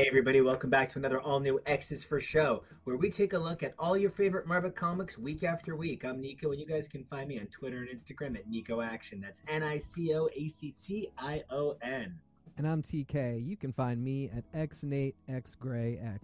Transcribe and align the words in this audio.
Hey 0.00 0.06
everybody, 0.08 0.40
welcome 0.40 0.70
back 0.70 0.88
to 0.92 0.98
another 0.98 1.20
all 1.20 1.40
new 1.40 1.60
X 1.66 1.92
Is 1.92 2.02
For 2.02 2.22
Show, 2.22 2.62
where 2.84 2.96
we 2.96 3.10
take 3.10 3.34
a 3.34 3.38
look 3.38 3.62
at 3.62 3.74
all 3.78 3.98
your 3.98 4.10
favorite 4.10 4.46
Marvel 4.46 4.70
comics 4.70 5.18
week 5.18 5.44
after 5.44 5.76
week. 5.76 6.06
I'm 6.06 6.22
Nico, 6.22 6.52
and 6.52 6.58
you 6.58 6.64
guys 6.66 6.88
can 6.88 7.04
find 7.04 7.28
me 7.28 7.38
on 7.38 7.46
Twitter 7.48 7.76
and 7.76 7.88
Instagram 7.88 8.34
at 8.34 8.48
Nico 8.48 8.80
Action. 8.80 9.20
That's 9.20 9.42
N 9.46 9.62
I 9.62 9.76
C 9.76 10.14
O 10.14 10.30
A 10.34 10.48
C 10.48 10.74
T 10.82 11.10
I 11.18 11.42
O 11.50 11.76
N. 11.82 12.18
And 12.56 12.66
I'm 12.66 12.82
TK. 12.82 13.46
You 13.46 13.58
can 13.58 13.74
find 13.74 14.02
me 14.02 14.30
at 14.34 14.50
XNateXGrayX. 14.54 16.20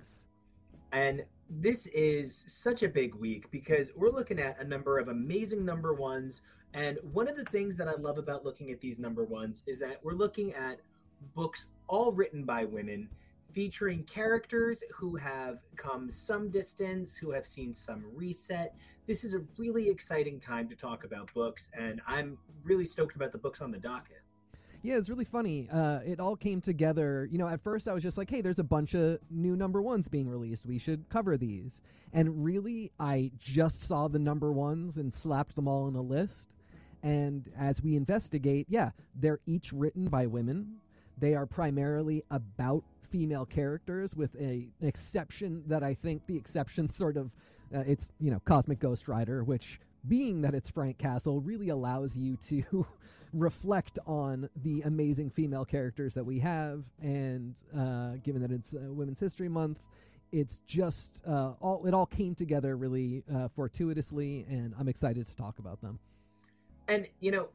And 0.92 1.22
this 1.50 1.86
is 1.88 2.44
such 2.48 2.82
a 2.82 2.88
big 2.88 3.14
week 3.14 3.50
because 3.50 3.88
we're 3.94 4.08
looking 4.08 4.38
at 4.38 4.58
a 4.58 4.64
number 4.64 4.98
of 4.98 5.08
amazing 5.08 5.66
number 5.66 5.92
ones. 5.92 6.40
And 6.72 6.96
one 7.12 7.28
of 7.28 7.36
the 7.36 7.44
things 7.44 7.76
that 7.76 7.88
I 7.88 7.96
love 7.96 8.16
about 8.16 8.42
looking 8.42 8.70
at 8.70 8.80
these 8.80 8.98
number 8.98 9.24
ones 9.24 9.60
is 9.66 9.78
that 9.80 10.02
we're 10.02 10.14
looking 10.14 10.54
at 10.54 10.80
books 11.34 11.66
all 11.88 12.10
written 12.10 12.42
by 12.42 12.64
women 12.64 13.10
featuring 13.56 14.04
characters 14.04 14.80
who 14.94 15.16
have 15.16 15.60
come 15.76 16.10
some 16.10 16.50
distance, 16.50 17.16
who 17.16 17.30
have 17.30 17.46
seen 17.46 17.74
some 17.74 18.04
reset. 18.14 18.76
This 19.06 19.24
is 19.24 19.32
a 19.32 19.40
really 19.56 19.88
exciting 19.88 20.38
time 20.38 20.68
to 20.68 20.76
talk 20.76 21.04
about 21.04 21.32
books, 21.32 21.70
and 21.72 22.02
I'm 22.06 22.36
really 22.64 22.84
stoked 22.84 23.16
about 23.16 23.32
the 23.32 23.38
books 23.38 23.62
on 23.62 23.70
the 23.70 23.78
docket. 23.78 24.20
Yeah, 24.82 24.98
it's 24.98 25.08
really 25.08 25.24
funny. 25.24 25.70
Uh, 25.72 26.00
it 26.04 26.20
all 26.20 26.36
came 26.36 26.60
together. 26.60 27.26
You 27.32 27.38
know, 27.38 27.48
at 27.48 27.62
first 27.62 27.88
I 27.88 27.94
was 27.94 28.02
just 28.02 28.18
like, 28.18 28.28
hey, 28.28 28.42
there's 28.42 28.58
a 28.58 28.64
bunch 28.64 28.92
of 28.92 29.20
new 29.30 29.56
number 29.56 29.80
ones 29.80 30.06
being 30.06 30.28
released. 30.28 30.66
We 30.66 30.78
should 30.78 31.08
cover 31.08 31.38
these. 31.38 31.80
And 32.12 32.44
really, 32.44 32.92
I 33.00 33.30
just 33.40 33.88
saw 33.88 34.06
the 34.06 34.18
number 34.18 34.52
ones 34.52 34.98
and 34.98 35.12
slapped 35.12 35.56
them 35.56 35.66
all 35.66 35.88
in 35.88 35.94
a 35.94 36.02
list. 36.02 36.50
And 37.02 37.50
as 37.58 37.82
we 37.82 37.96
investigate, 37.96 38.66
yeah, 38.68 38.90
they're 39.14 39.40
each 39.46 39.72
written 39.72 40.08
by 40.08 40.26
women. 40.26 40.76
They 41.18 41.34
are 41.34 41.46
primarily 41.46 42.22
about 42.30 42.84
female 43.10 43.46
characters, 43.46 44.14
with 44.14 44.34
a, 44.40 44.68
exception 44.80 45.62
that 45.66 45.82
I 45.82 45.94
think 45.94 46.26
the 46.26 46.36
exception 46.36 46.88
sort 46.90 47.16
of 47.16 47.30
uh, 47.74 47.80
it's 47.80 48.12
you 48.20 48.30
know 48.30 48.40
Cosmic 48.44 48.78
Ghost 48.78 49.08
Rider, 49.08 49.44
which 49.44 49.80
being 50.08 50.40
that 50.42 50.54
it's 50.54 50.70
Frank 50.70 50.98
Castle 50.98 51.40
really 51.40 51.70
allows 51.70 52.14
you 52.14 52.36
to 52.48 52.86
reflect 53.32 53.98
on 54.06 54.48
the 54.62 54.82
amazing 54.82 55.30
female 55.30 55.64
characters 55.64 56.14
that 56.14 56.24
we 56.24 56.38
have, 56.38 56.84
and 57.02 57.54
uh, 57.76 58.12
given 58.22 58.40
that 58.42 58.52
it's 58.52 58.72
uh, 58.74 58.92
Women's 58.92 59.20
History 59.20 59.48
Month. 59.48 59.82
It's 60.32 60.58
just 60.66 61.22
uh, 61.26 61.52
all 61.60 61.86
it 61.86 61.94
all 61.94 62.06
came 62.06 62.34
together 62.34 62.76
really 62.76 63.22
uh, 63.34 63.48
fortuitously, 63.54 64.44
and 64.48 64.74
I'm 64.78 64.88
excited 64.88 65.26
to 65.26 65.36
talk 65.36 65.58
about 65.58 65.80
them. 65.80 65.98
And 66.88 67.06
you 67.20 67.30
know, 67.30 67.48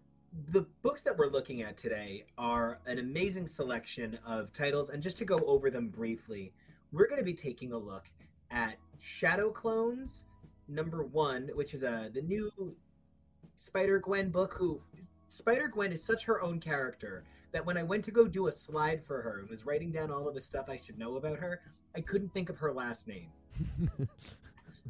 the 0.50 0.66
books 0.82 1.02
that 1.02 1.18
we're 1.18 1.28
looking 1.28 1.62
at 1.62 1.78
today 1.78 2.26
are 2.38 2.80
an 2.86 3.00
amazing 3.00 3.48
selection 3.48 4.17
of 4.26 4.54
titles. 4.54 4.89
And 4.89 5.04
just 5.04 5.17
to 5.20 5.26
go 5.26 5.39
over 5.39 5.70
them 5.70 5.89
briefly, 5.89 6.54
we're 6.92 7.08
going 7.08 7.20
to 7.20 7.26
be 7.26 7.33
taking 7.33 7.73
a 7.73 7.78
look 7.78 8.05
at 8.50 8.76
Shadow 9.00 9.50
Clones, 9.50 10.23
number 10.67 11.04
one, 11.04 11.50
which 11.54 11.73
is 11.73 11.83
a 11.83 11.92
uh, 11.92 12.10
the 12.14 12.22
new 12.22 12.52
Spider 13.55 14.00
Gwen 14.00 14.30
book. 14.30 14.54
Who 14.58 14.80
Spider 15.30 15.67
Gwen 15.67 15.92
is 15.92 16.04
such 16.04 16.23
her 16.26 16.42
own 16.42 16.60
character 16.60 17.23
that 17.52 17.66
when 17.66 17.78
I 17.78 17.84
went 17.84 18.05
to 18.05 18.11
go 18.11 18.28
do 18.28 18.48
a 18.48 18.52
slide 18.52 19.04
for 19.05 19.22
her 19.22 19.39
and 19.39 19.50
was 19.50 19.66
writing 19.66 19.92
down 19.92 20.11
all 20.11 20.28
of 20.28 20.36
the 20.36 20.42
stuff 20.42 20.70
I 20.70 20.78
should 20.78 20.98
know 20.98 21.17
about 21.17 21.39
her, 21.39 21.61
I 21.95 22.02
couldn't 22.02 22.34
think 22.34 22.50
of 22.50 22.58
her 22.58 22.72
last 22.72 23.08
name. 23.08 23.28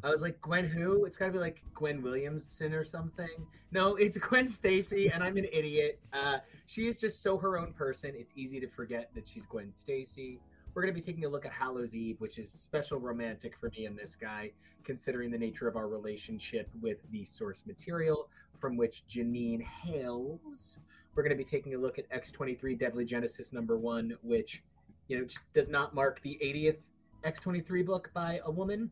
I 0.04 0.10
was 0.10 0.20
like, 0.20 0.40
Gwen 0.40 0.66
who? 0.66 1.04
It's 1.04 1.16
got 1.16 1.26
to 1.26 1.32
be 1.32 1.38
like 1.38 1.62
Gwen 1.74 2.02
Williamson 2.02 2.72
or 2.72 2.84
something. 2.84 3.28
No, 3.70 3.94
it's 3.96 4.18
Gwen 4.18 4.48
Stacy, 4.48 5.08
and 5.08 5.22
I'm 5.22 5.36
an 5.36 5.46
idiot. 5.52 6.00
Uh, 6.12 6.38
she 6.66 6.88
is 6.88 6.96
just 6.96 7.22
so 7.22 7.38
her 7.38 7.58
own 7.58 7.72
person. 7.72 8.12
It's 8.14 8.32
easy 8.34 8.60
to 8.60 8.68
forget 8.68 9.10
that 9.14 9.28
she's 9.28 9.44
Gwen 9.46 9.72
Stacy. 9.72 10.40
We're 10.74 10.82
going 10.82 10.94
to 10.94 11.00
be 11.00 11.04
taking 11.04 11.24
a 11.24 11.28
look 11.28 11.44
at 11.44 11.52
Hallows 11.52 11.94
Eve, 11.94 12.16
which 12.18 12.38
is 12.38 12.50
special 12.50 12.98
romantic 12.98 13.56
for 13.58 13.70
me 13.76 13.86
and 13.86 13.96
this 13.96 14.16
guy, 14.18 14.50
considering 14.84 15.30
the 15.30 15.38
nature 15.38 15.68
of 15.68 15.76
our 15.76 15.86
relationship 15.86 16.68
with 16.80 16.98
the 17.10 17.24
source 17.24 17.62
material 17.66 18.28
from 18.58 18.76
which 18.76 19.04
Janine 19.08 19.62
hails. 19.62 20.78
We're 21.14 21.22
going 21.22 21.36
to 21.36 21.44
be 21.44 21.48
taking 21.48 21.74
a 21.74 21.78
look 21.78 21.98
at 21.98 22.10
X23 22.10 22.78
Deadly 22.78 23.04
Genesis 23.04 23.52
number 23.52 23.76
one, 23.76 24.16
which, 24.22 24.62
you 25.08 25.18
know, 25.18 25.26
does 25.54 25.68
not 25.68 25.94
mark 25.94 26.22
the 26.22 26.38
80th 26.42 26.78
X23 27.24 27.84
book 27.84 28.10
by 28.14 28.40
a 28.44 28.50
woman 28.50 28.90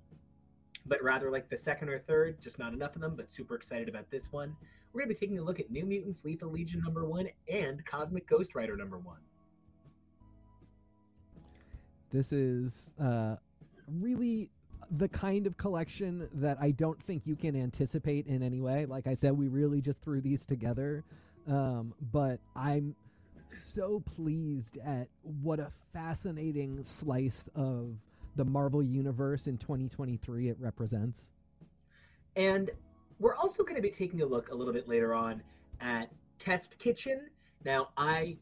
but 0.86 1.02
rather 1.02 1.30
like 1.30 1.48
the 1.48 1.56
second 1.56 1.88
or 1.88 1.98
third, 1.98 2.40
just 2.40 2.58
not 2.58 2.72
enough 2.72 2.94
of 2.94 3.02
them, 3.02 3.14
but 3.16 3.30
super 3.30 3.54
excited 3.54 3.88
about 3.88 4.10
this 4.10 4.30
one. 4.30 4.56
We're 4.92 5.02
going 5.02 5.08
to 5.08 5.14
be 5.14 5.26
taking 5.26 5.38
a 5.38 5.42
look 5.42 5.60
at 5.60 5.70
New 5.70 5.84
Mutants 5.84 6.24
Lethal 6.24 6.50
Legion 6.50 6.80
number 6.84 7.04
one 7.04 7.28
and 7.52 7.84
Cosmic 7.86 8.26
Ghost 8.26 8.54
Rider 8.54 8.76
number 8.76 8.98
one. 8.98 9.18
This 12.10 12.32
is 12.32 12.90
uh, 13.00 13.36
really 14.00 14.50
the 14.98 15.08
kind 15.08 15.46
of 15.46 15.56
collection 15.56 16.28
that 16.34 16.58
I 16.60 16.72
don't 16.72 17.00
think 17.04 17.22
you 17.24 17.36
can 17.36 17.54
anticipate 17.54 18.26
in 18.26 18.42
any 18.42 18.60
way. 18.60 18.84
Like 18.86 19.06
I 19.06 19.14
said, 19.14 19.32
we 19.32 19.46
really 19.46 19.80
just 19.80 20.00
threw 20.00 20.20
these 20.20 20.44
together. 20.44 21.04
Um, 21.48 21.94
but 22.12 22.40
I'm 22.56 22.96
so 23.56 24.02
pleased 24.16 24.78
at 24.78 25.08
what 25.42 25.60
a 25.60 25.70
fascinating 25.92 26.82
slice 26.82 27.44
of 27.54 27.94
the 28.40 28.44
Marvel 28.46 28.82
Universe 28.82 29.48
in 29.48 29.58
2023 29.58 30.48
it 30.48 30.56
represents. 30.58 31.28
And 32.36 32.70
we're 33.18 33.34
also 33.34 33.62
going 33.62 33.76
to 33.76 33.82
be 33.82 33.90
taking 33.90 34.22
a 34.22 34.24
look 34.24 34.50
a 34.50 34.54
little 34.54 34.72
bit 34.72 34.88
later 34.88 35.12
on 35.12 35.42
at 35.82 36.10
Test 36.38 36.78
Kitchen. 36.78 37.28
Now, 37.66 37.90
I 37.98 38.38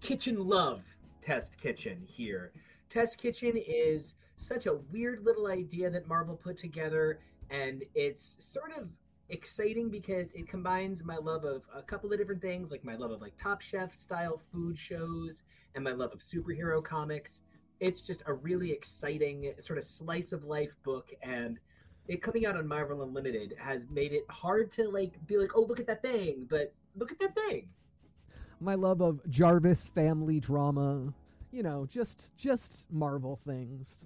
kitchen 0.00 0.48
love 0.48 0.80
Test 1.20 1.58
Kitchen 1.58 2.02
here. 2.06 2.52
Test 2.88 3.18
Kitchen 3.18 3.52
is 3.58 4.14
such 4.38 4.64
a 4.64 4.76
weird 4.90 5.22
little 5.22 5.48
idea 5.48 5.90
that 5.90 6.08
Marvel 6.08 6.34
put 6.34 6.56
together, 6.56 7.18
and 7.50 7.84
it's 7.94 8.36
sort 8.38 8.72
of 8.74 8.88
exciting 9.28 9.90
because 9.90 10.28
it 10.32 10.48
combines 10.48 11.04
my 11.04 11.16
love 11.16 11.44
of 11.44 11.60
a 11.76 11.82
couple 11.82 12.10
of 12.10 12.18
different 12.18 12.40
things, 12.40 12.70
like 12.70 12.82
my 12.86 12.96
love 12.96 13.10
of 13.10 13.20
like 13.20 13.36
Top 13.36 13.60
Chef 13.60 13.94
style 13.98 14.40
food 14.50 14.78
shows 14.78 15.42
and 15.74 15.84
my 15.84 15.92
love 15.92 16.12
of 16.12 16.20
superhero 16.24 16.82
comics 16.82 17.42
it's 17.80 18.00
just 18.00 18.22
a 18.26 18.32
really 18.32 18.72
exciting 18.72 19.52
sort 19.58 19.78
of 19.78 19.84
slice 19.84 20.32
of 20.32 20.44
life 20.44 20.74
book 20.82 21.10
and 21.22 21.58
it 22.08 22.22
coming 22.22 22.46
out 22.46 22.56
on 22.56 22.66
Marvel 22.66 23.02
Unlimited 23.02 23.54
has 23.58 23.82
made 23.90 24.12
it 24.12 24.24
hard 24.30 24.72
to 24.72 24.88
like 24.88 25.14
be 25.26 25.36
like, 25.36 25.50
oh 25.54 25.62
look 25.62 25.78
at 25.78 25.86
that 25.86 26.02
thing, 26.02 26.46
but 26.48 26.72
look 26.96 27.12
at 27.12 27.18
that 27.18 27.34
thing. 27.34 27.68
My 28.60 28.74
love 28.74 29.00
of 29.02 29.20
Jarvis 29.28 29.88
family 29.94 30.40
drama, 30.40 31.12
you 31.52 31.62
know, 31.62 31.86
just 31.86 32.30
just 32.36 32.86
Marvel 32.90 33.38
things. 33.46 34.04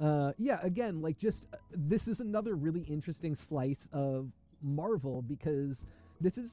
Uh, 0.00 0.32
yeah, 0.38 0.60
again, 0.62 1.02
like 1.02 1.18
just 1.18 1.46
uh, 1.52 1.56
this 1.74 2.08
is 2.08 2.20
another 2.20 2.54
really 2.54 2.82
interesting 2.82 3.34
slice 3.34 3.88
of 3.92 4.30
Marvel 4.62 5.20
because 5.22 5.84
this 6.20 6.38
is 6.38 6.50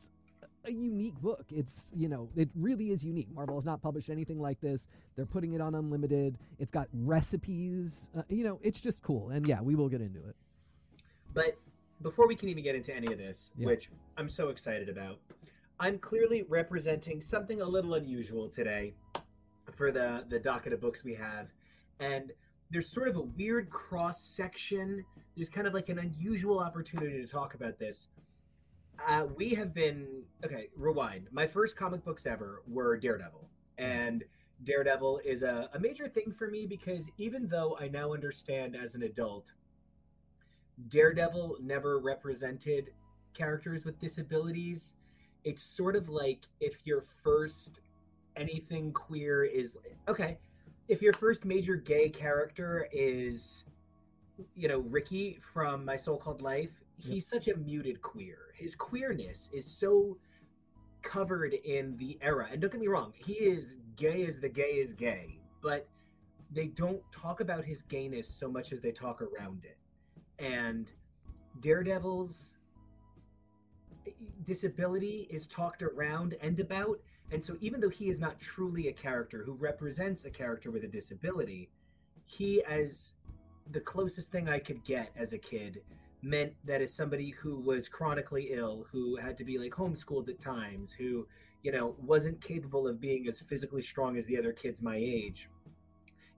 a 0.68 0.72
unique 0.72 1.20
book. 1.22 1.46
It's, 1.50 1.74
you 1.96 2.10
know, 2.10 2.30
it 2.36 2.50
really 2.56 2.92
is 2.92 3.04
unique. 3.04 3.28
Marvel 3.34 3.56
has 3.56 3.66
not 3.66 3.82
published 3.82 4.10
anything 4.10 4.40
like 4.40 4.60
this. 4.62 4.88
They're 5.16 5.26
putting 5.26 5.54
it 5.54 5.62
on 5.62 5.76
Unlimited. 5.76 6.38
It's 6.60 6.72
got 6.72 6.88
recipes. 6.94 8.08
Uh, 8.18 8.24
you 8.30 8.44
know, 8.44 8.60
it's 8.62 8.80
just 8.80 9.02
cool. 9.02 9.30
And 9.30 9.48
yeah, 9.48 9.62
we 9.62 9.76
will 9.76 9.90
get 9.90 10.02
into 10.02 10.20
it. 10.20 10.36
But 11.34 11.58
before 12.02 12.28
we 12.28 12.36
can 12.36 12.50
even 12.50 12.64
get 12.64 12.76
into 12.76 12.94
any 12.94 13.12
of 13.12 13.18
this, 13.18 13.52
yeah. 13.58 13.68
which 13.68 13.90
I'm 14.18 14.30
so 14.30 14.50
excited 14.50 14.90
about, 14.90 15.20
I'm 15.80 16.00
clearly 16.00 16.44
representing 16.48 17.22
something 17.22 17.62
a 17.62 17.66
little 17.66 17.96
unusual 17.96 18.50
today 18.50 18.94
for 19.76 19.92
the 19.92 20.26
the 20.30 20.40
docket 20.40 20.74
of 20.74 20.82
books 20.82 21.04
we 21.04 21.14
have. 21.14 21.48
And 22.00 22.32
there's 22.72 22.90
sort 22.90 23.08
of 23.08 23.16
a 23.16 23.22
weird 23.22 23.70
cross 23.70 24.24
section. 24.24 25.04
There's 25.36 25.50
kind 25.50 25.68
of 25.68 25.74
like 25.74 25.90
an 25.90 26.00
unusual 26.00 26.60
opportunity 26.60 27.22
to 27.22 27.28
talk 27.28 27.54
about 27.54 27.80
this 27.80 28.08
uh, 29.06 29.26
we 29.36 29.54
have 29.54 29.74
been 29.74 30.08
okay. 30.44 30.70
Rewind. 30.76 31.28
My 31.32 31.48
first 31.48 31.76
comic 31.76 32.04
books 32.04 32.26
ever 32.26 32.62
were 32.68 32.98
Daredevil, 32.98 33.48
and 33.78 34.24
Daredevil 34.64 35.22
is 35.26 35.44
a, 35.44 35.70
a 35.74 35.80
major 35.80 36.08
thing 36.08 36.34
for 36.38 36.50
me 36.50 36.66
because 36.66 37.06
even 37.18 37.48
though 37.48 37.78
I 37.80 37.88
now 37.88 38.14
understand 38.14 38.76
as 38.76 38.96
an 38.96 39.04
adult, 39.04 39.54
Daredevil 40.90 41.58
never 41.62 42.00
represented 42.00 42.90
characters 43.34 43.86
with 43.86 44.00
disabilities. 44.00 44.94
It's 45.44 45.64
sort 45.64 45.96
of 45.96 46.10
like 46.10 46.42
if 46.60 46.76
your 46.86 47.06
first 47.24 47.82
anything 48.36 48.92
queer 48.94 49.44
is 49.44 49.78
okay, 50.08 50.38
if 50.88 51.02
your 51.02 51.14
first 51.14 51.46
major 51.46 51.76
gay 51.76 52.10
character 52.10 52.88
is 52.92 53.64
you 54.56 54.68
know 54.68 54.80
Ricky 54.80 55.40
from 55.42 55.86
My 55.86 55.96
So-Called 55.96 56.42
Life, 56.42 56.72
he's 56.98 57.28
such 57.28 57.48
a 57.48 57.56
muted 57.56 58.02
queer. 58.02 58.38
His 58.56 58.76
queerness 58.76 59.50
is 59.54 59.66
so 59.66 60.18
covered 61.04 61.54
in 61.54 61.96
the 61.98 62.18
era. 62.22 62.48
And 62.52 62.62
don't 62.62 62.72
get 62.72 62.82
me 62.82 62.88
wrong, 62.88 63.14
he 63.16 63.34
is 63.34 63.74
gay 63.96 64.26
as 64.26 64.40
the 64.40 64.50
gay 64.50 64.74
is 64.76 64.94
gay, 64.94 65.40
but 65.62 65.88
they 66.52 66.68
don't 66.68 67.02
talk 67.12 67.40
about 67.40 67.64
his 67.64 67.82
gayness 67.84 68.28
so 68.28 68.50
much 68.50 68.72
as 68.72 68.82
they 68.82 68.92
talk 68.92 69.22
around 69.22 69.64
it. 69.66 69.78
And 70.44 70.88
Daredevil's 71.62 72.58
disability 74.46 75.28
is 75.30 75.48
talked 75.48 75.84
around 75.84 76.36
and 76.42 76.60
about 76.60 77.00
And 77.32 77.44
so, 77.44 77.58
even 77.60 77.82
though 77.82 77.90
he 77.90 78.10
is 78.10 78.20
not 78.20 78.40
truly 78.40 78.88
a 78.88 78.94
character 78.94 79.44
who 79.44 79.54
represents 79.54 80.24
a 80.24 80.30
character 80.30 80.72
with 80.72 80.86
a 80.86 80.88
disability, 80.88 81.70
he, 82.26 82.64
as 82.64 83.14
the 83.72 83.82
closest 83.82 84.32
thing 84.32 84.48
I 84.48 84.60
could 84.60 84.84
get 84.86 85.12
as 85.18 85.34
a 85.34 85.38
kid, 85.38 85.82
meant 86.22 86.54
that 86.66 86.82
as 86.82 86.94
somebody 86.94 87.30
who 87.30 87.60
was 87.60 87.88
chronically 87.88 88.50
ill, 88.52 88.86
who 88.92 89.16
had 89.18 89.38
to 89.38 89.44
be 89.44 89.58
like 89.58 89.72
homeschooled 89.72 90.30
at 90.30 90.40
times, 90.40 90.92
who, 90.92 91.28
you 91.64 91.72
know, 91.72 91.96
wasn't 92.00 92.42
capable 92.42 92.88
of 92.88 93.00
being 93.00 93.28
as 93.28 93.42
physically 93.42 93.82
strong 93.82 94.18
as 94.18 94.26
the 94.26 94.38
other 94.38 94.52
kids 94.52 94.82
my 94.82 94.96
age, 94.96 95.50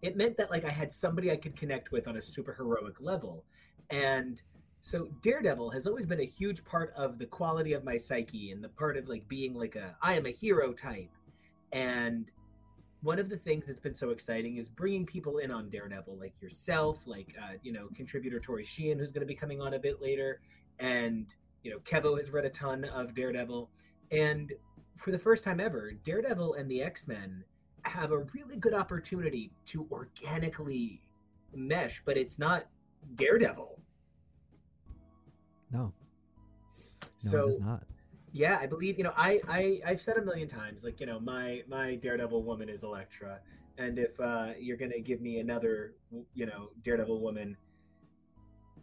it 0.02 0.16
meant 0.16 0.38
that 0.38 0.52
like 0.52 0.66
I 0.66 0.70
had 0.70 0.92
somebody 0.92 1.31
I 1.31 1.38
could 1.38 1.56
connect 1.56 1.92
with 1.92 2.08
on 2.08 2.18
a 2.18 2.22
super 2.22 2.54
heroic 2.54 3.00
level. 3.00 3.44
And 3.90 4.42
so 4.81 5.10
Daredevil 5.22 5.72
has 5.72 5.88
always 5.88 6.06
been 6.06 6.22
a 6.22 6.25
huge 6.25 6.64
part 6.64 6.94
of 6.96 7.18
the 7.18 7.25
quality 7.25 7.74
of 7.74 7.84
my 7.84 7.98
psyche 7.98 8.52
and 8.52 8.64
the 8.64 8.70
part 8.70 8.98
of 8.98 9.08
like 9.08 9.28
being 9.28 9.54
like 9.54 9.75
a 9.75 9.96
I 10.02 10.14
am 10.16 10.25
a 10.25 10.32
hero 10.32 10.74
type. 10.74 11.12
And 11.72 12.25
one 13.01 13.19
of 13.19 13.30
the 13.30 13.38
things 13.38 13.66
that's 13.68 13.80
been 13.80 13.96
so 13.96 14.10
exciting 14.10 14.57
is 14.57 14.68
bringing 14.68 15.06
people 15.06 15.38
in 15.38 15.51
on 15.51 15.69
Daredevil, 15.69 16.18
like 16.18 16.34
yourself, 16.42 16.98
like 17.06 17.34
uh, 17.42 17.54
you 17.63 17.72
know 17.72 17.88
contributor 17.96 18.40
Tori 18.40 18.66
Sheehan, 18.66 19.00
who's 19.00 19.12
going 19.12 19.22
to 19.22 19.28
be 19.28 19.36
coming 19.36 19.62
on 19.62 19.74
a 19.74 19.80
bit 19.80 20.01
later, 20.01 20.42
and 20.80 21.25
you 21.63 21.72
know 21.72 21.78
Kevo 21.80 22.18
has 22.18 22.30
read 22.30 22.46
a 22.46 22.50
ton 22.50 22.84
of 22.86 23.16
Daredevil, 23.16 23.69
and 24.12 24.51
for 24.98 25.12
the 25.12 25.19
first 25.19 25.44
time 25.44 25.60
ever, 25.60 25.94
Daredevil 26.04 26.56
and 26.56 26.69
the 26.69 26.81
X 26.81 27.07
Men 27.07 27.44
have 27.84 28.12
a 28.12 28.19
really 28.34 28.57
good 28.57 28.74
opportunity 28.74 29.51
to 29.68 29.88
organically 29.92 31.01
mesh, 31.54 32.01
but 32.06 32.18
it's 32.18 32.38
not 32.38 32.66
Daredevil. 33.16 33.80
No. 35.72 35.94
No, 37.24 37.31
so 37.31 37.48
it 37.48 37.51
is 37.54 37.62
not. 37.62 37.84
Yeah, 38.31 38.58
I 38.62 38.68
believe 38.68 38.98
you 38.98 39.04
know 39.04 39.14
I 39.16 39.40
I 39.48 39.81
I've 39.86 40.02
said 40.02 40.18
a 40.18 40.22
million 40.22 40.48
times 40.48 40.84
like 40.84 41.00
you 41.00 41.06
know 41.06 41.20
my 41.20 41.62
my 41.68 41.96
Daredevil 41.96 42.44
woman 42.44 42.70
is 42.70 42.84
Elektra, 42.84 43.40
and 43.78 43.98
if 43.98 44.20
uh, 44.20 44.50
you're 44.60 44.78
gonna 44.78 45.00
give 45.00 45.22
me 45.22 45.40
another 45.40 45.94
you 46.34 46.46
know 46.46 46.70
Daredevil 46.84 47.22
woman, 47.22 47.58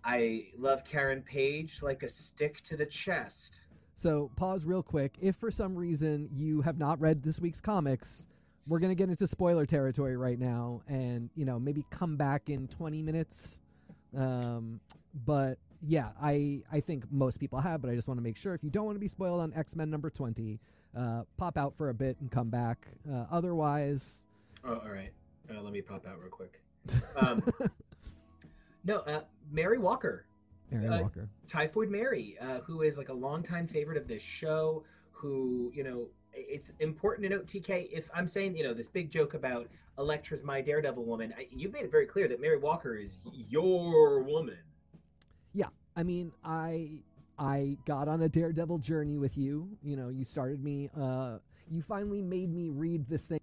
I 0.04 0.46
love 0.58 0.84
Karen 0.84 1.22
Page 1.22 1.78
like 1.82 2.02
a 2.02 2.08
stick 2.08 2.62
to 2.64 2.76
the 2.76 2.87
chest. 2.87 3.60
So 3.94 4.31
pause 4.37 4.64
real 4.64 4.82
quick. 4.82 5.16
If 5.20 5.37
for 5.37 5.50
some 5.50 5.75
reason 5.75 6.28
you 6.32 6.60
have 6.62 6.78
not 6.78 7.00
read 7.00 7.22
this 7.22 7.40
week's 7.40 7.60
comics, 7.60 8.26
we're 8.66 8.81
gonna 8.81 8.94
get 8.94 9.08
into 9.08 9.26
spoiler 9.26 9.66
territory 9.66 10.16
right 10.16 10.38
now, 10.38 10.82
and 10.88 11.31
you 11.37 11.44
know 11.44 11.58
maybe 11.58 11.84
come 11.90 12.16
back 12.16 12.50
in 12.50 12.69
20 12.69 13.02
minutes. 13.02 13.60
Um, 14.16 14.81
but 15.25 15.58
yeah, 15.86 16.10
I 16.20 16.62
I 16.72 16.80
think 16.80 17.04
most 17.10 17.38
people 17.38 17.60
have, 17.60 17.80
but 17.82 17.90
I 17.90 17.94
just 17.94 18.08
want 18.08 18.18
to 18.18 18.22
make 18.22 18.36
sure 18.36 18.54
if 18.54 18.64
you 18.64 18.70
don't 18.70 18.84
want 18.84 18.96
to 18.96 19.00
be 19.00 19.08
spoiled 19.08 19.40
on 19.40 19.52
X 19.54 19.76
Men 19.76 19.90
number 19.90 20.10
20, 20.10 20.58
uh, 20.96 21.22
pop 21.36 21.56
out 21.56 21.74
for 21.76 21.90
a 21.90 21.94
bit 21.94 22.16
and 22.20 22.30
come 22.30 22.48
back. 22.48 22.86
Uh, 23.10 23.24
otherwise, 23.30 24.26
Oh, 24.64 24.80
all 24.84 24.90
right. 24.90 25.12
Uh, 25.48 25.60
let 25.62 25.72
me 25.72 25.80
pop 25.80 26.06
out 26.06 26.18
real 26.20 26.30
quick. 26.30 26.60
Um, 27.16 27.42
no, 28.84 28.98
uh, 29.00 29.22
Mary 29.50 29.78
Walker, 29.78 30.26
Mary 30.70 30.86
uh, 30.86 31.02
Walker. 31.02 31.28
Typhoid 31.48 31.88
Mary, 31.90 32.36
uh, 32.40 32.60
who 32.60 32.82
is 32.82 32.96
like 32.96 33.08
a 33.08 33.12
longtime 33.12 33.66
favorite 33.66 33.96
of 33.96 34.06
this 34.06 34.22
show. 34.22 34.84
Who 35.12 35.72
you 35.74 35.82
know, 35.82 36.06
it's 36.32 36.70
important 36.80 37.24
to 37.24 37.36
note, 37.36 37.46
TK. 37.46 37.88
If 37.90 38.08
I'm 38.14 38.28
saying 38.28 38.56
you 38.56 38.64
know 38.64 38.74
this 38.74 38.88
big 38.88 39.10
joke 39.10 39.34
about 39.34 39.68
Elektra's 39.98 40.44
my 40.44 40.60
Daredevil 40.60 41.04
woman, 41.04 41.34
I, 41.36 41.48
you've 41.50 41.72
made 41.72 41.84
it 41.84 41.90
very 41.90 42.06
clear 42.06 42.28
that 42.28 42.40
Mary 42.40 42.58
Walker 42.58 42.96
is 42.96 43.12
your 43.32 44.22
woman. 44.22 44.58
I 45.96 46.02
mean, 46.02 46.32
I 46.44 46.90
I 47.38 47.76
got 47.87 48.08
on 48.08 48.22
a 48.22 48.28
daredevil 48.28 48.78
journey 48.78 49.19
with 49.19 49.37
you. 49.37 49.69
You 49.82 49.96
know, 49.96 50.08
you 50.08 50.25
started 50.25 50.62
me. 50.62 50.90
Uh, 50.98 51.38
you 51.70 51.82
finally 51.82 52.22
made 52.22 52.54
me 52.54 52.69
read 52.69 53.08
this 53.08 53.22
thing 53.22 53.40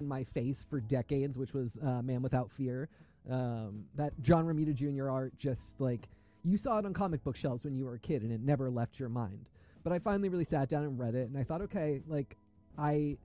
in 0.00 0.08
my 0.08 0.24
face 0.24 0.66
for 0.68 0.80
decades, 0.80 1.38
which 1.38 1.54
was 1.54 1.78
uh, 1.82 2.02
Man 2.02 2.22
Without 2.22 2.50
Fear. 2.50 2.88
Um, 3.30 3.84
that 3.94 4.12
John 4.20 4.44
Romita 4.46 4.74
Jr. 4.74 5.08
art, 5.08 5.32
just 5.38 5.80
like 5.80 6.08
you 6.44 6.56
saw 6.56 6.78
it 6.78 6.86
on 6.86 6.92
comic 6.92 7.22
book 7.22 7.36
shelves 7.36 7.62
when 7.62 7.76
you 7.76 7.84
were 7.84 7.94
a 7.94 7.98
kid, 8.00 8.22
and 8.22 8.32
it 8.32 8.40
never 8.40 8.68
left 8.68 8.98
your 8.98 9.08
mind. 9.08 9.46
But 9.84 9.92
I 9.92 10.00
finally 10.00 10.28
really 10.28 10.44
sat 10.44 10.68
down 10.68 10.82
and 10.82 10.98
read 10.98 11.14
it, 11.14 11.28
and 11.28 11.38
I 11.38 11.44
thought, 11.44 11.62
okay, 11.62 12.00
like 12.08 12.36
I 12.76 13.16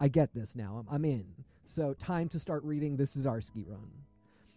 I 0.00 0.08
get 0.08 0.34
this 0.34 0.56
now. 0.56 0.78
I'm, 0.88 0.94
I'm 0.94 1.04
in. 1.04 1.26
So 1.66 1.94
time 1.94 2.28
to 2.30 2.38
start 2.38 2.64
reading 2.64 2.96
this 2.96 3.10
Zdarsky 3.10 3.64
run. 3.66 3.90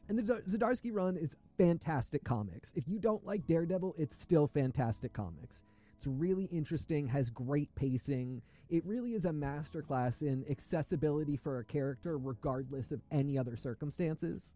And 0.07 0.17
the 0.17 0.23
Z- 0.23 0.57
Zdarsky 0.57 0.93
run 0.93 1.17
is 1.17 1.35
fantastic 1.57 2.23
comics. 2.23 2.71
If 2.75 2.87
you 2.87 2.99
don't 2.99 3.25
like 3.25 3.47
Daredevil, 3.47 3.95
it's 3.97 4.17
still 4.19 4.47
fantastic 4.47 5.13
comics. 5.13 5.63
It's 5.97 6.05
really 6.07 6.45
interesting, 6.51 7.07
has 7.07 7.29
great 7.29 7.73
pacing. 7.75 8.41
It 8.69 8.85
really 8.85 9.13
is 9.13 9.25
a 9.25 9.29
masterclass 9.29 10.21
in 10.21 10.45
accessibility 10.49 11.37
for 11.37 11.59
a 11.59 11.63
character, 11.63 12.17
regardless 12.17 12.91
of 12.91 13.01
any 13.11 13.37
other 13.37 13.55
circumstances. 13.55 14.51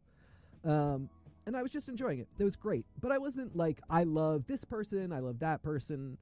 Um, 0.65 1.09
and 1.45 1.55
I 1.55 1.63
was 1.63 1.71
just 1.71 1.87
enjoying 1.89 2.19
it. 2.19 2.27
It 2.37 2.43
was 2.43 2.55
great. 2.55 2.85
But 3.01 3.11
I 3.11 3.17
wasn't 3.17 3.55
like, 3.55 3.81
I 3.89 4.03
love 4.03 4.43
this 4.47 4.63
person, 4.63 5.11
I 5.11 5.19
love 5.19 5.39
that 5.39 5.63
person. 5.63 6.17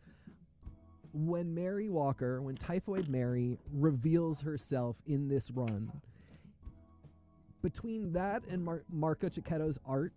When 1.14 1.54
Mary 1.54 1.90
Walker, 1.90 2.42
when 2.42 2.56
Typhoid 2.56 3.10
Mary 3.10 3.58
reveals 3.74 4.40
herself 4.40 4.96
in 5.08 5.28
this 5.28 5.50
run, 5.52 5.92
between 7.62 8.14
that 8.14 8.44
and 8.50 8.64
Mar- 8.64 8.84
Marco 8.92 9.30
Checchetto's 9.30 9.78
art, 9.86 10.14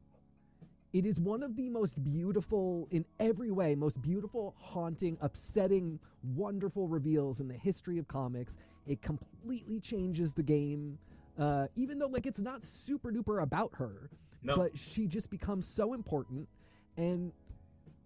it 0.92 1.06
is 1.06 1.18
one 1.20 1.42
of 1.42 1.54
the 1.56 1.68
most 1.68 2.02
beautiful, 2.02 2.88
in 2.90 3.04
every 3.20 3.50
way, 3.50 3.74
most 3.74 4.00
beautiful, 4.02 4.54
haunting, 4.58 5.16
upsetting, 5.20 6.00
wonderful 6.34 6.88
reveals 6.88 7.38
in 7.38 7.46
the 7.48 7.54
history 7.54 7.98
of 7.98 8.08
comics. 8.08 8.54
It 8.86 9.00
completely 9.00 9.78
changes 9.78 10.32
the 10.32 10.42
game, 10.42 10.98
uh, 11.38 11.68
even 11.76 11.98
though 11.98 12.08
like 12.08 12.26
it's 12.26 12.40
not 12.40 12.64
super 12.64 13.12
duper 13.12 13.42
about 13.42 13.72
her, 13.74 14.10
No, 14.42 14.56
but 14.56 14.72
she 14.76 15.06
just 15.06 15.30
becomes 15.30 15.66
so 15.66 15.92
important, 15.94 16.48
and 16.96 17.32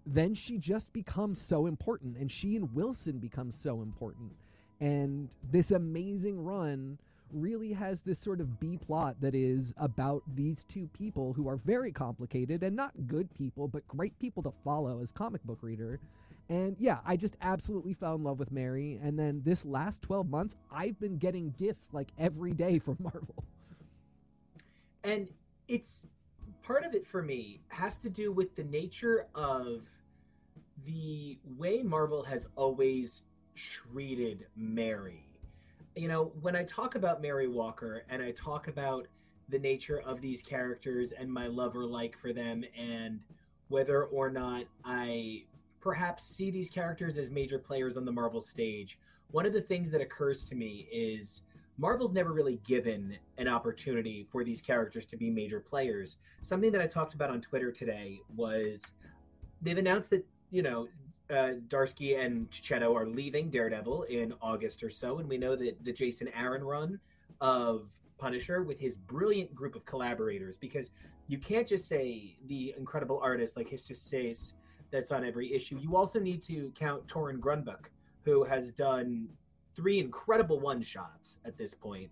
then 0.07 0.35
she 0.35 0.59
just 0.59 0.93
becomes 0.93 1.41
so 1.41 1.67
important, 1.67 2.19
and 2.19 2.31
she 2.31 2.55
and 2.57 2.75
Wilson 2.75 3.19
become 3.19 3.51
so 3.51 3.81
important, 3.81 4.33
and 4.81 5.31
this 5.51 5.71
amazing 5.71 6.45
run 6.45 6.99
really 7.33 7.73
has 7.73 8.01
this 8.01 8.19
sort 8.19 8.41
of 8.41 8.61
B 8.61 8.79
plot 8.79 9.17
that 9.21 9.35
is 9.35 9.75
about 9.77 10.23
these 10.35 10.65
two 10.69 10.89
people 10.93 11.33
who 11.33 11.49
are 11.49 11.57
very 11.57 11.93
complicated 11.93 12.63
and 12.63 12.77
not 12.77 12.93
good 13.07 13.33
people, 13.35 13.69
but 13.69 13.87
great 13.89 14.19
people 14.19 14.43
to 14.43 14.53
follow 14.65 15.01
as 15.03 15.11
comic 15.11 15.43
book 15.45 15.59
reader. 15.63 15.99
And 16.49 16.77
yeah, 16.79 16.99
I 17.07 17.17
just 17.17 17.37
absolutely 17.41 17.95
fell 17.95 18.15
in 18.15 18.23
love 18.23 18.39
with 18.39 18.53
Mary. 18.53 19.01
And 19.03 19.19
then 19.19 19.43
this 19.45 19.65
last 19.65 20.03
12 20.03 20.29
months, 20.29 20.55
I've 20.71 20.99
been 21.01 21.17
getting 21.17 21.55
gifts 21.59 21.89
like 21.93 22.09
every 22.19 22.53
day 22.53 22.79
from 22.79 22.97
Marvel. 23.03 23.45
and 25.03 25.29
it's 25.69 26.03
part 26.63 26.85
of 26.85 26.95
it 26.95 27.07
for 27.07 27.23
me 27.23 27.61
has 27.69 27.99
to 27.99 28.11
do 28.11 28.33
with 28.33 28.55
the 28.57 28.65
nature 28.65 29.27
of 29.35 29.83
the 30.87 31.39
way 31.57 31.83
Marvel 31.83 32.23
has 32.23 32.47
always 32.57 33.23
treated 33.55 34.47
Mary. 34.57 35.24
You 35.97 36.09
know, 36.09 36.33
when 36.41 36.57
I 36.57 36.65
talk 36.65 36.97
about 36.97 37.23
Mary 37.23 37.47
Walker 37.47 38.05
and 38.09 38.21
I 38.21 38.33
talk 38.33 38.67
about 38.67 39.07
the 39.49 39.59
nature 39.59 40.01
of 40.01 40.21
these 40.21 40.43
characters 40.43 41.13
and 41.13 41.33
my 41.33 41.47
love 41.47 41.77
or 41.77 41.85
like 41.85 42.19
for 42.19 42.33
them 42.33 42.65
and 42.77 43.21
whether 43.69 44.05
or 44.05 44.31
not 44.31 44.65
I 44.85 45.45
perhaps 45.81 46.25
see 46.25 46.51
these 46.51 46.69
characters 46.69 47.17
as 47.17 47.31
major 47.31 47.59
players 47.59 47.97
on 47.97 48.05
the 48.05 48.13
Marvel 48.13 48.41
stage, 48.41 48.99
one 49.31 49.47
of 49.47 49.53
the 49.53 49.61
things 49.61 49.91
that 49.93 50.01
occurs 50.01 50.43
to 50.45 50.55
me 50.55 50.89
is 50.91 51.43
Marvel's 51.77 52.13
never 52.13 52.33
really 52.33 52.61
given 52.67 53.17
an 53.39 53.49
opportunity 53.49 54.27
for 54.33 54.45
these 54.45 54.61
characters 54.61 55.07
to 55.07 55.17
be 55.17 55.31
major 55.31 55.61
players. 55.61 56.17
Something 56.43 56.73
that 56.73 56.81
I 56.81 56.87
talked 56.87 57.15
about 57.15 57.31
on 57.31 57.41
Twitter 57.41 57.71
today 57.71 58.21
was 58.35 58.81
they've 59.61 59.79
announced 59.79 60.11
that, 60.11 60.25
you 60.51 60.63
know, 60.63 60.89
uh, 61.31 61.55
Zdarsky 61.69 62.19
and 62.25 62.51
Checchetto 62.51 62.95
are 62.95 63.07
leaving 63.07 63.51
Daredevil 63.51 64.05
in 64.05 64.35
August 64.43 64.83
or 64.83 64.91
so, 64.91 65.19
and 65.19 65.29
we 65.29 65.39
know 65.39 65.57
that 65.57 65.83
the 65.85 65.93
Jason 65.93 66.29
Aaron 66.37 66.63
run 66.63 67.01
of 67.41 67.89
Punisher 68.19 68.63
with 68.63 68.79
his 68.79 68.97
brilliant 68.97 69.55
group 69.55 69.75
of 69.75 69.85
collaborators, 69.87 70.57
because 70.57 70.91
you 71.27 71.39
can't 71.39 71.67
just 71.67 71.89
say 71.89 72.37
the 72.47 72.75
incredible 72.77 73.19
artist 73.23 73.57
like 73.57 73.71
Jesús 73.71 73.99
Saiz 74.09 74.53
that's 74.91 75.11
on 75.11 75.25
every 75.25 75.53
issue. 75.53 75.79
You 75.79 75.97
also 75.97 76.21
need 76.21 76.43
to 76.45 76.71
count 76.75 77.07
Torin 77.09 77.39
Grunbuck, 77.39 77.87
who 78.25 78.45
has 78.45 78.73
done 78.73 79.29
three 79.75 79.99
incredible 79.99 80.61
one 80.61 80.83
shots 80.83 81.39
at 81.45 81.59
this 81.59 81.75
point. 81.75 82.11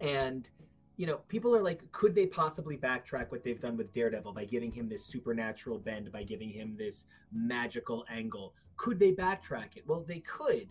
And 0.00 0.48
you 0.96 1.06
know, 1.06 1.18
people 1.28 1.54
are 1.56 1.62
like, 1.62 1.80
could 1.92 2.14
they 2.14 2.26
possibly 2.26 2.76
backtrack 2.76 3.30
what 3.30 3.42
they've 3.42 3.60
done 3.60 3.76
with 3.76 3.92
Daredevil 3.92 4.32
by 4.32 4.44
giving 4.44 4.70
him 4.70 4.88
this 4.88 5.04
supernatural 5.04 5.78
bend, 5.78 6.12
by 6.12 6.22
giving 6.22 6.50
him 6.50 6.76
this 6.78 7.04
magical 7.32 8.04
angle? 8.08 8.54
Could 8.76 8.98
they 8.98 9.12
backtrack 9.12 9.76
it? 9.76 9.84
Well, 9.86 10.04
they 10.06 10.20
could. 10.20 10.68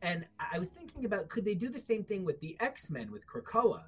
And 0.00 0.24
I 0.38 0.58
was 0.58 0.68
thinking 0.68 1.04
about 1.04 1.28
could 1.28 1.44
they 1.44 1.54
do 1.54 1.68
the 1.68 1.78
same 1.78 2.04
thing 2.04 2.24
with 2.24 2.40
the 2.40 2.56
X 2.60 2.88
Men 2.88 3.10
with 3.10 3.26
Krakoa? 3.26 3.82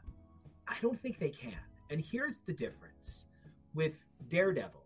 I 0.68 0.74
don't 0.82 1.00
think 1.00 1.18
they 1.18 1.30
can. 1.30 1.54
And 1.88 2.00
here's 2.00 2.38
the 2.46 2.52
difference 2.52 3.26
with 3.74 3.94
Daredevil 4.28 4.84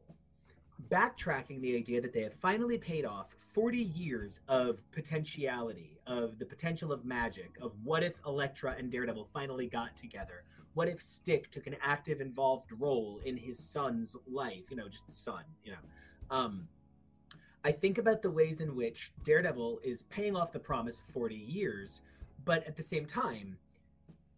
backtracking 0.90 1.60
the 1.60 1.76
idea 1.76 2.00
that 2.00 2.12
they 2.12 2.22
have 2.22 2.34
finally 2.42 2.78
paid 2.78 3.04
off 3.04 3.26
40 3.54 3.78
years 3.78 4.40
of 4.48 4.78
potentiality, 4.92 5.98
of 6.06 6.38
the 6.38 6.44
potential 6.44 6.92
of 6.92 7.04
magic, 7.04 7.52
of 7.62 7.72
what 7.84 8.02
if 8.02 8.14
Elektra 8.26 8.74
and 8.78 8.90
Daredevil 8.90 9.28
finally 9.32 9.66
got 9.66 9.96
together? 9.96 10.42
What 10.74 10.88
if 10.88 11.00
Stick 11.00 11.50
took 11.50 11.66
an 11.66 11.76
active, 11.82 12.20
involved 12.20 12.70
role 12.78 13.20
in 13.24 13.36
his 13.36 13.58
son's 13.58 14.16
life? 14.30 14.64
You 14.70 14.76
know, 14.76 14.88
just 14.88 15.06
the 15.06 15.12
son, 15.12 15.44
you 15.64 15.72
know. 15.72 16.36
Um, 16.36 16.68
I 17.64 17.72
think 17.72 17.98
about 17.98 18.22
the 18.22 18.30
ways 18.30 18.60
in 18.60 18.76
which 18.76 19.12
Daredevil 19.24 19.80
is 19.82 20.02
paying 20.10 20.36
off 20.36 20.52
the 20.52 20.58
promise 20.58 20.98
of 20.98 21.14
40 21.14 21.34
years, 21.34 22.02
but 22.44 22.66
at 22.66 22.76
the 22.76 22.82
same 22.82 23.06
time, 23.06 23.56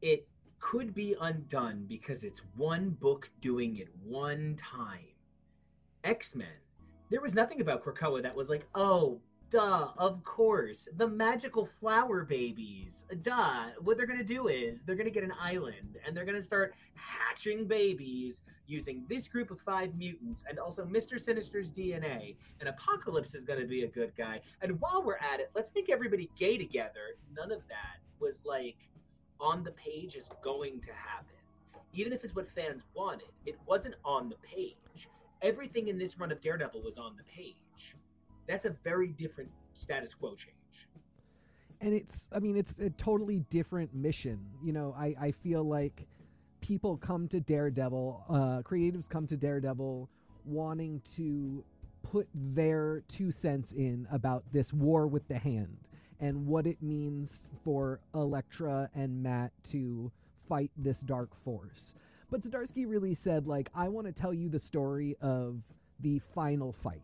it 0.03 0.29
could 0.61 0.95
be 0.95 1.17
undone 1.21 1.87
because 1.89 2.23
it's 2.23 2.41
one 2.57 2.91
book 2.91 3.29
doing 3.41 3.79
it 3.79 3.89
one 4.05 4.57
time. 4.57 5.09
X 6.05 6.35
Men 6.35 6.49
there 7.11 7.21
was 7.21 7.35
nothing 7.35 7.61
about 7.61 7.85
Krakoa 7.85 8.23
that 8.23 8.35
was 8.35 8.49
like, 8.49 8.67
oh, 8.75 9.21
duh, 9.51 9.89
of 9.97 10.23
course, 10.25 10.89
the 10.97 11.07
magical 11.07 11.69
flower 11.81 12.25
babies. 12.25 13.05
Duh. 13.23 13.67
What 13.81 13.97
they're 13.97 14.07
gonna 14.07 14.25
do 14.25 14.49
is 14.49 14.81
they're 14.85 14.97
gonna 14.97 15.11
get 15.11 15.25
an 15.25 15.33
island 15.41 15.97
and 16.05 16.17
they're 16.17 16.25
gonna 16.25 16.43
start 16.43 16.75
hatching 16.95 17.67
babies 17.67 18.43
using 18.67 19.05
this 19.09 19.29
group 19.29 19.51
of 19.51 19.61
five 19.61 19.95
mutants 19.95 20.45
and 20.49 20.59
also 20.59 20.85
Mr. 20.85 21.23
Sinister's 21.23 21.71
DNA. 21.71 22.37
And 22.61 22.69
Apocalypse 22.69 23.35
is 23.35 23.45
gonna 23.45 23.67
be 23.67 23.85
a 23.85 23.89
good 23.89 24.13
guy. 24.17 24.41
And 24.63 24.81
while 24.81 25.03
we're 25.03 25.19
at 25.19 25.41
it, 25.41 25.51
let's 25.55 25.71
make 25.75 25.91
everybody 25.91 26.31
gay 26.39 26.59
together. 26.59 27.17
None 27.37 27.53
of 27.53 27.61
that 27.69 27.99
was 28.21 28.45
like 28.45 28.77
on 29.41 29.63
the 29.63 29.73
page 29.73 30.17
is 30.17 30.27
going 30.43 30.81
to 30.81 30.93
happen. 30.93 31.37
Even 31.93 32.13
if 32.13 32.25
it's 32.25 32.35
what 32.35 32.49
fans 32.55 32.83
wanted, 32.95 33.29
it 33.45 33.57
wasn't 33.67 33.95
on 34.05 34.29
the 34.29 34.37
page 34.37 34.77
everything 35.43 35.89
in 35.89 35.99
this 35.99 36.19
run 36.19 36.33
of 36.33 36.41
Daredevil 36.41 36.83
was 36.83 36.99
on 36.99 37.17
the 37.17 37.23
page. 37.25 37.96
That's 38.47 38.65
a 38.65 38.75
very 38.85 39.09
different 39.09 39.51
status 39.75 40.15
quo 40.15 40.31
change. 40.31 40.53
And 41.81 41.93
it's, 41.93 42.29
I 42.33 42.39
mean, 42.39 42.57
it's 42.57 42.79
a 42.79 42.91
totally 42.91 43.41
different 43.51 43.95
mission. 43.95 44.41
You 44.65 44.73
know, 44.73 44.95
I, 44.99 45.15
I 45.21 45.31
feel 45.31 45.63
like 45.63 46.07
people 46.61 46.97
come 46.97 47.29
to 47.29 47.41
Daredevil, 47.41 48.25
uh, 48.29 48.63
creatives 48.63 49.09
come 49.09 49.27
to 49.27 49.37
Daredevil 49.37 50.09
wanting 50.45 51.03
to 51.17 51.65
put 52.03 52.29
their 52.35 53.03
two 53.09 53.31
cents 53.31 53.73
in 53.73 54.07
about 54.11 54.45
this 54.53 54.73
war 54.73 55.07
with 55.07 55.27
the 55.29 55.39
hand 55.39 55.77
and 56.21 56.47
what 56.47 56.67
it 56.67 56.81
means 56.81 57.49
for 57.63 58.01
Elektra 58.15 58.89
and 58.95 59.23
Matt 59.23 59.53
to 59.71 60.11
fight 60.49 60.71
this 60.77 60.99
dark 61.01 61.31
force. 61.45 61.93
But 62.31 62.43
Zdarsky 62.43 62.89
really 62.89 63.15
said, 63.15 63.47
like, 63.47 63.71
I 63.75 63.89
want 63.89 64.07
to 64.07 64.13
tell 64.13 64.33
you 64.33 64.49
the 64.49 64.59
story 64.59 65.17
of 65.21 65.61
the 66.01 66.21
final 66.35 66.73
fight. 66.73 67.03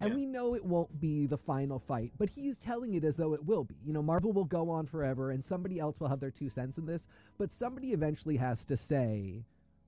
And 0.00 0.10
yeah. 0.10 0.16
we 0.16 0.26
know 0.26 0.54
it 0.54 0.64
won't 0.64 1.00
be 1.00 1.26
the 1.26 1.38
final 1.38 1.78
fight, 1.78 2.12
but 2.18 2.28
he's 2.28 2.58
telling 2.58 2.94
it 2.94 3.04
as 3.04 3.16
though 3.16 3.34
it 3.34 3.44
will 3.44 3.64
be. 3.64 3.76
You 3.84 3.92
know, 3.92 4.02
Marvel 4.02 4.32
will 4.32 4.44
go 4.44 4.70
on 4.70 4.86
forever 4.86 5.30
and 5.30 5.44
somebody 5.44 5.78
else 5.78 5.98
will 5.98 6.08
have 6.08 6.20
their 6.20 6.30
two 6.30 6.50
cents 6.50 6.78
in 6.78 6.86
this, 6.86 7.08
but 7.38 7.52
somebody 7.52 7.92
eventually 7.92 8.36
has 8.36 8.64
to 8.66 8.76
say, 8.76 9.42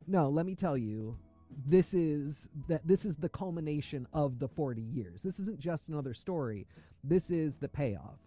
no, 0.07 0.29
let 0.29 0.47
me 0.47 0.55
tell 0.55 0.77
you, 0.77 1.17
this 1.67 1.95
is 1.95 2.49
that 2.69 2.87
this 2.87 3.05
is 3.05 3.17
the 3.17 3.29
culmination 3.29 4.07
of 4.13 4.39
the 4.39 4.49
40 4.49 4.83
years. 4.83 5.23
This 5.23 5.41
isn't 5.41 5.59
just 5.59 5.89
another 5.89 6.15
story. 6.15 6.67
This 7.05 7.31
is 7.31 7.57
the 7.57 7.69
payoff. 7.69 8.19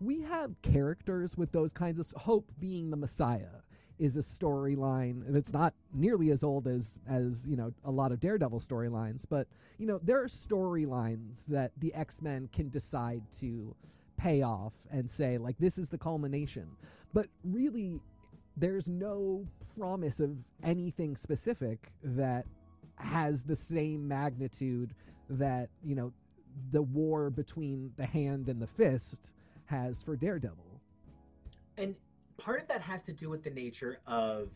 We 0.00 0.22
have 0.22 0.60
characters 0.62 1.36
with 1.36 1.52
those 1.52 1.72
kinds 1.72 1.98
of 1.98 2.10
hope 2.16 2.50
being 2.58 2.90
the 2.90 2.96
Messiah 2.96 3.60
is 4.00 4.16
a 4.16 4.20
storyline 4.20 5.24
and 5.26 5.36
it's 5.36 5.52
not 5.52 5.74
nearly 5.94 6.30
as 6.30 6.42
old 6.42 6.66
as 6.66 6.98
as 7.08 7.46
you 7.46 7.54
know 7.54 7.72
a 7.84 7.90
lot 7.90 8.10
of 8.10 8.18
daredevil 8.18 8.60
storylines 8.60 9.24
but 9.28 9.46
you 9.78 9.86
know 9.86 10.00
there 10.02 10.20
are 10.20 10.26
storylines 10.26 11.44
that 11.46 11.70
the 11.78 11.94
x-men 11.94 12.48
can 12.52 12.68
decide 12.70 13.22
to 13.38 13.74
pay 14.20 14.42
off 14.42 14.74
and 14.90 15.10
say 15.10 15.38
like 15.38 15.56
this 15.58 15.78
is 15.78 15.88
the 15.88 15.98
culmination. 15.98 16.66
But 17.12 17.26
really 17.44 18.00
there's 18.56 18.86
no 18.86 19.46
promise 19.78 20.20
of 20.20 20.36
anything 20.62 21.16
specific 21.16 21.90
that 22.02 22.44
has 22.96 23.42
the 23.42 23.56
same 23.56 24.06
magnitude 24.06 24.94
that 25.30 25.70
you 25.82 25.94
know 25.94 26.12
the 26.72 26.82
war 26.82 27.30
between 27.30 27.92
the 27.96 28.04
hand 28.04 28.48
and 28.48 28.60
the 28.60 28.66
fist 28.66 29.30
has 29.66 30.02
for 30.02 30.16
daredevil. 30.16 30.80
And 31.78 31.94
part 32.40 32.60
of 32.60 32.68
that 32.68 32.80
has 32.80 33.02
to 33.02 33.12
do 33.12 33.28
with 33.28 33.44
the 33.44 33.50
nature 33.50 34.00
of 34.06 34.48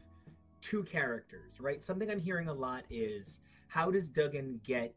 two 0.63 0.83
characters, 0.85 1.61
right? 1.61 1.85
Something 1.85 2.11
I'm 2.11 2.21
hearing 2.21 2.49
a 2.49 2.53
lot 2.53 2.85
is 2.91 3.39
how 3.69 3.91
does 3.91 4.09
Duggan 4.09 4.61
get 4.67 4.95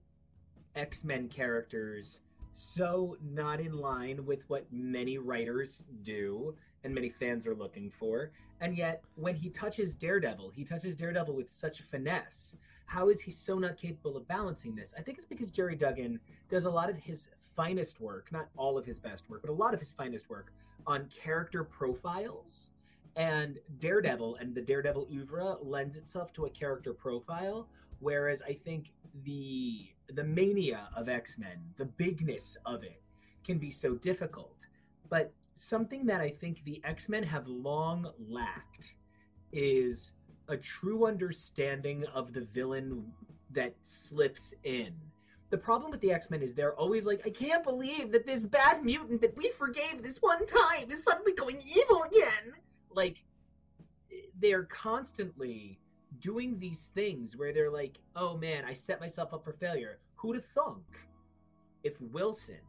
X 0.75 1.03
Men 1.03 1.27
characters 1.27 2.20
so 2.56 3.17
not 3.22 3.60
in 3.60 3.74
line 3.74 4.25
with 4.25 4.39
what 4.48 4.65
many 4.72 5.17
writers 5.17 5.84
do 6.03 6.56
and 6.84 6.94
many 6.94 7.10
fans 7.10 7.46
are 7.46 7.56
looking 7.56 7.91
for? 8.00 8.32
And 8.62 8.75
yet, 8.75 9.03
when 9.15 9.36
he 9.36 9.50
touches 9.50 9.94
Daredevil, 9.94 10.51
he 10.56 10.63
touches 10.63 10.96
Daredevil 10.96 11.36
with 11.36 11.51
such 11.51 11.82
finesse. 11.82 12.56
How 12.86 13.10
is 13.10 13.20
he 13.20 13.32
so 13.32 13.60
not 13.60 13.77
capable 13.77 14.15
of 14.15 14.27
balancing 14.27 14.74
this? 14.74 14.94
I 14.98 15.01
think 15.01 15.17
it's 15.17 15.27
because 15.27 15.51
Gerry 15.51 15.75
Duggan 15.75 16.20
does 16.50 16.63
a 16.65 16.70
lot 16.70 16.89
of 16.89 16.96
his 16.96 17.27
finest 17.56 18.00
work, 18.00 18.32
not 18.32 18.48
all 18.56 18.77
of 18.77 18.86
his 18.86 18.98
best 18.98 19.29
work, 19.29 19.41
but 19.41 19.51
a 19.51 19.53
lot 19.53 19.74
of 19.74 19.79
his 19.79 19.91
finest 19.91 20.29
work 20.29 20.53
on 20.88 21.10
character 21.22 21.65
profiles 21.65 22.72
and 23.18 23.58
Daredevil 23.80 24.36
and 24.36 24.54
the 24.54 24.62
Daredevil 24.62 25.08
oeuvre 25.12 25.58
lends 25.62 25.96
itself 25.96 26.32
to 26.34 26.46
a 26.46 26.50
character 26.52 26.94
profile, 26.94 27.68
whereas 28.00 28.42
I 28.44 28.54
think 28.54 28.92
the 29.26 29.88
the 30.14 30.24
mania 30.24 30.88
of 30.96 31.10
X 31.10 31.38
Men, 31.38 31.58
the 31.78 31.86
bigness 31.86 32.56
of 32.66 32.84
it, 32.84 33.02
can 33.44 33.58
be 33.58 33.72
so 33.72 33.96
difficult. 33.96 34.56
But 35.10 35.34
something 35.56 36.06
that 36.06 36.22
I 36.22 36.30
think 36.30 36.64
the 36.64 36.80
X 36.86 37.10
Men 37.10 37.24
have 37.24 37.48
long 37.48 38.12
lacked 38.30 38.94
is 39.52 40.12
a 40.48 40.56
true 40.56 41.08
understanding 41.08 42.06
of 42.14 42.34
the 42.34 42.42
villain 42.54 43.12
that 43.52 43.74
slips 43.84 44.54
in. 44.64 44.94
The 45.50 45.58
problem 45.58 45.90
with 45.90 46.02
the 46.02 46.12
X 46.12 46.30
Men 46.30 46.44
is 46.44 46.54
they're 46.54 46.76
always 46.76 47.06
like, 47.06 47.22
I 47.26 47.32
can't 47.32 47.64
believe 47.64 48.12
that 48.12 48.28
this 48.28 48.44
bad 48.44 48.86
mutant 48.86 49.22
that 49.22 49.36
we 49.36 49.50
forgave 49.50 50.04
this 50.04 50.22
one 50.22 50.46
time 50.46 50.92
is 50.92 51.04
suddenly 51.04 51.34
going 51.34 51.60
evil 51.66 52.04
again 52.04 52.54
like 52.98 53.24
they're 54.42 54.63
constantly 54.63 55.80
doing 56.20 56.60
these 56.60 56.88
things 56.96 57.38
where 57.38 57.54
they're 57.54 57.72
like, 57.72 57.98
oh 58.16 58.36
man, 58.36 58.66
I 58.66 58.74
set 58.74 59.00
myself 59.00 59.34
up 59.34 59.44
for 59.44 59.54
failure. 59.54 60.00
Who'd 60.16 60.36
have 60.36 60.46
thunk 60.46 60.84
if 61.84 61.94
Wilson, 62.01 62.60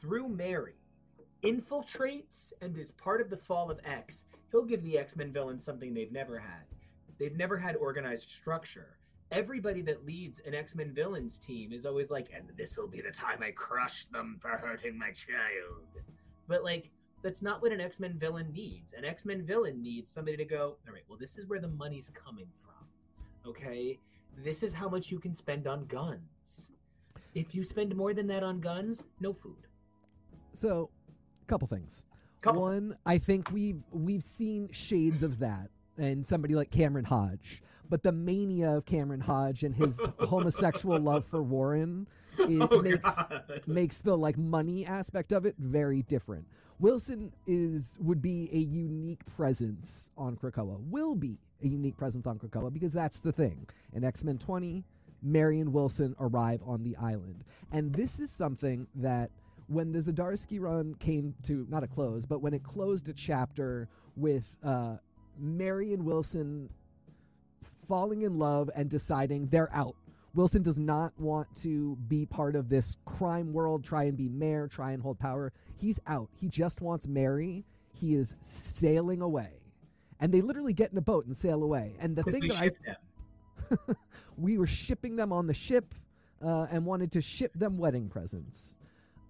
through 0.00 0.28
Mary, 0.28 0.74
infiltrates 1.44 2.52
and 2.62 2.76
is 2.76 2.90
part 2.92 3.20
of 3.20 3.30
the 3.30 3.36
fall 3.36 3.70
of 3.70 3.78
X, 3.84 4.24
he'll 4.50 4.64
give 4.64 4.82
the 4.82 4.98
X 4.98 5.14
Men 5.14 5.32
villains 5.32 5.62
something 5.62 5.92
they've 5.92 6.10
never 6.10 6.38
had. 6.38 6.64
They've 7.18 7.36
never 7.36 7.58
had 7.58 7.76
organized 7.76 8.30
structure. 8.30 8.96
Everybody 9.30 9.82
that 9.82 10.06
leads 10.06 10.40
an 10.46 10.54
X 10.54 10.74
Men 10.74 10.94
villains 10.94 11.38
team 11.38 11.72
is 11.72 11.84
always 11.84 12.10
like, 12.10 12.28
and 12.34 12.50
this 12.56 12.78
will 12.78 12.88
be 12.88 13.02
the 13.02 13.10
time 13.10 13.42
I 13.42 13.50
crush 13.50 14.06
them 14.06 14.38
for 14.40 14.50
hurting 14.50 14.96
my 14.98 15.10
child. 15.10 15.84
But 16.48 16.64
like, 16.64 16.90
that's 17.22 17.42
not 17.42 17.62
what 17.62 17.72
an 17.72 17.80
X-Men 17.80 18.18
villain 18.18 18.52
needs. 18.52 18.92
An 18.96 19.04
X-Men 19.04 19.44
villain 19.44 19.82
needs 19.82 20.12
somebody 20.12 20.36
to 20.36 20.44
go, 20.44 20.76
all 20.86 20.92
right, 20.92 21.02
well, 21.08 21.18
this 21.18 21.36
is 21.36 21.46
where 21.46 21.60
the 21.60 21.68
money's 21.68 22.10
coming 22.14 22.46
from. 22.62 23.50
Okay? 23.50 23.98
This 24.44 24.62
is 24.62 24.72
how 24.72 24.88
much 24.88 25.10
you 25.10 25.18
can 25.18 25.34
spend 25.34 25.66
on 25.66 25.86
guns. 25.86 26.68
If 27.34 27.54
you 27.54 27.64
spend 27.64 27.94
more 27.94 28.14
than 28.14 28.26
that 28.28 28.42
on 28.42 28.60
guns, 28.60 29.04
no 29.20 29.32
food. 29.32 29.56
So, 30.54 30.90
a 31.42 31.46
couple 31.46 31.68
things. 31.68 32.04
Couple. 32.40 32.62
One, 32.62 32.96
I 33.04 33.18
think 33.18 33.50
we've 33.50 33.82
we've 33.92 34.22
seen 34.22 34.68
shades 34.72 35.22
of 35.22 35.38
that 35.40 35.68
and 35.98 36.26
somebody 36.26 36.54
like 36.54 36.70
Cameron 36.70 37.04
Hodge. 37.04 37.62
But 37.88 38.02
the 38.02 38.12
mania 38.12 38.76
of 38.76 38.84
Cameron 38.84 39.20
Hodge 39.20 39.64
and 39.64 39.74
his 39.74 40.00
homosexual 40.18 40.98
love 40.98 41.24
for 41.26 41.42
Warren 41.42 42.06
it 42.38 42.68
oh, 42.70 42.82
makes 42.82 42.98
God. 43.02 43.62
makes 43.66 43.98
the 43.98 44.16
like 44.16 44.36
money 44.36 44.86
aspect 44.86 45.32
of 45.32 45.46
it 45.46 45.54
very 45.58 46.02
different. 46.02 46.46
Wilson 46.78 47.32
is 47.46 47.94
would 48.00 48.20
be 48.20 48.50
a 48.52 48.58
unique 48.58 49.24
presence 49.36 50.10
on 50.16 50.36
Krakoa. 50.36 50.78
Will 50.90 51.14
be 51.14 51.38
a 51.62 51.68
unique 51.68 51.96
presence 51.96 52.26
on 52.26 52.38
Krakoa 52.38 52.72
because 52.72 52.92
that's 52.92 53.18
the 53.20 53.32
thing. 53.32 53.66
In 53.94 54.04
X 54.04 54.22
Men 54.22 54.38
20, 54.38 54.84
Mary 55.22 55.60
and 55.60 55.72
Wilson 55.72 56.14
arrive 56.20 56.60
on 56.66 56.82
the 56.82 56.96
island, 56.96 57.44
and 57.72 57.94
this 57.94 58.20
is 58.20 58.30
something 58.30 58.86
that 58.96 59.30
when 59.68 59.90
the 59.90 59.98
Zdarsky 59.98 60.60
run 60.60 60.94
came 61.00 61.34
to 61.44 61.66
not 61.68 61.82
a 61.82 61.86
close, 61.86 62.26
but 62.26 62.40
when 62.40 62.54
it 62.54 62.62
closed 62.62 63.08
a 63.08 63.12
chapter 63.12 63.88
with 64.16 64.44
uh, 64.62 64.96
Wilson 65.40 66.68
falling 67.88 68.22
in 68.22 68.38
love 68.38 68.70
and 68.74 68.88
deciding 68.90 69.46
they're 69.46 69.72
out 69.74 69.96
Wilson 70.36 70.62
does 70.62 70.78
not 70.78 71.18
want 71.18 71.48
to 71.62 71.96
be 72.08 72.26
part 72.26 72.56
of 72.56 72.68
this 72.68 72.96
crime 73.06 73.54
world, 73.54 73.82
try 73.82 74.04
and 74.04 74.16
be 74.16 74.28
mayor, 74.28 74.68
try 74.68 74.92
and 74.92 75.02
hold 75.02 75.18
power. 75.18 75.50
He's 75.78 75.98
out. 76.06 76.28
He 76.38 76.48
just 76.48 76.82
wants 76.82 77.06
Mary. 77.06 77.64
He 77.94 78.14
is 78.14 78.36
sailing 78.42 79.22
away. 79.22 79.48
And 80.20 80.32
they 80.32 80.42
literally 80.42 80.74
get 80.74 80.92
in 80.92 80.98
a 80.98 81.02
boat 81.02 81.24
and 81.24 81.34
sail 81.34 81.62
away. 81.62 81.96
And 81.98 82.14
the 82.14 82.22
thing 82.22 82.48
that 82.48 82.58
I 82.58 82.70
we 84.36 84.58
were 84.58 84.66
shipping 84.66 85.16
them 85.16 85.32
on 85.32 85.46
the 85.46 85.54
ship 85.54 85.94
uh, 86.44 86.66
and 86.70 86.84
wanted 86.84 87.12
to 87.12 87.22
ship 87.22 87.52
them 87.54 87.78
wedding 87.78 88.08
presents. 88.10 88.74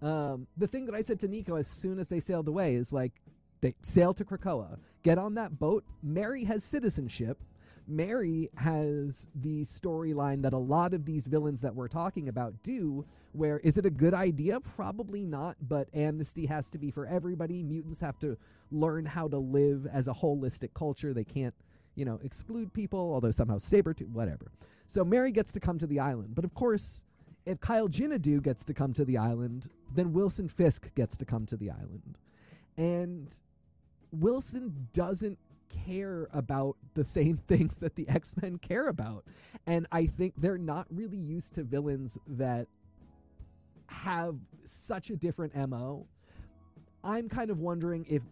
Um, 0.02 0.48
the 0.56 0.66
thing 0.66 0.86
that 0.86 0.94
I 0.94 1.02
said 1.02 1.20
to 1.20 1.28
Nico 1.28 1.54
as 1.54 1.68
soon 1.80 2.00
as 2.00 2.08
they 2.08 2.18
sailed 2.18 2.48
away 2.48 2.74
is 2.74 2.92
like, 2.92 3.12
they 3.60 3.74
sail 3.82 4.12
to 4.14 4.24
Krakoa, 4.24 4.76
get 5.04 5.18
on 5.18 5.34
that 5.34 5.58
boat. 5.58 5.84
Mary 6.02 6.44
has 6.44 6.64
citizenship. 6.64 7.38
Mary 7.88 8.50
has 8.56 9.26
the 9.36 9.64
storyline 9.64 10.42
that 10.42 10.52
a 10.52 10.58
lot 10.58 10.92
of 10.92 11.04
these 11.04 11.26
villains 11.26 11.60
that 11.60 11.74
we're 11.74 11.88
talking 11.88 12.28
about 12.28 12.52
do, 12.62 13.04
where 13.32 13.58
is 13.60 13.78
it 13.78 13.86
a 13.86 13.90
good 13.90 14.14
idea? 14.14 14.58
Probably 14.60 15.24
not, 15.24 15.56
but 15.68 15.88
amnesty 15.94 16.46
has 16.46 16.68
to 16.70 16.78
be 16.78 16.90
for 16.90 17.06
everybody. 17.06 17.62
Mutants 17.62 18.00
have 18.00 18.18
to 18.20 18.36
learn 18.72 19.06
how 19.06 19.28
to 19.28 19.38
live 19.38 19.86
as 19.92 20.08
a 20.08 20.12
holistic 20.12 20.74
culture. 20.74 21.14
They 21.14 21.24
can't, 21.24 21.54
you 21.94 22.04
know, 22.04 22.18
exclude 22.24 22.72
people, 22.72 22.98
although 22.98 23.30
somehow 23.30 23.58
Sabretooth, 23.58 24.10
whatever. 24.10 24.50
So 24.88 25.04
Mary 25.04 25.30
gets 25.30 25.52
to 25.52 25.60
come 25.60 25.78
to 25.78 25.86
the 25.86 26.00
island. 26.00 26.34
But 26.34 26.44
of 26.44 26.54
course, 26.54 27.02
if 27.44 27.60
Kyle 27.60 27.88
Jinadu 27.88 28.42
gets 28.42 28.64
to 28.64 28.74
come 28.74 28.92
to 28.94 29.04
the 29.04 29.18
island, 29.18 29.70
then 29.94 30.12
Wilson 30.12 30.48
Fisk 30.48 30.92
gets 30.96 31.16
to 31.18 31.24
come 31.24 31.46
to 31.46 31.56
the 31.56 31.70
island. 31.70 32.18
And 32.76 33.28
Wilson 34.10 34.88
doesn't 34.92 35.38
care 35.68 36.28
about 36.32 36.76
the 36.94 37.04
same 37.04 37.36
things 37.48 37.76
that 37.78 37.94
the 37.94 38.08
X 38.08 38.34
Men 38.40 38.58
care 38.58 38.88
about. 38.88 39.24
And 39.66 39.86
I 39.92 40.06
think 40.06 40.34
they're 40.36 40.58
not 40.58 40.86
really 40.90 41.16
used 41.18 41.54
to 41.54 41.62
villains 41.62 42.18
that 42.26 42.66
have 43.88 44.36
such 44.64 45.10
a 45.10 45.16
different 45.16 45.54
MO. 45.68 46.06
I'm 47.04 47.28
kind 47.28 47.50
of 47.50 47.60
wondering 47.60 48.04
if 48.08 48.22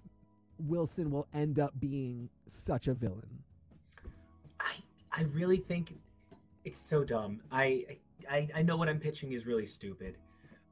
Wilson 0.59 1.11
will 1.11 1.27
end 1.35 1.59
up 1.59 1.73
being 1.79 2.29
such 2.47 2.89
a 2.89 2.95
villain. 2.95 3.43
I 4.61 4.75
I 5.13 5.23
really 5.33 5.59
think 5.59 5.95
it's 6.65 6.81
so 6.81 7.05
dumb. 7.05 7.41
I 7.51 7.99
I, 8.31 8.49
I 8.55 8.63
know 8.63 8.77
what 8.77 8.89
I'm 8.89 8.99
pitching 9.01 9.33
is 9.33 9.47
really 9.47 9.67
stupid, 9.67 10.17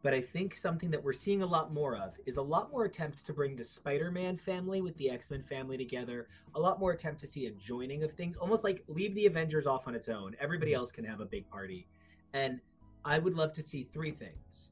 but 0.02 0.12
I 0.12 0.20
think 0.20 0.54
something 0.54 0.90
that 0.90 1.02
we're 1.02 1.12
seeing 1.12 1.42
a 1.42 1.46
lot 1.46 1.72
more 1.72 1.96
of 1.96 2.14
is 2.26 2.36
a 2.36 2.42
lot 2.42 2.72
more 2.72 2.84
attempt 2.84 3.24
to 3.24 3.32
bring 3.32 3.54
the 3.54 3.64
Spider-Man 3.64 4.36
family 4.36 4.80
with 4.80 4.96
the 4.96 5.08
X-Men 5.08 5.44
family 5.44 5.76
together. 5.76 6.28
A 6.56 6.60
lot 6.60 6.80
more 6.80 6.90
attempt 6.90 7.20
to 7.20 7.26
see 7.28 7.46
a 7.46 7.52
joining 7.52 8.02
of 8.02 8.12
things, 8.12 8.36
almost 8.36 8.64
like 8.64 8.82
leave 8.88 9.14
the 9.14 9.26
Avengers 9.26 9.66
off 9.66 9.86
on 9.86 9.94
its 9.94 10.08
own. 10.08 10.34
Everybody 10.40 10.72
mm-hmm. 10.72 10.80
else 10.80 10.90
can 10.90 11.04
have 11.04 11.20
a 11.20 11.24
big 11.24 11.48
party, 11.48 11.86
and 12.32 12.60
I 13.04 13.20
would 13.20 13.34
love 13.34 13.52
to 13.54 13.62
see 13.62 13.88
three 13.92 14.10
things. 14.10 14.70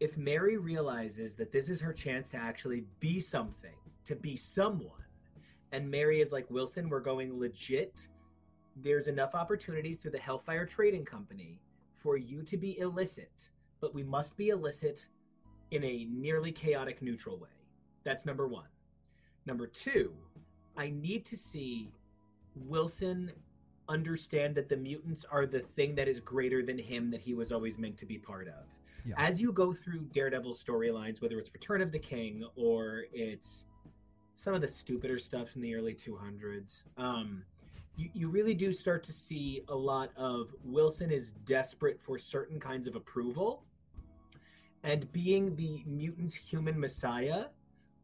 If 0.00 0.16
Mary 0.16 0.56
realizes 0.56 1.34
that 1.36 1.52
this 1.52 1.68
is 1.68 1.80
her 1.80 1.92
chance 1.92 2.28
to 2.28 2.36
actually 2.36 2.84
be 2.98 3.20
something, 3.20 3.76
to 4.04 4.16
be 4.16 4.36
someone, 4.36 4.90
and 5.72 5.88
Mary 5.88 6.20
is 6.20 6.32
like 6.32 6.50
Wilson, 6.50 6.88
we're 6.88 7.00
going 7.00 7.38
legit. 7.38 7.94
There's 8.82 9.06
enough 9.06 9.34
opportunities 9.34 9.98
through 9.98 10.10
the 10.10 10.18
Hellfire 10.18 10.66
Trading 10.66 11.04
Company 11.04 11.60
for 12.02 12.16
you 12.16 12.42
to 12.42 12.56
be 12.56 12.78
illicit, 12.78 13.32
but 13.80 13.94
we 13.94 14.02
must 14.02 14.36
be 14.36 14.48
illicit 14.48 15.06
in 15.70 15.84
a 15.84 16.06
nearly 16.10 16.52
chaotic 16.52 17.02
neutral 17.02 17.38
way. 17.38 17.48
That's 18.04 18.24
number 18.24 18.46
one. 18.46 18.68
Number 19.46 19.66
two, 19.66 20.12
I 20.76 20.90
need 20.90 21.24
to 21.26 21.36
see 21.36 21.92
Wilson 22.54 23.32
understand 23.88 24.54
that 24.56 24.68
the 24.68 24.76
mutants 24.76 25.24
are 25.30 25.46
the 25.46 25.60
thing 25.60 25.94
that 25.94 26.08
is 26.08 26.20
greater 26.20 26.62
than 26.62 26.78
him 26.78 27.10
that 27.10 27.20
he 27.20 27.34
was 27.34 27.52
always 27.52 27.78
meant 27.78 27.96
to 27.98 28.06
be 28.06 28.18
part 28.18 28.48
of. 28.48 28.64
Yeah. 29.06 29.14
As 29.18 29.40
you 29.40 29.52
go 29.52 29.72
through 29.72 30.00
Daredevil 30.12 30.54
storylines, 30.54 31.22
whether 31.22 31.38
it's 31.38 31.52
Return 31.52 31.80
of 31.80 31.92
the 31.92 31.98
King 31.98 32.44
or 32.56 33.04
it's 33.12 33.64
some 34.34 34.54
of 34.54 34.60
the 34.60 34.68
stupider 34.68 35.18
stuff 35.18 35.54
in 35.54 35.62
the 35.62 35.74
early 35.76 35.94
200s, 35.94 36.82
um, 36.98 37.42
you, 37.96 38.10
you 38.12 38.28
really 38.28 38.54
do 38.54 38.72
start 38.72 39.04
to 39.04 39.12
see 39.12 39.62
a 39.68 39.74
lot 39.74 40.10
of 40.16 40.48
Wilson 40.64 41.10
is 41.10 41.32
desperate 41.46 42.00
for 42.00 42.18
certain 42.18 42.58
kinds 42.58 42.86
of 42.86 42.96
approval. 42.96 43.62
And 44.86 45.10
being 45.12 45.56
the 45.56 45.82
mutant's 45.84 46.34
human 46.34 46.78
messiah 46.78 47.46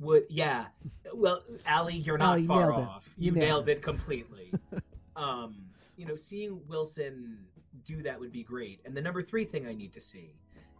would, 0.00 0.24
yeah. 0.28 0.66
Well, 1.14 1.42
Allie, 1.64 1.96
you're 1.96 2.18
not 2.18 2.40
oh, 2.40 2.46
far 2.46 2.72
off. 2.72 3.04
You, 3.16 3.26
you, 3.26 3.32
nailed, 3.32 3.48
nailed 3.48 3.68
it. 3.68 3.72
it 3.78 3.82
completely. 3.82 4.52
um, 5.16 5.56
you 5.96 6.06
know, 6.06 6.16
seeing 6.16 6.60
Wilson 6.66 7.38
do 7.86 8.02
that 8.02 8.18
would 8.18 8.32
be 8.32 8.42
great. 8.42 8.80
And 8.84 8.96
the 8.96 9.00
number 9.00 9.22
three 9.22 9.44
thing 9.44 9.66
I 9.66 9.74
need 9.74 9.92
to 9.94 10.00
see 10.00 10.34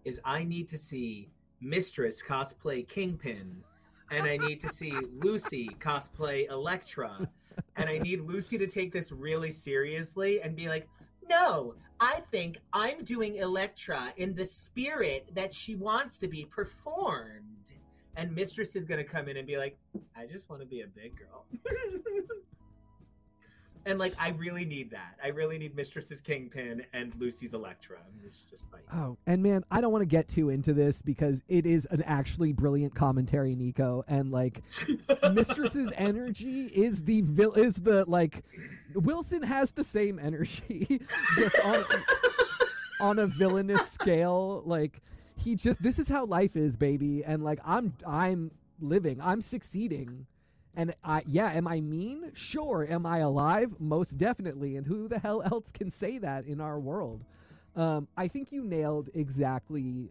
is 0.05 0.21
I 0.25 0.43
need 0.45 0.69
to 0.71 0.79
see 0.79 1.31
Mistress 1.61 2.21
cosplay 2.21 2.87
Kingpin, 2.89 3.63
and 4.11 4.25
I 4.25 4.37
need 4.37 4.61
to 4.63 4.69
see 4.69 4.93
Lucy 5.23 5.69
cosplay 5.81 6.51
Elektra 6.51 7.29
and 7.77 7.89
I 7.89 7.99
need 7.99 8.21
Lucy 8.21 8.59
to 8.59 8.67
take 8.67 8.93
this 8.93 9.13
really 9.13 9.51
seriously 9.51 10.41
and 10.43 10.55
be 10.55 10.69
like, 10.69 10.89
no, 11.29 11.75
I 12.03 12.21
think 12.33 12.59
I'm 12.73 13.05
doing 13.05 13.37
Elektra 13.37 14.13
in 14.17 14.35
the 14.35 14.45
spirit 14.45 15.29
that 15.37 15.55
she 15.55 15.77
wants 15.77 16.17
to 16.17 16.27
be 16.27 16.45
performed. 16.45 17.71
And 18.17 18.35
Mistress 18.35 18.75
is 18.75 18.87
going 18.87 18.99
to 18.99 19.09
come 19.09 19.29
in 19.29 19.37
and 19.37 19.47
be 19.47 19.57
like, 19.57 19.79
I 20.17 20.27
just 20.27 20.51
want 20.51 20.63
to 20.63 20.67
be 20.67 20.81
a 20.81 20.89
big 20.89 21.13
girl. 21.17 21.47
and 23.87 23.99
like 23.99 24.15
I 24.19 24.31
really 24.31 24.65
need 24.65 24.91
that. 24.91 25.17
I 25.23 25.29
really 25.29 25.59
need 25.59 25.77
Mistress's 25.77 26.21
Kingpin 26.21 26.85
and 26.93 27.13
Lucy's 27.19 27.55
Elektra. 27.55 27.99
It's 28.25 28.37
just 28.51 28.63
fight. 28.71 28.83
Oh, 28.93 29.17
and 29.27 29.43
man, 29.43 29.65
I 29.71 29.81
don't 29.81 29.93
want 29.93 30.03
to 30.03 30.07
get 30.07 30.29
too 30.29 30.51
into 30.51 30.73
this 30.73 31.03
because 31.03 31.43
it 31.49 31.67
is 31.67 31.87
an 31.91 32.03
actually 32.03 32.53
brilliant 32.53 32.95
commentary, 32.95 33.55
Nico. 33.55 34.05
And 34.09 34.31
like, 34.31 34.63
Mistress's 35.33 35.91
energy 35.97 36.67
is 36.67 37.03
the 37.03 37.23
vil- 37.23 37.55
is 37.55 37.75
the 37.75 38.05
like 38.07 38.45
Wilson 38.95 39.43
has 39.43 39.71
the 39.71 39.85
same 39.85 40.19
energy, 40.19 41.01
just 41.37 41.59
on 41.61 41.85
on 43.01 43.19
a 43.19 43.27
villainous 43.27 43.91
scale. 43.93 44.63
Like 44.65 45.01
he 45.37 45.57
just 45.57 45.83
this 45.83 45.99
is 45.99 46.09
how 46.09 46.25
life 46.25 46.57
is, 46.57 46.77
baby. 46.77 47.25
And 47.25 47.43
like 47.43 47.61
I'm 47.65 47.95
I'm 48.07 48.51
living, 48.81 49.21
I'm 49.21 49.43
succeeding 49.43 50.27
and 50.75 50.95
I, 51.05 51.23
yeah, 51.27 51.53
am 51.53 51.69
I 51.69 51.81
mean? 51.81 52.31
Sure. 52.35 52.87
Am 52.89 53.05
I 53.05 53.19
alive? 53.19 53.75
Most 53.79 54.17
definitely. 54.17 54.77
And 54.77 54.87
who 54.87 55.09
the 55.09 55.19
hell 55.19 55.43
else 55.43 55.67
can 55.73 55.91
say 55.91 56.19
that 56.19 56.47
in 56.47 56.61
our 56.61 56.81
world? 56.81 57.25
Um, 57.77 58.09
I 58.17 58.29
think 58.29 58.53
you 58.53 58.65
nailed 58.65 59.11
exactly 59.15 60.11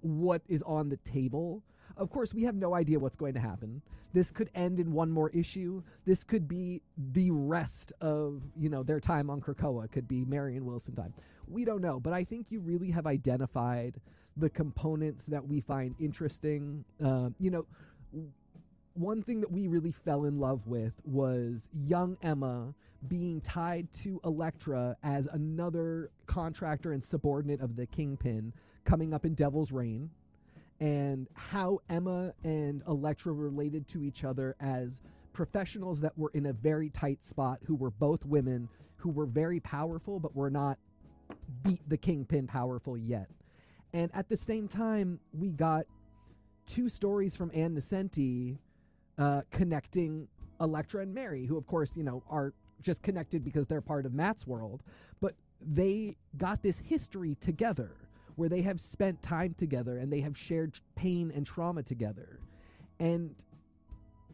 what 0.00 0.42
is 0.48 0.62
on 0.62 0.88
the 0.88 0.98
table. 0.98 1.62
Of 1.96 2.10
course, 2.10 2.32
we 2.32 2.42
have 2.44 2.54
no 2.54 2.74
idea 2.74 2.98
what's 2.98 3.16
going 3.16 3.34
to 3.34 3.40
happen. 3.40 3.82
This 4.12 4.30
could 4.30 4.50
end 4.54 4.78
in 4.78 4.92
one 4.92 5.10
more 5.10 5.30
issue. 5.30 5.82
This 6.04 6.22
could 6.22 6.46
be 6.46 6.82
the 7.12 7.30
rest 7.30 7.92
of 8.00 8.42
you 8.56 8.68
know 8.68 8.82
their 8.82 9.00
time 9.00 9.30
on 9.30 9.40
Krakoa. 9.40 9.90
Could 9.90 10.06
be 10.06 10.24
Marion 10.24 10.64
Wilson 10.64 10.94
time. 10.94 11.14
We 11.48 11.64
don't 11.64 11.80
know, 11.80 11.98
but 11.98 12.12
I 12.12 12.24
think 12.24 12.50
you 12.50 12.60
really 12.60 12.90
have 12.90 13.06
identified 13.06 14.00
the 14.36 14.50
components 14.50 15.24
that 15.26 15.46
we 15.46 15.60
find 15.60 15.94
interesting. 15.98 16.84
Um, 17.00 17.34
you 17.38 17.50
know, 17.50 17.66
one 18.94 19.22
thing 19.22 19.40
that 19.40 19.50
we 19.50 19.68
really 19.68 19.92
fell 19.92 20.24
in 20.24 20.38
love 20.38 20.66
with 20.66 20.92
was 21.04 21.68
young 21.86 22.16
Emma 22.22 22.74
being 23.08 23.40
tied 23.40 23.92
to 23.92 24.20
Elektra 24.24 24.96
as 25.02 25.26
another 25.32 26.10
contractor 26.26 26.92
and 26.92 27.04
subordinate 27.04 27.60
of 27.60 27.76
the 27.76 27.86
Kingpin 27.86 28.52
coming 28.84 29.12
up 29.14 29.24
in 29.24 29.34
Devil's 29.34 29.72
Reign, 29.72 30.10
and 30.80 31.28
how 31.34 31.80
Emma 31.88 32.32
and 32.44 32.82
Elektra 32.88 33.32
related 33.32 33.86
to 33.88 34.02
each 34.02 34.24
other 34.24 34.56
as 34.60 35.00
professionals 35.32 36.00
that 36.00 36.16
were 36.18 36.30
in 36.34 36.46
a 36.46 36.52
very 36.52 36.90
tight 36.90 37.24
spot, 37.24 37.58
who 37.64 37.74
were 37.74 37.90
both 37.90 38.24
women, 38.24 38.68
who 38.96 39.10
were 39.10 39.26
very 39.26 39.60
powerful, 39.60 40.20
but 40.20 40.34
were 40.34 40.50
not 40.50 40.78
beat 41.62 41.80
the 41.88 41.96
Kingpin 41.96 42.46
powerful 42.46 42.96
yet. 42.96 43.28
And 43.92 44.10
at 44.14 44.28
the 44.28 44.36
same 44.36 44.68
time, 44.68 45.20
we 45.32 45.50
got 45.50 45.86
two 46.66 46.88
stories 46.88 47.34
from 47.36 47.50
Ann 47.54 47.74
Nocenti 47.74 48.58
uh, 49.18 49.42
connecting 49.50 50.28
Elektra 50.60 51.02
and 51.02 51.14
Mary, 51.14 51.46
who, 51.46 51.56
of 51.56 51.66
course, 51.66 51.90
you 51.94 52.02
know, 52.02 52.22
are 52.28 52.52
just 52.82 53.02
connected 53.02 53.44
because 53.44 53.66
they're 53.66 53.80
part 53.80 54.06
of 54.06 54.14
Matt's 54.14 54.46
world. 54.46 54.82
But 55.20 55.34
they 55.60 56.16
got 56.36 56.62
this 56.62 56.78
history 56.78 57.36
together 57.40 57.92
where 58.36 58.48
they 58.48 58.62
have 58.62 58.80
spent 58.80 59.22
time 59.22 59.54
together 59.58 59.98
and 59.98 60.12
they 60.12 60.20
have 60.20 60.36
shared 60.36 60.74
pain 60.96 61.32
and 61.34 61.46
trauma 61.46 61.82
together. 61.82 62.40
And 62.98 63.34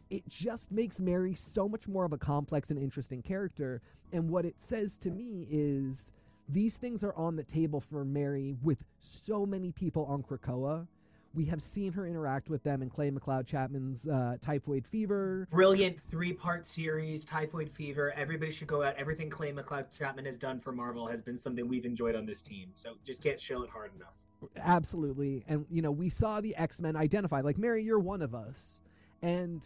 it 0.09 0.27
just 0.27 0.71
makes 0.71 0.99
Mary 0.99 1.35
so 1.35 1.67
much 1.67 1.87
more 1.87 2.05
of 2.05 2.13
a 2.13 2.17
complex 2.17 2.69
and 2.69 2.79
interesting 2.79 3.21
character. 3.21 3.81
And 4.11 4.29
what 4.29 4.45
it 4.45 4.55
says 4.57 4.97
to 4.99 5.11
me 5.11 5.47
is 5.51 6.11
these 6.47 6.77
things 6.77 7.03
are 7.03 7.13
on 7.15 7.35
the 7.35 7.43
table 7.43 7.79
for 7.79 8.03
Mary 8.03 8.55
with 8.63 8.83
so 8.99 9.45
many 9.45 9.71
people 9.71 10.05
on 10.05 10.23
Krakoa 10.23 10.87
we 11.33 11.45
have 11.45 11.61
seen 11.61 11.93
her 11.93 12.07
interact 12.07 12.49
with 12.49 12.63
them 12.63 12.81
in 12.81 12.89
Clay 12.89 13.11
McLeod 13.11 13.45
Chapman's 13.45 14.07
uh, 14.07 14.37
Typhoid 14.41 14.85
Fever. 14.85 15.47
Brilliant 15.51 15.97
three 16.09 16.33
part 16.33 16.65
series, 16.65 17.23
Typhoid 17.23 17.69
Fever. 17.71 18.13
Everybody 18.15 18.51
should 18.51 18.67
go 18.67 18.83
out. 18.83 18.95
Everything 18.97 19.29
Clay 19.29 19.51
McLeod 19.51 19.85
Chapman 19.97 20.25
has 20.25 20.37
done 20.37 20.59
for 20.59 20.71
Marvel 20.71 21.07
has 21.07 21.21
been 21.21 21.39
something 21.39 21.67
we've 21.67 21.85
enjoyed 21.85 22.15
on 22.15 22.25
this 22.25 22.41
team. 22.41 22.69
So 22.75 22.93
just 23.05 23.21
can't 23.21 23.39
show 23.39 23.63
it 23.63 23.69
hard 23.69 23.91
enough. 23.95 24.13
Absolutely. 24.57 25.43
And, 25.47 25.65
you 25.69 25.81
know, 25.81 25.91
we 25.91 26.09
saw 26.09 26.41
the 26.41 26.55
X 26.55 26.81
Men 26.81 26.95
identify, 26.95 27.41
like, 27.41 27.57
Mary, 27.57 27.83
you're 27.83 27.99
one 27.99 28.21
of 28.21 28.33
us. 28.33 28.79
And 29.21 29.61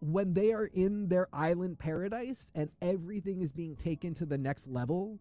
when 0.00 0.34
they 0.34 0.52
are 0.52 0.66
in 0.66 1.08
their 1.08 1.28
island 1.32 1.78
paradise 1.78 2.46
and 2.54 2.70
everything 2.82 3.42
is 3.42 3.52
being 3.52 3.76
taken 3.76 4.14
to 4.14 4.26
the 4.26 4.38
next 4.38 4.66
level, 4.66 5.18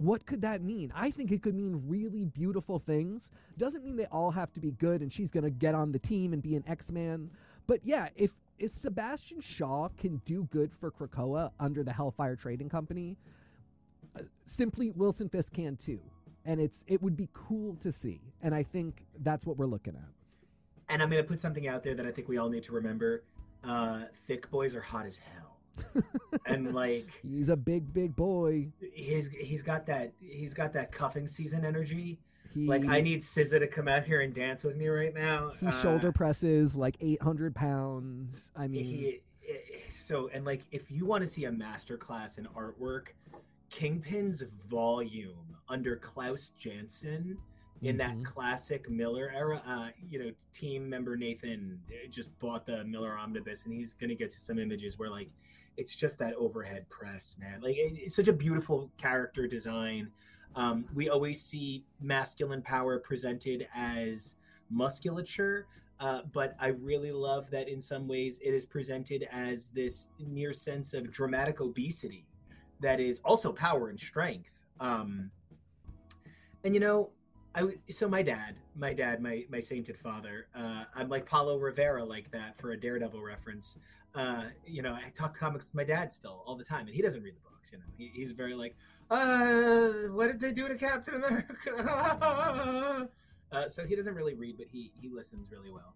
what 0.00 0.24
could 0.24 0.40
that 0.40 0.62
mean? 0.62 0.90
I 0.96 1.10
think 1.10 1.30
it 1.30 1.42
could 1.42 1.54
mean 1.54 1.82
really 1.86 2.24
beautiful 2.24 2.78
things. 2.78 3.28
Doesn't 3.58 3.84
mean 3.84 3.96
they 3.96 4.06
all 4.06 4.30
have 4.30 4.50
to 4.54 4.60
be 4.60 4.70
good 4.70 5.02
and 5.02 5.12
she's 5.12 5.30
going 5.30 5.44
to 5.44 5.50
get 5.50 5.74
on 5.74 5.92
the 5.92 5.98
team 5.98 6.32
and 6.32 6.42
be 6.42 6.56
an 6.56 6.64
X-Man. 6.66 7.28
But 7.66 7.80
yeah, 7.84 8.08
if 8.16 8.30
if 8.58 8.72
Sebastian 8.72 9.42
Shaw 9.42 9.88
can 9.98 10.22
do 10.24 10.48
good 10.50 10.70
for 10.80 10.90
Krakoa 10.90 11.50
under 11.60 11.82
the 11.82 11.92
Hellfire 11.92 12.34
Trading 12.34 12.68
Company, 12.68 13.18
uh, 14.18 14.22
simply 14.46 14.90
Wilson 14.90 15.28
Fisk 15.28 15.52
can 15.52 15.76
too. 15.76 16.00
And 16.46 16.60
it's 16.60 16.82
it 16.86 17.02
would 17.02 17.16
be 17.16 17.28
cool 17.34 17.76
to 17.82 17.92
see. 17.92 18.22
And 18.40 18.54
I 18.54 18.62
think 18.62 19.04
that's 19.22 19.44
what 19.44 19.58
we're 19.58 19.66
looking 19.66 19.96
at. 19.96 20.08
And 20.88 21.02
I'm 21.02 21.10
going 21.10 21.22
to 21.22 21.28
put 21.28 21.42
something 21.42 21.68
out 21.68 21.82
there 21.84 21.94
that 21.94 22.06
I 22.06 22.10
think 22.10 22.26
we 22.26 22.38
all 22.38 22.48
need 22.48 22.64
to 22.64 22.72
remember. 22.72 23.22
Uh, 23.62 24.04
thick 24.26 24.50
boys 24.50 24.74
are 24.74 24.80
hot 24.80 25.04
as 25.04 25.18
hell. 25.18 25.49
And 26.46 26.74
like 26.74 27.06
he's 27.22 27.48
a 27.48 27.56
big 27.56 27.92
big 27.92 28.14
boy 28.14 28.66
he's 28.92 29.28
he's 29.28 29.62
got 29.62 29.86
that 29.86 30.12
he's 30.20 30.54
got 30.54 30.72
that 30.72 30.92
cuffing 30.92 31.28
season 31.28 31.64
energy 31.64 32.18
he, 32.54 32.66
like 32.66 32.84
I 32.86 33.00
need 33.00 33.22
SZA 33.22 33.60
to 33.60 33.66
come 33.66 33.86
out 33.86 34.04
here 34.04 34.22
and 34.22 34.34
dance 34.34 34.64
with 34.64 34.76
me 34.76 34.88
right 34.88 35.14
now. 35.14 35.52
He 35.60 35.66
uh, 35.66 35.82
shoulder 35.82 36.10
presses 36.10 36.74
like 36.74 36.96
800 37.00 37.54
pounds. 37.54 38.50
I 38.56 38.66
mean, 38.66 38.84
he, 38.84 39.20
so 39.94 40.30
and 40.32 40.44
like 40.44 40.62
if 40.72 40.90
you 40.90 41.06
want 41.06 41.22
to 41.22 41.28
see 41.28 41.44
a 41.44 41.50
masterclass 41.50 42.38
in 42.38 42.46
artwork, 42.46 43.08
Kingpin's 43.70 44.42
volume 44.68 45.56
under 45.68 45.96
Klaus 45.96 46.50
Janson 46.58 47.38
in 47.82 47.96
mm-hmm. 47.96 48.18
that 48.18 48.24
classic 48.24 48.90
Miller 48.90 49.32
era. 49.34 49.62
Uh, 49.66 49.88
you 50.10 50.18
know, 50.18 50.30
team 50.52 50.88
member 50.88 51.16
Nathan 51.16 51.80
just 52.10 52.36
bought 52.40 52.66
the 52.66 52.84
Miller 52.84 53.16
omnibus, 53.16 53.64
and 53.64 53.72
he's 53.72 53.94
gonna 53.94 54.14
get 54.14 54.32
to 54.32 54.40
some 54.40 54.58
images 54.58 54.98
where 54.98 55.10
like 55.10 55.30
it's 55.76 55.94
just 55.94 56.18
that 56.18 56.34
overhead 56.34 56.88
press, 56.88 57.36
man. 57.38 57.60
Like 57.60 57.76
it, 57.76 57.92
it's 57.96 58.16
such 58.16 58.28
a 58.28 58.32
beautiful 58.32 58.90
character 58.98 59.46
design. 59.46 60.10
Um, 60.56 60.84
we 60.94 61.08
always 61.08 61.40
see 61.40 61.84
masculine 62.00 62.62
power 62.62 62.98
presented 62.98 63.68
as 63.74 64.34
musculature, 64.68 65.66
uh, 66.00 66.22
but 66.32 66.56
I 66.58 66.68
really 66.68 67.12
love 67.12 67.50
that 67.50 67.68
in 67.68 67.80
some 67.80 68.08
ways 68.08 68.38
it 68.42 68.52
is 68.54 68.64
presented 68.64 69.28
as 69.30 69.68
this 69.74 70.08
near 70.18 70.52
sense 70.52 70.92
of 70.92 71.12
dramatic 71.12 71.60
obesity 71.60 72.26
that 72.80 73.00
is 73.00 73.20
also 73.24 73.52
power 73.52 73.88
and 73.88 74.00
strength. 74.00 74.50
Um, 74.80 75.30
and 76.64 76.74
you 76.74 76.80
know, 76.80 77.10
I 77.54 77.68
so 77.90 78.08
my 78.08 78.22
dad, 78.22 78.56
my 78.76 78.92
dad, 78.92 79.20
my 79.20 79.44
my 79.50 79.60
sainted 79.60 79.98
father. 79.98 80.46
Uh, 80.54 80.84
I'm 80.94 81.08
like 81.08 81.26
Paolo 81.26 81.58
Rivera, 81.58 82.04
like 82.04 82.30
that 82.30 82.58
for 82.60 82.72
a 82.72 82.80
Daredevil 82.80 83.22
reference. 83.22 83.76
Uh, 84.14 84.44
you 84.66 84.82
know, 84.82 84.92
I 84.92 85.10
talk 85.16 85.38
comics 85.38 85.66
with 85.66 85.74
my 85.74 85.84
dad 85.84 86.12
still 86.12 86.42
all 86.46 86.56
the 86.56 86.64
time, 86.64 86.86
and 86.86 86.94
he 86.94 87.02
doesn't 87.02 87.22
read 87.22 87.34
the 87.36 87.40
books. 87.40 87.70
You 87.72 87.78
know, 87.78 87.84
he, 87.96 88.10
he's 88.12 88.32
very 88.32 88.54
like, 88.54 88.74
uh, 89.10 89.90
what 90.10 90.26
did 90.26 90.40
they 90.40 90.52
do 90.52 90.66
to 90.68 90.74
Captain 90.74 91.14
America? 91.14 93.08
uh, 93.52 93.68
so 93.68 93.84
he 93.84 93.94
doesn't 93.94 94.14
really 94.14 94.34
read, 94.34 94.56
but 94.58 94.66
he 94.70 94.92
he 95.00 95.08
listens 95.08 95.50
really 95.50 95.70
well. 95.70 95.94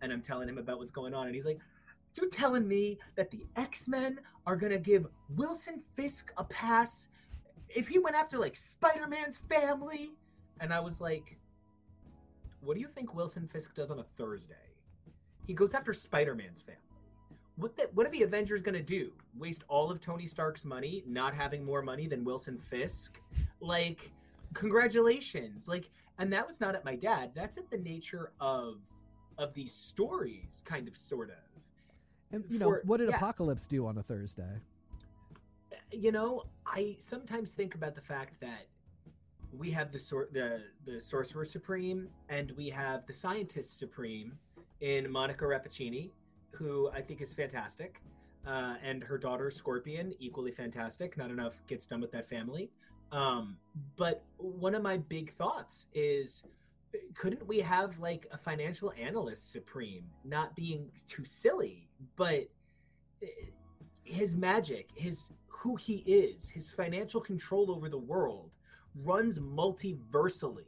And 0.00 0.12
I'm 0.12 0.22
telling 0.22 0.48
him 0.48 0.58
about 0.58 0.78
what's 0.78 0.92
going 0.92 1.12
on, 1.14 1.26
and 1.26 1.34
he's 1.34 1.44
like, 1.44 1.58
"You're 2.14 2.30
telling 2.30 2.68
me 2.68 2.98
that 3.16 3.30
the 3.30 3.44
X 3.56 3.88
Men 3.88 4.20
are 4.46 4.56
gonna 4.56 4.78
give 4.78 5.06
Wilson 5.30 5.82
Fisk 5.96 6.32
a 6.36 6.44
pass 6.44 7.08
if 7.68 7.88
he 7.88 7.98
went 7.98 8.14
after 8.14 8.38
like 8.38 8.56
Spider 8.56 9.08
Man's 9.08 9.38
family?" 9.48 10.12
And 10.60 10.72
I 10.72 10.78
was 10.78 11.00
like, 11.00 11.36
"What 12.60 12.74
do 12.74 12.80
you 12.80 12.88
think 12.88 13.12
Wilson 13.12 13.48
Fisk 13.52 13.74
does 13.74 13.90
on 13.90 13.98
a 13.98 14.04
Thursday? 14.16 14.54
He 15.48 15.52
goes 15.52 15.74
after 15.74 15.92
Spider 15.92 16.36
Man's 16.36 16.62
family." 16.62 16.85
What 17.56 17.76
the, 17.76 17.88
what 17.94 18.06
are 18.06 18.10
the 18.10 18.22
Avengers 18.22 18.62
going 18.62 18.74
to 18.74 18.82
do? 18.82 19.10
Waste 19.38 19.64
all 19.68 19.90
of 19.90 20.00
Tony 20.00 20.26
Stark's 20.26 20.64
money, 20.64 21.02
not 21.06 21.34
having 21.34 21.64
more 21.64 21.82
money 21.82 22.06
than 22.06 22.24
Wilson 22.24 22.58
Fisk? 22.70 23.18
Like, 23.60 24.10
congratulations! 24.54 25.66
Like, 25.66 25.90
and 26.18 26.32
that 26.32 26.46
was 26.46 26.60
not 26.60 26.74
at 26.74 26.84
my 26.84 26.96
dad. 26.96 27.30
That's 27.34 27.56
at 27.56 27.70
the 27.70 27.78
nature 27.78 28.32
of 28.40 28.76
of 29.38 29.54
these 29.54 29.72
stories, 29.72 30.62
kind 30.64 30.88
of, 30.88 30.96
sort 30.96 31.30
of. 31.30 31.36
And 32.32 32.44
you 32.48 32.58
For, 32.58 32.64
know, 32.64 32.80
what 32.84 32.98
did 32.98 33.08
yeah. 33.10 33.16
Apocalypse 33.16 33.64
do 33.66 33.86
on 33.86 33.98
a 33.98 34.02
Thursday? 34.02 34.42
Eh, 35.72 35.76
you 35.92 36.12
know, 36.12 36.44
I 36.66 36.96
sometimes 36.98 37.52
think 37.52 37.74
about 37.74 37.94
the 37.94 38.00
fact 38.00 38.40
that 38.40 38.66
we 39.56 39.70
have 39.70 39.92
the 39.92 39.98
sort 39.98 40.32
the 40.32 40.62
the 40.84 41.00
sorcerer 41.00 41.44
supreme 41.44 42.08
and 42.28 42.50
we 42.52 42.68
have 42.68 43.06
the 43.06 43.12
scientist 43.12 43.78
supreme 43.78 44.32
in 44.80 45.10
Monica 45.10 45.44
Rappaccini 45.44 46.10
who 46.50 46.90
I 46.90 47.00
think 47.00 47.20
is 47.20 47.32
fantastic, 47.32 48.00
uh, 48.46 48.74
and 48.82 49.02
her 49.02 49.18
daughter 49.18 49.50
Scorpion, 49.50 50.14
equally 50.18 50.52
fantastic. 50.52 51.16
Not 51.16 51.30
enough 51.30 51.54
gets 51.66 51.86
done 51.86 52.00
with 52.00 52.12
that 52.12 52.28
family. 52.28 52.70
Um, 53.12 53.56
but 53.96 54.24
one 54.38 54.74
of 54.74 54.82
my 54.82 54.96
big 54.96 55.32
thoughts 55.34 55.86
is 55.94 56.42
couldn't 57.14 57.46
we 57.46 57.58
have 57.58 57.98
like 57.98 58.26
a 58.32 58.38
financial 58.38 58.92
analyst 58.98 59.52
supreme 59.52 60.04
not 60.24 60.54
being 60.56 60.90
too 61.06 61.24
silly 61.24 61.88
but 62.16 62.48
uh, 63.22 63.26
his 64.04 64.36
magic 64.36 64.88
his 64.94 65.28
who 65.48 65.76
he 65.76 65.96
is 66.06 66.48
his 66.48 66.70
financial 66.70 67.20
control 67.20 67.70
over 67.70 67.88
the 67.88 67.98
world 67.98 68.50
runs 69.04 69.38
multiversally 69.38 70.64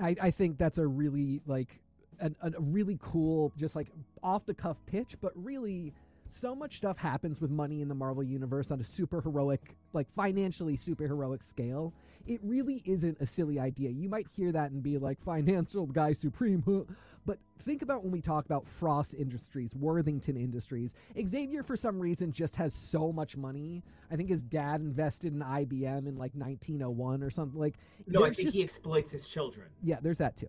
I, 0.00 0.14
I 0.20 0.30
think 0.30 0.58
that's 0.58 0.78
a 0.78 0.86
really 0.86 1.40
like 1.46 1.80
a, 2.20 2.30
a 2.42 2.60
really 2.60 2.98
cool, 3.00 3.52
just 3.56 3.76
like 3.76 3.88
off 4.22 4.46
the 4.46 4.54
cuff 4.54 4.76
pitch, 4.86 5.16
but 5.20 5.32
really 5.34 5.92
so 6.30 6.54
much 6.54 6.76
stuff 6.76 6.98
happens 6.98 7.40
with 7.40 7.50
money 7.50 7.80
in 7.80 7.88
the 7.88 7.94
Marvel 7.94 8.22
universe 8.22 8.70
on 8.70 8.80
a 8.80 8.84
super 8.84 9.20
heroic, 9.20 9.76
like 9.92 10.06
financially 10.14 10.76
super 10.76 11.06
heroic 11.06 11.42
scale. 11.42 11.92
It 12.26 12.40
really 12.42 12.82
isn't 12.84 13.16
a 13.20 13.26
silly 13.26 13.58
idea. 13.58 13.90
You 13.90 14.08
might 14.08 14.26
hear 14.36 14.52
that 14.52 14.70
and 14.70 14.82
be 14.82 14.98
like, 14.98 15.22
financial 15.24 15.86
guy 15.86 16.12
supreme, 16.12 16.62
huh? 16.66 16.92
But 17.24 17.38
think 17.64 17.82
about 17.82 18.02
when 18.02 18.12
we 18.12 18.20
talk 18.20 18.44
about 18.44 18.66
Frost 18.78 19.14
Industries, 19.14 19.74
Worthington 19.74 20.36
Industries. 20.36 20.94
Xavier, 21.26 21.62
for 21.62 21.76
some 21.76 21.98
reason, 21.98 22.32
just 22.32 22.56
has 22.56 22.74
so 22.74 23.12
much 23.12 23.36
money. 23.36 23.82
I 24.10 24.16
think 24.16 24.28
his 24.28 24.42
dad 24.42 24.80
invested 24.80 25.32
in 25.32 25.40
IBM 25.40 26.06
in 26.06 26.16
like 26.16 26.32
1901 26.34 27.22
or 27.22 27.30
something. 27.30 27.58
Like, 27.58 27.74
no, 28.06 28.24
I 28.24 28.30
think 28.30 28.48
just, 28.48 28.56
he 28.56 28.62
exploits 28.62 29.10
his 29.10 29.26
children. 29.26 29.68
Yeah, 29.82 29.96
there's 30.00 30.18
that 30.18 30.36
too. 30.36 30.48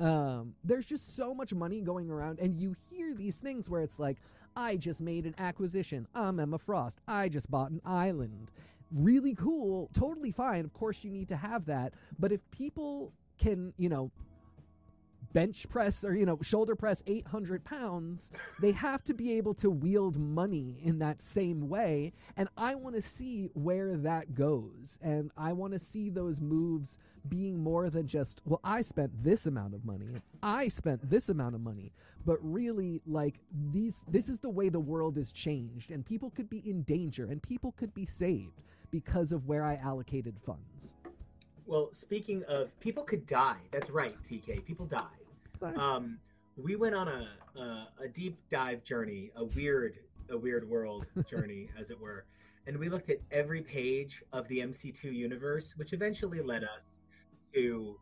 Um, 0.00 0.54
there's 0.64 0.86
just 0.86 1.16
so 1.16 1.34
much 1.34 1.52
money 1.54 1.80
going 1.80 2.10
around, 2.10 2.40
and 2.40 2.58
you 2.58 2.74
hear 2.90 3.14
these 3.14 3.36
things 3.36 3.68
where 3.68 3.80
it's 3.82 3.98
like, 3.98 4.18
I 4.56 4.76
just 4.76 5.00
made 5.00 5.26
an 5.26 5.34
acquisition. 5.38 6.06
I'm 6.14 6.38
Emma 6.38 6.58
Frost. 6.58 7.00
I 7.08 7.28
just 7.28 7.50
bought 7.50 7.70
an 7.70 7.80
island. 7.84 8.50
Really 8.92 9.34
cool, 9.34 9.90
totally 9.94 10.30
fine. 10.30 10.64
Of 10.64 10.72
course, 10.72 10.98
you 11.02 11.10
need 11.10 11.28
to 11.28 11.36
have 11.36 11.66
that. 11.66 11.94
But 12.18 12.32
if 12.32 12.40
people 12.50 13.12
can, 13.38 13.72
you 13.76 13.88
know, 13.88 14.10
bench 15.34 15.68
press 15.68 16.04
or 16.04 16.14
you 16.14 16.24
know 16.24 16.38
shoulder 16.42 16.76
press 16.76 17.02
800 17.06 17.64
pounds 17.64 18.30
they 18.60 18.70
have 18.70 19.02
to 19.04 19.12
be 19.12 19.32
able 19.32 19.52
to 19.54 19.68
wield 19.68 20.16
money 20.16 20.78
in 20.82 20.98
that 21.00 21.20
same 21.22 21.68
way. 21.68 22.12
And 22.36 22.48
i 22.56 22.74
want 22.74 22.94
to 22.96 23.02
see 23.02 23.50
where 23.54 23.96
that 23.98 24.34
goes. 24.34 24.98
And 25.02 25.30
i 25.36 25.52
want 25.52 25.72
to 25.72 25.78
see 25.78 26.08
those 26.08 26.40
moves 26.40 26.98
being 27.28 27.58
more 27.58 27.90
than 27.90 28.06
just 28.06 28.40
well 28.44 28.60
i 28.62 28.80
spent 28.80 29.10
this 29.22 29.46
amount 29.46 29.74
of 29.74 29.84
money. 29.84 30.06
I 30.42 30.68
spent 30.68 31.10
this 31.10 31.28
amount 31.28 31.56
of 31.56 31.60
money. 31.60 31.92
But 32.24 32.38
really 32.40 33.02
like 33.06 33.40
these 33.72 33.94
this 34.08 34.28
is 34.28 34.38
the 34.38 34.48
way 34.48 34.68
the 34.68 34.80
world 34.80 35.18
is 35.18 35.32
changed. 35.32 35.90
And 35.90 36.06
people 36.06 36.30
could 36.30 36.48
be 36.48 36.62
in 36.64 36.82
danger 36.82 37.26
and 37.26 37.42
people 37.42 37.72
could 37.76 37.92
be 37.92 38.06
saved 38.06 38.62
because 38.90 39.32
of 39.32 39.46
where 39.46 39.64
i 39.64 39.74
allocated 39.74 40.36
funds. 40.46 40.94
Well 41.66 41.90
speaking 41.92 42.44
of 42.44 42.78
people 42.78 43.02
could 43.02 43.26
die. 43.26 43.58
That's 43.72 43.90
right 43.90 44.16
tk 44.30 44.64
people 44.64 44.86
die 44.86 45.23
um, 45.64 46.18
we 46.56 46.76
went 46.76 46.94
on 46.94 47.08
a, 47.08 47.28
a, 47.58 47.88
a 48.04 48.08
deep 48.08 48.36
dive 48.50 48.84
journey, 48.84 49.30
a 49.36 49.44
weird 49.44 49.98
a 50.30 50.38
weird 50.38 50.68
world 50.68 51.06
journey, 51.30 51.68
as 51.78 51.90
it 51.90 52.00
were, 52.00 52.24
and 52.66 52.78
we 52.78 52.88
looked 52.88 53.10
at 53.10 53.18
every 53.30 53.60
page 53.60 54.22
of 54.32 54.48
the 54.48 54.58
MC2 54.58 55.04
universe, 55.04 55.74
which 55.76 55.92
eventually 55.92 56.40
led 56.40 56.64
us 56.64 56.80
to 57.54 57.96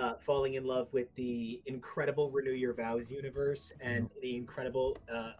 uh, 0.00 0.14
falling 0.24 0.54
in 0.54 0.64
love 0.64 0.88
with 0.92 1.08
the 1.16 1.60
incredible 1.66 2.30
Renew 2.30 2.52
Your 2.52 2.74
Vows 2.74 3.10
universe 3.10 3.72
and 3.80 4.04
mm-hmm. 4.04 4.20
the 4.22 4.36
incredible 4.36 4.96
uh, 5.12 5.32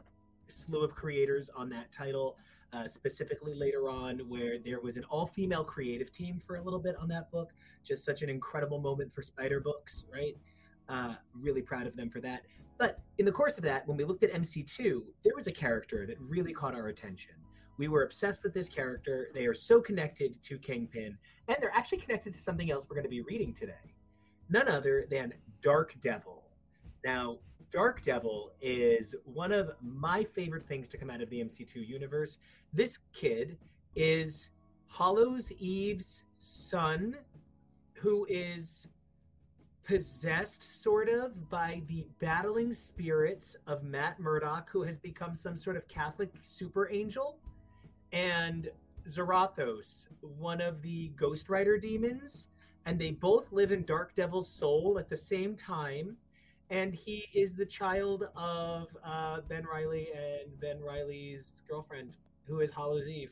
slew 0.48 0.83
of 0.83 0.94
creators 0.94 1.50
on 1.55 1.68
that 1.70 1.92
title. 1.92 2.37
Uh, 2.74 2.88
specifically 2.88 3.52
later 3.52 3.90
on, 3.90 4.18
where 4.31 4.59
there 4.59 4.81
was 4.81 4.96
an 4.96 5.05
all 5.11 5.26
female 5.26 5.62
creative 5.62 6.11
team 6.11 6.40
for 6.46 6.57
a 6.57 6.62
little 6.62 6.78
bit 6.78 6.96
on 6.96 7.07
that 7.07 7.31
book. 7.31 7.50
Just 7.85 8.02
such 8.02 8.22
an 8.22 8.31
incredible 8.31 8.81
moment 8.81 9.14
for 9.14 9.20
Spider 9.20 9.61
Books, 9.61 10.05
right? 10.11 10.35
Uh, 10.92 11.14
really 11.40 11.62
proud 11.62 11.87
of 11.87 11.96
them 11.96 12.11
for 12.11 12.20
that. 12.20 12.42
But 12.76 13.00
in 13.16 13.24
the 13.24 13.33
course 13.33 13.57
of 13.57 13.64
that, 13.64 13.88
when 13.88 13.96
we 13.96 14.05
looked 14.05 14.24
at 14.24 14.33
MC2, 14.35 15.02
there 15.24 15.33
was 15.35 15.46
a 15.46 15.52
character 15.52 16.05
that 16.07 16.20
really 16.20 16.52
caught 16.52 16.74
our 16.74 16.88
attention. 16.88 17.33
We 17.78 17.88
were 17.88 18.02
obsessed 18.02 18.42
with 18.42 18.52
this 18.52 18.68
character. 18.68 19.28
They 19.33 19.46
are 19.46 19.55
so 19.55 19.81
connected 19.81 20.35
to 20.42 20.59
Kingpin, 20.59 21.16
and 21.48 21.57
they're 21.61 21.74
actually 21.74 21.98
connected 21.98 22.35
to 22.35 22.40
something 22.40 22.70
else 22.70 22.85
we're 22.87 22.96
going 22.96 23.05
to 23.05 23.09
be 23.11 23.22
reading 23.22 23.55
today. 23.55 23.94
None 24.50 24.68
other 24.68 25.07
than 25.11 25.33
Dark 25.62 25.94
Devil. 26.02 26.42
Now, 27.07 27.38
Dark 27.70 28.05
Devil 28.05 28.52
is 28.61 29.14
one 29.24 29.50
of 29.50 29.70
my 29.81 30.24
favorite 30.35 30.68
things 30.68 30.90
to 30.90 30.98
come 30.98 31.09
out 31.09 31.22
of 31.22 31.31
the 31.31 31.38
MC2 31.40 31.88
universe. 31.88 32.37
This 32.74 32.98
kid 33.14 33.57
is 33.96 34.50
Hallows 34.88 35.50
Eve's 35.52 36.22
son, 36.38 37.16
who 37.94 38.26
is 38.28 38.88
possessed 39.84 40.82
sort 40.82 41.08
of 41.08 41.50
by 41.50 41.82
the 41.88 42.06
battling 42.20 42.74
spirits 42.74 43.56
of 43.66 43.82
Matt 43.82 44.20
Murdock, 44.20 44.68
who 44.70 44.82
has 44.82 44.98
become 44.98 45.36
some 45.36 45.58
sort 45.58 45.76
of 45.76 45.86
Catholic 45.88 46.30
super 46.42 46.90
angel, 46.90 47.38
and 48.12 48.70
Zarathos, 49.10 50.06
one 50.20 50.60
of 50.60 50.82
the 50.82 51.08
Ghost 51.16 51.48
Rider 51.48 51.78
demons, 51.78 52.46
and 52.86 52.98
they 52.98 53.12
both 53.12 53.50
live 53.52 53.72
in 53.72 53.84
Dark 53.84 54.14
Devil's 54.14 54.48
soul 54.48 54.98
at 54.98 55.08
the 55.08 55.16
same 55.16 55.56
time. 55.56 56.16
And 56.70 56.94
he 56.94 57.26
is 57.34 57.52
the 57.52 57.66
child 57.66 58.28
of 58.34 58.88
uh, 59.04 59.40
Ben 59.48 59.64
Reilly 59.64 60.08
and 60.14 60.58
Ben 60.60 60.80
Reilly's 60.80 61.52
girlfriend, 61.68 62.14
who 62.46 62.60
is 62.60 62.70
Hallows 62.70 63.08
Eve. 63.08 63.30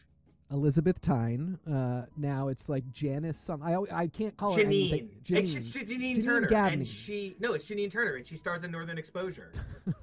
Elizabeth 0.51 1.01
Tyne. 1.01 1.59
Uh, 1.71 2.07
now 2.17 2.49
it's 2.49 2.69
like 2.69 2.91
Janice. 2.93 3.39
Some 3.39 3.63
I 3.63 3.77
I 3.93 4.07
can't 4.09 4.37
call 4.37 4.55
her 4.55 4.63
Janine. 4.63 4.91
anything. 4.91 5.11
It's, 5.29 5.53
Janine. 5.53 5.57
it's 5.57 5.71
Janine, 5.71 6.17
Janine 6.17 6.25
Turner, 6.25 6.49
Gabney. 6.49 6.73
and 6.73 6.89
she 6.89 7.37
no, 7.39 7.53
it's 7.53 7.67
Janine 7.67 7.91
Turner, 7.91 8.17
and 8.17 8.27
she 8.27 8.37
stars 8.37 8.65
in 8.65 8.71
Northern 8.71 8.99
Exposure. 8.99 9.53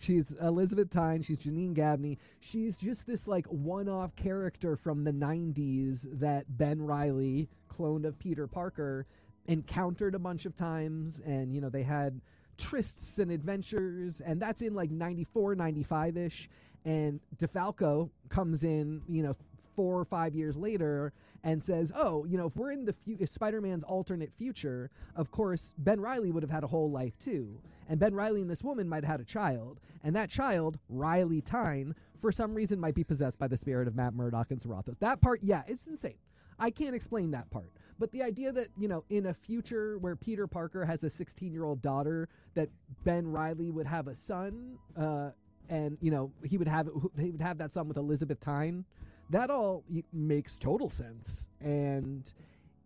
She's 0.00 0.26
Elizabeth 0.40 0.90
Tyne. 0.90 1.22
She's 1.22 1.38
Janine 1.38 1.74
Godbe. 1.74 2.18
She's 2.40 2.78
just 2.78 3.04
this 3.06 3.26
like 3.26 3.46
one-off 3.46 4.14
character 4.14 4.76
from 4.76 5.02
the 5.02 5.10
'90s 5.10 6.06
that 6.20 6.44
Ben 6.56 6.80
Reilly, 6.80 7.48
cloned 7.68 8.04
of 8.04 8.16
Peter 8.18 8.46
Parker, 8.46 9.06
encountered 9.46 10.14
a 10.14 10.18
bunch 10.18 10.46
of 10.46 10.56
times, 10.56 11.20
and 11.26 11.52
you 11.52 11.60
know 11.60 11.68
they 11.68 11.82
had 11.82 12.20
trysts 12.58 13.18
and 13.18 13.32
adventures, 13.32 14.20
and 14.24 14.40
that's 14.40 14.62
in 14.62 14.72
like 14.74 14.90
'94, 14.90 15.56
'95 15.56 16.16
ish. 16.16 16.48
And 16.84 17.20
DeFalco 17.36 18.10
comes 18.28 18.64
in, 18.64 19.02
you 19.08 19.22
know, 19.22 19.36
four 19.76 20.00
or 20.00 20.04
five 20.04 20.34
years 20.34 20.56
later 20.56 21.12
and 21.44 21.62
says, 21.62 21.92
"Oh, 21.94 22.24
you 22.24 22.36
know, 22.36 22.46
if 22.46 22.56
we're 22.56 22.72
in 22.72 22.84
the 22.84 22.92
fu- 22.92 23.24
Spider-Man's 23.24 23.84
alternate 23.84 24.32
future, 24.36 24.90
of 25.14 25.30
course 25.30 25.72
Ben 25.78 26.00
Reilly 26.00 26.32
would 26.32 26.42
have 26.42 26.50
had 26.50 26.64
a 26.64 26.66
whole 26.66 26.90
life 26.90 27.16
too, 27.18 27.60
and 27.88 28.00
Ben 28.00 28.12
Reilly 28.14 28.40
and 28.40 28.50
this 28.50 28.64
woman 28.64 28.88
might 28.88 29.04
have 29.04 29.12
had 29.12 29.20
a 29.20 29.24
child, 29.24 29.78
and 30.02 30.16
that 30.16 30.30
child, 30.30 30.78
Reilly 30.88 31.40
Tyne, 31.40 31.94
for 32.20 32.32
some 32.32 32.54
reason 32.54 32.80
might 32.80 32.96
be 32.96 33.04
possessed 33.04 33.38
by 33.38 33.46
the 33.46 33.56
spirit 33.56 33.86
of 33.86 33.94
Matt 33.94 34.14
Murdock 34.14 34.50
and 34.50 34.60
Zarathos. 34.60 34.98
That 34.98 35.20
part, 35.20 35.40
yeah, 35.44 35.62
it's 35.68 35.86
insane. 35.86 36.18
I 36.58 36.70
can't 36.70 36.96
explain 36.96 37.30
that 37.30 37.48
part." 37.50 37.70
But 38.00 38.12
the 38.12 38.22
idea 38.22 38.52
that, 38.52 38.68
you 38.76 38.88
know, 38.88 39.04
in 39.10 39.26
a 39.26 39.34
future 39.34 39.98
where 39.98 40.16
Peter 40.16 40.46
Parker 40.46 40.84
has 40.84 41.04
a 41.04 41.10
16 41.10 41.52
year 41.52 41.64
old 41.64 41.82
daughter, 41.82 42.28
that 42.54 42.68
Ben 43.04 43.30
Reilly 43.30 43.70
would 43.70 43.86
have 43.86 44.08
a 44.08 44.14
son, 44.14 44.78
uh, 44.96 45.30
and, 45.68 45.98
you 46.00 46.10
know, 46.10 46.32
he 46.44 46.58
would 46.58 46.68
have 46.68 46.88
he 47.18 47.30
would 47.30 47.42
have 47.42 47.58
that 47.58 47.74
son 47.74 47.88
with 47.88 47.96
Elizabeth 47.96 48.40
Tyne, 48.40 48.84
that 49.30 49.50
all 49.50 49.84
makes 50.12 50.58
total 50.58 50.90
sense. 50.90 51.48
And 51.60 52.30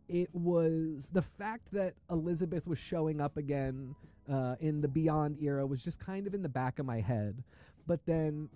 it 0.09 0.29
was 0.33 1.11
the 1.12 1.23
fact 1.23 1.68
that 1.73 1.95
Elizabeth 2.11 2.66
was 2.66 2.79
showing 2.79 3.21
up 3.21 3.37
again 3.37 3.95
uh, 4.31 4.57
in 4.61 4.81
the 4.81 4.88
Beyond 4.88 5.38
era 5.40 5.66
was 5.66 5.83
just 5.83 5.99
kind 5.99 6.27
of 6.27 6.35
in 6.35 6.42
the 6.42 6.49
back 6.49 6.79
of 6.79 6.87
my 6.87 7.01
head. 7.01 7.42
But 7.87 8.01
then 8.07 8.49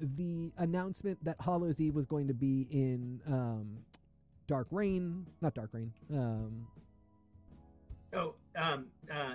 the 0.00 0.52
announcement 0.58 1.22
that 1.24 1.36
Hallows 1.40 1.80
Eve 1.80 1.94
was 1.94 2.06
going 2.06 2.28
to 2.28 2.34
be 2.34 2.66
in 2.70 3.20
um, 3.26 3.78
Dark 4.46 4.68
Reign, 4.70 5.26
not 5.40 5.54
Dark 5.54 5.70
Reign. 5.72 5.92
um, 6.12 6.66
Oh, 8.12 8.34
um, 8.54 8.86
uh, 9.12 9.34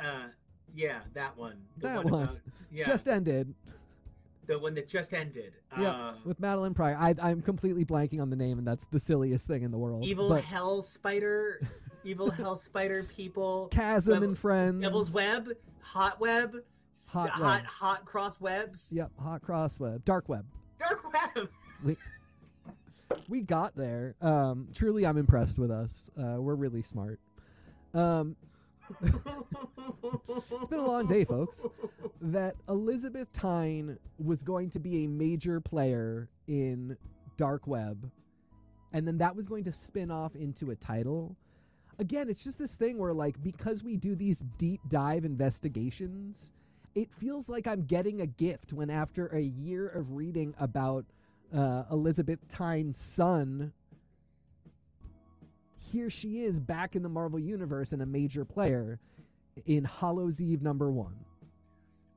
uh, 0.00 0.28
yeah, 0.74 1.00
that 1.14 1.36
one. 1.36 1.56
The 1.78 1.88
That 1.88 2.04
one. 2.04 2.22
About, 2.24 2.38
yeah, 2.72 2.84
just 2.86 3.06
ended. 3.08 3.54
the 4.46 4.58
one 4.58 4.74
that 4.74 4.88
just 4.88 5.12
ended. 5.14 5.52
Yeah, 5.78 5.90
Uh, 5.90 6.14
with 6.24 6.38
Madeline 6.40 6.74
Pryor. 6.74 6.96
I, 6.98 7.14
I'm 7.20 7.40
completely 7.42 7.84
blanking 7.84 8.20
on 8.20 8.30
the 8.30 8.36
name, 8.36 8.58
and 8.58 8.66
that's 8.66 8.84
the 8.90 8.98
silliest 9.00 9.46
thing 9.46 9.62
in 9.62 9.70
the 9.70 9.78
world. 9.78 10.04
evil 10.04 10.28
but 10.28 10.44
hell 10.44 10.82
spider, 10.82 11.60
evil 12.04 12.30
hell 12.30 12.56
spider 12.56 13.04
people. 13.04 13.68
Chasm 13.70 14.22
and 14.22 14.38
Friends. 14.38 14.80
Devil's 14.82 15.12
Web, 15.12 15.48
Hot 15.80 16.18
Web, 16.20 16.52
st- 16.52 16.62
Hot 17.12 17.30
hot, 17.30 17.40
Web. 17.62 17.64
hot 17.66 18.04
cross 18.04 18.40
webs, 18.40 18.86
Yep, 18.90 19.10
Hot 19.20 19.42
Cross 19.42 19.78
Web, 19.80 20.04
Dark 20.04 20.28
Web. 20.28 20.44
dark 20.78 21.02
web. 21.12 21.48
we 23.28 23.40
got 23.42 23.76
there. 23.76 24.14
Um, 24.20 24.68
truly, 24.74 25.06
I'm 25.06 25.16
impressed 25.18 25.58
with 25.58 25.70
us. 25.70 26.10
Uh, 26.18 26.36
we're 26.40 26.54
really 26.54 26.82
smart. 26.82 27.20
Um, 27.94 28.36
it's 29.04 30.68
been 30.70 30.78
a 30.78 30.86
long 30.86 31.06
day, 31.06 31.24
folks. 31.24 31.60
that 32.20 32.56
Elizabeth 32.68 33.32
Tyne 33.32 33.98
was 34.18 34.42
going 34.42 34.70
to 34.70 34.78
be 34.78 35.04
a 35.04 35.08
major 35.08 35.60
player 35.60 36.28
in 36.46 36.96
Dark 37.36 37.66
Web, 37.66 38.10
and 38.92 39.06
then 39.06 39.18
that 39.18 39.34
was 39.34 39.48
going 39.48 39.64
to 39.64 39.72
spin 39.72 40.10
off 40.10 40.34
into 40.36 40.70
a 40.70 40.76
title. 40.76 41.36
Again, 41.98 42.28
it's 42.28 42.42
just 42.42 42.58
this 42.58 42.72
thing 42.72 42.98
where, 42.98 43.12
like, 43.12 43.40
because 43.42 43.82
we 43.82 43.96
do 43.96 44.14
these 44.14 44.42
deep 44.58 44.80
dive 44.88 45.24
investigations, 45.24 46.50
it 46.94 47.08
feels 47.12 47.48
like 47.48 47.66
I'm 47.66 47.84
getting 47.84 48.20
a 48.20 48.26
gift 48.26 48.72
when, 48.72 48.90
after 48.90 49.26
a 49.28 49.40
year 49.40 49.88
of 49.88 50.12
reading 50.12 50.54
about 50.58 51.04
uh, 51.54 51.84
Elizabeth 51.90 52.40
Tyne's 52.48 52.98
son, 52.98 53.72
here 55.92 56.08
she 56.08 56.42
is 56.42 56.58
back 56.58 56.96
in 56.96 57.02
the 57.02 57.08
Marvel 57.08 57.38
Universe 57.38 57.92
and 57.92 58.00
a 58.00 58.06
major 58.06 58.44
player 58.44 58.98
in 59.66 59.84
Hallows 59.84 60.40
Eve 60.40 60.62
number 60.62 60.90
one. 60.90 61.14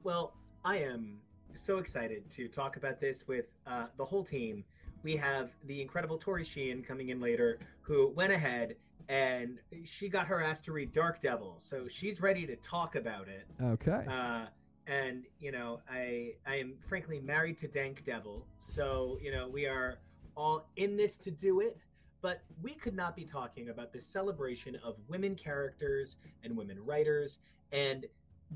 Well, 0.03 0.33
I 0.63 0.77
am 0.77 1.17
so 1.55 1.79
excited 1.79 2.29
to 2.31 2.47
talk 2.47 2.77
about 2.77 3.01
this 3.01 3.27
with 3.27 3.45
uh, 3.67 3.87
the 3.97 4.05
whole 4.05 4.23
team. 4.23 4.63
We 5.03 5.17
have 5.17 5.49
the 5.65 5.81
incredible 5.81 6.17
Tori 6.17 6.45
Sheehan 6.45 6.83
coming 6.83 7.09
in 7.09 7.19
later, 7.19 7.59
who 7.81 8.09
went 8.15 8.31
ahead 8.31 8.75
and 9.07 9.59
she 9.83 10.09
got 10.09 10.25
her 10.27 10.41
ass 10.41 10.59
to 10.61 10.71
read 10.71 10.93
Dark 10.93 11.21
Devil, 11.21 11.61
so 11.63 11.85
she's 11.87 12.21
ready 12.21 12.47
to 12.47 12.55
talk 12.57 12.95
about 12.95 13.27
it. 13.27 13.45
Okay. 13.61 14.03
Uh, 14.09 14.45
and 14.87 15.25
you 15.39 15.51
know, 15.51 15.81
I 15.89 16.31
I 16.47 16.55
am 16.55 16.73
frankly 16.87 17.19
married 17.19 17.59
to 17.59 17.67
Dank 17.67 18.03
Devil, 18.05 18.45
so 18.73 19.19
you 19.21 19.31
know 19.31 19.47
we 19.47 19.65
are 19.65 19.99
all 20.35 20.67
in 20.75 20.97
this 20.97 21.17
to 21.17 21.31
do 21.31 21.59
it. 21.59 21.77
But 22.25 22.41
we 22.63 22.73
could 22.73 22.95
not 22.95 23.15
be 23.15 23.23
talking 23.23 23.69
about 23.69 23.93
the 23.93 24.01
celebration 24.01 24.79
of 24.83 24.95
women 25.07 25.35
characters 25.35 26.15
and 26.43 26.57
women 26.57 26.83
writers 26.83 27.37
and 27.71 28.07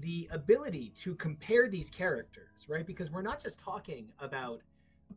the 0.01 0.27
ability 0.32 0.91
to 1.03 1.13
compare 1.13 1.69
these 1.69 1.91
characters, 1.91 2.65
right? 2.67 2.84
Because 2.84 3.12
we're 3.12 3.21
not 3.21 3.43
just 3.43 3.60
talking 3.60 4.08
about 4.17 4.62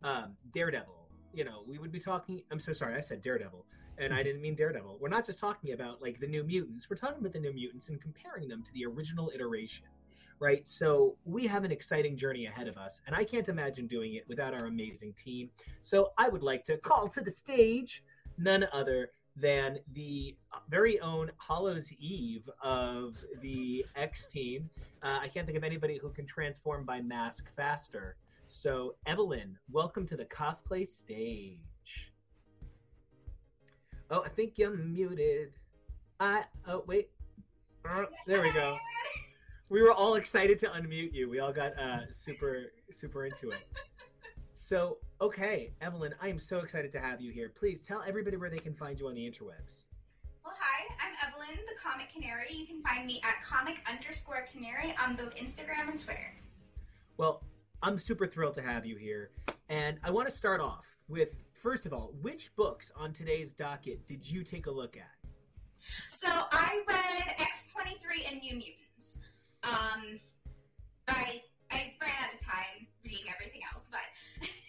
um, 0.04 0.36
Daredevil. 0.52 1.08
You 1.32 1.46
know, 1.46 1.62
we 1.66 1.78
would 1.78 1.90
be 1.90 1.98
talking. 1.98 2.42
I'm 2.50 2.60
so 2.60 2.74
sorry, 2.74 2.94
I 2.94 3.00
said 3.00 3.22
Daredevil, 3.22 3.64
and 3.96 4.12
I 4.12 4.22
didn't 4.22 4.42
mean 4.42 4.54
Daredevil. 4.54 4.98
We're 5.00 5.08
not 5.08 5.24
just 5.24 5.38
talking 5.38 5.72
about 5.72 6.02
like 6.02 6.20
the 6.20 6.26
New 6.26 6.44
Mutants. 6.44 6.90
We're 6.90 6.96
talking 6.96 7.20
about 7.20 7.32
the 7.32 7.40
New 7.40 7.54
Mutants 7.54 7.88
and 7.88 7.98
comparing 8.02 8.48
them 8.48 8.62
to 8.64 8.72
the 8.74 8.84
original 8.84 9.32
iteration, 9.34 9.86
right? 10.40 10.68
So 10.68 11.16
we 11.24 11.46
have 11.46 11.64
an 11.64 11.72
exciting 11.72 12.18
journey 12.18 12.44
ahead 12.44 12.68
of 12.68 12.76
us, 12.76 13.00
and 13.06 13.16
I 13.16 13.24
can't 13.24 13.48
imagine 13.48 13.86
doing 13.86 14.12
it 14.16 14.28
without 14.28 14.52
our 14.52 14.66
amazing 14.66 15.14
team. 15.14 15.48
So 15.80 16.12
I 16.18 16.28
would 16.28 16.42
like 16.42 16.64
to 16.64 16.76
call 16.76 17.08
to 17.08 17.22
the 17.22 17.30
stage 17.30 18.02
none 18.42 18.66
other 18.72 19.10
than 19.36 19.78
the 19.94 20.36
very 20.68 21.00
own 21.00 21.30
Hallows 21.38 21.90
Eve 21.98 22.48
of 22.62 23.16
the 23.40 23.86
X 23.96 24.26
team. 24.26 24.68
Uh, 25.02 25.20
I 25.22 25.28
can't 25.28 25.46
think 25.46 25.56
of 25.56 25.64
anybody 25.64 25.96
who 25.96 26.10
can 26.10 26.26
transform 26.26 26.84
by 26.84 27.00
mask 27.00 27.44
faster. 27.56 28.16
So, 28.48 28.96
Evelyn, 29.06 29.56
welcome 29.70 30.06
to 30.08 30.16
the 30.16 30.26
cosplay 30.26 30.86
stage. 30.86 32.12
Oh, 34.10 34.22
I 34.22 34.28
think 34.28 34.58
you're 34.58 34.76
muted. 34.76 35.52
I 36.20 36.44
oh 36.68 36.84
wait. 36.86 37.08
Uh, 37.88 38.04
there 38.26 38.42
we 38.42 38.52
go. 38.52 38.76
We 39.70 39.80
were 39.80 39.92
all 39.92 40.16
excited 40.16 40.58
to 40.60 40.66
unmute 40.66 41.14
you. 41.14 41.30
We 41.30 41.38
all 41.38 41.52
got 41.52 41.78
uh, 41.78 42.00
super 42.12 42.72
super 43.00 43.24
into 43.24 43.50
it. 43.50 43.66
So, 44.54 44.98
okay, 45.22 45.70
Evelyn, 45.80 46.12
I 46.20 46.28
am 46.28 46.40
so 46.40 46.58
excited 46.58 46.90
to 46.92 47.00
have 47.00 47.20
you 47.20 47.30
here. 47.30 47.52
Please 47.56 47.80
tell 47.86 48.02
everybody 48.06 48.36
where 48.36 48.50
they 48.50 48.58
can 48.58 48.74
find 48.74 48.98
you 48.98 49.06
on 49.06 49.14
the 49.14 49.20
interwebs. 49.20 49.84
Well, 50.44 50.52
hi, 50.58 50.92
I'm 51.00 51.14
Evelyn, 51.28 51.64
the 51.64 51.80
Comic 51.80 52.12
Canary. 52.12 52.48
You 52.50 52.66
can 52.66 52.82
find 52.82 53.06
me 53.06 53.22
at 53.22 53.40
comic 53.40 53.80
underscore 53.88 54.44
canary 54.52 54.92
on 55.00 55.14
both 55.14 55.36
Instagram 55.36 55.88
and 55.88 56.00
Twitter. 56.00 56.34
Well, 57.18 57.44
I'm 57.84 58.00
super 58.00 58.26
thrilled 58.26 58.56
to 58.56 58.62
have 58.62 58.84
you 58.84 58.96
here. 58.96 59.30
And 59.68 59.98
I 60.02 60.10
want 60.10 60.28
to 60.28 60.34
start 60.34 60.60
off 60.60 60.84
with 61.08 61.28
first 61.62 61.86
of 61.86 61.92
all, 61.92 62.12
which 62.20 62.50
books 62.56 62.90
on 62.96 63.12
today's 63.12 63.52
docket 63.52 64.06
did 64.08 64.28
you 64.28 64.42
take 64.42 64.66
a 64.66 64.70
look 64.70 64.96
at? 64.96 65.30
So 66.08 66.28
I 66.28 66.82
read 66.88 67.36
X23 67.38 68.32
and 68.32 68.40
New 68.40 68.56
Mutants. 68.56 69.18
Um, 69.62 70.18
I 71.06 71.42
I 71.70 71.94
ran 72.00 72.10
out 72.22 72.34
of 72.34 72.40
time 72.40 72.88
reading 73.04 73.24
everything 73.32 73.60
else, 73.72 73.86
but 73.90 74.48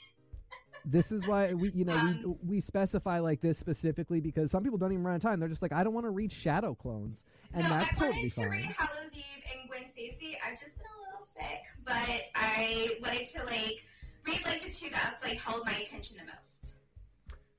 This 0.85 1.11
is 1.11 1.25
why 1.27 1.53
we, 1.53 1.71
you 1.71 1.85
know, 1.85 1.95
Um, 1.95 2.37
we 2.43 2.55
we 2.55 2.61
specify 2.61 3.19
like 3.19 3.41
this 3.41 3.57
specifically 3.57 4.19
because 4.19 4.51
some 4.51 4.63
people 4.63 4.77
don't 4.77 4.91
even 4.91 5.03
run 5.03 5.13
out 5.13 5.17
of 5.17 5.21
time. 5.21 5.39
They're 5.39 5.49
just 5.49 5.61
like, 5.61 5.71
I 5.73 5.83
don't 5.83 5.93
want 5.93 6.05
to 6.05 6.09
read 6.11 6.31
Shadow 6.31 6.75
Clones, 6.75 7.23
and 7.53 7.63
no, 7.63 7.69
that's 7.69 7.91
I 7.91 7.95
wanted 7.95 8.13
totally 8.13 8.29
to 8.29 8.35
fine. 8.35 8.49
read 8.49 8.75
Hallows 8.77 9.15
Eve 9.15 9.45
and 9.59 9.69
Gwen 9.69 9.87
Stacy. 9.87 10.37
I've 10.45 10.59
just 10.59 10.77
been 10.77 10.87
a 10.87 11.09
little 11.09 11.25
sick, 11.25 11.63
but 11.85 12.21
I 12.35 12.97
wanted 13.01 13.27
to 13.27 13.45
like 13.45 13.85
read 14.27 14.45
like 14.45 14.61
the 14.63 14.71
two 14.71 14.89
that's 14.91 15.23
like 15.23 15.37
held 15.39 15.65
my 15.65 15.73
attention 15.73 16.17
the 16.17 16.25
most. 16.25 16.73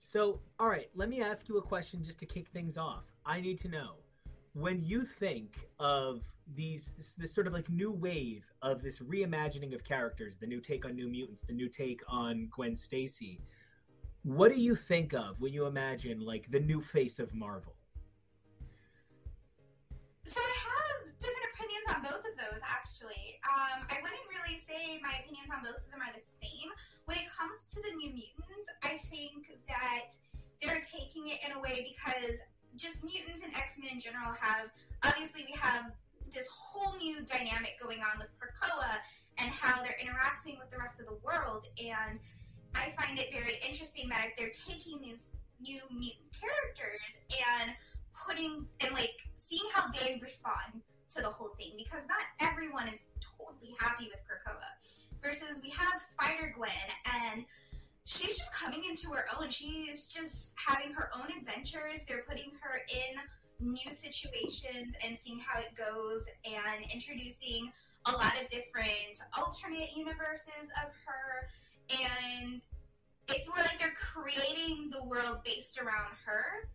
So, 0.01 0.41
all 0.61 0.69
right, 0.69 0.89
let 0.95 1.09
me 1.09 1.23
ask 1.23 1.49
you 1.49 1.57
a 1.59 1.63
question 1.63 2.05
just 2.05 2.19
to 2.19 2.27
kick 2.27 2.49
things 2.53 2.77
off. 2.77 3.05
I 3.27 3.41
need 3.41 3.59
to 3.61 3.69
know 3.69 3.95
when 4.55 4.83
you 4.83 5.05
think 5.05 5.59
of 5.81 6.23
these 6.55 6.93
this, 7.19 7.35
sort 7.35 7.47
of 7.47 7.53
like 7.53 7.69
new 7.69 7.91
wave 7.91 8.45
of 8.63 8.83
this 8.83 9.01
reimagining 9.01 9.75
of 9.75 9.85
characters, 9.85 10.35
the 10.41 10.47
new 10.47 10.61
take 10.61 10.85
on 10.85 10.95
New 10.95 11.09
Mutants, 11.09 11.43
the 11.47 11.53
new 11.53 11.69
take 11.69 12.01
on 12.09 12.49
Gwen 12.55 12.77
Stacy. 12.77 13.41
What 14.23 14.53
do 14.53 14.61
you 14.61 14.75
think 14.75 15.13
of 15.13 15.41
when 15.41 15.53
you 15.53 15.67
imagine 15.67 16.21
like 16.21 16.51
the 16.51 16.61
new 16.61 16.81
face 16.81 17.19
of 17.19 17.35
Marvel? 17.35 17.75
So 20.25 20.41
I 20.41 20.57
have 20.65 21.19
different 21.19 21.47
opinions 21.53 21.85
on 21.95 22.03
both 22.03 22.25
of 22.25 22.39
those, 22.39 22.61
actually. 22.65 23.41
Um, 23.45 23.85
I 23.91 23.99
wouldn't 24.01 24.25
really 24.33 24.57
say 24.57 25.01
my 25.03 25.19
opinions 25.21 25.51
on 25.53 25.63
both 25.63 25.85
of 25.85 25.91
them 25.91 26.01
are 26.01 26.15
the 26.15 26.23
same. 26.23 26.71
When 27.05 27.19
it 27.19 27.29
comes 27.29 27.75
to 27.75 27.83
the 27.83 27.95
New 27.97 28.09
Mutants, 28.09 28.69
I 28.83 29.01
think 29.11 29.59
that 29.69 30.15
they're 30.63 30.81
taking 30.81 31.29
it 31.29 31.45
in 31.45 31.53
a 31.53 31.61
way 31.61 31.93
because 31.93 32.39
just 32.77 33.05
mutants 33.05 33.43
and 33.43 33.55
X 33.57 33.79
Men 33.79 33.91
in 33.93 34.01
general 34.01 34.35
have 34.41 34.71
obviously 35.03 35.45
we 35.47 35.55
have 35.59 35.93
this 36.33 36.47
whole 36.51 36.97
new 36.99 37.25
dynamic 37.25 37.77
going 37.81 38.01
on 38.01 38.19
with 38.19 38.29
Krakoa 38.39 38.99
and 39.39 39.51
how 39.51 39.83
they're 39.83 39.97
interacting 40.01 40.59
with 40.59 40.71
the 40.71 40.79
rest 40.79 40.99
of 40.99 41.07
the 41.07 41.19
world. 41.23 41.67
And 41.79 42.19
I 42.75 42.91
find 42.99 43.19
it 43.19 43.33
very 43.33 43.55
interesting 43.67 44.09
that 44.09 44.31
they're 44.37 44.51
taking 44.51 45.01
these 45.01 45.31
new 45.61 45.81
mutant 45.91 46.31
characters 46.35 47.19
and 47.31 47.71
putting 48.15 48.67
and 48.81 48.95
like 48.95 49.15
seeing 49.37 49.65
how 49.73 49.91
they 49.91 50.19
respond 50.21 50.83
to 51.15 51.23
the 51.23 51.29
whole 51.29 51.51
thing 51.51 51.73
because 51.77 52.07
not 52.09 52.23
everyone 52.41 52.89
is 52.89 53.05
totally 53.21 53.75
happy 53.79 54.11
with 54.11 54.21
Krakoa. 54.27 54.75
Versus 55.23 55.61
we 55.63 55.71
have 55.71 56.01
Spider 56.01 56.53
Gwen 56.55 56.71
and 57.25 57.45
she's 58.05 58.37
just 58.37 58.55
coming 58.55 58.85
into 58.85 59.11
her 59.11 59.25
own. 59.39 59.49
She 59.49 59.89
is 59.91 60.07
just 60.07 60.53
having 60.57 60.93
her 60.93 61.11
own 61.15 61.29
adventures. 61.39 62.05
They're 62.07 62.25
putting 62.29 62.53
her 62.61 62.81
in 62.89 63.21
new 63.61 63.91
situations 63.91 64.95
and 65.05 65.17
seeing 65.19 65.41
how 65.41 65.61
it 65.61 65.75
goes 65.75 66.27
and 66.45 66.85
introducing 66.93 67.73
a 68.07 68.13
lot 68.13 68.35
of 68.41 68.49
different 68.49 69.21
alternate 69.39 69.97
universes 69.97 70.69
of 70.85 70.91
her 71.07 71.49
and 72.43 72.63
it's 73.29 73.49
more 73.49 73.59
like 73.59 73.79
they're 73.79 73.95
creating 73.97 74.91
the 74.91 75.03
world 75.05 75.39
based 75.45 75.79
around 75.79 76.13
her 76.27 76.69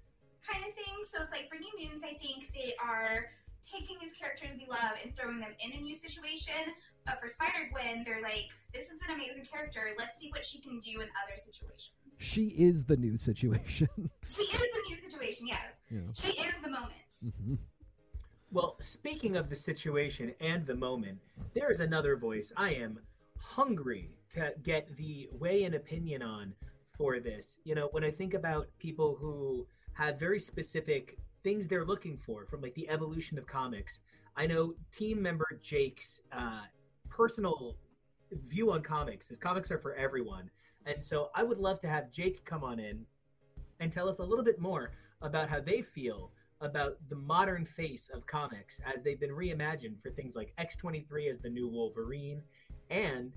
kind 0.47 0.63
of 0.67 0.73
thing 0.73 0.95
so 1.03 1.21
it's 1.21 1.31
like 1.31 1.47
for 1.47 1.55
new 1.59 1.69
mutants 1.77 2.03
i 2.03 2.13
think 2.17 2.51
they 2.55 2.73
are 2.83 3.27
taking 3.71 3.97
these 4.01 4.13
characters 4.13 4.49
we 4.57 4.65
love 4.65 4.97
and 5.03 5.15
throwing 5.15 5.39
them 5.39 5.53
in 5.63 5.77
a 5.77 5.81
new 5.81 5.93
situation 5.93 6.73
but 7.09 7.21
for 7.21 7.27
spider 7.27 7.69
gwen 7.71 8.03
they're 8.03 8.21
like 8.21 8.49
this 8.73 8.91
is 8.91 8.99
an 9.07 9.15
amazing 9.15 9.45
character. 9.45 9.81
Let's 9.97 10.17
see 10.19 10.29
what 10.29 10.45
she 10.45 10.59
can 10.59 10.79
do 10.79 11.01
in 11.01 11.07
other 11.23 11.35
situations. 11.35 11.89
She 12.19 12.49
is 12.49 12.85
the 12.85 12.95
new 12.95 13.17
situation. 13.17 13.89
She 14.29 14.43
is 14.43 14.51
the 14.51 14.83
new 14.87 14.97
situation 14.97 15.47
yes. 15.47 15.79
Yeah. 15.89 16.01
she 16.13 16.27
is 16.27 16.53
the 16.61 16.69
moment. 16.69 16.93
Mm-hmm. 17.25 17.55
well 18.51 18.77
speaking 18.79 19.35
of 19.35 19.49
the 19.49 19.55
situation 19.55 20.33
and 20.39 20.65
the 20.67 20.75
moment 20.75 21.17
there 21.55 21.71
is 21.71 21.79
another 21.79 22.15
voice. 22.15 22.51
I 22.55 22.73
am 22.75 22.99
hungry 23.39 24.11
to 24.33 24.53
get 24.63 24.95
the 24.97 25.29
way 25.39 25.63
and 25.63 25.73
opinion 25.73 26.21
on 26.21 26.53
for 26.95 27.19
this. 27.19 27.57
You 27.63 27.73
know 27.73 27.87
when 27.91 28.03
i 28.03 28.11
think 28.11 28.35
about 28.35 28.67
people 28.77 29.17
who 29.19 29.65
have 29.93 30.19
very 30.19 30.39
specific 30.39 31.17
things 31.43 31.67
they're 31.67 31.85
looking 31.85 32.17
for 32.25 32.45
from 32.45 32.61
like 32.61 32.75
the 32.75 32.87
evolution 32.89 33.37
of 33.37 33.47
comics 33.47 33.99
i 34.35 34.45
know 34.45 34.73
team 34.91 35.21
member 35.21 35.47
jake's 35.63 36.19
uh, 36.31 36.61
personal 37.19 37.75
view 38.47 38.71
on 38.71 38.81
comics 38.81 39.29
is 39.29 39.37
comics 39.37 39.69
are 39.71 39.77
for 39.77 39.93
everyone 39.95 40.49
and 40.85 41.03
so 41.03 41.31
I 41.35 41.43
would 41.43 41.57
love 41.57 41.81
to 41.81 41.89
have 41.89 42.13
Jake 42.13 42.45
come 42.45 42.63
on 42.63 42.79
in 42.79 43.05
and 43.81 43.91
tell 43.91 44.07
us 44.07 44.19
a 44.19 44.23
little 44.23 44.45
bit 44.45 44.57
more 44.57 44.91
about 45.21 45.49
how 45.49 45.59
they 45.59 45.81
feel 45.81 46.31
about 46.61 46.95
the 47.09 47.17
modern 47.17 47.65
face 47.65 48.09
of 48.13 48.25
comics 48.25 48.79
as 48.85 49.03
they've 49.03 49.19
been 49.19 49.31
reimagined 49.31 50.01
for 50.01 50.11
things 50.11 50.33
like 50.33 50.53
X23 50.61 51.29
as 51.29 51.41
the 51.41 51.49
new 51.49 51.67
Wolverine 51.67 52.41
and 52.89 53.33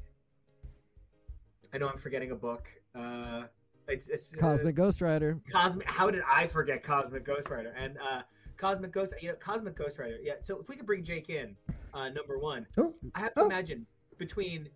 I 1.75 1.79
know 1.79 1.89
I'm 1.89 1.99
forgetting 1.99 2.31
a 2.31 2.37
book. 2.37 2.69
Uh, 2.95 3.45
it's, 3.89 4.09
it's 4.09 4.29
Cosmic 4.39 4.79
uh, 4.79 4.83
Ghost 4.83 5.01
Rider. 5.01 5.41
Cosmic. 5.51 5.91
How 5.91 6.09
did 6.09 6.23
I 6.31 6.47
forget 6.47 6.85
Cosmic 6.85 7.25
Ghost 7.25 7.49
Rider? 7.49 7.75
And 7.77 7.97
uh, 7.97 8.23
Cosmic 8.59 8.93
Ghost, 8.93 9.15
you 9.21 9.31
know, 9.31 9.35
Cosmic 9.37 9.75
Ghost 9.75 9.99
Rider. 9.99 10.19
Yeah. 10.23 10.35
So 10.41 10.61
if 10.61 10.69
we 10.69 10.77
could 10.77 10.87
bring 10.87 11.03
Jake 11.03 11.31
in, 11.31 11.57
uh, 11.95 12.09
number 12.09 12.39
one, 12.39 12.67
oh. 12.79 12.95
I 13.15 13.21
have 13.21 13.35
to 13.35 13.43
oh. 13.43 13.47
imagine 13.47 13.87
between 14.19 14.69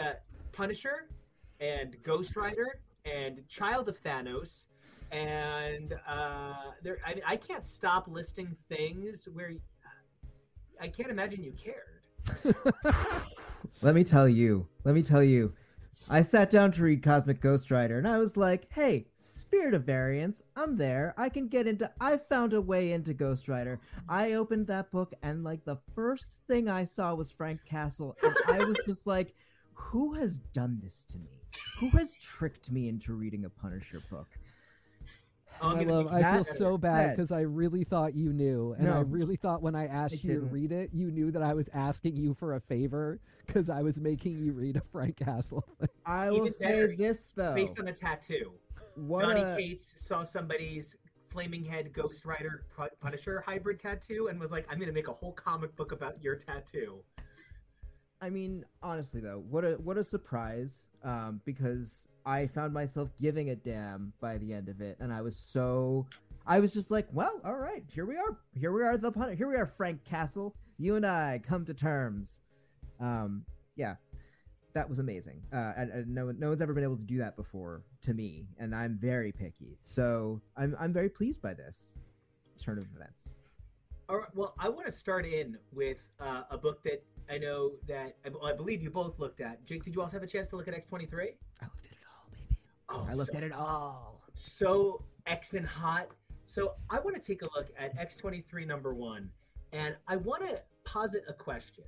uh, 0.00 0.14
Punisher 0.52 1.08
and 1.60 1.96
Ghost 2.02 2.36
Rider 2.36 2.80
and 3.04 3.46
Child 3.48 3.88
of 3.88 4.02
Thanos 4.02 4.66
and 5.12 5.94
uh, 6.08 6.72
there. 6.82 6.98
I, 7.06 7.20
I 7.26 7.36
can't 7.36 7.64
stop 7.64 8.08
listing 8.08 8.56
things 8.68 9.28
where 9.32 9.52
I 10.80 10.88
can't 10.88 11.10
imagine 11.10 11.42
you 11.42 11.52
cared. 11.52 12.54
let 13.82 13.94
me 13.94 14.02
tell 14.02 14.28
you. 14.28 14.66
Let 14.84 14.94
me 14.94 15.02
tell 15.02 15.22
you. 15.22 15.52
I 16.08 16.22
sat 16.22 16.50
down 16.50 16.72
to 16.72 16.82
read 16.82 17.02
Cosmic 17.02 17.40
Ghost 17.40 17.70
Rider, 17.70 17.98
and 17.98 18.08
I 18.08 18.18
was 18.18 18.36
like, 18.36 18.66
"Hey, 18.72 19.06
Spirit 19.18 19.74
of 19.74 19.84
Vengeance, 19.84 20.42
I'm 20.56 20.76
there. 20.76 21.14
I 21.16 21.28
can 21.28 21.48
get 21.48 21.66
into. 21.66 21.90
I 22.00 22.16
found 22.16 22.52
a 22.52 22.60
way 22.60 22.92
into 22.92 23.14
Ghost 23.14 23.48
Rider. 23.48 23.80
I 24.08 24.32
opened 24.32 24.66
that 24.66 24.90
book, 24.90 25.14
and 25.22 25.44
like 25.44 25.64
the 25.64 25.78
first 25.94 26.26
thing 26.46 26.68
I 26.68 26.84
saw 26.84 27.14
was 27.14 27.30
Frank 27.30 27.64
Castle, 27.64 28.16
and 28.22 28.34
I 28.46 28.64
was 28.64 28.78
just 28.86 29.06
like, 29.06 29.34
"Who 29.72 30.14
has 30.14 30.38
done 30.52 30.80
this 30.82 31.04
to 31.10 31.18
me?" 31.18 31.40
Who 31.78 31.88
has 31.90 32.14
tricked 32.14 32.70
me 32.70 32.88
into 32.88 33.14
reading 33.14 33.44
a 33.44 33.50
Punisher 33.50 34.00
book? 34.10 34.28
I 35.60 35.82
love. 35.82 36.08
I 36.08 36.42
feel 36.42 36.44
so 36.56 36.78
bad 36.78 37.16
because 37.16 37.30
I 37.30 37.40
really 37.40 37.84
thought 37.84 38.14
you 38.14 38.32
knew, 38.32 38.74
and 38.78 38.86
no, 38.86 38.94
I 38.94 39.00
really 39.00 39.36
thought 39.36 39.62
when 39.62 39.74
I 39.74 39.86
asked 39.86 40.14
I 40.14 40.20
you 40.22 40.40
to 40.40 40.40
read 40.40 40.72
it, 40.72 40.90
you 40.92 41.10
knew 41.10 41.30
that 41.30 41.42
I 41.42 41.54
was 41.54 41.68
asking 41.72 42.16
you 42.16 42.34
for 42.34 42.54
a 42.54 42.60
favor 42.60 43.20
because 43.46 43.70
I 43.70 43.82
was 43.82 44.00
making 44.00 44.38
you 44.38 44.52
read 44.52 44.76
a 44.76 44.82
Frank 44.92 45.16
Castle. 45.16 45.64
I 46.06 46.30
will 46.30 46.50
say 46.50 46.94
this 46.94 47.30
though, 47.34 47.54
based 47.54 47.78
on 47.78 47.86
the 47.86 47.92
tattoo, 47.92 48.52
what 48.94 49.22
Donny 49.22 49.40
a... 49.40 49.56
Cates 49.56 49.94
saw 49.96 50.22
somebody's 50.22 50.96
Flaming 51.30 51.64
Head 51.64 51.92
Ghost 51.92 52.24
Rider 52.24 52.64
Punisher 53.00 53.42
hybrid 53.44 53.80
tattoo 53.80 54.28
and 54.28 54.38
was 54.38 54.50
like, 54.50 54.66
"I'm 54.70 54.78
going 54.78 54.88
to 54.88 54.94
make 54.94 55.08
a 55.08 55.12
whole 55.12 55.32
comic 55.32 55.74
book 55.76 55.92
about 55.92 56.22
your 56.22 56.36
tattoo." 56.36 57.02
I 58.20 58.30
mean, 58.30 58.64
honestly 58.82 59.20
though, 59.20 59.42
what 59.50 59.64
a 59.64 59.72
what 59.72 59.98
a 59.98 60.04
surprise! 60.04 60.84
Um, 61.02 61.40
because 61.44 62.06
I 62.26 62.46
found 62.46 62.72
myself 62.72 63.10
giving 63.20 63.50
a 63.50 63.56
damn 63.56 64.12
by 64.20 64.38
the 64.38 64.52
end 64.52 64.68
of 64.68 64.80
it, 64.80 64.96
and 65.00 65.12
I 65.12 65.20
was 65.20 65.36
so 65.36 66.06
I 66.46 66.60
was 66.60 66.72
just 66.72 66.90
like, 66.90 67.06
well, 67.12 67.40
all 67.44 67.56
right, 67.56 67.84
here 67.88 68.06
we 68.06 68.16
are, 68.16 68.36
here 68.54 68.72
we 68.72 68.82
are, 68.82 68.96
the 68.96 69.10
pun- 69.10 69.36
here 69.36 69.48
we 69.48 69.56
are, 69.56 69.66
Frank 69.66 70.04
Castle, 70.04 70.54
you 70.78 70.96
and 70.96 71.06
I 71.06 71.40
come 71.46 71.64
to 71.64 71.74
terms. 71.74 72.40
Um, 73.00 73.44
yeah, 73.76 73.96
that 74.74 74.88
was 74.88 74.98
amazing. 74.98 75.40
Uh, 75.52 75.72
and, 75.76 75.90
and 75.90 76.14
no 76.14 76.30
no 76.32 76.50
one's 76.50 76.60
ever 76.60 76.74
been 76.74 76.84
able 76.84 76.96
to 76.96 77.02
do 77.02 77.18
that 77.18 77.36
before 77.36 77.82
to 78.02 78.14
me, 78.14 78.46
and 78.58 78.74
I'm 78.74 78.98
very 79.00 79.32
picky, 79.32 79.78
so 79.82 80.40
I'm 80.56 80.76
I'm 80.78 80.92
very 80.92 81.08
pleased 81.08 81.40
by 81.40 81.54
this 81.54 81.94
turn 82.62 82.78
of 82.78 82.86
events. 82.94 83.34
All 84.08 84.18
right. 84.18 84.28
Well, 84.34 84.54
I 84.58 84.68
want 84.68 84.86
to 84.86 84.92
start 84.92 85.24
in 85.24 85.56
with 85.72 85.96
uh, 86.20 86.42
a 86.50 86.58
book 86.58 86.82
that 86.84 87.02
I 87.30 87.38
know 87.38 87.72
that 87.88 88.16
I, 88.24 88.50
I, 88.50 88.52
believe 88.52 88.82
you 88.82 88.90
both 88.90 89.18
looked 89.18 89.40
at. 89.40 89.64
Jake, 89.64 89.82
did 89.82 89.94
you 89.94 90.02
also 90.02 90.12
have 90.12 90.22
a 90.22 90.26
chance 90.26 90.50
to 90.50 90.56
look 90.56 90.68
at 90.68 90.74
X 90.74 90.86
twenty 90.86 91.06
three? 91.06 91.36
I 91.60 91.64
looked 91.64 91.86
at 91.86 91.92
it 91.92 91.98
all, 92.14 92.30
baby. 92.30 92.56
Oh, 92.94 93.06
I 93.10 93.14
looked 93.14 93.32
so, 93.32 93.38
at 93.38 93.42
it 93.42 93.52
all. 93.52 94.20
So 94.34 95.02
X 95.26 95.54
and 95.54 95.66
hot. 95.66 96.08
So 96.46 96.74
I 96.88 97.00
want 97.00 97.16
to 97.16 97.22
take 97.22 97.42
a 97.42 97.48
look 97.56 97.68
at 97.78 97.98
X 97.98 98.14
twenty 98.14 98.40
three 98.40 98.64
number 98.64 98.94
one, 98.94 99.30
and 99.72 99.96
I 100.06 100.16
want 100.16 100.48
to 100.48 100.60
posit 100.84 101.24
a 101.28 101.32
question. 101.32 101.84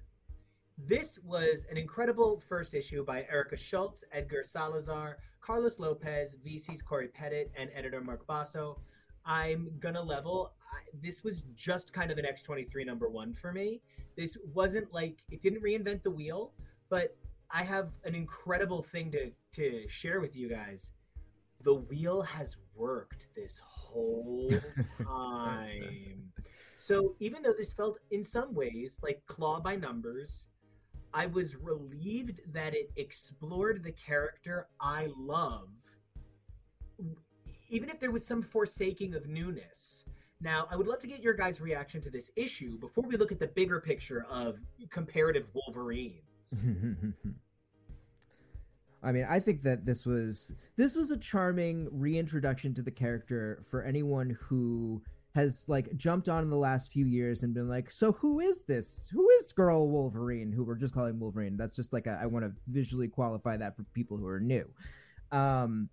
This 0.78 1.18
was 1.24 1.66
an 1.70 1.76
incredible 1.76 2.42
first 2.48 2.74
issue 2.74 3.04
by 3.04 3.24
Erica 3.30 3.56
Schultz, 3.56 4.04
Edgar 4.12 4.44
Salazar, 4.46 5.18
Carlos 5.40 5.78
Lopez, 5.78 6.36
VC's 6.44 6.82
Corey 6.82 7.08
Pettit, 7.08 7.50
and 7.56 7.70
editor 7.74 8.00
Mark 8.00 8.26
Basso. 8.26 8.78
I'm 9.24 9.70
gonna 9.80 10.02
level. 10.02 10.52
I, 10.72 10.80
this 11.02 11.22
was 11.22 11.42
just 11.54 11.92
kind 11.92 12.10
of 12.10 12.18
an 12.18 12.24
X23 12.24 12.84
number 12.84 13.08
one 13.08 13.32
for 13.32 13.52
me. 13.52 13.80
This 14.16 14.36
wasn't 14.52 14.92
like 14.92 15.22
it 15.30 15.42
didn't 15.42 15.62
reinvent 15.62 16.02
the 16.02 16.10
wheel, 16.10 16.52
but 16.90 17.16
I 17.50 17.62
have 17.62 17.90
an 18.04 18.14
incredible 18.14 18.82
thing 18.82 19.12
to 19.12 19.30
to 19.54 19.86
share 19.88 20.20
with 20.20 20.34
you 20.34 20.48
guys. 20.48 20.80
The 21.62 21.74
wheel 21.74 22.22
has 22.22 22.56
worked 22.74 23.26
this 23.34 23.60
whole 23.64 24.52
time. 25.02 26.32
so 26.78 27.14
even 27.18 27.42
though 27.42 27.54
this 27.56 27.72
felt 27.72 27.98
in 28.10 28.22
some 28.22 28.54
ways 28.54 28.92
like 29.02 29.24
claw 29.26 29.60
by 29.60 29.76
numbers, 29.76 30.46
I 31.12 31.26
was 31.26 31.56
relieved 31.56 32.40
that 32.52 32.74
it 32.74 32.90
explored 32.96 33.82
the 33.82 33.92
character 33.92 34.68
I 34.80 35.08
love 35.16 35.68
even 37.68 37.88
if 37.88 37.98
there 38.00 38.10
was 38.10 38.24
some 38.24 38.42
forsaking 38.42 39.14
of 39.14 39.26
newness. 39.26 40.04
Now, 40.40 40.68
I 40.70 40.76
would 40.76 40.86
love 40.86 41.00
to 41.00 41.06
get 41.06 41.20
your 41.20 41.34
guys' 41.34 41.60
reaction 41.60 42.00
to 42.02 42.10
this 42.10 42.30
issue 42.36 42.78
before 42.78 43.04
we 43.04 43.16
look 43.16 43.32
at 43.32 43.38
the 43.38 43.46
bigger 43.46 43.80
picture 43.80 44.26
of 44.30 44.56
comparative 44.90 45.46
Wolverines. 45.54 46.22
I 49.06 49.12
mean, 49.12 49.26
I 49.28 49.38
think 49.38 49.62
that 49.62 49.86
this 49.86 50.04
was 50.04 50.50
this 50.76 50.96
was 50.96 51.12
a 51.12 51.16
charming 51.16 51.88
reintroduction 51.92 52.74
to 52.74 52.82
the 52.82 52.90
character 52.90 53.64
for 53.70 53.84
anyone 53.84 54.36
who 54.40 55.00
has 55.36 55.64
like 55.68 55.94
jumped 55.96 56.28
on 56.28 56.42
in 56.42 56.50
the 56.50 56.56
last 56.56 56.90
few 56.90 57.06
years 57.06 57.42
and 57.42 57.54
been 57.54 57.68
like, 57.68 57.92
so 57.92 58.12
who 58.12 58.40
is 58.40 58.62
this? 58.62 59.08
Who 59.12 59.28
is 59.40 59.52
girl 59.52 59.88
Wolverine? 59.88 60.50
Who 60.50 60.64
we're 60.64 60.74
just 60.74 60.92
calling 60.92 61.20
Wolverine? 61.20 61.56
That's 61.56 61.76
just 61.76 61.92
like 61.92 62.06
a, 62.06 62.18
I 62.20 62.26
want 62.26 62.46
to 62.46 62.52
visually 62.68 63.06
qualify 63.06 63.56
that 63.58 63.76
for 63.76 63.84
people 63.94 64.16
who 64.16 64.26
are 64.26 64.40
new. 64.40 64.68
Um, 65.30 65.88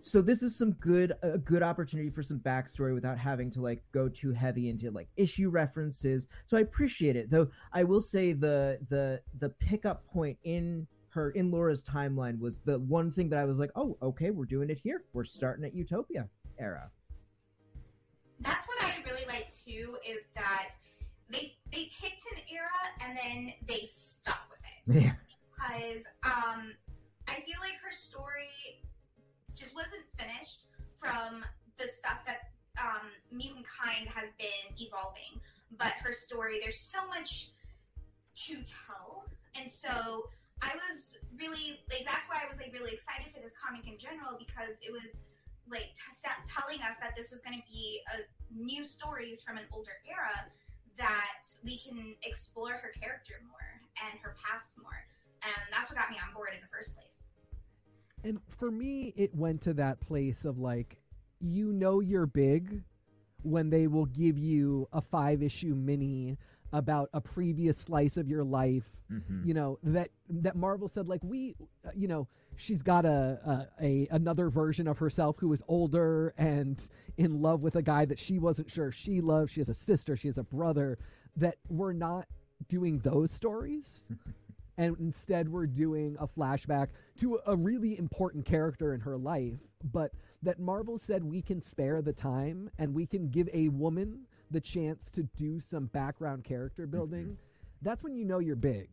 so 0.00 0.22
this 0.22 0.42
is 0.42 0.56
some 0.56 0.72
good 0.72 1.12
a 1.22 1.36
good 1.36 1.62
opportunity 1.62 2.10
for 2.10 2.22
some 2.22 2.38
backstory 2.38 2.94
without 2.94 3.18
having 3.18 3.50
to 3.50 3.60
like 3.60 3.82
go 3.92 4.08
too 4.08 4.32
heavy 4.32 4.70
into 4.70 4.90
like 4.90 5.08
issue 5.18 5.50
references. 5.50 6.26
So 6.46 6.56
I 6.56 6.60
appreciate 6.60 7.16
it. 7.16 7.30
Though 7.30 7.48
I 7.74 7.84
will 7.84 8.00
say 8.00 8.32
the 8.32 8.78
the 8.88 9.20
the 9.40 9.50
pickup 9.50 10.06
point 10.06 10.38
in 10.44 10.86
her 11.10 11.30
in 11.30 11.50
Laura's 11.50 11.82
timeline 11.82 12.38
was 12.38 12.58
the 12.64 12.78
one 12.78 13.12
thing 13.12 13.28
that 13.30 13.38
I 13.38 13.44
was 13.44 13.58
like, 13.58 13.70
oh, 13.74 13.96
okay, 14.00 14.30
we're 14.30 14.44
doing 14.44 14.70
it 14.70 14.78
here. 14.78 15.02
We're 15.12 15.24
starting 15.24 15.64
at 15.64 15.74
Utopia 15.74 16.28
era. 16.58 16.90
That's 18.40 18.66
what 18.66 18.82
I 18.82 18.92
really 19.04 19.26
like 19.26 19.50
too, 19.50 19.96
is 20.08 20.22
that 20.34 20.70
they 21.28 21.56
they 21.72 21.90
picked 22.00 22.24
an 22.34 22.42
era 22.50 22.68
and 23.04 23.16
then 23.16 23.52
they 23.66 23.86
stuck 23.86 24.50
with 24.50 24.96
it. 24.96 25.02
Yeah. 25.04 25.12
Because 25.54 26.06
um, 26.24 26.72
I 27.28 27.34
feel 27.34 27.60
like 27.60 27.74
her 27.84 27.92
story 27.92 28.80
just 29.54 29.74
wasn't 29.74 30.04
finished 30.16 30.64
from 30.96 31.44
the 31.76 31.86
stuff 31.86 32.24
that 32.24 32.50
um, 32.80 33.08
mutant 33.30 33.66
kind 33.66 34.08
has 34.08 34.32
been 34.38 34.74
evolving. 34.78 35.38
But 35.76 35.92
her 36.02 36.12
story, 36.12 36.58
there's 36.62 36.80
so 36.80 37.06
much 37.08 37.50
to 38.46 38.54
tell, 38.54 39.26
and 39.60 39.70
so 39.70 40.30
I 40.62 40.76
was 40.76 41.16
really 41.38 41.80
like 41.88 42.04
that's 42.04 42.28
why 42.28 42.40
I 42.44 42.48
was 42.48 42.58
like 42.58 42.72
really 42.72 42.92
excited 42.92 43.32
for 43.32 43.40
this 43.40 43.54
comic 43.56 43.88
in 43.88 43.96
general 43.96 44.36
because 44.38 44.76
it 44.82 44.92
was 44.92 45.18
like 45.70 45.94
t- 45.94 46.42
telling 46.48 46.82
us 46.82 46.96
that 47.00 47.14
this 47.16 47.30
was 47.30 47.40
going 47.40 47.56
to 47.56 47.66
be 47.70 48.00
a 48.12 48.26
new 48.52 48.84
stories 48.84 49.40
from 49.40 49.56
an 49.56 49.64
older 49.72 50.02
era 50.04 50.50
that 50.98 51.46
we 51.64 51.78
can 51.78 52.14
explore 52.24 52.72
her 52.72 52.92
character 53.00 53.34
more 53.48 53.80
and 54.04 54.18
her 54.20 54.34
past 54.36 54.76
more, 54.82 55.06
and 55.42 55.72
that's 55.72 55.88
what 55.88 55.98
got 55.98 56.10
me 56.10 56.16
on 56.26 56.34
board 56.34 56.50
in 56.52 56.60
the 56.60 56.68
first 56.68 56.94
place. 56.94 57.28
And 58.24 58.38
for 58.48 58.70
me, 58.70 59.14
it 59.16 59.34
went 59.34 59.62
to 59.62 59.74
that 59.74 60.00
place 60.00 60.44
of 60.44 60.58
like, 60.58 60.98
you 61.40 61.72
know, 61.72 62.00
you're 62.00 62.26
big 62.26 62.82
when 63.42 63.70
they 63.70 63.86
will 63.86 64.06
give 64.06 64.36
you 64.36 64.86
a 64.92 65.00
five 65.00 65.42
issue 65.42 65.74
mini 65.74 66.36
about 66.72 67.08
a 67.12 67.20
previous 67.20 67.78
slice 67.78 68.16
of 68.16 68.28
your 68.28 68.44
life 68.44 68.84
Mhm. 69.10 69.44
you 69.44 69.54
know 69.54 69.78
that 69.82 70.10
that 70.28 70.54
marvel 70.54 70.88
said 70.88 71.08
like 71.08 71.20
we 71.24 71.56
uh, 71.84 71.90
you 71.96 72.06
know 72.06 72.28
she's 72.56 72.80
got 72.80 73.04
a, 73.04 73.66
a 73.80 73.84
a 73.84 74.08
another 74.12 74.48
version 74.50 74.86
of 74.86 74.98
herself 74.98 75.36
who 75.40 75.52
is 75.52 75.62
older 75.66 76.32
and 76.38 76.88
in 77.16 77.42
love 77.42 77.60
with 77.60 77.74
a 77.74 77.82
guy 77.82 78.04
that 78.04 78.18
she 78.20 78.38
wasn't 78.38 78.70
sure 78.70 78.92
she 78.92 79.20
loved 79.20 79.50
she 79.50 79.58
has 79.60 79.68
a 79.68 79.74
sister 79.74 80.16
she 80.16 80.28
has 80.28 80.38
a 80.38 80.44
brother 80.44 80.96
that 81.36 81.56
we're 81.68 81.92
not 81.92 82.26
doing 82.68 82.98
those 83.00 83.30
stories. 83.30 84.04
And 84.78 84.96
instead 84.98 85.46
we're 85.50 85.66
doing 85.66 86.16
a 86.18 86.26
flashback 86.26 86.88
to 87.18 87.38
a 87.46 87.54
really 87.54 87.98
important 87.98 88.46
character 88.46 88.94
in 88.94 89.00
her 89.00 89.18
life. 89.18 89.58
But 89.84 90.12
that 90.42 90.58
marvel 90.58 90.96
said 90.96 91.22
we 91.22 91.42
can 91.42 91.60
spare 91.60 92.00
the 92.00 92.14
time 92.14 92.70
and 92.78 92.94
we 92.94 93.06
can 93.06 93.28
give 93.28 93.50
a 93.52 93.68
woman 93.68 94.26
the 94.50 94.60
chance 94.60 95.10
to 95.10 95.22
do 95.36 95.60
some 95.60 95.86
background 95.86 96.44
character 96.44 96.86
building 96.86 97.36
that's 97.82 98.02
when 98.02 98.14
you 98.14 98.24
know 98.24 98.38
you're 98.38 98.56
big 98.56 98.88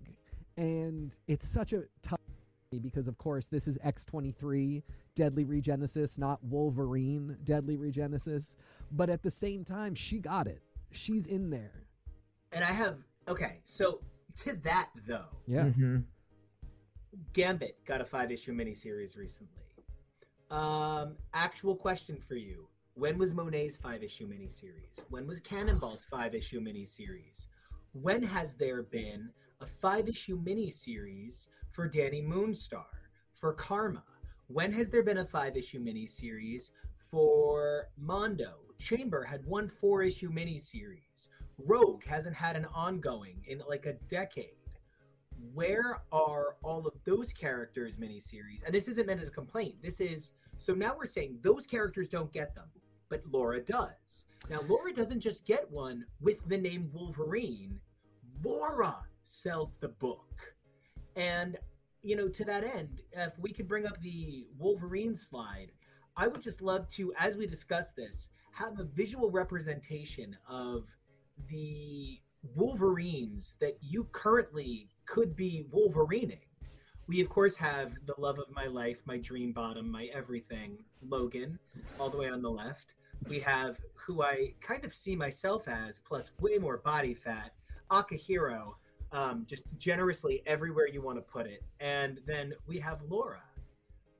and 0.58 1.14
it's 1.28 1.48
such 1.48 1.74
a 1.74 1.84
tough 2.02 2.20
because 2.82 3.08
of 3.08 3.18
course 3.18 3.48
this 3.48 3.68
is 3.68 3.78
x23 3.86 4.84
deadly 5.16 5.46
regenesis 5.46 6.18
not 6.18 6.44
wolverine 6.44 7.36
deadly 7.44 7.78
regenesis 7.78 8.56
but 8.92 9.10
at 9.10 9.24
the 9.24 9.32
same 9.32 9.64
time 9.66 9.96
she 9.96 10.20
got 10.20 10.48
it 10.48 10.62
she's 10.92 11.26
in 11.28 11.50
there 11.50 11.84
And 12.52 12.64
I 12.64 12.72
have 12.72 12.98
okay, 13.28 13.60
so 13.66 14.00
to 14.44 14.54
that 14.64 14.90
though, 15.08 15.26
yeah 15.48 15.66
Mhm. 15.66 16.04
Gambit 17.34 17.84
got 17.86 18.00
a 18.00 18.06
five 18.06 18.32
issue 18.32 18.54
miniseries 18.54 19.18
recently. 19.18 19.48
Um, 20.52 21.16
actual 21.34 21.76
question 21.76 22.18
for 22.28 22.36
you. 22.36 22.68
When 22.98 23.20
was 23.20 23.32
Monet's 23.32 23.78
five 23.78 24.02
issue 24.02 24.28
miniseries? 24.28 24.90
When 25.12 25.28
was 25.28 25.40
Cannonball's 25.42 26.04
five 26.10 26.34
issue 26.34 26.60
miniseries? 26.60 27.46
When 27.94 28.24
has 28.24 28.56
there 28.56 28.82
been 28.82 29.30
a 29.62 29.68
five 29.68 30.10
issue 30.10 30.42
miniseries 30.42 31.46
for 31.74 31.88
Danny 31.88 32.24
Moonstar, 32.24 32.86
for 33.40 33.54
Karma? 33.54 34.04
When 34.48 34.72
has 34.72 34.90
there 34.90 35.04
been 35.04 35.20
a 35.20 35.26
five 35.28 35.56
issue 35.56 35.80
miniseries 35.80 36.72
for 37.12 37.90
Mondo? 38.00 38.56
Chamber 38.80 39.24
had 39.24 39.46
one 39.46 39.70
four 39.80 40.02
issue 40.02 40.32
miniseries. 40.32 41.28
Rogue 41.60 42.04
hasn't 42.04 42.36
had 42.36 42.56
an 42.56 42.66
ongoing 42.74 43.44
in 43.48 43.62
like 43.70 43.86
a 43.86 43.94
decade 44.10 44.56
where 45.54 46.02
are 46.12 46.56
all 46.64 46.88
of 46.88 46.94
those 47.06 47.32
characters 47.32 47.98
miniseries? 47.98 48.64
And 48.66 48.74
this 48.74 48.88
isn't 48.88 49.06
meant 49.06 49.22
as 49.22 49.28
a 49.28 49.32
complaint. 49.32 49.76
This 49.84 50.00
is 50.00 50.32
so 50.58 50.74
now 50.74 50.96
we're 50.98 51.06
saying 51.06 51.38
those 51.44 51.68
characters 51.68 52.10
don't 52.10 52.34
get 52.34 52.56
them, 52.56 52.66
but 53.10 53.22
Laura 53.32 53.62
does. 53.62 54.26
Now 54.50 54.62
Laura 54.68 54.94
doesn't 54.94 55.20
just 55.20 55.46
get 55.46 55.70
one 55.72 56.06
with 56.22 56.38
the 56.48 56.58
name 56.58 56.90
Wolverine. 56.94 57.80
Laura 58.44 58.98
sells 59.26 59.76
the 59.80 59.90
book. 59.90 60.54
And 61.16 61.58
you 62.04 62.16
know, 62.16 62.28
to 62.30 62.46
that 62.46 62.64
end, 62.64 63.02
if 63.12 63.34
we 63.40 63.52
could 63.52 63.68
bring 63.68 63.86
up 63.86 64.00
the 64.02 64.48
Wolverine 64.58 65.16
slide, 65.16 65.72
I 66.16 66.28
would 66.28 66.42
just 66.42 66.62
love 66.62 66.90
to, 66.92 67.14
as 67.20 67.36
we 67.36 67.46
discuss 67.46 67.88
this, 67.96 68.28
have 68.54 68.80
a 68.80 68.84
visual 68.84 69.30
representation 69.30 70.36
of 70.50 70.86
the 71.50 72.20
Wolverines 72.56 73.56
that 73.60 73.78
you 73.82 74.08
currently 74.12 74.90
could 75.06 75.36
be 75.36 75.66
Wolverining. 75.74 76.40
We, 77.08 77.22
of 77.22 77.30
course, 77.30 77.56
have 77.56 77.94
the 78.06 78.16
love 78.18 78.38
of 78.38 78.52
my 78.52 78.66
life, 78.66 78.98
my 79.06 79.18
dream 79.18 79.54
bottom, 79.54 79.90
my 79.90 80.10
everything, 80.14 80.78
Logan, 81.02 81.58
all 82.00 82.10
the 82.10 82.18
way 82.18 82.28
on 82.28 82.42
the 82.42 82.50
left. 82.50 82.96
We 83.30 83.40
have 83.40 83.78
who 83.94 84.24
I 84.24 84.54
kind 84.60 84.84
of 84.84 84.94
see 84.94 85.16
myself 85.16 85.70
as, 85.70 86.00
plus 86.06 86.32
way 86.42 86.58
more 86.58 86.78
body 86.78 87.14
fat, 87.14 87.54
Akihiro, 87.92 88.74
um, 89.14 89.46
just 89.50 89.64
generously 89.78 90.44
everywhere 90.46 90.88
you 90.88 91.02
want 91.02 91.18
to 91.18 91.22
put 91.22 91.48
it. 91.48 91.64
And 91.80 92.20
then 92.26 92.54
we 92.68 92.78
have 92.80 93.00
Laura. 93.08 93.42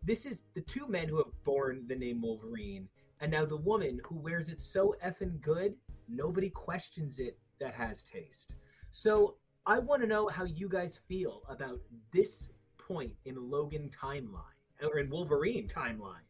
This 0.04 0.26
is 0.26 0.44
the 0.56 0.62
two 0.62 0.88
men 0.88 1.10
who 1.10 1.18
have 1.18 1.34
borne 1.44 1.86
the 1.88 1.96
name 1.96 2.22
Wolverine, 2.22 2.88
and 3.20 3.30
now 3.30 3.46
the 3.46 3.58
woman 3.58 4.00
who 4.06 4.16
wears 4.16 4.48
it 4.48 4.62
so 4.62 4.96
effing 5.06 5.42
good, 5.42 5.74
nobody 6.08 6.50
questions 6.50 7.20
it 7.20 7.38
that 7.60 7.74
has 7.74 8.04
taste. 8.04 8.54
So 8.92 9.36
I 9.66 9.80
want 9.80 10.02
to 10.04 10.08
know 10.08 10.30
how 10.30 10.46
you 10.46 10.70
guys 10.70 11.00
feel 11.10 11.42
about 11.50 11.82
this 12.14 12.48
point 12.88 13.12
in 13.26 13.50
Logan 13.50 13.92
timeline 14.02 14.56
or 14.82 15.00
in 15.00 15.10
Wolverine 15.10 15.68
timeline. 15.68 16.24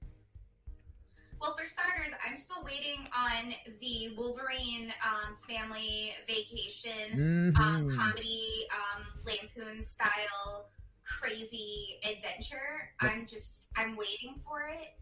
Well, 1.39 1.55
for 1.55 1.65
starters, 1.65 2.11
I'm 2.27 2.35
still 2.35 2.63
waiting 2.63 3.07
on 3.15 3.53
the 3.79 4.15
Wolverine 4.17 4.91
um, 5.05 5.35
family 5.47 6.13
vacation 6.25 7.53
um, 7.57 7.85
Mhm. 7.85 7.95
comedy, 7.95 8.67
um, 8.73 9.05
lampoon 9.23 9.83
style, 9.83 10.71
crazy 11.03 11.99
adventure. 12.03 12.91
I'm 13.01 13.27
just, 13.27 13.67
I'm 13.75 13.95
waiting 13.95 14.41
for 14.43 14.67
it. 14.67 14.95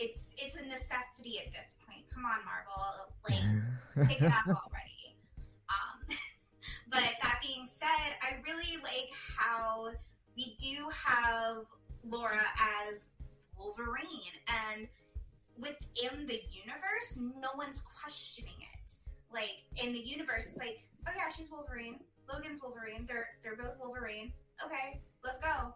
It's, 0.00 0.34
it's 0.38 0.56
a 0.56 0.66
necessity 0.66 1.38
at 1.38 1.52
this 1.52 1.74
point. 1.86 2.10
Come 2.10 2.24
on, 2.24 2.44
Marvel, 2.44 3.14
like 3.28 4.08
pick 4.08 4.20
it 4.20 4.32
up 4.32 4.46
already. 4.48 5.16
Um, 5.68 6.00
but 6.90 7.04
that 7.22 7.38
being 7.40 7.68
said, 7.68 8.16
I 8.22 8.38
really 8.44 8.78
like 8.82 9.10
how 9.36 9.92
we 10.36 10.54
do 10.58 10.86
have 10.92 11.64
Laura 12.04 12.44
as 12.90 13.08
Wolverine, 13.58 14.36
and 14.48 14.86
within 15.58 16.26
the 16.26 16.40
universe, 16.50 17.16
no 17.16 17.48
one's 17.56 17.80
questioning 17.80 18.52
it. 18.60 18.96
Like 19.32 19.56
in 19.82 19.92
the 19.92 19.98
universe, 19.98 20.46
it's 20.46 20.58
like, 20.58 20.86
oh 21.08 21.12
yeah, 21.16 21.28
she's 21.34 21.50
Wolverine. 21.50 22.00
Logan's 22.32 22.60
Wolverine. 22.62 23.06
They're 23.08 23.28
they're 23.42 23.56
both 23.56 23.78
Wolverine. 23.80 24.32
Okay, 24.64 25.00
let's 25.24 25.38
go. 25.38 25.74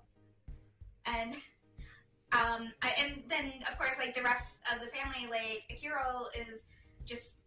And 1.07 1.35
um, 2.33 2.73
I, 2.83 2.93
and 3.01 3.23
then 3.29 3.53
of 3.69 3.79
course, 3.79 3.97
like 3.99 4.15
the 4.15 4.23
rest 4.23 4.63
of 4.73 4.81
the 4.81 4.89
family, 4.89 5.29
like 5.31 5.65
Akiro 5.73 6.27
is 6.39 6.65
just 7.05 7.45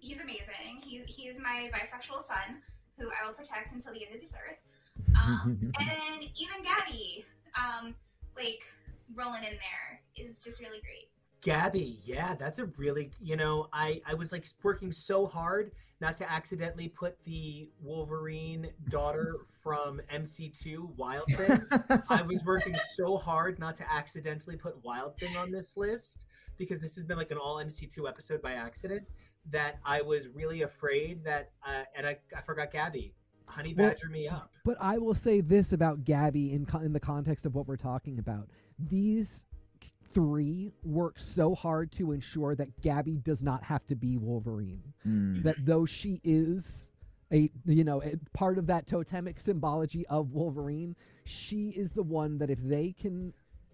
he's 0.00 0.20
amazing. 0.20 0.80
He's 0.84 1.04
he's 1.06 1.40
my 1.40 1.70
bisexual 1.72 2.20
son 2.20 2.62
who 2.98 3.08
I 3.08 3.26
will 3.26 3.34
protect 3.34 3.72
until 3.72 3.92
the 3.92 4.04
end 4.04 4.14
of 4.14 4.20
this 4.20 4.34
earth. 4.34 4.58
Um, 5.16 5.58
and 5.80 5.88
then 5.88 6.28
even 6.40 6.62
Gabby, 6.62 7.24
um, 7.58 7.94
like 8.36 8.64
rolling 9.14 9.44
in 9.44 9.52
there 9.52 10.00
is 10.16 10.40
just 10.40 10.60
really 10.60 10.80
great. 10.80 11.08
Gabby, 11.42 12.00
yeah, 12.04 12.34
that's 12.34 12.58
a 12.58 12.66
really 12.78 13.10
you 13.20 13.36
know 13.36 13.68
I 13.72 14.00
I 14.06 14.14
was 14.14 14.32
like 14.32 14.44
working 14.62 14.92
so 14.92 15.26
hard 15.26 15.72
not 16.00 16.16
to 16.18 16.30
accidentally 16.30 16.88
put 16.88 17.16
the 17.24 17.68
Wolverine 17.82 18.68
daughter 18.90 19.36
from 19.62 20.00
MC2 20.12 20.96
Wild 20.96 21.26
Thing. 21.36 21.62
I 22.08 22.22
was 22.22 22.40
working 22.44 22.76
so 22.94 23.16
hard 23.16 23.58
not 23.58 23.76
to 23.78 23.90
accidentally 23.90 24.56
put 24.56 24.82
Wild 24.84 25.16
Thing 25.18 25.36
on 25.36 25.50
this 25.50 25.72
list 25.76 26.26
because 26.58 26.80
this 26.80 26.94
has 26.96 27.04
been 27.04 27.16
like 27.16 27.30
an 27.30 27.38
all 27.38 27.56
MC2 27.56 28.08
episode 28.08 28.42
by 28.42 28.52
accident 28.52 29.04
that 29.50 29.78
I 29.84 30.02
was 30.02 30.28
really 30.34 30.62
afraid 30.62 31.24
that 31.24 31.50
uh, 31.66 31.84
and 31.96 32.06
I, 32.06 32.16
I 32.36 32.42
forgot 32.42 32.72
Gabby. 32.72 33.14
Honey 33.46 33.74
Well, 33.74 33.90
badger 33.90 34.08
me 34.08 34.28
up. 34.28 34.50
But 34.64 34.76
I 34.80 34.98
will 34.98 35.14
say 35.14 35.40
this 35.40 35.72
about 35.72 36.04
Gabby 36.04 36.52
in 36.52 36.66
co- 36.66 36.80
in 36.80 36.92
the 36.92 37.00
context 37.00 37.46
of 37.46 37.54
what 37.54 37.66
we're 37.68 37.76
talking 37.76 38.18
about. 38.18 38.48
These 38.78 39.44
three 40.12 40.72
work 40.84 41.18
so 41.18 41.54
hard 41.54 41.90
to 41.92 42.12
ensure 42.12 42.54
that 42.54 42.80
Gabby 42.80 43.18
does 43.18 43.42
not 43.42 43.62
have 43.64 43.86
to 43.88 43.96
be 43.96 44.16
Wolverine. 44.16 44.82
Mm. 45.06 45.42
That 45.42 45.56
though 45.64 45.84
she 45.86 46.20
is 46.24 46.90
a 47.32 47.50
you 47.66 47.84
know 47.84 48.02
a 48.02 48.14
part 48.32 48.58
of 48.58 48.66
that 48.68 48.86
totemic 48.86 49.40
symbology 49.40 50.06
of 50.06 50.32
Wolverine, 50.32 50.96
she 51.24 51.68
is 51.70 51.90
the 51.92 52.02
one 52.02 52.38
that 52.38 52.50
if 52.50 52.58
they 52.62 52.92
can 52.92 53.32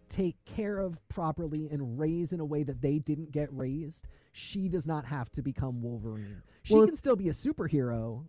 take 0.09 0.37
care 0.45 0.79
of 0.79 0.99
properly 1.09 1.69
and 1.71 1.99
raise 1.99 2.33
in 2.33 2.41
a 2.41 2.45
way 2.45 2.65
that 2.65 2.81
they 2.83 2.99
didn't 2.99 3.31
get 3.31 3.49
raised, 3.53 4.09
she 4.33 4.69
does 4.69 4.87
not 4.87 5.05
have 5.05 5.31
to 5.31 5.43
become 5.43 5.81
Wolverine. 5.83 6.43
She 6.65 6.75
Well, 6.75 6.87
can 6.87 6.97
still 6.97 7.17
be 7.17 7.29
a 7.29 7.33
superhero. 7.33 8.25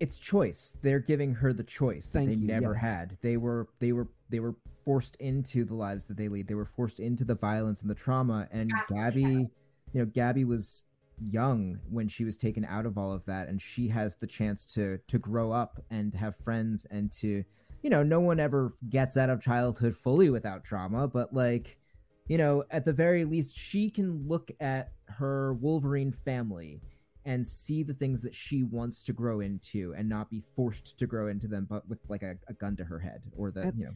It's 0.00 0.18
choice. 0.18 0.76
They're 0.82 1.00
giving 1.00 1.34
her 1.34 1.52
the 1.52 1.62
choice 1.62 2.10
that 2.10 2.20
Thank 2.20 2.30
they 2.30 2.36
you, 2.36 2.46
never 2.46 2.72
yes. 2.74 2.82
had. 2.82 3.18
They 3.22 3.36
were 3.36 3.68
they 3.78 3.92
were 3.92 4.08
they 4.30 4.40
were 4.40 4.54
forced 4.84 5.16
into 5.16 5.64
the 5.64 5.74
lives 5.74 6.04
that 6.06 6.16
they 6.16 6.28
lead. 6.28 6.48
They 6.48 6.54
were 6.54 6.68
forced 6.76 7.00
into 7.00 7.24
the 7.24 7.34
violence 7.34 7.80
and 7.80 7.90
the 7.90 7.94
trauma. 7.94 8.48
And 8.50 8.70
Absolutely. 8.72 9.22
Gabby, 9.22 9.50
you 9.92 10.00
know, 10.00 10.06
Gabby 10.06 10.44
was 10.44 10.82
young 11.30 11.78
when 11.88 12.08
she 12.08 12.24
was 12.24 12.36
taken 12.36 12.64
out 12.64 12.86
of 12.86 12.98
all 12.98 13.12
of 13.12 13.24
that, 13.26 13.48
and 13.48 13.60
she 13.60 13.88
has 13.88 14.16
the 14.16 14.26
chance 14.26 14.66
to 14.66 14.98
to 15.08 15.18
grow 15.18 15.52
up 15.52 15.82
and 15.90 16.14
have 16.14 16.34
friends 16.44 16.86
and 16.90 17.10
to, 17.12 17.44
you 17.82 17.90
know, 17.90 18.02
no 18.02 18.20
one 18.20 18.40
ever 18.40 18.74
gets 18.90 19.16
out 19.16 19.30
of 19.30 19.42
childhood 19.42 19.96
fully 19.96 20.30
without 20.30 20.64
trauma, 20.64 21.08
but 21.08 21.34
like. 21.34 21.78
You 22.26 22.38
know, 22.38 22.64
at 22.70 22.86
the 22.86 22.92
very 22.94 23.26
least, 23.26 23.54
she 23.54 23.90
can 23.90 24.26
look 24.26 24.50
at 24.58 24.92
her 25.08 25.52
Wolverine 25.52 26.16
family 26.24 26.80
and 27.24 27.46
see 27.46 27.82
the 27.82 27.94
things 27.94 28.22
that 28.22 28.34
she 28.34 28.62
wants 28.62 29.02
to 29.02 29.12
grow 29.12 29.40
into 29.40 29.94
and 29.96 30.08
not 30.08 30.30
be 30.30 30.42
forced 30.54 30.98
to 30.98 31.06
grow 31.06 31.28
into 31.28 31.48
them 31.48 31.66
but 31.68 31.88
with 31.88 31.98
like 32.08 32.22
a, 32.22 32.36
a 32.48 32.52
gun 32.54 32.76
to 32.76 32.84
her 32.84 32.98
head 32.98 33.22
or 33.36 33.50
the 33.50 33.72
you 33.76 33.84
know 33.86 33.94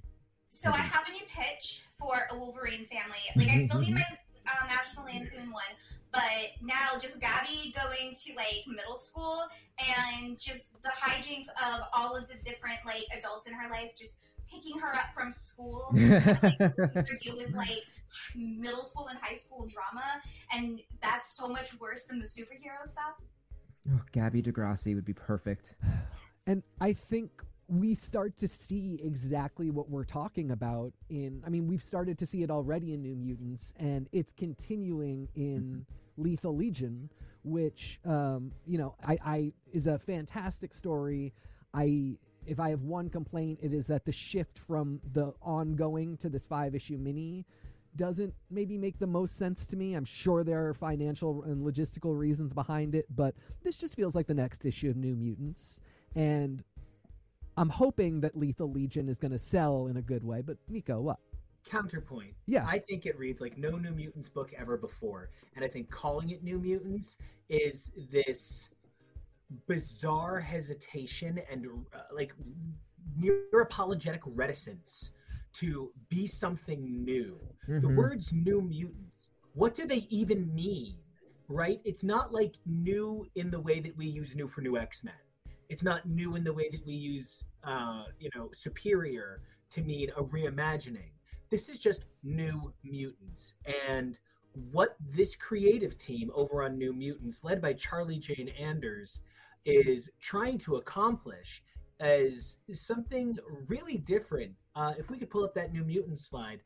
So 0.48 0.70
I 0.70 0.78
have 0.78 1.08
a 1.08 1.12
new 1.12 1.26
pitch 1.28 1.82
for 1.98 2.26
a 2.30 2.38
Wolverine 2.38 2.86
family. 2.86 3.18
Like 3.36 3.50
I 3.50 3.66
still 3.66 3.80
need 3.80 3.94
my 3.94 4.04
um, 4.50 4.66
National 4.66 5.04
Lampoon 5.04 5.52
one, 5.52 5.62
but 6.10 6.22
now 6.62 6.98
just 6.98 7.20
Gabby 7.20 7.74
going 7.76 8.14
to 8.14 8.34
like 8.34 8.64
middle 8.66 8.96
school 8.96 9.42
and 9.78 10.40
just 10.40 10.80
the 10.82 10.90
hijinks 10.90 11.48
of 11.66 11.84
all 11.92 12.16
of 12.16 12.28
the 12.28 12.36
different 12.44 12.78
like 12.86 13.04
adults 13.16 13.46
in 13.46 13.52
her 13.52 13.68
life 13.70 13.90
just 13.96 14.16
picking 14.50 14.78
her 14.78 14.94
up 14.94 15.14
from 15.14 15.30
school 15.30 15.88
to 15.94 17.16
deal 17.22 17.36
with 17.36 17.54
like 17.54 17.84
middle 18.34 18.84
school 18.84 19.08
and 19.08 19.18
high 19.20 19.34
school 19.34 19.66
drama 19.66 20.04
and 20.54 20.80
that's 21.02 21.36
so 21.36 21.48
much 21.48 21.78
worse 21.80 22.02
than 22.02 22.18
the 22.18 22.24
superhero 22.26 22.84
stuff. 22.84 23.14
oh, 23.92 24.00
Gabby 24.12 24.42
Degrassi 24.42 24.94
would 24.94 25.04
be 25.04 25.12
perfect. 25.14 25.74
And 26.46 26.62
I 26.80 26.92
think 26.92 27.30
we 27.68 27.94
start 27.94 28.36
to 28.38 28.48
see 28.48 28.98
exactly 29.02 29.70
what 29.70 29.90
we're 29.90 30.04
talking 30.04 30.52
about 30.52 30.92
in 31.10 31.42
I 31.46 31.50
mean 31.50 31.66
we've 31.68 31.82
started 31.82 32.18
to 32.18 32.26
see 32.26 32.42
it 32.42 32.50
already 32.50 32.94
in 32.94 33.02
New 33.02 33.14
Mutants 33.14 33.74
and 33.78 34.08
it's 34.12 34.32
continuing 34.38 35.28
in 35.36 35.84
Lethal 36.16 36.56
Legion 36.56 37.10
which 37.44 38.00
um 38.06 38.52
you 38.66 38.78
know 38.78 38.94
I 39.06 39.18
I 39.24 39.52
is 39.72 39.86
a 39.86 39.98
fantastic 39.98 40.72
story. 40.72 41.34
I 41.74 42.16
if 42.48 42.58
I 42.58 42.70
have 42.70 42.82
one 42.82 43.08
complaint 43.10 43.60
it 43.62 43.72
is 43.72 43.86
that 43.86 44.04
the 44.04 44.12
shift 44.12 44.58
from 44.66 45.00
the 45.12 45.32
ongoing 45.42 46.16
to 46.18 46.28
this 46.28 46.44
5 46.44 46.74
issue 46.74 46.96
mini 46.98 47.44
doesn't 47.96 48.34
maybe 48.50 48.78
make 48.78 48.98
the 48.98 49.06
most 49.06 49.36
sense 49.36 49.66
to 49.66 49.76
me. 49.76 49.94
I'm 49.94 50.04
sure 50.04 50.44
there 50.44 50.68
are 50.68 50.74
financial 50.74 51.42
and 51.44 51.66
logistical 51.66 52.16
reasons 52.16 52.52
behind 52.52 52.94
it, 52.94 53.06
but 53.14 53.34
this 53.64 53.76
just 53.76 53.96
feels 53.96 54.14
like 54.14 54.26
the 54.26 54.34
next 54.34 54.64
issue 54.64 54.90
of 54.90 54.96
New 54.96 55.16
Mutants 55.16 55.80
and 56.14 56.62
I'm 57.56 57.70
hoping 57.70 58.20
that 58.20 58.36
Lethal 58.36 58.70
Legion 58.70 59.08
is 59.08 59.18
going 59.18 59.32
to 59.32 59.38
sell 59.38 59.88
in 59.88 59.96
a 59.96 60.02
good 60.02 60.22
way. 60.22 60.42
But 60.42 60.58
Nico, 60.68 61.00
what? 61.00 61.18
Counterpoint. 61.68 62.32
Yeah, 62.46 62.64
I 62.64 62.78
think 62.78 63.04
it 63.04 63.18
reads 63.18 63.40
like 63.40 63.58
no 63.58 63.70
New 63.70 63.90
Mutants 63.90 64.28
book 64.28 64.52
ever 64.56 64.76
before, 64.76 65.30
and 65.54 65.64
I 65.64 65.68
think 65.68 65.90
calling 65.90 66.30
it 66.30 66.42
New 66.42 66.58
Mutants 66.58 67.16
is 67.50 67.90
this 68.12 68.68
bizarre 69.66 70.40
hesitation 70.40 71.40
and 71.50 71.66
uh, 71.94 72.00
like 72.12 72.32
near 73.16 73.62
apologetic 73.62 74.20
reticence 74.26 75.10
to 75.54 75.90
be 76.08 76.26
something 76.26 77.04
new. 77.04 77.38
The 77.66 77.88
Mhm. 77.88 77.96
words 77.96 78.32
New 78.32 78.60
Mutants, 78.60 79.28
what 79.54 79.74
do 79.74 79.86
they 79.86 80.06
even 80.10 80.54
mean? 80.54 80.98
Right? 81.48 81.80
It's 81.84 82.04
not 82.04 82.32
like 82.32 82.54
new 82.66 83.26
in 83.34 83.50
the 83.50 83.60
way 83.60 83.80
that 83.80 83.96
we 83.96 84.06
use 84.06 84.36
new 84.36 84.46
for 84.46 84.60
New 84.60 84.76
X 84.76 85.02
Men. 85.02 85.14
It's 85.70 85.82
not 85.82 86.06
new 86.06 86.34
in 86.34 86.44
the 86.44 86.52
way 86.52 86.68
that 86.70 86.84
we 86.84 86.94
use, 86.94 87.44
uh, 87.64 88.04
you 88.18 88.30
know, 88.34 88.50
superior 88.52 89.42
to 89.70 89.82
mean 89.82 90.10
a 90.16 90.22
reimagining. 90.22 91.10
This 91.50 91.68
is 91.68 91.78
just 91.78 92.04
New 92.22 92.72
Mutants. 92.82 93.54
And 93.88 94.18
what 94.72 94.96
this 95.00 95.36
creative 95.36 95.96
team 95.98 96.30
over 96.34 96.62
on 96.62 96.76
New 96.76 96.92
Mutants, 96.92 97.42
led 97.44 97.60
by 97.62 97.72
Charlie 97.74 98.18
Jane 98.18 98.48
Anders, 98.50 99.20
is 99.64 100.08
trying 100.20 100.58
to 100.58 100.76
accomplish 100.76 101.62
is 102.00 102.56
something 102.72 103.38
really 103.66 103.98
different. 103.98 104.52
Uh, 104.76 104.94
if 104.98 105.10
we 105.10 105.18
could 105.18 105.30
pull 105.30 105.44
up 105.44 105.54
that 105.54 105.72
New 105.72 105.84
Mutants 105.84 106.24
slide, 106.24 106.60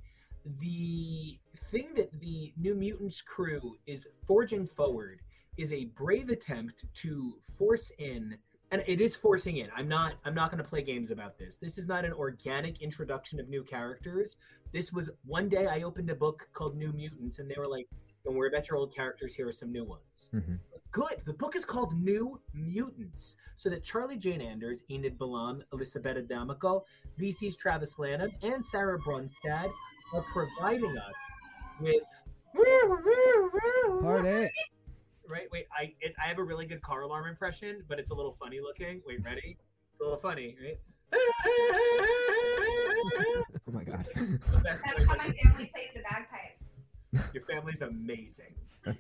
the 0.61 1.39
thing 1.71 1.89
that 1.97 2.11
the 2.21 2.53
New 2.57 2.75
Mutants 2.75 3.21
crew 3.21 3.77
is 3.87 4.07
forging 4.27 4.67
forward 4.67 5.21
is 5.57 5.73
a 5.73 5.87
brave 5.87 6.29
attempt 6.29 6.85
to 6.95 7.35
force 7.59 7.93
in 7.99 8.37
and 8.71 8.83
it 8.87 9.03
is 9.03 9.15
forcing 9.15 9.59
in. 9.59 9.69
I'm 9.77 9.87
not 9.87 10.15
I'm 10.25 10.35
not 10.35 10.51
going 10.51 10.63
to 10.63 10.69
play 10.69 10.83
games 10.83 11.11
about 11.11 11.39
this. 11.39 11.57
This 11.61 11.77
is 11.77 11.87
not 11.87 12.05
an 12.05 12.13
organic 12.13 12.81
introduction 12.81 13.39
of 13.39 13.49
new 13.49 13.63
characters. 13.63 14.37
This 14.73 14.93
was 14.93 15.11
one 15.27 15.49
day 15.49 15.67
I 15.67 15.83
opened 15.83 16.09
a 16.09 16.15
book 16.15 16.49
called 16.55 16.77
New 16.77 16.91
Mutants 16.93 17.39
and 17.39 17.51
they 17.51 17.57
were 17.59 17.69
like, 17.69 17.87
"Don't 18.25 18.35
worry 18.35 18.49
about 18.49 18.69
your 18.69 18.79
old 18.79 18.95
characters. 18.95 19.35
Here 19.35 19.49
are 19.49 19.53
some 19.53 19.73
new 19.73 19.85
ones." 19.85 20.31
Mhm. 20.33 20.59
Good. 20.91 21.23
The 21.25 21.33
book 21.33 21.57
is 21.57 21.65
called 21.65 21.95
New 21.95 22.41
Mutants, 22.53 23.37
so 23.57 23.71
that 23.71 23.83
Charlie 23.83 24.19
Jane 24.19 24.41
Anders, 24.43 24.83
Enid 24.91 25.19
Balám, 25.19 25.63
Elisabetta 25.73 26.23
D'Amico, 26.23 26.85
VC's 27.19 27.57
Travis 27.57 27.99
Lanham, 27.99 28.31
and 28.43 28.65
Sarah 28.65 28.99
Brunstad 28.99 29.73
are 30.13 30.23
providing 30.33 30.97
us 30.99 31.15
with. 31.81 32.03
party. 34.03 34.49
Right. 35.27 35.51
Wait. 35.51 35.67
I 35.77 35.95
it, 36.01 36.15
I 36.23 36.29
have 36.29 36.39
a 36.39 36.45
really 36.45 36.67
good 36.67 36.83
car 36.83 37.03
alarm 37.03 37.27
impression, 37.27 37.83
but 37.89 37.99
it's 37.99 38.11
a 38.11 38.15
little 38.15 38.37
funny 38.39 38.61
looking. 38.61 39.01
Wait. 39.07 39.25
Ready? 39.25 39.57
It's 39.93 40.01
a 40.01 40.05
little 40.05 40.19
funny, 40.19 40.57
right? 40.63 40.79
oh 43.69 43.71
my 43.71 43.85
god 43.85 44.07
That's 44.15 44.83
how 44.89 45.05
my 45.05 45.19
family 45.19 45.67
plays 45.67 45.91
the 45.95 46.01
bagpipes. 46.09 46.72
Your 47.13 47.45
family's 47.45 47.83
amazing. 47.83 48.55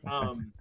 Um, 0.07 0.53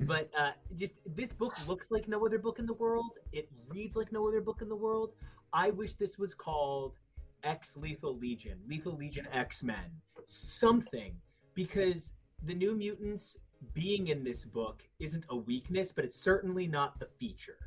but 0.00 0.30
uh, 0.38 0.52
just 0.76 0.94
this 1.14 1.32
book 1.32 1.54
looks 1.66 1.90
like 1.90 2.08
no 2.08 2.24
other 2.24 2.38
book 2.38 2.58
in 2.58 2.66
the 2.66 2.74
world. 2.74 3.12
It 3.32 3.48
reads 3.68 3.96
like 3.96 4.12
no 4.12 4.26
other 4.26 4.40
book 4.40 4.58
in 4.62 4.68
the 4.68 4.76
world. 4.76 5.12
I 5.52 5.70
wish 5.70 5.94
this 5.94 6.18
was 6.18 6.34
called 6.34 6.94
X 7.42 7.76
Lethal 7.76 8.16
Legion, 8.16 8.58
Lethal 8.68 8.96
Legion 8.96 9.26
X 9.32 9.62
Men, 9.62 9.84
something, 10.26 11.14
because 11.54 12.10
the 12.44 12.54
New 12.54 12.74
Mutants 12.74 13.36
being 13.74 14.08
in 14.08 14.24
this 14.24 14.44
book 14.44 14.82
isn't 15.00 15.24
a 15.30 15.36
weakness, 15.36 15.92
but 15.94 16.04
it's 16.04 16.18
certainly 16.18 16.66
not 16.66 16.98
the 16.98 17.06
feature. 17.18 17.58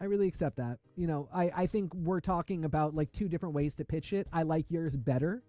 I 0.00 0.04
really 0.04 0.28
accept 0.28 0.56
that. 0.58 0.78
You 0.96 1.06
know, 1.06 1.28
I, 1.34 1.50
I 1.56 1.66
think 1.66 1.92
we're 1.94 2.20
talking 2.20 2.64
about 2.64 2.94
like 2.94 3.10
two 3.12 3.28
different 3.28 3.54
ways 3.54 3.74
to 3.76 3.84
pitch 3.84 4.12
it. 4.12 4.28
I 4.32 4.42
like 4.42 4.66
yours 4.68 4.94
better. 4.94 5.42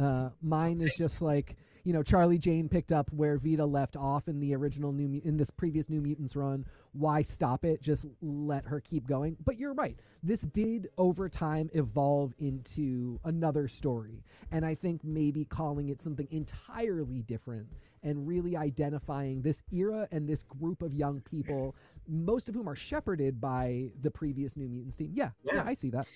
Uh, 0.00 0.30
mine 0.42 0.80
is 0.80 0.94
just 0.94 1.20
like 1.20 1.56
you 1.84 1.92
know 1.92 2.02
Charlie 2.02 2.38
Jane 2.38 2.68
picked 2.68 2.92
up 2.92 3.10
where 3.12 3.38
Vita 3.38 3.64
left 3.64 3.96
off 3.96 4.28
in 4.28 4.40
the 4.40 4.54
original 4.54 4.92
new 4.92 5.20
in 5.24 5.36
this 5.36 5.50
previous 5.50 5.88
New 5.88 6.00
Mutants 6.00 6.36
run. 6.36 6.64
Why 6.92 7.22
stop 7.22 7.64
it? 7.64 7.82
Just 7.82 8.06
let 8.20 8.64
her 8.66 8.80
keep 8.80 9.06
going. 9.06 9.36
But 9.44 9.58
you're 9.58 9.74
right. 9.74 9.98
This 10.22 10.42
did 10.42 10.88
over 10.98 11.28
time 11.28 11.70
evolve 11.74 12.34
into 12.38 13.18
another 13.24 13.68
story, 13.68 14.22
and 14.52 14.64
I 14.64 14.74
think 14.74 15.02
maybe 15.04 15.44
calling 15.44 15.88
it 15.88 16.02
something 16.02 16.28
entirely 16.30 17.22
different 17.22 17.68
and 18.02 18.28
really 18.28 18.56
identifying 18.56 19.42
this 19.42 19.62
era 19.72 20.06
and 20.12 20.28
this 20.28 20.44
group 20.44 20.82
of 20.82 20.94
young 20.94 21.20
people, 21.22 21.74
most 22.06 22.48
of 22.48 22.54
whom 22.54 22.68
are 22.68 22.76
shepherded 22.76 23.40
by 23.40 23.90
the 24.02 24.10
previous 24.10 24.56
New 24.56 24.68
Mutants 24.68 24.96
team. 24.96 25.10
Yeah, 25.14 25.30
yeah, 25.42 25.54
Yeah. 25.56 25.64
I 25.66 25.74
see 25.74 25.90
that. 25.90 26.06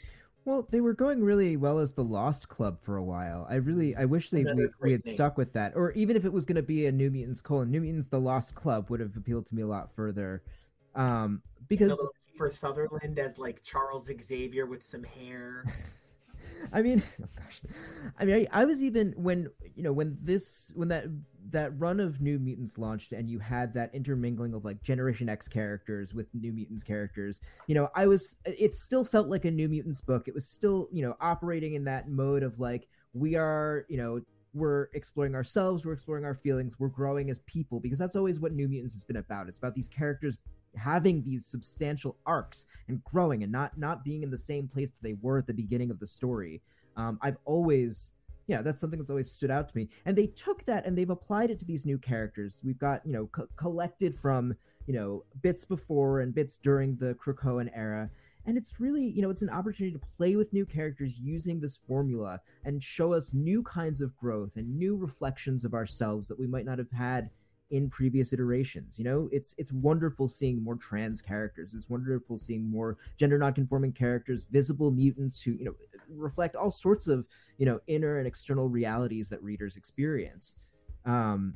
Well, 0.44 0.66
they 0.70 0.80
were 0.80 0.94
going 0.94 1.22
really 1.22 1.56
well 1.56 1.78
as 1.78 1.92
the 1.92 2.02
Lost 2.02 2.48
Club 2.48 2.78
for 2.82 2.96
a 2.96 3.02
while. 3.02 3.46
I 3.48 3.56
really, 3.56 3.94
I 3.94 4.06
wish 4.06 4.30
they 4.30 4.42
we, 4.42 4.68
we 4.80 4.92
had 4.92 5.06
name. 5.06 5.14
stuck 5.14 5.36
with 5.36 5.52
that, 5.52 5.74
or 5.76 5.92
even 5.92 6.16
if 6.16 6.24
it 6.24 6.32
was 6.32 6.44
going 6.44 6.56
to 6.56 6.62
be 6.62 6.86
a 6.86 6.92
New 6.92 7.10
Mutants 7.10 7.40
colon, 7.40 7.70
New 7.70 7.80
Mutants 7.80 8.08
the 8.08 8.18
Lost 8.18 8.54
Club 8.54 8.90
would 8.90 8.98
have 8.98 9.16
appealed 9.16 9.46
to 9.48 9.54
me 9.54 9.62
a 9.62 9.66
lot 9.66 9.94
further, 9.94 10.42
um, 10.96 11.42
because 11.68 11.98
for 12.36 12.50
Sutherland 12.50 13.18
as 13.20 13.38
like 13.38 13.62
Charles 13.62 14.10
Xavier 14.26 14.66
with 14.66 14.84
some 14.88 15.04
hair. 15.04 15.64
I 16.72 16.82
mean, 16.82 17.02
oh 17.22 17.26
gosh, 17.36 17.60
I 18.18 18.24
mean, 18.24 18.46
I, 18.52 18.62
I 18.62 18.64
was 18.64 18.82
even 18.82 19.12
when 19.16 19.50
you 19.74 19.82
know 19.82 19.92
when 19.92 20.18
this 20.22 20.72
when 20.74 20.88
that 20.88 21.04
that 21.50 21.78
run 21.78 22.00
of 22.00 22.20
New 22.20 22.38
Mutants 22.38 22.78
launched, 22.78 23.12
and 23.12 23.28
you 23.28 23.38
had 23.38 23.74
that 23.74 23.94
intermingling 23.94 24.54
of 24.54 24.64
like 24.64 24.82
Generation 24.82 25.28
X 25.28 25.48
characters 25.48 26.14
with 26.14 26.26
New 26.34 26.52
Mutants 26.52 26.82
characters. 26.82 27.40
You 27.66 27.74
know, 27.74 27.88
I 27.94 28.06
was 28.06 28.36
it 28.44 28.74
still 28.74 29.04
felt 29.04 29.28
like 29.28 29.44
a 29.44 29.50
New 29.50 29.68
Mutants 29.68 30.00
book. 30.00 30.28
It 30.28 30.34
was 30.34 30.46
still 30.46 30.88
you 30.92 31.02
know 31.02 31.16
operating 31.20 31.74
in 31.74 31.84
that 31.84 32.08
mode 32.08 32.42
of 32.42 32.58
like 32.60 32.88
we 33.14 33.34
are 33.36 33.84
you 33.88 33.98
know 33.98 34.20
we're 34.54 34.88
exploring 34.92 35.34
ourselves, 35.34 35.84
we're 35.84 35.94
exploring 35.94 36.24
our 36.24 36.34
feelings, 36.34 36.78
we're 36.78 36.88
growing 36.88 37.30
as 37.30 37.38
people 37.46 37.80
because 37.80 37.98
that's 37.98 38.16
always 38.16 38.38
what 38.38 38.52
New 38.52 38.68
Mutants 38.68 38.94
has 38.94 39.04
been 39.04 39.16
about. 39.16 39.48
It's 39.48 39.58
about 39.58 39.74
these 39.74 39.88
characters 39.88 40.38
having 40.76 41.22
these 41.22 41.46
substantial 41.46 42.16
arcs 42.26 42.66
and 42.88 43.02
growing 43.04 43.42
and 43.42 43.52
not 43.52 43.76
not 43.78 44.04
being 44.04 44.22
in 44.22 44.30
the 44.30 44.38
same 44.38 44.68
place 44.68 44.90
that 44.90 45.02
they 45.02 45.16
were 45.20 45.38
at 45.38 45.46
the 45.46 45.54
beginning 45.54 45.90
of 45.90 45.98
the 45.98 46.06
story. 46.06 46.60
Um, 46.96 47.18
I've 47.22 47.38
always, 47.44 48.12
you 48.46 48.56
know 48.56 48.62
that's 48.62 48.80
something 48.80 48.98
that's 48.98 49.10
always 49.10 49.30
stood 49.30 49.50
out 49.50 49.68
to 49.68 49.76
me. 49.76 49.88
And 50.04 50.16
they 50.16 50.26
took 50.26 50.64
that 50.66 50.86
and 50.86 50.96
they've 50.96 51.10
applied 51.10 51.50
it 51.50 51.58
to 51.60 51.64
these 51.64 51.84
new 51.84 51.98
characters. 51.98 52.60
We've 52.64 52.78
got 52.78 53.04
you 53.06 53.12
know 53.12 53.26
co- 53.26 53.48
collected 53.56 54.18
from 54.20 54.54
you 54.86 54.94
know 54.94 55.24
bits 55.42 55.64
before 55.64 56.20
and 56.20 56.34
bits 56.34 56.58
during 56.62 56.96
the 56.96 57.14
Krakoan 57.14 57.70
era. 57.74 58.10
And 58.44 58.58
it's 58.58 58.80
really, 58.80 59.04
you 59.04 59.22
know, 59.22 59.30
it's 59.30 59.42
an 59.42 59.50
opportunity 59.50 59.96
to 59.96 60.04
play 60.16 60.34
with 60.34 60.52
new 60.52 60.66
characters 60.66 61.16
using 61.16 61.60
this 61.60 61.78
formula 61.86 62.40
and 62.64 62.82
show 62.82 63.12
us 63.12 63.32
new 63.32 63.62
kinds 63.62 64.00
of 64.00 64.16
growth 64.16 64.50
and 64.56 64.76
new 64.76 64.96
reflections 64.96 65.64
of 65.64 65.74
ourselves 65.74 66.26
that 66.26 66.40
we 66.40 66.48
might 66.48 66.64
not 66.64 66.78
have 66.78 66.90
had 66.90 67.30
in 67.72 67.88
previous 67.88 68.32
iterations. 68.32 68.98
You 68.98 69.04
know, 69.04 69.28
it's 69.32 69.54
it's 69.58 69.72
wonderful 69.72 70.28
seeing 70.28 70.62
more 70.62 70.76
trans 70.76 71.20
characters. 71.20 71.74
It's 71.74 71.88
wonderful 71.88 72.38
seeing 72.38 72.70
more 72.70 72.98
gender 73.18 73.38
nonconforming 73.38 73.92
characters, 73.92 74.44
visible 74.50 74.92
mutants 74.92 75.42
who 75.42 75.52
you 75.52 75.64
know 75.64 75.74
reflect 76.08 76.54
all 76.54 76.70
sorts 76.70 77.08
of 77.08 77.24
you 77.58 77.66
know 77.66 77.80
inner 77.86 78.18
and 78.18 78.26
external 78.26 78.68
realities 78.68 79.28
that 79.30 79.42
readers 79.42 79.76
experience. 79.76 80.54
Um, 81.06 81.54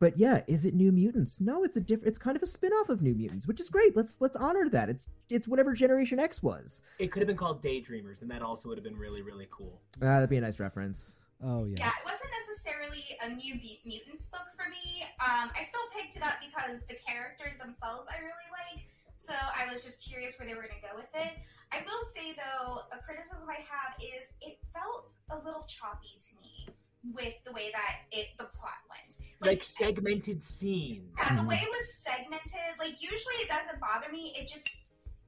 but 0.00 0.18
yeah, 0.18 0.42
is 0.46 0.64
it 0.64 0.74
New 0.74 0.92
Mutants? 0.92 1.40
No, 1.40 1.64
it's 1.64 1.76
a 1.76 1.80
different. 1.80 2.08
It's 2.08 2.18
kind 2.18 2.36
of 2.36 2.42
a 2.42 2.46
spin-off 2.46 2.88
of 2.88 3.02
New 3.02 3.14
Mutants, 3.14 3.46
which 3.48 3.60
is 3.60 3.68
great. 3.68 3.96
Let's 3.96 4.18
let's 4.20 4.36
honor 4.36 4.68
that. 4.70 4.88
It's 4.88 5.08
it's 5.28 5.48
whatever 5.48 5.72
Generation 5.72 6.18
X 6.18 6.42
was. 6.42 6.82
It 6.98 7.10
could 7.10 7.20
have 7.20 7.26
been 7.26 7.36
called 7.36 7.62
Daydreamers, 7.62 8.22
and 8.22 8.30
that 8.30 8.42
also 8.42 8.68
would 8.68 8.78
have 8.78 8.84
been 8.84 8.96
really, 8.96 9.22
really 9.22 9.48
cool. 9.50 9.80
Ah, 9.96 10.18
that'd 10.18 10.30
be 10.30 10.36
a 10.36 10.40
nice 10.40 10.60
reference. 10.60 11.14
Oh 11.42 11.66
yeah. 11.66 11.86
Yeah, 11.86 11.94
it 11.94 12.04
wasn't 12.04 12.30
necessarily 12.42 13.04
a 13.22 13.28
new 13.30 13.54
Mut- 13.54 13.84
mutants 13.86 14.26
book 14.26 14.46
for 14.58 14.68
me. 14.68 15.06
Um, 15.22 15.50
I 15.54 15.62
still 15.62 15.86
picked 15.94 16.16
it 16.16 16.22
up 16.22 16.42
because 16.42 16.82
the 16.90 16.96
characters 16.98 17.56
themselves 17.56 18.06
I 18.10 18.18
really 18.18 18.48
like. 18.50 18.86
So 19.18 19.34
I 19.34 19.70
was 19.70 19.82
just 19.82 20.02
curious 20.02 20.38
where 20.38 20.46
they 20.46 20.54
were 20.54 20.62
going 20.62 20.78
to 20.78 20.86
go 20.86 20.94
with 20.94 21.10
it. 21.14 21.32
I 21.72 21.82
will 21.86 22.02
say 22.14 22.34
though, 22.34 22.82
a 22.90 22.98
criticism 23.02 23.46
I 23.50 23.62
have 23.66 23.94
is 24.02 24.32
it 24.40 24.58
felt 24.74 25.12
a 25.30 25.36
little 25.44 25.62
choppy 25.62 26.18
to 26.18 26.32
me 26.42 26.74
with 27.14 27.34
the 27.44 27.52
way 27.52 27.70
that 27.72 28.06
it 28.10 28.28
the 28.38 28.44
plot 28.44 28.82
went. 28.90 29.16
Like 29.40 29.62
segmented 29.62 30.42
scenes. 30.42 31.14
Yeah, 31.18 31.36
the 31.36 31.46
way 31.46 31.60
it 31.62 31.70
was 31.70 31.94
segmented, 31.94 32.78
like 32.78 33.00
usually 33.02 33.38
it 33.42 33.48
doesn't 33.48 33.78
bother 33.80 34.10
me. 34.10 34.34
It 34.38 34.48
just 34.48 34.68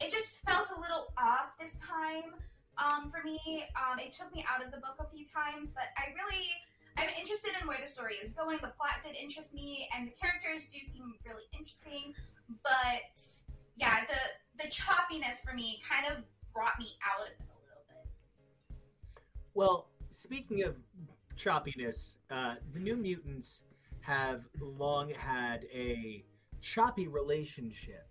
it 0.00 0.10
just 0.10 0.40
felt 0.40 0.70
a 0.76 0.80
little 0.80 1.12
off 1.18 1.56
this 1.58 1.76
time 1.76 2.34
um, 2.80 3.10
for 3.10 3.22
me. 3.24 3.64
Um, 3.76 3.98
it 3.98 4.12
took 4.12 4.34
me 4.34 4.44
out 4.50 4.64
of 4.64 4.72
the 4.72 4.78
book 4.78 4.96
a 4.98 5.08
few 5.08 5.24
times, 5.26 5.70
but 5.70 5.84
I 5.96 6.12
really 6.16 6.48
I'm 6.98 7.08
interested 7.18 7.52
in 7.60 7.68
where 7.68 7.78
the 7.80 7.86
story 7.86 8.14
is 8.22 8.30
going. 8.30 8.58
The 8.60 8.68
plot 8.68 9.00
did 9.02 9.16
interest 9.16 9.54
me, 9.54 9.88
and 9.96 10.08
the 10.08 10.12
characters 10.12 10.66
do 10.66 10.78
seem 10.84 11.14
really 11.24 11.44
interesting. 11.52 12.14
But 12.62 13.20
yeah, 13.76 14.04
the 14.06 14.62
the 14.62 14.68
choppiness 14.68 15.42
for 15.42 15.54
me 15.54 15.80
kind 15.88 16.06
of 16.06 16.24
brought 16.52 16.78
me 16.78 16.88
out 17.06 17.26
of 17.26 17.32
it 17.32 17.38
a 17.38 17.58
little 17.68 17.84
bit. 17.88 18.82
Well, 19.54 19.88
speaking 20.10 20.64
of 20.64 20.76
choppiness, 21.38 22.16
uh, 22.30 22.56
the 22.74 22.80
New 22.80 22.96
Mutants 22.96 23.62
have 24.00 24.42
long 24.60 25.10
had 25.10 25.64
a 25.72 26.24
choppy 26.60 27.06
relationship, 27.06 28.06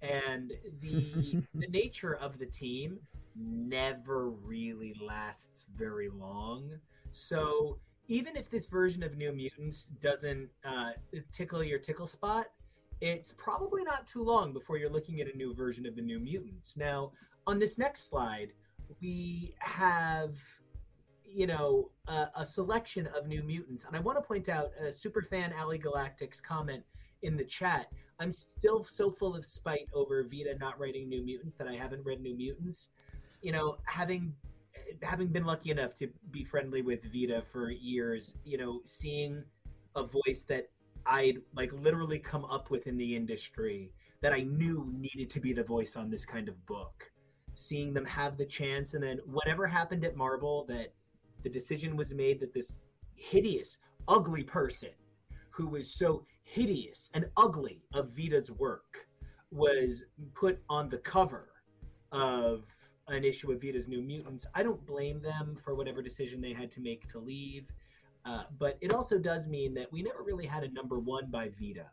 and 0.00 0.52
the 0.80 1.42
the 1.54 1.66
nature 1.68 2.14
of 2.14 2.38
the 2.38 2.46
team 2.46 3.00
never 3.36 4.30
really 4.30 4.94
lasts 5.00 5.66
very 5.76 6.08
long. 6.08 6.70
So 7.12 7.78
even 8.08 8.36
if 8.36 8.50
this 8.50 8.66
version 8.66 9.02
of 9.02 9.16
New 9.16 9.32
Mutants 9.32 9.86
doesn't 10.02 10.48
uh, 10.64 10.90
tickle 11.32 11.62
your 11.62 11.78
tickle 11.78 12.06
spot, 12.06 12.46
it's 13.00 13.32
probably 13.36 13.82
not 13.82 14.06
too 14.06 14.22
long 14.22 14.52
before 14.52 14.76
you're 14.76 14.90
looking 14.90 15.20
at 15.20 15.32
a 15.32 15.36
new 15.36 15.54
version 15.54 15.86
of 15.86 15.96
the 15.96 16.02
New 16.02 16.18
Mutants. 16.18 16.76
Now, 16.76 17.12
on 17.46 17.58
this 17.58 17.78
next 17.78 18.08
slide, 18.08 18.52
we 19.00 19.54
have 19.60 20.34
you 21.32 21.46
know 21.46 21.90
a, 22.08 22.26
a 22.36 22.44
selection 22.44 23.08
of 23.16 23.28
new 23.28 23.42
mutants 23.42 23.84
and 23.86 23.96
i 23.96 24.00
want 24.00 24.18
to 24.18 24.22
point 24.22 24.48
out 24.48 24.70
uh, 24.80 24.86
superfan 24.90 25.56
ali 25.56 25.78
galactic's 25.78 26.40
comment 26.40 26.82
in 27.22 27.36
the 27.36 27.44
chat 27.44 27.86
i'm 28.18 28.32
still 28.32 28.84
so 28.88 29.10
full 29.10 29.36
of 29.36 29.46
spite 29.46 29.86
over 29.94 30.24
vita 30.24 30.56
not 30.58 30.78
writing 30.78 31.08
new 31.08 31.22
mutants 31.22 31.56
that 31.56 31.68
i 31.68 31.74
haven't 31.74 32.04
read 32.04 32.20
new 32.20 32.36
mutants 32.36 32.88
you 33.42 33.52
know 33.52 33.76
having 33.84 34.32
having 35.02 35.28
been 35.28 35.44
lucky 35.44 35.70
enough 35.70 35.94
to 35.96 36.08
be 36.30 36.44
friendly 36.44 36.82
with 36.82 37.00
vita 37.12 37.42
for 37.52 37.70
years 37.70 38.34
you 38.44 38.58
know 38.58 38.80
seeing 38.84 39.42
a 39.96 40.02
voice 40.02 40.44
that 40.48 40.68
i'd 41.06 41.38
like 41.54 41.70
literally 41.72 42.18
come 42.18 42.44
up 42.46 42.70
with 42.70 42.86
in 42.86 42.96
the 42.96 43.16
industry 43.16 43.90
that 44.20 44.32
i 44.32 44.40
knew 44.40 44.92
needed 44.98 45.30
to 45.30 45.40
be 45.40 45.52
the 45.52 45.62
voice 45.62 45.96
on 45.96 46.10
this 46.10 46.24
kind 46.24 46.48
of 46.48 46.66
book. 46.66 47.10
Seeing 47.54 47.92
them 47.92 48.04
have 48.04 48.36
the 48.36 48.44
chance 48.44 48.94
and 48.94 49.02
then 49.02 49.18
whatever 49.26 49.66
happened 49.66 50.04
at 50.04 50.16
marvel 50.16 50.64
that 50.68 50.92
the 51.42 51.48
decision 51.48 51.96
was 51.96 52.12
made 52.12 52.40
that 52.40 52.54
this 52.54 52.72
hideous, 53.14 53.78
ugly 54.08 54.42
person 54.42 54.90
who 55.50 55.66
was 55.68 55.92
so 55.92 56.24
hideous 56.42 57.10
and 57.14 57.26
ugly 57.36 57.82
of 57.92 58.10
Vita's 58.10 58.50
work 58.50 59.06
was 59.50 60.04
put 60.34 60.58
on 60.68 60.88
the 60.88 60.98
cover 60.98 61.48
of 62.12 62.64
an 63.10 63.24
issue 63.24 63.50
of 63.52 63.60
Vita's 63.60 63.88
New 63.88 64.02
Mutants. 64.02 64.46
I 64.54 64.62
don't 64.62 64.84
blame 64.86 65.20
them 65.20 65.56
for 65.64 65.74
whatever 65.74 66.02
decision 66.02 66.40
they 66.40 66.52
had 66.52 66.70
to 66.72 66.80
make 66.80 67.08
to 67.10 67.18
leave, 67.18 67.66
uh, 68.24 68.44
but 68.58 68.78
it 68.80 68.92
also 68.92 69.18
does 69.18 69.48
mean 69.48 69.74
that 69.74 69.90
we 69.92 70.02
never 70.02 70.22
really 70.22 70.46
had 70.46 70.62
a 70.62 70.72
number 70.72 70.98
one 70.98 71.30
by 71.30 71.50
Vita. 71.60 71.86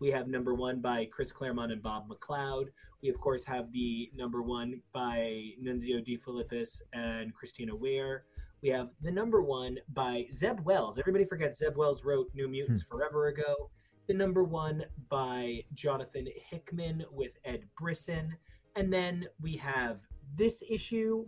We 0.00 0.10
have 0.10 0.26
number 0.26 0.54
one 0.54 0.80
by 0.80 1.06
Chris 1.06 1.32
Claremont 1.32 1.72
and 1.72 1.82
Bob 1.82 2.08
McLeod. 2.08 2.66
We, 3.02 3.08
of 3.08 3.20
course, 3.20 3.44
have 3.44 3.70
the 3.72 4.10
number 4.14 4.42
one 4.42 4.80
by 4.92 5.50
Nunzio 5.62 6.04
De 6.04 6.18
Filippis 6.18 6.80
and 6.92 7.34
Christina 7.34 7.74
Weir. 7.74 8.24
We 8.62 8.70
have 8.70 8.88
the 9.02 9.10
number 9.10 9.42
one 9.42 9.78
by 9.92 10.26
Zeb 10.34 10.60
Wells. 10.60 10.98
Everybody 10.98 11.24
forgets 11.24 11.58
Zeb 11.58 11.76
Wells 11.76 12.02
wrote 12.02 12.30
New 12.34 12.48
Mutants 12.48 12.82
forever 12.82 13.28
ago. 13.28 13.70
The 14.08 14.14
number 14.14 14.42
one 14.42 14.84
by 15.10 15.62
Jonathan 15.74 16.26
Hickman 16.50 17.04
with 17.12 17.32
Ed 17.44 17.64
Brisson. 17.78 18.34
And 18.76 18.92
then 18.92 19.26
we 19.40 19.56
have 19.56 20.00
this 20.36 20.62
issue. 20.68 21.26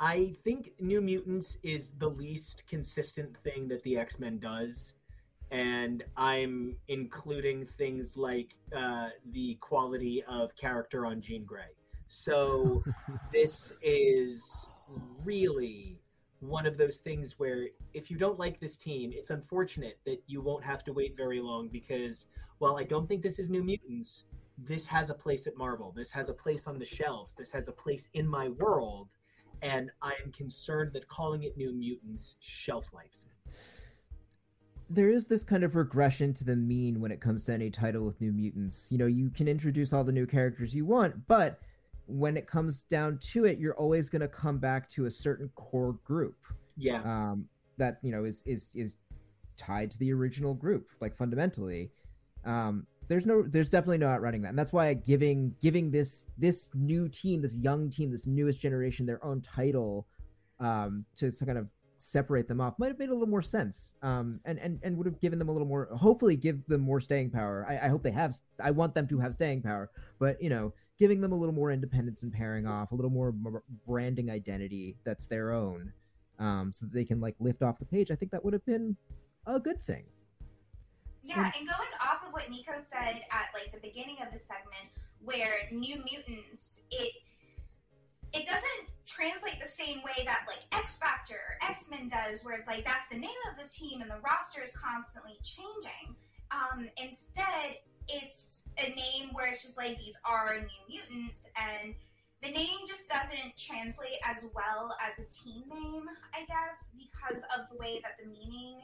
I 0.00 0.34
think 0.42 0.72
New 0.80 1.00
Mutants 1.00 1.56
is 1.62 1.92
the 1.98 2.08
least 2.08 2.64
consistent 2.66 3.36
thing 3.44 3.68
that 3.68 3.82
the 3.84 3.96
X 3.96 4.18
Men 4.18 4.38
does. 4.38 4.94
And 5.50 6.02
I'm 6.16 6.76
including 6.88 7.66
things 7.76 8.16
like 8.16 8.54
uh, 8.74 9.08
the 9.32 9.56
quality 9.60 10.24
of 10.26 10.56
character 10.56 11.04
on 11.04 11.20
Jean 11.20 11.44
Grey. 11.44 11.74
So 12.08 12.82
this 13.32 13.72
is 13.82 14.42
really 15.24 16.00
one 16.40 16.66
of 16.66 16.76
those 16.76 16.96
things 16.96 17.38
where 17.38 17.68
if 17.94 18.10
you 18.10 18.16
don't 18.16 18.38
like 18.38 18.58
this 18.60 18.76
team, 18.76 19.12
it's 19.14 19.30
unfortunate 19.30 19.98
that 20.04 20.22
you 20.26 20.40
won't 20.40 20.64
have 20.64 20.82
to 20.84 20.92
wait 20.92 21.16
very 21.16 21.40
long 21.40 21.68
because 21.68 22.26
while 22.58 22.76
I 22.76 22.82
don't 22.82 23.08
think 23.08 23.22
this 23.22 23.38
is 23.38 23.48
New 23.48 23.62
Mutants, 23.62 24.24
this 24.58 24.86
has 24.86 25.10
a 25.10 25.14
place 25.14 25.46
at 25.46 25.56
Marvel. 25.56 25.92
This 25.96 26.10
has 26.10 26.28
a 26.28 26.34
place 26.34 26.66
on 26.66 26.78
the 26.78 26.84
shelves. 26.86 27.34
This 27.36 27.50
has 27.52 27.68
a 27.68 27.72
place 27.72 28.08
in 28.14 28.26
my 28.26 28.48
world. 28.48 29.08
And 29.62 29.90
I 30.02 30.14
am 30.24 30.32
concerned 30.32 30.92
that 30.94 31.08
calling 31.08 31.44
it 31.44 31.56
New 31.56 31.72
Mutants 31.72 32.36
shelf 32.40 32.86
lives 32.92 33.24
it. 33.26 33.52
there 34.90 35.08
is 35.08 35.26
this 35.26 35.42
kind 35.44 35.64
of 35.64 35.74
regression 35.76 36.34
to 36.34 36.44
the 36.44 36.56
mean 36.56 37.00
when 37.00 37.10
it 37.12 37.20
comes 37.20 37.44
to 37.44 37.52
any 37.52 37.70
title 37.70 38.04
with 38.04 38.20
New 38.20 38.32
Mutants. 38.32 38.86
You 38.90 38.98
know, 38.98 39.06
you 39.06 39.30
can 39.30 39.48
introduce 39.48 39.92
all 39.92 40.04
the 40.04 40.12
new 40.12 40.26
characters 40.26 40.74
you 40.74 40.84
want, 40.84 41.26
but 41.28 41.60
when 42.06 42.36
it 42.36 42.46
comes 42.46 42.82
down 42.84 43.18
to 43.32 43.44
it, 43.46 43.58
you're 43.58 43.76
always 43.76 44.10
going 44.10 44.20
to 44.20 44.28
come 44.28 44.58
back 44.58 44.88
to 44.90 45.06
a 45.06 45.10
certain 45.10 45.48
core 45.54 45.94
group 46.04 46.36
Yeah. 46.76 47.00
um, 47.04 47.48
that 47.78 47.98
you 48.02 48.10
know 48.12 48.24
is 48.24 48.42
is 48.44 48.70
is 48.74 48.96
tied 49.56 49.90
to 49.92 49.98
the 49.98 50.12
original 50.12 50.52
group, 50.54 50.88
like 51.00 51.16
fundamentally. 51.16 51.90
Um, 52.44 52.86
there's 53.12 53.26
no 53.26 53.42
there's 53.42 53.68
definitely 53.68 53.98
no 53.98 54.08
outrunning 54.08 54.40
that. 54.40 54.48
And 54.48 54.58
that's 54.58 54.72
why 54.72 54.94
giving 54.94 55.54
giving 55.60 55.90
this 55.90 56.26
this 56.38 56.70
new 56.72 57.10
team 57.10 57.42
this 57.42 57.56
young 57.56 57.90
team 57.90 58.10
this 58.10 58.26
newest 58.26 58.58
generation 58.58 59.04
their 59.04 59.22
own 59.22 59.42
title 59.42 60.06
um 60.60 61.04
to, 61.18 61.30
to 61.30 61.44
kind 61.44 61.58
of 61.58 61.68
separate 61.98 62.48
them 62.48 62.60
off 62.60 62.78
might 62.78 62.88
have 62.88 62.98
made 62.98 63.10
a 63.10 63.12
little 63.12 63.28
more 63.28 63.42
sense. 63.42 63.92
Um 64.00 64.40
and 64.46 64.58
and, 64.58 64.80
and 64.82 64.96
would 64.96 65.06
have 65.06 65.20
given 65.20 65.38
them 65.38 65.50
a 65.50 65.52
little 65.52 65.68
more 65.68 65.90
hopefully 65.94 66.36
give 66.36 66.66
them 66.66 66.80
more 66.80 67.02
staying 67.02 67.28
power. 67.28 67.66
I, 67.68 67.86
I 67.86 67.88
hope 67.88 68.02
they 68.02 68.12
have 68.12 68.38
i 68.62 68.70
want 68.70 68.94
them 68.94 69.06
to 69.08 69.18
have 69.18 69.34
staying 69.34 69.60
power 69.60 69.90
but 70.18 70.42
you 70.42 70.48
know 70.48 70.72
giving 70.98 71.20
them 71.20 71.32
a 71.32 71.36
little 71.36 71.54
more 71.54 71.70
independence 71.70 72.22
and 72.22 72.32
pairing 72.32 72.66
off 72.66 72.92
a 72.92 72.94
little 72.94 73.10
more 73.10 73.34
branding 73.86 74.30
identity 74.30 74.96
that's 75.04 75.26
their 75.26 75.52
own 75.52 75.92
um 76.38 76.72
so 76.74 76.86
that 76.86 76.94
they 76.94 77.04
can 77.04 77.20
like 77.20 77.34
lift 77.40 77.62
off 77.62 77.78
the 77.78 77.84
page 77.84 78.10
i 78.10 78.14
think 78.14 78.30
that 78.30 78.42
would 78.44 78.52
have 78.52 78.64
been 78.64 78.96
a 79.46 79.58
good 79.58 79.84
thing 79.86 80.04
yeah, 81.22 81.50
and 81.58 81.66
going 81.66 81.88
off 82.00 82.26
of 82.26 82.32
what 82.32 82.50
Nico 82.50 82.72
said 82.78 83.22
at 83.30 83.48
like 83.54 83.72
the 83.72 83.80
beginning 83.80 84.16
of 84.24 84.32
the 84.32 84.38
segment, 84.38 84.90
where 85.20 85.68
New 85.70 85.96
Mutants, 85.96 86.80
it 86.90 87.12
it 88.32 88.46
doesn't 88.46 88.90
translate 89.06 89.60
the 89.60 89.66
same 89.66 89.98
way 90.02 90.24
that 90.24 90.44
like 90.48 90.64
X 90.74 90.96
Factor, 90.96 91.34
or 91.34 91.68
X 91.70 91.86
Men 91.90 92.08
does, 92.08 92.44
where 92.44 92.54
it's 92.54 92.66
like 92.66 92.84
that's 92.84 93.06
the 93.08 93.18
name 93.18 93.30
of 93.50 93.62
the 93.62 93.68
team 93.68 94.00
and 94.00 94.10
the 94.10 94.20
roster 94.24 94.62
is 94.62 94.72
constantly 94.72 95.38
changing. 95.42 96.16
Um, 96.50 96.86
instead, 97.02 97.76
it's 98.08 98.64
a 98.78 98.90
name 98.90 99.30
where 99.32 99.46
it's 99.46 99.62
just 99.62 99.76
like 99.76 99.96
these 99.98 100.16
are 100.24 100.58
New 100.58 101.00
Mutants, 101.10 101.46
and 101.56 101.94
the 102.42 102.50
name 102.50 102.78
just 102.86 103.08
doesn't 103.08 103.56
translate 103.56 104.18
as 104.24 104.46
well 104.54 104.96
as 105.08 105.20
a 105.20 105.28
team 105.30 105.62
name, 105.68 106.06
I 106.34 106.40
guess, 106.40 106.90
because 106.98 107.40
of 107.56 107.68
the 107.70 107.76
way 107.78 108.00
that 108.02 108.16
the 108.20 108.28
meaning 108.28 108.80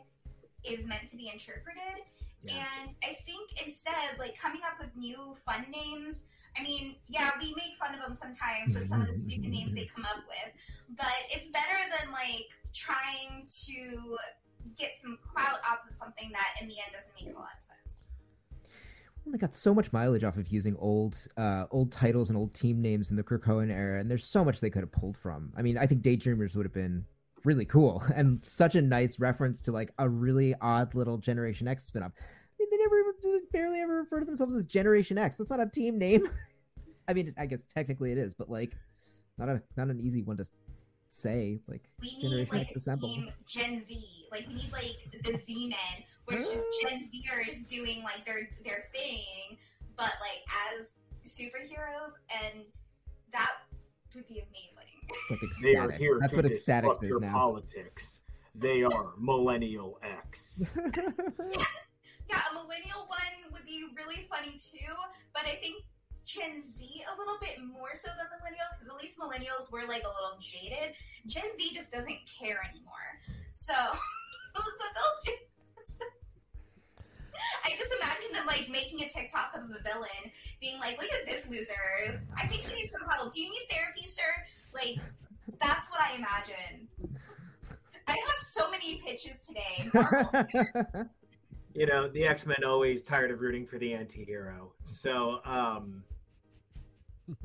is 0.65 0.87
meant 0.87 1.07
to 1.09 1.17
be 1.17 1.29
interpreted. 1.33 2.05
Yeah. 2.43 2.65
And 2.83 2.95
I 3.05 3.17
think 3.27 3.63
instead, 3.65 4.19
like 4.19 4.39
coming 4.39 4.61
up 4.65 4.79
with 4.79 4.97
new 4.97 5.35
fun 5.45 5.67
names. 5.71 6.25
I 6.59 6.63
mean, 6.63 6.97
yeah, 7.07 7.31
we 7.41 7.55
make 7.55 7.77
fun 7.79 7.95
of 7.95 8.01
them 8.01 8.15
sometimes 8.15 8.75
with 8.75 8.87
some 8.87 9.01
of 9.01 9.07
the 9.07 9.13
stupid 9.13 9.51
names 9.51 9.75
they 9.75 9.89
come 9.95 10.05
up 10.05 10.25
with, 10.27 10.97
but 10.97 11.07
it's 11.31 11.49
better 11.49 11.77
than 11.99 12.11
like 12.11 12.49
trying 12.73 13.45
to 13.65 14.17
get 14.77 14.93
some 15.01 15.19
clout 15.23 15.61
off 15.71 15.81
of 15.89 15.95
something 15.95 16.31
that 16.33 16.55
in 16.61 16.69
the 16.69 16.75
end 16.75 16.93
doesn't 16.93 17.13
make 17.15 17.35
a 17.35 17.39
lot 17.39 17.51
of 17.57 17.63
sense. 17.63 18.13
Well, 19.25 19.33
they 19.33 19.39
got 19.39 19.55
so 19.55 19.75
much 19.75 19.93
mileage 19.93 20.25
off 20.25 20.37
of 20.37 20.49
using 20.49 20.75
old, 20.79 21.17
uh, 21.37 21.67
old 21.71 21.93
titles 21.93 22.29
and 22.29 22.37
old 22.37 22.55
team 22.55 22.81
names 22.81 23.11
in 23.11 23.17
the 23.17 23.23
Krakoan 23.23 23.71
era, 23.71 24.01
and 24.01 24.11
there's 24.11 24.25
so 24.25 24.45
much 24.45 24.61
they 24.61 24.71
could 24.71 24.83
have 24.83 24.93
pulled 24.93 25.17
from. 25.17 25.53
I 25.57 25.63
mean, 25.63 25.77
I 25.77 25.87
think 25.87 26.03
Daydreamers 26.03 26.57
would 26.57 26.65
have 26.65 26.75
been 26.75 27.05
really 27.49 27.65
cool 27.65 28.05
and 28.15 28.45
such 28.45 28.77
a 28.77 28.83
nice 28.83 29.19
reference 29.19 29.63
to 29.63 29.73
like 29.73 29.91
a 29.99 30.09
really 30.09 30.55
odd 30.61 30.95
little 30.95 31.17
Generation 31.17 31.67
X 31.67 31.91
spinoff. 31.91 32.13
I 32.13 32.61
mean, 32.61 32.69
they 32.71 32.77
never 32.77 32.97
barely 33.53 33.81
ever 33.81 33.97
refer 33.97 34.21
to 34.21 34.27
themselves 34.27 34.55
as 34.55 34.65
Generation 34.65 35.17
X. 35.17 35.37
That's 35.37 35.51
not 35.51 35.61
a 35.61 35.67
team 35.67 35.99
name. 35.99 36.29
I 37.09 37.15
mean, 37.15 37.35
I 37.39 37.47
guess 37.47 37.61
technically 37.75 38.13
it 38.13 38.19
is, 38.19 38.35
but 38.35 38.51
like, 38.51 38.73
not 39.39 39.49
a 39.49 39.63
not 39.77 39.89
an 39.89 39.99
easy 40.01 40.23
one 40.23 40.37
to 40.37 40.45
say. 41.09 41.61
Like, 41.67 41.89
we 42.03 42.09
need 42.09 42.23
Generation 42.23 42.59
like 42.59 42.67
X 42.69 42.77
a 42.77 42.79
assemble. 42.81 43.09
team 43.09 43.31
Gen 43.47 43.83
Z. 43.83 44.27
Like, 44.31 44.47
we 44.49 44.55
need 44.55 44.73
like 44.73 44.97
the 45.25 45.39
Z 45.39 45.69
Men, 45.69 46.05
which 46.27 46.41
is 46.41 46.65
Gen 46.83 47.01
Zers 47.01 47.67
doing 47.67 48.03
like 48.03 48.25
their 48.27 48.51
their 48.63 48.85
thing, 48.95 49.57
but 49.97 50.13
like 50.21 50.43
as 50.77 50.99
superheroes, 51.25 52.13
and 52.45 52.65
that 53.33 53.53
would 54.15 54.27
be 54.27 54.41
amazing. 54.41 54.98
They 55.63 55.77
are 55.77 55.91
here 55.91 56.19
That's 56.21 56.33
to 56.33 56.37
what 56.37 56.47
disrupt 56.47 57.03
your 57.05 57.21
now. 57.21 57.33
politics. 57.33 58.21
They 58.55 58.83
are 58.83 59.13
Millennial 59.19 59.99
X. 60.03 60.63
yeah, 60.77 62.41
a 62.51 62.55
millennial 62.55 63.07
one 63.07 63.53
would 63.53 63.65
be 63.65 63.85
really 63.97 64.27
funny 64.31 64.57
too, 64.59 64.93
but 65.33 65.45
I 65.45 65.55
think 65.57 65.85
Gen 66.27 66.61
Z 66.61 66.85
a 66.85 67.19
little 67.19 67.39
bit 67.41 67.57
more 67.65 67.95
so 67.95 68.11
than 68.17 68.27
millennials 68.27 68.77
because 68.77 68.89
at 68.89 69.01
least 69.01 69.17
millennials 69.19 69.73
were 69.73 69.87
like 69.89 70.03
a 70.03 70.13
little 70.13 70.37
jaded. 70.39 70.95
Gen 71.27 71.55
Z 71.57 71.71
just 71.73 71.91
doesn't 71.91 72.19
care 72.27 72.61
anymore. 72.69 73.17
So, 73.51 73.73
so 74.55 74.85
they'll 74.95 75.35
I 77.65 77.71
just 77.77 77.93
imagine 78.01 78.33
them 78.33 78.47
like 78.47 78.69
making 78.71 79.03
a 79.03 79.09
TikTok 79.09 79.53
of 79.55 79.65
a 79.65 79.83
villain, 79.83 80.33
being 80.61 80.79
like, 80.81 81.01
"Look 81.01 81.11
at 81.13 81.27
this 81.27 81.49
loser. 81.49 82.23
I 82.37 82.47
think 82.47 82.63
he 82.63 82.75
needs 82.75 82.93
some 82.93 83.09
help. 83.09 83.33
Do 83.33 83.41
you 83.41 83.49
need 83.49 83.67
therapy, 83.71 84.03
sir?" 84.07 84.23
Like, 84.75 84.99
that's 85.59 85.91
what 85.91 86.01
I 86.01 86.15
imagine. 86.17 86.89
I 88.07 88.13
have 88.13 88.39
so 88.39 88.71
many 88.71 89.03
pitches 89.05 89.41
today. 89.41 89.91
you 91.75 91.87
know, 91.87 92.09
the 92.09 92.25
X 92.25 92.47
Men 92.47 92.65
always 92.67 93.03
tired 93.03 93.31
of 93.31 93.41
rooting 93.41 93.67
for 93.67 93.79
the 93.79 93.93
anti-hero. 93.93 94.73
So, 94.87 95.41
um, 95.45 96.03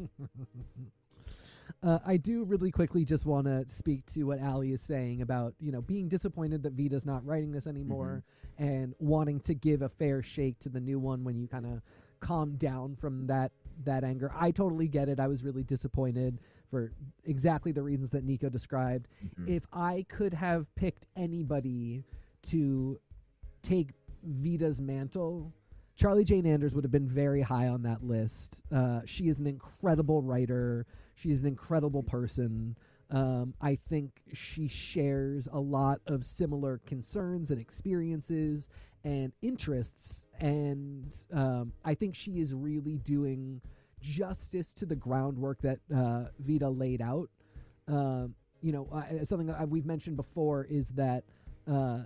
uh, 1.83 1.99
I 2.05 2.17
do 2.17 2.43
really 2.45 2.71
quickly 2.71 3.03
just 3.03 3.25
want 3.25 3.45
to 3.45 3.65
speak 3.67 4.05
to 4.13 4.23
what 4.23 4.41
Ali 4.41 4.71
is 4.71 4.81
saying 4.81 5.21
about 5.21 5.53
you 5.59 5.71
know 5.71 5.81
being 5.81 6.07
disappointed 6.07 6.63
that 6.63 6.73
Vita's 6.73 7.05
not 7.05 7.25
writing 7.25 7.51
this 7.51 7.67
anymore 7.67 8.23
mm-hmm. 8.59 8.63
and 8.63 8.95
wanting 8.99 9.39
to 9.41 9.53
give 9.53 9.81
a 9.81 9.89
fair 9.89 10.23
shake 10.23 10.59
to 10.59 10.69
the 10.69 10.79
new 10.79 10.99
one 10.99 11.23
when 11.23 11.37
you 11.37 11.47
kind 11.47 11.65
of 11.65 11.81
calm 12.19 12.55
down 12.55 12.95
from 12.95 13.27
that 13.27 13.51
that 13.85 14.03
anger. 14.03 14.31
I 14.35 14.51
totally 14.51 14.87
get 14.87 15.09
it. 15.09 15.19
I 15.19 15.27
was 15.27 15.43
really 15.43 15.63
disappointed 15.63 16.39
for 16.69 16.91
exactly 17.25 17.71
the 17.71 17.83
reasons 17.83 18.09
that 18.11 18.23
Nico 18.23 18.49
described. 18.49 19.07
Mm-hmm. 19.23 19.51
If 19.51 19.63
I 19.73 20.05
could 20.09 20.33
have 20.33 20.73
picked 20.75 21.07
anybody 21.15 22.03
to 22.49 22.99
take 23.61 23.89
Vita's 24.23 24.79
mantle, 24.79 25.51
Charlie 25.95 26.23
Jane 26.23 26.45
Anders 26.45 26.73
would 26.73 26.83
have 26.83 26.91
been 26.91 27.07
very 27.07 27.41
high 27.41 27.67
on 27.67 27.83
that 27.83 28.03
list. 28.03 28.61
Uh, 28.73 29.01
she 29.05 29.27
is 29.27 29.39
an 29.39 29.47
incredible 29.47 30.21
writer. 30.21 30.85
She's 31.15 31.41
an 31.41 31.47
incredible 31.47 32.03
person. 32.03 32.75
Um, 33.09 33.53
I 33.61 33.77
think 33.89 34.21
she 34.33 34.67
shares 34.67 35.47
a 35.51 35.59
lot 35.59 36.01
of 36.07 36.25
similar 36.25 36.79
concerns 36.85 37.51
and 37.51 37.59
experiences 37.59 38.69
and 39.03 39.31
interests, 39.41 40.25
and 40.39 41.13
um, 41.31 41.73
I 41.83 41.93
think 41.93 42.15
she 42.15 42.39
is 42.39 42.53
really 42.53 42.97
doing 42.99 43.61
justice 43.99 44.71
to 44.73 44.85
the 44.85 44.95
groundwork 44.95 45.61
that 45.61 45.79
uh, 45.95 46.25
Vita 46.39 46.69
laid 46.69 47.01
out. 47.01 47.29
Um, 47.87 48.33
you 48.61 48.71
know, 48.71 48.87
uh, 48.91 49.25
something 49.25 49.47
that 49.47 49.69
we've 49.69 49.85
mentioned 49.85 50.15
before 50.15 50.65
is 50.69 50.87
that 50.89 51.23
uh, 51.67 51.99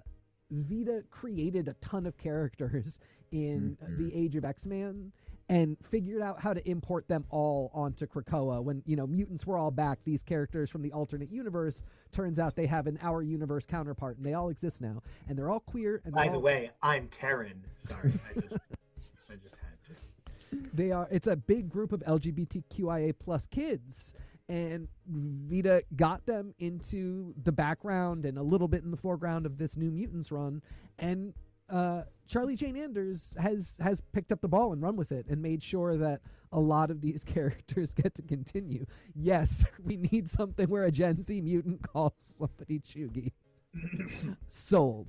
Vita 0.52 1.04
created 1.12 1.68
a 1.68 1.74
ton 1.76 2.06
of 2.06 2.18
characters 2.18 3.00
in 3.32 3.78
mm-hmm. 3.82 4.04
the 4.04 4.16
Age 4.16 4.36
of 4.36 4.46
X 4.46 4.66
Man 4.66 5.12
and 5.50 5.78
figured 5.90 6.22
out 6.22 6.42
how 6.42 6.54
to 6.54 6.70
import 6.70 7.08
them 7.08 7.26
all 7.30 7.72
onto 7.74 8.06
Krakoa. 8.06 8.62
When 8.62 8.84
you 8.86 8.96
know 8.96 9.08
mutants 9.08 9.46
were 9.46 9.58
all 9.58 9.72
back, 9.72 10.00
these 10.04 10.24
characters 10.24 10.70
from 10.70 10.82
the 10.82 10.92
alternate 10.92 11.32
universe 11.32 11.82
turns 12.12 12.40
out 12.40 12.56
they 12.56 12.66
have 12.66 12.88
an 12.88 13.00
our 13.02 13.22
universe 13.22 13.66
counterpart, 13.66 14.18
and 14.18 14.26
they 14.26 14.34
all 14.34 14.50
exist 14.50 14.82
now, 14.82 15.02
and 15.28 15.38
they're 15.38 15.50
all 15.50 15.62
queer. 15.62 16.02
And 16.04 16.14
by 16.14 16.28
the 16.28 16.36
all... 16.36 16.42
way, 16.42 16.72
I'm 16.82 17.08
Terran. 17.08 17.64
Sorry, 17.88 18.14
I 18.30 18.40
just, 18.40 18.54
I 19.32 19.36
just 19.36 19.56
had 19.56 20.62
to. 20.62 20.70
They 20.74 20.92
are. 20.92 21.08
It's 21.12 21.28
a 21.28 21.36
big 21.36 21.70
group 21.70 21.94
of 21.94 22.02
LGBTQIA 22.02 23.14
plus 23.18 23.48
kids, 23.48 24.14
and 24.50 24.90
Vita 25.08 25.84
got 25.96 26.26
them 26.26 26.54
into 26.60 27.34
the 27.44 27.52
background 27.54 28.26
and 28.26 28.38
a 28.38 28.44
little 28.44 28.68
bit 28.68 28.84
in 28.84 28.92
the 28.92 28.98
foreground 28.98 29.46
of 29.46 29.58
this 29.58 29.78
New 29.78 29.92
Mutants 29.92 30.30
run, 30.30 30.62
and 31.00 31.34
uh, 31.70 32.04
Charlie 32.28 32.56
Jane 32.56 32.76
Anders 32.76 33.34
has 33.40 33.78
has 33.80 34.02
picked 34.12 34.32
up 34.32 34.42
the 34.42 34.48
ball 34.48 34.74
and 34.74 34.82
run 34.82 34.96
with 34.96 35.12
it 35.12 35.26
and 35.30 35.42
made 35.42 35.64
sure 35.64 35.98
that 35.98 36.22
a 36.52 36.60
lot 36.60 36.92
of 36.92 37.02
these 37.02 37.24
characters 37.26 37.94
get 37.94 38.16
to 38.16 38.22
continue. 38.22 38.86
Yes, 39.16 39.64
we 39.84 39.98
need 39.98 40.30
something 40.30 40.68
where 40.70 40.84
a 40.84 40.92
Gen 40.92 41.24
Z 41.24 41.42
mutant 41.42 41.82
calls 41.94 42.14
somebody 42.38 42.80
Chugi. 42.80 43.32
Sold. 44.50 45.08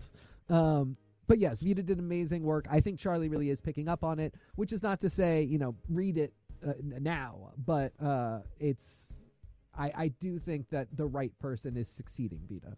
Um, 0.49 0.97
but 1.27 1.39
yes, 1.39 1.61
Vita 1.61 1.83
did 1.83 1.99
amazing 1.99 2.43
work. 2.43 2.67
I 2.71 2.81
think 2.81 2.99
Charlie 2.99 3.29
really 3.29 3.51
is 3.51 3.61
picking 3.61 3.89
up 3.89 4.03
on 4.03 4.19
it, 4.19 4.35
which 4.57 4.73
is 4.73 4.83
not 4.83 5.01
to 5.01 5.11
say 5.11 5.43
you 5.43 5.59
know 5.59 5.75
read 5.89 6.19
it 6.19 6.33
uh, 6.67 6.73
now, 6.83 7.53
but 7.65 7.93
uh, 8.03 8.41
it's. 8.59 9.15
I, 9.77 9.93
I 9.97 10.09
do 10.09 10.41
think 10.41 10.71
that 10.71 10.89
the 10.97 11.07
right 11.07 11.33
person 11.39 11.77
is 11.77 11.89
succeeding 11.89 12.41
Vita. 12.51 12.77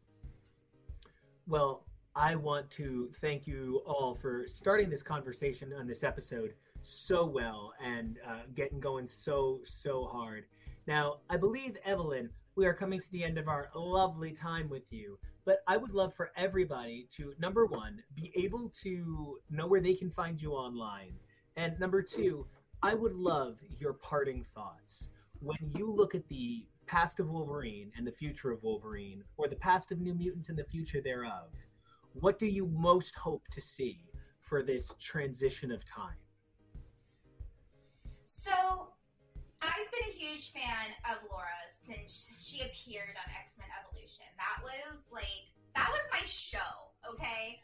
Well, 1.47 1.85
I 2.16 2.34
want 2.34 2.70
to 2.72 3.11
thank 3.20 3.46
you 3.46 3.82
all 3.86 4.18
for 4.20 4.46
starting 4.48 4.90
this 4.90 5.02
conversation 5.02 5.72
on 5.72 5.86
this 5.86 6.02
episode 6.02 6.54
so 6.82 7.24
well 7.24 7.72
and 7.84 8.18
uh, 8.28 8.40
getting 8.56 8.80
going 8.80 9.06
so, 9.06 9.61
so 9.64 10.06
hard. 10.06 10.44
Now, 10.86 11.18
I 11.28 11.36
believe, 11.36 11.76
Evelyn, 11.84 12.28
we 12.56 12.66
are 12.66 12.74
coming 12.74 13.00
to 13.00 13.11
the 13.12 13.22
end 13.22 13.38
of 13.38 13.46
our 13.46 13.70
lovely 13.76 14.32
time 14.32 14.68
with 14.68 14.82
you. 14.90 15.18
But 15.44 15.62
I 15.68 15.76
would 15.76 15.92
love 15.92 16.12
for 16.14 16.32
everybody 16.36 17.06
to, 17.16 17.32
number 17.38 17.64
one, 17.64 18.02
be 18.14 18.32
able 18.34 18.72
to 18.82 19.38
know 19.48 19.66
where 19.66 19.80
they 19.80 19.94
can 19.94 20.11
find 20.11 20.40
you 20.40 20.52
online. 20.52 21.12
And 21.56 21.78
number 21.78 22.02
two, 22.02 22.46
I 22.82 22.94
would 22.94 23.14
love 23.14 23.56
your 23.78 23.94
parting 23.94 24.44
thoughts. 24.54 25.04
When 25.40 25.58
you 25.76 25.90
look 25.90 26.14
at 26.14 26.28
the 26.28 26.66
past 26.86 27.20
of 27.20 27.30
Wolverine 27.30 27.92
and 27.96 28.06
the 28.06 28.12
future 28.12 28.50
of 28.50 28.62
Wolverine, 28.62 29.22
or 29.36 29.48
the 29.48 29.56
past 29.56 29.92
of 29.92 30.00
New 30.00 30.14
Mutants 30.14 30.48
and 30.48 30.58
the 30.58 30.64
future 30.64 31.00
thereof, 31.00 31.50
what 32.14 32.38
do 32.38 32.46
you 32.46 32.66
most 32.66 33.14
hope 33.14 33.46
to 33.52 33.61
see 33.61 34.00
for 34.40 34.62
this 34.62 34.90
transition 35.00 35.70
of 35.70 35.84
time? 35.84 36.16
So, 38.24 38.52
I've 39.62 39.90
been 39.92 40.08
a 40.08 40.12
huge 40.12 40.52
fan 40.52 40.94
of 41.11 41.18
Laura 41.30 41.61
since 41.84 42.30
she 42.38 42.62
appeared 42.62 43.14
on 43.14 43.32
X 43.36 43.56
Men 43.58 43.68
Evolution. 43.76 44.24
That 44.38 44.64
was 44.64 45.06
like 45.12 45.52
that 45.74 45.88
was 45.90 46.00
my 46.12 46.24
show, 46.26 46.90
okay? 47.08 47.61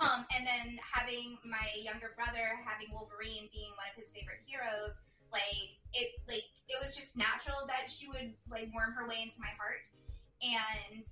Um, 0.00 0.24
and 0.30 0.46
then 0.46 0.78
having 0.86 1.36
my 1.42 1.66
younger 1.74 2.14
brother 2.14 2.54
having 2.62 2.94
Wolverine 2.94 3.50
being 3.50 3.74
one 3.74 3.90
of 3.90 3.98
his 3.98 4.14
favorite 4.14 4.38
heroes, 4.46 4.94
like 5.34 5.74
it 5.92 6.14
like 6.28 6.46
it 6.68 6.78
was 6.80 6.94
just 6.94 7.16
natural 7.16 7.66
that 7.66 7.90
she 7.90 8.06
would 8.06 8.32
like 8.46 8.70
worm 8.70 8.94
her 8.94 9.08
way 9.08 9.18
into 9.20 9.40
my 9.42 9.50
heart. 9.58 9.82
And 10.38 11.02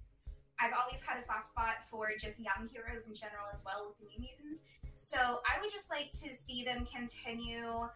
I've 0.61 0.72
always 0.76 1.02
had 1.02 1.16
a 1.16 1.22
soft 1.22 1.46
spot 1.46 1.82
for 1.90 2.11
just 2.18 2.38
young 2.38 2.68
heroes 2.72 3.06
in 3.06 3.14
general 3.14 3.48
as 3.52 3.62
well 3.64 3.88
with 3.88 3.98
the 3.98 4.06
New 4.12 4.28
Mutants. 4.28 4.62
So 4.98 5.16
I 5.18 5.61
would 5.61 5.70
just 5.70 5.90
like 5.90 6.11
to 6.22 6.34
see 6.34 6.62
them 6.64 6.84
continue 6.84 7.88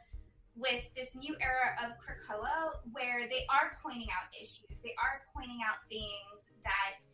with 0.56 0.84
this 0.96 1.14
new 1.14 1.34
era 1.42 1.76
of 1.84 1.98
Krakoa 2.00 2.80
where 2.92 3.28
they 3.28 3.44
are 3.52 3.76
pointing 3.82 4.08
out 4.14 4.32
issues. 4.40 4.80
They 4.82 4.94
are 4.96 5.22
pointing 5.34 5.58
out 5.66 5.84
things 5.88 6.48
that 6.62 7.04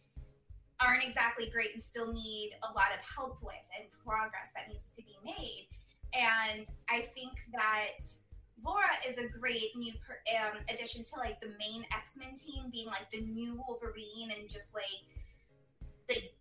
aren't 0.85 1.05
exactly 1.05 1.49
great 1.51 1.73
and 1.73 1.83
still 1.83 2.13
need 2.13 2.53
a 2.69 2.73
lot 2.73 2.89
of 2.95 3.05
help 3.05 3.39
with 3.43 3.67
and 3.79 3.89
progress 4.05 4.53
that 4.55 4.69
needs 4.69 4.91
to 4.91 5.03
be 5.03 5.17
made. 5.25 5.69
And 6.15 6.67
I 6.89 7.03
think 7.03 7.33
that 7.53 8.07
Laura 8.65 8.91
is 9.09 9.19
a 9.19 9.27
great 9.27 9.75
new 9.77 9.93
per, 10.07 10.19
um, 10.37 10.59
addition 10.69 11.03
to 11.03 11.17
like 11.17 11.41
the 11.41 11.53
main 11.59 11.85
X 11.95 12.17
Men 12.17 12.35
team, 12.35 12.71
being 12.71 12.87
like 12.87 13.11
the 13.11 13.21
new 13.21 13.63
Wolverine 13.67 14.33
and 14.39 14.49
just 14.49 14.75
like 14.75 14.85
like 16.11 16.35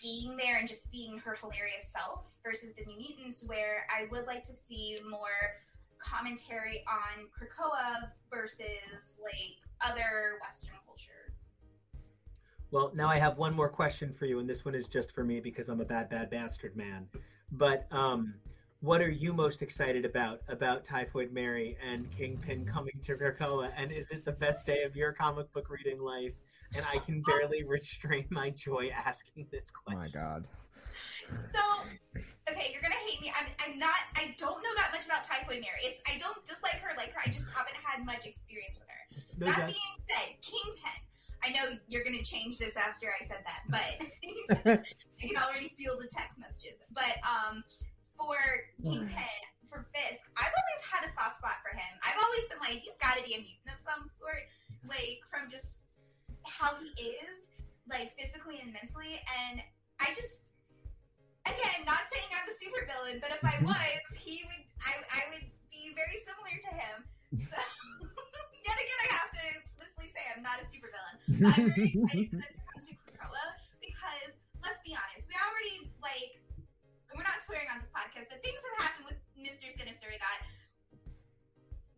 being 0.00 0.36
there 0.36 0.56
and 0.58 0.68
just 0.68 0.90
being 0.92 1.18
her 1.18 1.34
hilarious 1.34 1.92
self 1.92 2.34
versus 2.44 2.72
the 2.72 2.84
New 2.84 2.96
Mutants, 2.96 3.42
where 3.44 3.86
I 3.90 4.06
would 4.10 4.26
like 4.26 4.42
to 4.44 4.52
see 4.52 4.98
more 5.08 5.56
commentary 5.98 6.84
on 6.88 7.26
Krakoa 7.26 8.10
versus 8.32 9.16
like 9.22 9.58
other 9.84 10.38
Western 10.42 10.76
culture. 10.86 11.34
Well, 12.70 12.92
now 12.94 13.08
I 13.08 13.18
have 13.18 13.38
one 13.38 13.54
more 13.54 13.68
question 13.68 14.14
for 14.18 14.26
you, 14.26 14.38
and 14.40 14.48
this 14.48 14.64
one 14.64 14.74
is 14.74 14.86
just 14.86 15.12
for 15.12 15.24
me 15.24 15.40
because 15.40 15.68
I'm 15.68 15.80
a 15.80 15.84
bad, 15.84 16.10
bad 16.10 16.30
bastard 16.30 16.76
man. 16.76 17.06
But 17.52 17.86
um, 17.90 18.34
what 18.80 19.00
are 19.00 19.10
you 19.10 19.32
most 19.32 19.62
excited 19.62 20.04
about 20.04 20.42
about 20.48 20.84
Typhoid 20.84 21.32
Mary 21.32 21.76
and 21.84 22.06
Kingpin 22.16 22.66
coming 22.66 22.92
to 23.04 23.16
Krakoa? 23.16 23.70
And 23.76 23.90
is 23.90 24.10
it 24.10 24.24
the 24.24 24.32
best 24.32 24.66
day 24.66 24.82
of 24.82 24.94
your 24.94 25.12
comic 25.12 25.52
book 25.52 25.70
reading 25.70 26.00
life? 26.00 26.34
And 26.74 26.84
I 26.84 26.98
can 26.98 27.22
barely 27.22 27.64
restrain 27.64 28.26
my 28.30 28.50
joy 28.50 28.90
asking 28.94 29.46
this 29.50 29.70
question. 29.70 29.98
Oh 29.98 30.04
my 30.04 30.08
god. 30.08 30.44
So, 31.32 31.62
okay, 32.50 32.70
you're 32.72 32.82
gonna 32.82 32.94
hate 33.06 33.20
me. 33.22 33.32
I'm, 33.38 33.46
I'm 33.64 33.78
not. 33.78 33.96
I 34.16 34.34
don't 34.36 34.62
know 34.62 34.74
that 34.76 34.90
much 34.92 35.06
about 35.06 35.24
Typhoid 35.24 35.60
Mary. 35.60 35.80
It's 35.84 36.00
I 36.06 36.18
don't 36.18 36.44
dislike 36.44 36.80
her, 36.80 36.90
like 36.96 37.12
her. 37.12 37.20
I 37.24 37.30
just 37.30 37.48
haven't 37.54 37.76
had 37.82 38.04
much 38.04 38.26
experience 38.26 38.78
with 38.78 38.88
her. 38.88 39.02
No, 39.38 39.46
that 39.46 39.56
that- 39.56 39.66
being 39.68 39.96
said, 40.08 40.28
Kingpin. 40.40 41.00
I 41.44 41.50
know 41.50 41.78
you're 41.86 42.02
gonna 42.02 42.22
change 42.22 42.58
this 42.58 42.76
after 42.76 43.06
I 43.14 43.24
said 43.24 43.46
that, 43.46 43.62
but 43.70 43.86
I 45.22 45.24
can 45.26 45.36
already 45.38 45.68
feel 45.78 45.96
the 45.96 46.10
text 46.10 46.40
messages. 46.40 46.74
But 46.92 47.14
um, 47.22 47.62
for 48.18 48.36
Kingpin, 48.82 49.40
for 49.70 49.86
Fisk, 49.94 50.26
I've 50.36 50.50
always 50.50 50.82
had 50.90 51.06
a 51.06 51.08
soft 51.08 51.34
spot 51.34 51.62
for 51.62 51.70
him. 51.76 51.92
I've 52.02 52.18
always 52.18 52.46
been 52.50 52.58
like, 52.58 52.82
he's 52.82 52.98
got 52.98 53.16
to 53.16 53.22
be 53.22 53.34
a 53.34 53.38
mutant 53.38 53.70
of 53.70 53.80
some 53.80 54.02
sort, 54.02 54.50
like 54.88 55.22
from 55.30 55.48
just 55.48 55.86
how 56.48 56.74
he 56.80 56.90
is, 57.22 57.46
like 57.88 58.16
physically 58.18 58.60
and 58.64 58.72
mentally. 58.72 59.20
And 59.46 59.62
I 60.00 60.12
just, 60.16 60.50
again, 61.46 61.84
not 61.86 62.08
saying 62.08 62.28
I'm 62.32 62.48
a 62.48 62.56
supervillain, 62.56 63.20
but 63.20 63.30
if 63.30 63.42
I 63.44 63.60
mm-hmm. 63.60 63.70
was, 63.70 64.02
he 64.16 64.42
would, 64.48 64.62
I, 64.82 64.92
I 65.12 65.20
would 65.32 65.46
be 65.70 65.92
very 65.94 66.18
similar 66.24 66.56
to 66.56 66.70
him. 66.72 66.96
So, 67.52 67.60
yet 68.66 68.76
again, 68.76 69.00
I 69.04 69.08
have 69.20 69.30
to 69.32 69.42
explicitly 69.60 70.08
say 70.08 70.22
I'm 70.32 70.42
not 70.42 70.60
a 70.60 70.66
supervillain. 70.68 71.16
I'm 71.28 71.68
very 71.76 71.92
excited 71.92 72.32
for 72.32 72.40
them 72.40 72.52
to 72.56 72.62
come 72.64 72.80
to 72.80 72.92
Krakoa 73.04 73.44
because 73.84 74.40
let's 74.64 74.80
be 74.80 74.96
honest, 74.96 75.28
we 75.28 75.36
already 75.36 75.92
like 76.00 76.40
we're 77.12 77.26
not 77.26 77.40
swearing 77.44 77.68
on 77.68 77.80
this 77.84 77.90
podcast, 77.92 78.32
but 78.32 78.40
things 78.40 78.60
have 78.64 78.76
happened 78.88 79.06
with 79.12 79.20
Mister 79.36 79.68
Sinister 79.68 80.08
that 80.08 80.40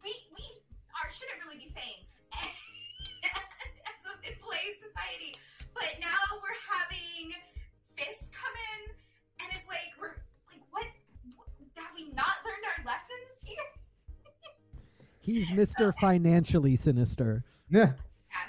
we 0.02 0.10
we 0.34 0.44
are 0.98 1.10
shouldn't 1.10 1.38
really 1.46 1.62
be 1.62 1.70
saying 1.70 2.02
in 4.26 4.34
polite 4.40 4.76
society. 4.78 5.34
But 5.74 5.96
now 6.00 6.38
we're 6.42 6.60
having 6.66 7.32
Fisk 7.96 8.30
come 8.32 8.54
in, 8.74 8.90
and 9.42 9.48
it's 9.56 9.66
like 9.68 9.92
we're 10.00 10.16
like, 10.50 10.62
what? 10.70 10.86
Have 11.76 11.90
we 11.94 12.12
not 12.12 12.42
learned 12.44 12.64
our 12.66 12.84
lessons 12.84 13.40
here? 13.44 13.56
He's 15.20 15.48
Mr. 15.50 15.94
Financially 16.00 16.76
Sinister. 16.76 17.44
Yeah. 17.70 17.92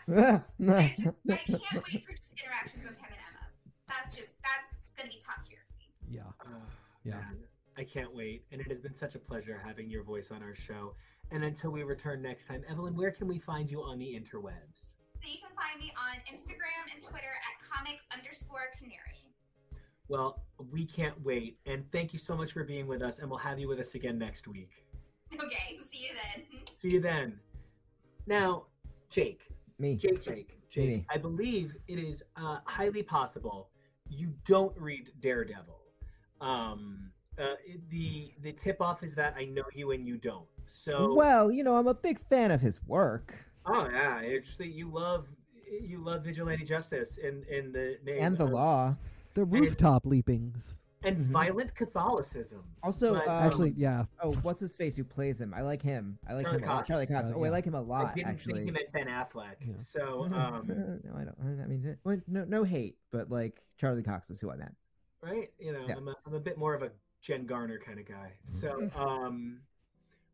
Yes. 0.07 0.09
I 0.70 0.93
just 0.97 1.09
I 1.30 1.36
can't 1.36 1.84
wait 1.86 2.03
for 2.05 2.14
just 2.14 2.34
interactions 2.39 2.84
of 2.86 2.91
him 2.91 3.05
and 3.05 3.16
Emma. 3.30 3.45
That's 3.88 4.16
just 4.16 4.34
that's 4.41 4.76
gonna 4.97 5.09
be 5.09 5.20
top 5.24 5.45
tier 5.47 5.57
for 5.68 5.78
me. 5.78 5.89
Yeah. 6.18 6.22
Ah, 6.45 6.59
Yeah. 7.03 7.16
man, 7.16 7.38
I 7.78 7.84
can't 7.84 8.14
wait. 8.16 8.43
And 8.51 8.62
it 8.62 8.68
has 8.70 8.80
been 8.80 8.93
such 8.95 9.16
a 9.16 9.20
pleasure 9.20 9.59
having 9.64 9.89
your 9.89 10.03
voice 10.03 10.30
on 10.32 10.43
our 10.43 10.53
show. 10.55 10.93
And 11.32 11.43
until 11.43 11.72
we 11.72 11.82
return 11.84 12.22
next 12.22 12.45
time, 12.45 12.64
Evelyn, 12.70 12.95
where 12.95 13.09
can 13.12 13.28
we 13.28 13.39
find 13.39 13.70
you 13.72 13.82
on 13.82 13.97
the 13.97 14.05
interwebs? 14.20 14.93
So 15.22 15.30
you 15.30 15.38
can 15.38 15.51
find 15.55 15.80
me 15.80 15.91
on 15.97 16.17
Instagram 16.34 16.93
and 16.93 17.01
Twitter 17.03 17.28
at 17.28 17.69
comic 17.69 17.99
underscore 18.11 18.72
canary. 18.78 19.30
Well, 20.07 20.41
we 20.72 20.86
can't 20.86 21.22
wait. 21.24 21.57
And 21.67 21.84
thank 21.91 22.11
you 22.11 22.19
so 22.19 22.36
much 22.36 22.53
for 22.53 22.63
being 22.63 22.88
with 22.88 23.03
us. 23.03 23.19
And 23.19 23.30
we'll 23.30 23.39
have 23.39 23.59
you 23.59 23.67
with 23.67 23.80
us 23.80 23.93
again 23.93 24.17
next 24.17 24.47
week. 24.47 24.72
Okay, 25.34 25.78
see 25.91 26.07
you 26.07 26.09
then. 26.13 26.45
See 26.82 26.89
you 26.95 26.99
then. 27.01 27.39
Now, 28.26 28.65
Jake, 29.09 29.41
Me. 29.78 29.95
Jake, 29.95 30.24
Jake, 30.24 30.57
Jake, 30.69 30.89
Me. 30.89 31.05
I 31.09 31.17
believe 31.17 31.76
it 31.88 31.99
is 31.99 32.24
uh, 32.36 32.57
highly 32.65 33.03
possible 33.03 33.69
you 34.09 34.34
don't 34.45 34.76
read 34.78 35.11
Daredevil. 35.22 35.80
Um, 36.41 37.11
uh, 37.39 37.55
the 37.89 38.34
the 38.41 38.51
tip 38.51 38.82
off 38.82 39.03
is 39.03 39.15
that 39.15 39.36
I 39.38 39.45
know 39.45 39.63
you 39.74 39.91
and 39.91 40.05
you 40.05 40.17
don't. 40.17 40.47
So 40.65 41.13
Well, 41.13 41.51
you 41.51 41.63
know, 41.63 41.78
I'm 41.78 41.88
a 41.88 41.93
big 41.93 42.19
fan 42.28 42.51
of 42.51 42.59
his 42.59 42.80
work 42.86 43.34
Oh 43.66 43.88
yeah, 43.89 44.22
actually, 44.36 44.70
you 44.70 44.89
love 44.89 45.28
you 45.82 45.99
love 45.99 46.24
vigilante 46.24 46.66
justice 46.66 47.18
in 47.18 47.43
in 47.49 47.72
the 47.72 47.97
name 48.05 48.24
and 48.24 48.38
the 48.38 48.43
of- 48.45 48.51
law. 48.51 48.95
The 49.34 49.45
rooftop 49.45 50.05
leapings. 50.05 50.78
and 51.03 51.18
Mhm. 51.18 51.32
violent 51.32 51.74
Catholicism. 51.74 52.62
Also, 52.84 53.16
But, 53.16 53.28
uh, 53.28 53.32
um, 53.32 53.43
Actually, 53.43 53.70
yeah. 53.72 54.05
oh, 54.22 54.34
what's 54.43 54.59
his 54.59 54.76
face 54.76 54.95
who 54.95 55.03
plays 55.03 55.41
him? 55.41 55.51
I 55.51 55.62
like 55.62 55.82
him. 55.82 56.20
I 56.28 56.36
like 56.36 56.45
Charlie 56.45 56.59
him. 56.62 56.68
Cox. 56.68 56.88
Charlie 56.88 57.07
Cox. 57.07 57.32
Uh, 57.32 57.34
oh, 57.38 57.43
I 57.43 57.49
like 57.49 57.66
him 57.66 57.74
a 57.74 57.82
lot. 57.82 58.14
didn't 58.14 58.28
actually. 58.30 58.53
think 58.53 58.66
you 58.68 58.74
meant 58.74 58.91
Ben 58.91 59.07
Affleck. 59.07 59.55
Yeah. 59.62 59.74
So 59.82 60.28
no, 60.30 60.38
um, 60.38 60.68
no, 60.68 61.16
I 61.18 61.24
don't. 61.24 61.36
I 61.64 61.66
mean, 61.66 61.97
well, 62.03 62.22
no, 62.28 62.43
no 62.43 62.64
hate, 62.64 62.97
but 63.09 63.32
like 63.32 63.64
Charlie 63.78 64.03
Cox 64.03 64.30
is 64.30 64.39
who 64.39 64.51
I 64.51 64.57
meant. 64.57 64.76
right, 65.24 65.51
you 65.57 65.72
know, 65.74 65.86
Yeah. 65.88 65.95
I'm 65.97 66.07
a, 66.07 66.16
I'm 66.28 66.36
a 66.36 66.39
bit 66.39 66.57
more 66.59 66.76
of 66.76 66.84
a 66.84 66.91
Jen 67.22 67.47
Garner 67.47 67.80
kind 67.80 67.99
of 67.99 68.05
guy. 68.07 68.34
So 68.59 68.82
Mm-hmm. 68.82 68.99
um, 68.99 69.62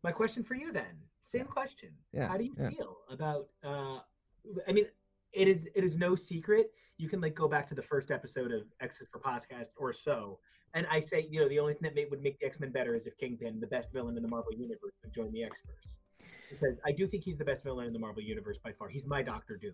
my 0.04 0.12
question 0.12 0.44
for 0.44 0.56
you 0.56 0.74
then, 0.74 0.98
same 1.28 1.46
question. 1.46 1.90
Yeah, 2.14 2.28
How 2.28 2.38
do 2.38 2.46
you 2.46 2.56
yeah. 2.58 2.70
feel 2.70 2.98
about? 3.12 3.48
Uh, 3.64 4.00
I 4.68 4.72
mean, 4.72 4.86
it 5.34 5.48
is 5.48 5.68
it 5.76 5.84
is 5.84 5.98
no 5.98 6.16
secret. 6.16 6.72
You 6.98 7.10
can 7.10 7.22
like 7.22 7.36
go 7.36 7.48
back 7.48 7.68
to 7.68 7.76
the 7.76 7.82
first 7.82 8.10
episode 8.12 8.52
of 8.52 8.64
X's 8.82 9.08
for 9.12 9.20
podcast 9.20 9.68
or 9.78 9.92
so, 9.94 10.40
and 10.74 10.88
I 10.90 11.02
say, 11.02 11.28
you 11.30 11.42
know, 11.42 11.50
the 11.50 11.60
only 11.60 11.74
thing 11.74 11.84
that 11.84 11.96
may, 11.96 12.06
would 12.06 12.22
make 12.22 12.40
the 12.40 12.46
X 12.46 12.60
Men 12.60 12.72
better 12.72 12.96
is 12.96 13.06
if 13.06 13.18
Kingpin, 13.18 13.60
the 13.60 13.68
best 13.68 13.92
villain 13.92 14.16
in 14.16 14.24
the 14.24 14.30
Marvel 14.30 14.54
universe, 14.54 14.94
would 15.04 15.14
join 15.14 15.32
the 15.34 15.44
X 15.44 15.60
Verse. 15.66 15.98
Because 16.50 16.78
I 16.86 16.94
do 16.94 17.08
think 17.08 17.24
he's 17.24 17.38
the 17.38 17.46
best 17.46 17.64
villain 17.64 17.88
in 17.88 17.94
the 17.94 18.00
Marvel 18.00 18.24
universe 18.24 18.58
by 18.64 18.72
far. 18.72 18.88
He's 18.88 19.06
my 19.06 19.22
Doctor 19.22 19.58
Doom. 19.58 19.74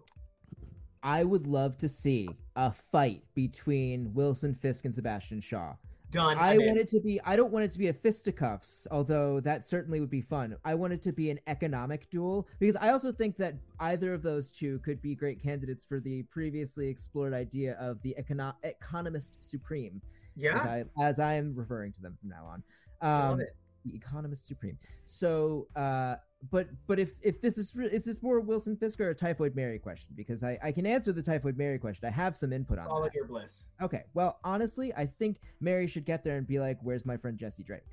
I 1.04 1.24
would 1.24 1.46
love 1.46 1.78
to 1.80 1.90
see 1.90 2.30
a 2.56 2.72
fight 2.72 3.24
between 3.36 4.14
Wilson 4.14 4.56
Fisk 4.56 4.86
and 4.86 4.96
Sebastian 4.96 5.42
Shaw. 5.42 5.76
Done. 6.14 6.38
I 6.38 6.58
want 6.60 6.78
it 6.78 6.88
to 6.92 7.00
be. 7.00 7.20
I 7.26 7.36
don't 7.36 7.52
want 7.52 7.66
it 7.66 7.72
to 7.72 7.80
be 7.80 7.88
a 7.88 7.94
fisticuffs, 7.94 8.86
although 8.92 9.40
that 9.40 9.66
certainly 9.66 10.00
would 10.00 10.12
be 10.12 10.22
fun. 10.22 10.56
I 10.64 10.76
want 10.76 10.94
it 10.94 11.02
to 11.04 11.12
be 11.12 11.32
an 11.32 11.40
economic 11.48 12.08
duel 12.12 12.48
because 12.60 12.76
I 12.76 12.90
also 12.90 13.12
think 13.12 13.36
that 13.38 13.56
either 13.80 14.14
of 14.14 14.22
those 14.22 14.52
two 14.52 14.78
could 14.86 15.02
be 15.02 15.16
great 15.16 15.42
candidates 15.42 15.84
for 15.84 16.00
the 16.00 16.22
previously 16.24 16.88
explored 16.88 17.34
idea 17.34 17.74
of 17.80 18.00
the 18.04 18.16
econo- 18.20 18.54
economist 18.64 19.50
supreme, 19.50 20.02
Yeah. 20.36 20.60
as 20.60 20.68
I 20.68 20.86
as 21.04 21.20
I 21.20 21.34
am 21.34 21.56
referring 21.56 21.92
to 21.94 22.02
them 22.02 22.16
from 22.22 22.30
now 22.30 22.46
on. 22.46 22.64
I 23.02 23.08
love 23.24 23.34
Um, 23.34 23.42
it. 23.42 23.56
the 23.84 23.96
economist 23.96 24.48
supreme. 24.48 24.78
So, 25.06 25.68
uh, 25.76 26.18
but 26.52 26.68
but 26.88 27.00
if 27.00 27.12
if 27.22 27.42
this 27.42 27.58
is 27.58 27.74
is 27.76 28.04
this 28.04 28.22
more 28.22 28.40
Wilson 28.40 28.76
Fisk 28.76 29.00
or 29.00 29.10
a 29.10 29.16
Typhoid 29.16 29.56
Mary 29.56 29.80
question? 29.80 30.10
Because 30.16 30.44
I 30.44 30.58
I 30.62 30.72
can 30.72 30.86
answer 30.86 31.12
the 31.12 31.22
Typhoid 31.22 31.58
Mary 31.58 31.80
question. 31.80 32.08
I 32.08 32.12
have 32.12 32.38
some 32.38 32.52
input 32.52 32.80
on 32.80 32.88
All 32.88 33.04
of 33.04 33.14
your 33.14 33.26
bliss. 33.26 33.66
Okay. 33.82 34.04
Well, 34.14 34.40
honestly, 34.44 34.94
I 34.94 35.06
think 35.06 35.38
Mary 35.62 35.88
should 35.88 36.06
get 36.06 36.24
there 36.24 36.38
and 36.38 36.48
be 36.48 36.60
like, 36.60 36.78
"Where's 36.82 37.06
my 37.06 37.18
friend 37.18 37.38
Jesse 37.38 37.64
Drake?" 37.64 37.84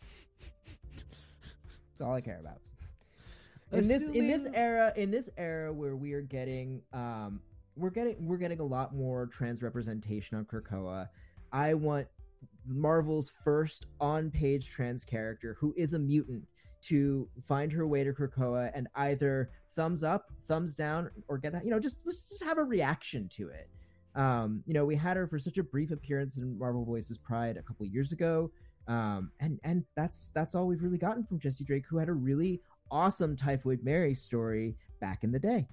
That's 0.96 2.00
all 2.00 2.14
I 2.14 2.20
care 2.20 2.40
about. 2.40 2.60
In 3.70 3.86
this 3.86 4.02
in 4.08 4.26
this 4.26 4.46
era 4.54 4.92
in 4.96 5.10
this 5.10 5.28
era 5.36 5.72
where 5.72 5.94
we 5.94 6.14
are 6.14 6.22
getting 6.22 6.80
um 6.92 7.40
we're 7.76 7.90
getting 7.90 8.16
we're 8.26 8.38
getting 8.38 8.60
a 8.60 8.64
lot 8.64 8.94
more 8.94 9.26
trans 9.26 9.62
representation 9.62 10.36
on 10.36 10.44
Krakoa. 10.46 11.08
I 11.52 11.74
want 11.74 12.08
Marvel's 12.66 13.30
first 13.44 13.86
on-page 14.00 14.68
trans 14.68 15.04
character 15.04 15.56
who 15.60 15.74
is 15.76 15.94
a 15.94 15.98
mutant. 15.98 16.46
To 16.82 17.28
find 17.46 17.72
her 17.72 17.86
way 17.86 18.04
to 18.04 18.12
Krakoa 18.12 18.70
and 18.74 18.88
either 18.94 19.50
thumbs 19.76 20.02
up, 20.02 20.32
thumbs 20.48 20.74
down, 20.74 21.10
or 21.28 21.38
get 21.38 21.52
that, 21.52 21.64
you 21.64 21.70
know, 21.70 21.80
just 21.80 21.98
just 22.04 22.42
have 22.42 22.58
a 22.58 22.64
reaction 22.64 23.28
to 23.36 23.48
it. 23.48 23.68
Um, 24.14 24.62
you 24.66 24.74
know, 24.74 24.84
we 24.84 24.96
had 24.96 25.16
her 25.16 25.26
for 25.26 25.38
such 25.38 25.58
a 25.58 25.62
brief 25.62 25.90
appearance 25.90 26.36
in 26.36 26.58
Marvel 26.58 26.84
Voices 26.84 27.18
Pride 27.18 27.56
a 27.56 27.62
couple 27.62 27.86
years 27.86 28.12
ago. 28.12 28.50
Um, 28.88 29.30
and 29.40 29.60
and 29.64 29.84
that's 29.96 30.30
that's 30.34 30.54
all 30.54 30.66
we've 30.66 30.82
really 30.82 30.98
gotten 30.98 31.24
from 31.24 31.38
Jesse 31.38 31.64
Drake, 31.64 31.84
who 31.88 31.98
had 31.98 32.08
a 32.08 32.14
really 32.14 32.60
awesome 32.90 33.36
Typhoid 33.36 33.80
Mary 33.82 34.14
story 34.14 34.76
back 35.00 35.24
in 35.24 35.30
the 35.30 35.38
day. 35.38 35.68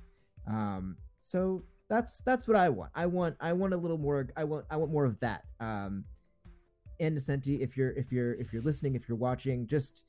Um, 0.47 0.97
so 1.21 1.63
that's 1.89 2.19
that's 2.19 2.47
what 2.47 2.57
I 2.57 2.69
want. 2.69 2.91
I 2.93 3.05
want 3.05 3.35
I 3.39 3.53
want 3.53 3.73
a 3.73 3.77
little 3.77 3.97
more. 3.97 4.27
I 4.35 4.43
want 4.43 4.65
I 4.69 4.75
want 4.77 4.91
more 4.91 5.05
of 5.05 5.19
that. 5.21 5.43
Um, 5.59 6.03
and 6.99 7.17
Decenti, 7.17 7.61
if 7.61 7.77
you're 7.77 7.91
if 7.91 8.11
you're 8.11 8.33
if 8.33 8.51
you're 8.53 8.61
listening, 8.61 8.95
if 8.95 9.07
you're 9.07 9.17
watching, 9.17 9.65
just 9.67 10.01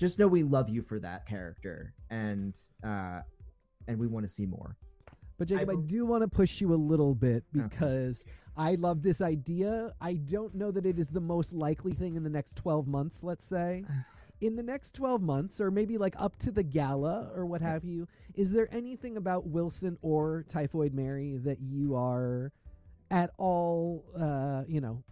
just 0.00 0.18
know 0.18 0.26
we 0.26 0.42
love 0.42 0.70
you 0.70 0.82
for 0.82 0.98
that 0.98 1.26
character, 1.26 1.92
and 2.08 2.54
uh, 2.82 3.20
and 3.86 3.98
we 3.98 4.06
want 4.06 4.26
to 4.26 4.32
see 4.32 4.46
more. 4.46 4.76
But 5.38 5.48
Jacob, 5.48 5.68
I, 5.68 5.72
I 5.74 5.76
do 5.76 6.06
want 6.06 6.22
to 6.22 6.28
push 6.28 6.60
you 6.60 6.72
a 6.72 6.76
little 6.76 7.14
bit 7.14 7.44
Okay. 7.56 7.66
because 7.68 8.24
I 8.56 8.74
love 8.76 9.02
this 9.02 9.20
idea. 9.20 9.92
I 10.00 10.14
don't 10.14 10.54
know 10.54 10.70
that 10.70 10.86
it 10.86 10.98
is 10.98 11.08
the 11.08 11.20
most 11.20 11.52
likely 11.52 11.92
thing 11.92 12.16
in 12.16 12.24
the 12.24 12.30
next 12.30 12.56
12 12.56 12.86
months, 12.86 13.18
let's 13.22 13.46
say. 13.46 13.84
In 14.42 14.56
the 14.56 14.62
next 14.62 14.92
12 14.94 15.20
months, 15.20 15.60
or 15.60 15.70
maybe 15.70 15.98
like 15.98 16.14
up 16.18 16.38
to 16.38 16.50
the 16.50 16.62
gala 16.62 17.30
or 17.36 17.44
what 17.44 17.60
have 17.60 17.84
you, 17.84 18.08
is 18.34 18.50
there 18.50 18.68
anything 18.72 19.18
about 19.18 19.46
Wilson 19.46 19.98
or 20.00 20.46
Typhoid 20.48 20.94
Mary 20.94 21.36
that 21.44 21.58
you 21.60 21.94
are 21.94 22.50
at 23.10 23.32
all, 23.36 24.02
uh, 24.18 24.62
you 24.66 24.80
know, 24.80 25.02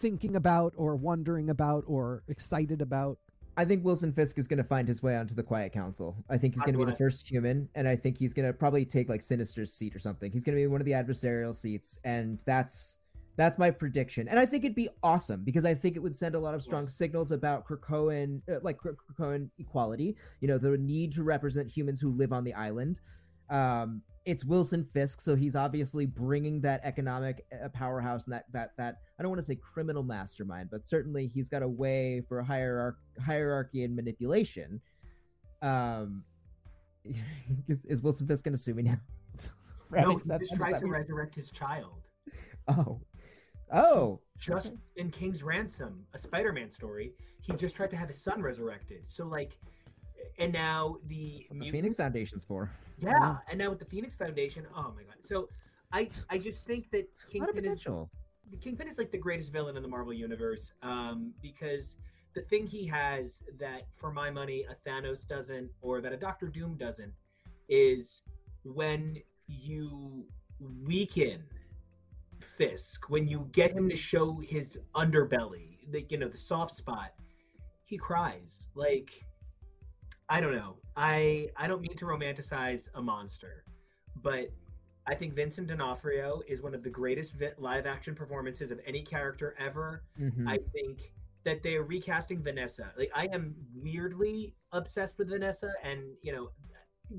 thinking 0.00 0.36
about 0.36 0.74
or 0.76 0.96
wondering 0.96 1.48
about 1.48 1.84
or 1.86 2.22
excited 2.28 2.82
about? 2.82 3.18
I 3.58 3.64
think 3.64 3.84
Wilson 3.84 4.12
Fisk 4.12 4.38
is 4.38 4.46
going 4.46 4.58
to 4.58 4.64
find 4.64 4.86
his 4.86 5.02
way 5.02 5.16
onto 5.16 5.34
the 5.34 5.42
Quiet 5.42 5.72
Council. 5.72 6.16
I 6.30 6.38
think 6.38 6.54
he's 6.54 6.62
going 6.62 6.78
to 6.78 6.78
be 6.78 6.88
the 6.88 6.96
first 6.96 7.28
human, 7.28 7.68
and 7.74 7.88
I 7.88 7.96
think 7.96 8.16
he's 8.16 8.32
going 8.32 8.46
to 8.46 8.52
probably 8.52 8.84
take 8.84 9.08
like 9.08 9.20
Sinister's 9.20 9.72
seat 9.72 9.96
or 9.96 9.98
something. 9.98 10.30
He's 10.30 10.44
going 10.44 10.56
to 10.56 10.62
be 10.62 10.68
one 10.68 10.80
of 10.80 10.84
the 10.84 10.92
adversarial 10.92 11.56
seats, 11.56 11.98
and 12.04 12.38
that's 12.46 12.98
that's 13.36 13.58
my 13.58 13.72
prediction. 13.72 14.28
And 14.28 14.38
I 14.38 14.46
think 14.46 14.64
it'd 14.64 14.76
be 14.76 14.88
awesome 15.02 15.42
because 15.42 15.64
I 15.64 15.74
think 15.74 15.96
it 15.96 15.98
would 15.98 16.14
send 16.14 16.36
a 16.36 16.38
lot 16.38 16.54
of 16.54 16.62
strong 16.62 16.88
signals 16.88 17.32
about 17.32 17.66
Krakoan, 17.66 18.42
uh, 18.48 18.60
like 18.62 18.78
Krak- 18.78 18.96
Krakoan 19.12 19.48
equality. 19.58 20.16
You 20.40 20.46
know, 20.46 20.58
the 20.58 20.78
need 20.78 21.12
to 21.14 21.24
represent 21.24 21.68
humans 21.68 22.00
who 22.00 22.10
live 22.10 22.32
on 22.32 22.44
the 22.44 22.54
island. 22.54 23.00
Um, 23.50 24.02
it's 24.28 24.44
Wilson 24.44 24.86
Fisk, 24.92 25.22
so 25.22 25.34
he's 25.34 25.56
obviously 25.56 26.04
bringing 26.04 26.60
that 26.60 26.82
economic 26.84 27.46
uh, 27.50 27.68
powerhouse 27.70 28.24
and 28.26 28.34
that 28.34 28.44
that 28.52 28.72
that 28.76 28.98
I 29.18 29.22
don't 29.22 29.30
want 29.30 29.40
to 29.40 29.46
say 29.46 29.56
criminal 29.56 30.02
mastermind, 30.02 30.68
but 30.70 30.86
certainly 30.86 31.26
he's 31.26 31.48
got 31.48 31.62
a 31.62 31.68
way 31.68 32.22
for 32.28 32.42
hierarch- 32.42 32.98
hierarchy 33.24 33.84
and 33.84 33.96
manipulation. 33.96 34.82
Um, 35.62 36.24
is, 37.68 37.78
is 37.88 38.02
Wilson 38.02 38.26
Fisk 38.26 38.44
going 38.44 38.54
to 38.54 38.62
sue 38.62 38.74
me 38.74 38.82
now? 38.82 38.98
No, 39.90 40.10
he 40.10 40.16
is 40.16 40.24
that- 40.24 40.40
just 40.40 40.54
tried 40.54 40.78
to 40.80 40.84
what- 40.86 40.98
resurrect 40.98 41.34
his 41.34 41.50
child. 41.50 42.02
Oh, 42.68 43.00
oh, 43.72 44.20
Just 44.36 44.66
Okay. 44.66 44.76
in 44.96 45.10
King's 45.10 45.42
Ransom, 45.42 46.04
a 46.12 46.18
Spider-Man 46.18 46.70
story, 46.70 47.14
he 47.40 47.54
just 47.54 47.74
tried 47.74 47.88
to 47.92 47.96
have 47.96 48.08
his 48.08 48.20
son 48.20 48.42
resurrected. 48.42 49.04
So 49.08 49.24
like, 49.26 49.56
and 50.38 50.52
now 50.52 50.96
the 51.06 51.46
the 51.50 51.70
Phoenix 51.70 51.96
Foundation's 51.96 52.44
for 52.44 52.70
Yeah, 53.00 53.36
and 53.48 53.58
now 53.58 53.70
with 53.70 53.78
the 53.78 53.84
Phoenix 53.84 54.16
Foundation, 54.16 54.66
oh 54.74 54.92
my 54.96 55.02
god. 55.02 55.16
So 55.24 55.48
I 55.92 56.08
I 56.30 56.38
just 56.38 56.64
think 56.64 56.90
that 56.90 57.08
a 57.34 57.38
lot 57.38 57.48
of 57.48 57.54
Kingpin 57.54 57.58
is 57.58 57.62
potential. 57.62 58.10
Kingpin 58.60 58.88
is 58.88 58.98
like 58.98 59.10
the 59.10 59.18
greatest 59.18 59.52
villain 59.52 59.76
in 59.76 59.82
the 59.82 59.88
Marvel 59.88 60.12
universe 60.12 60.72
um, 60.82 61.32
because 61.42 61.96
the 62.34 62.40
thing 62.42 62.66
he 62.66 62.86
has 62.86 63.40
that, 63.58 63.82
for 63.96 64.12
my 64.12 64.30
money, 64.30 64.64
a 64.70 64.88
Thanos 64.88 65.26
doesn't 65.26 65.70
or 65.82 66.00
that 66.00 66.12
a 66.12 66.16
Doctor 66.16 66.46
Doom 66.46 66.76
doesn't 66.76 67.12
is 67.68 68.22
when 68.64 69.20
you 69.46 70.24
weaken 70.84 71.42
Fisk, 72.56 73.08
when 73.08 73.28
you 73.28 73.48
get 73.52 73.70
him 73.72 73.88
to 73.88 73.96
show 73.96 74.40
his 74.44 74.76
underbelly, 74.94 75.78
the 75.90 76.04
you 76.08 76.18
know 76.18 76.28
the 76.28 76.38
soft 76.38 76.74
spot, 76.74 77.12
he 77.84 77.96
cries. 77.96 78.66
Like 78.74 79.10
I 80.28 80.40
don't 80.40 80.54
know. 80.54 80.76
I 80.96 81.48
I 81.56 81.66
don't 81.66 81.80
mean 81.80 81.96
to 81.96 82.04
romanticize 82.04 82.88
a 82.94 83.02
monster, 83.02 83.64
but 84.22 84.50
I 85.06 85.14
think 85.14 85.34
Vincent 85.34 85.68
D'Onofrio 85.68 86.42
is 86.46 86.60
one 86.60 86.74
of 86.74 86.82
the 86.82 86.90
greatest 86.90 87.32
vi- 87.34 87.54
live 87.56 87.86
action 87.86 88.14
performances 88.14 88.70
of 88.70 88.78
any 88.86 89.02
character 89.02 89.54
ever. 89.58 90.02
Mhm. 90.20 90.46
I 90.46 90.58
think 90.72 91.12
that 91.44 91.62
they're 91.62 91.82
recasting 91.82 92.42
Vanessa. 92.42 92.92
Like 92.96 93.10
I 93.14 93.26
am 93.32 93.54
weirdly 93.74 94.54
obsessed 94.72 95.16
with 95.18 95.28
Vanessa, 95.28 95.72
and 95.82 96.02
you 96.22 96.32
know, 96.32 96.50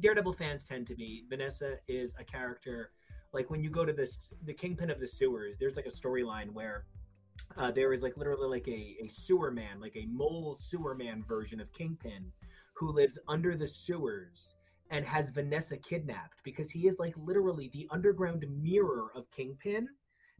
Daredevil 0.02 0.34
fans 0.34 0.66
tend 0.66 0.86
to 0.88 0.96
be. 0.96 1.26
Vanessa 1.30 1.80
is 1.88 2.14
a 2.20 2.24
character. 2.24 2.92
Like 3.34 3.50
when 3.50 3.64
you 3.64 3.72
go 3.72 3.86
to 3.86 3.94
this, 3.94 4.34
the 4.46 4.54
Kingpin 4.54 4.92
of 4.92 5.00
the 5.00 5.08
Sewers, 5.08 5.58
there's 5.60 5.76
like 5.76 5.88
a 5.88 5.92
storyline 5.92 6.52
where 6.52 6.86
uh, 7.58 7.72
there 7.72 7.92
is 7.94 8.02
like 8.04 8.18
literally 8.18 8.48
like 8.48 8.68
a, 8.68 8.98
a 9.04 9.08
sewer 9.08 9.50
man, 9.52 9.80
like 9.80 9.96
a 9.96 10.06
mole 10.06 10.58
sewer 10.60 10.94
man 10.94 11.24
version 11.28 11.60
of 11.60 11.72
Kingpin, 11.74 12.32
who 12.80 12.92
lives 12.92 13.20
under 13.28 13.58
the 13.58 13.68
sewers 13.68 14.56
and 14.90 15.06
has 15.06 15.30
Vanessa 15.30 15.76
kidnapped 15.78 16.40
because 16.44 16.72
he 16.72 16.88
is 16.88 16.98
like 16.98 17.14
literally 17.18 17.70
the 17.74 17.88
underground 17.92 18.46
mirror 18.62 19.12
of 19.16 19.30
Kingpin 19.32 19.90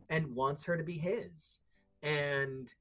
and 0.10 0.34
wants 0.34 0.64
her 0.64 0.78
to 0.78 0.84
be 0.84 0.98
his. 0.98 1.60
And 2.02 2.74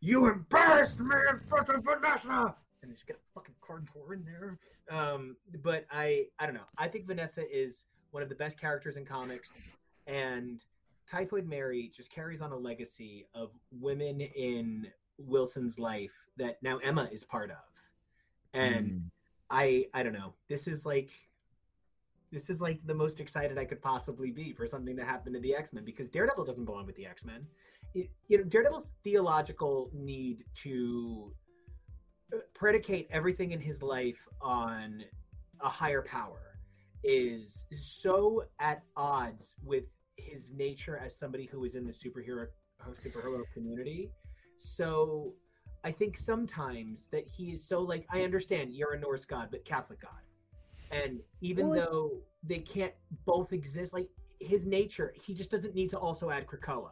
you 0.00 0.26
embarrassed 0.26 0.98
me 0.98 1.14
in 1.30 1.38
front 1.48 1.68
of 1.68 1.84
Vanessa. 1.84 2.54
And 2.82 2.92
just 2.92 3.06
get 3.06 3.16
a 3.16 3.34
fucking 3.34 3.54
cardboard 3.60 4.20
in 4.20 4.24
there. 4.24 4.58
Um, 4.90 5.36
but 5.62 5.84
I, 5.90 6.24
I 6.38 6.46
don't 6.46 6.54
know. 6.54 6.60
I 6.78 6.88
think 6.88 7.06
Vanessa 7.06 7.42
is 7.52 7.84
one 8.12 8.22
of 8.22 8.30
the 8.30 8.34
best 8.34 8.58
characters 8.58 8.96
in 8.96 9.04
comics, 9.04 9.50
and 10.06 10.64
Typhoid 11.10 11.46
Mary 11.46 11.92
just 11.94 12.10
carries 12.10 12.40
on 12.40 12.52
a 12.52 12.56
legacy 12.56 13.26
of 13.34 13.50
women 13.70 14.20
in 14.20 14.86
Wilson's 15.18 15.78
life 15.78 16.12
that 16.38 16.62
now 16.62 16.78
Emma 16.78 17.08
is 17.12 17.24
part 17.24 17.50
of. 17.50 17.67
And 18.58 18.86
Mm. 18.86 19.02
I, 19.50 19.86
I 19.94 20.02
don't 20.02 20.12
know. 20.12 20.34
This 20.48 20.66
is 20.66 20.84
like, 20.84 21.10
this 22.30 22.50
is 22.50 22.60
like 22.60 22.80
the 22.84 22.94
most 22.94 23.18
excited 23.18 23.56
I 23.56 23.64
could 23.64 23.80
possibly 23.80 24.30
be 24.30 24.52
for 24.52 24.66
something 24.66 24.94
to 24.96 25.04
happen 25.04 25.32
to 25.32 25.40
the 25.40 25.54
X 25.54 25.72
Men 25.72 25.84
because 25.84 26.08
Daredevil 26.10 26.44
doesn't 26.44 26.66
belong 26.66 26.84
with 26.84 26.96
the 26.96 27.06
X 27.06 27.24
Men 27.24 27.46
you 27.94 28.38
know 28.38 28.44
Daredevil's 28.44 28.90
theological 29.02 29.90
need 29.92 30.44
to 30.62 31.32
uh, 32.34 32.38
predicate 32.54 33.08
everything 33.10 33.52
in 33.52 33.60
his 33.60 33.82
life 33.82 34.18
on 34.40 35.02
a 35.60 35.68
higher 35.68 36.02
power 36.02 36.58
is 37.04 37.64
so 37.80 38.44
at 38.60 38.82
odds 38.96 39.54
with 39.64 39.84
his 40.16 40.50
nature 40.52 40.98
as 40.98 41.16
somebody 41.16 41.46
who 41.46 41.64
is 41.64 41.74
in 41.74 41.86
the 41.86 41.92
superhero 41.92 42.46
superhero 43.04 43.42
community. 43.54 44.10
So 44.56 45.32
I 45.88 45.92
think 45.92 46.18
sometimes 46.18 47.06
that 47.12 47.26
he 47.26 47.52
is 47.52 47.64
so 47.64 47.80
like 47.80 48.06
I 48.10 48.20
understand 48.20 48.74
you're 48.74 48.92
a 48.92 49.00
Norse 49.00 49.24
god 49.24 49.48
but 49.50 49.64
Catholic 49.64 50.02
god. 50.02 50.20
And 50.90 51.20
even 51.40 51.70
Well, 51.70 51.80
though 51.80 52.10
they 52.42 52.58
can't 52.58 52.92
both 53.24 53.54
exist 53.54 53.94
like 53.94 54.10
his 54.38 54.66
nature, 54.66 55.14
he 55.24 55.32
just 55.32 55.50
doesn't 55.50 55.74
need 55.74 55.88
to 55.88 55.98
also 55.98 56.28
add 56.28 56.46
Krakoa. 56.46 56.90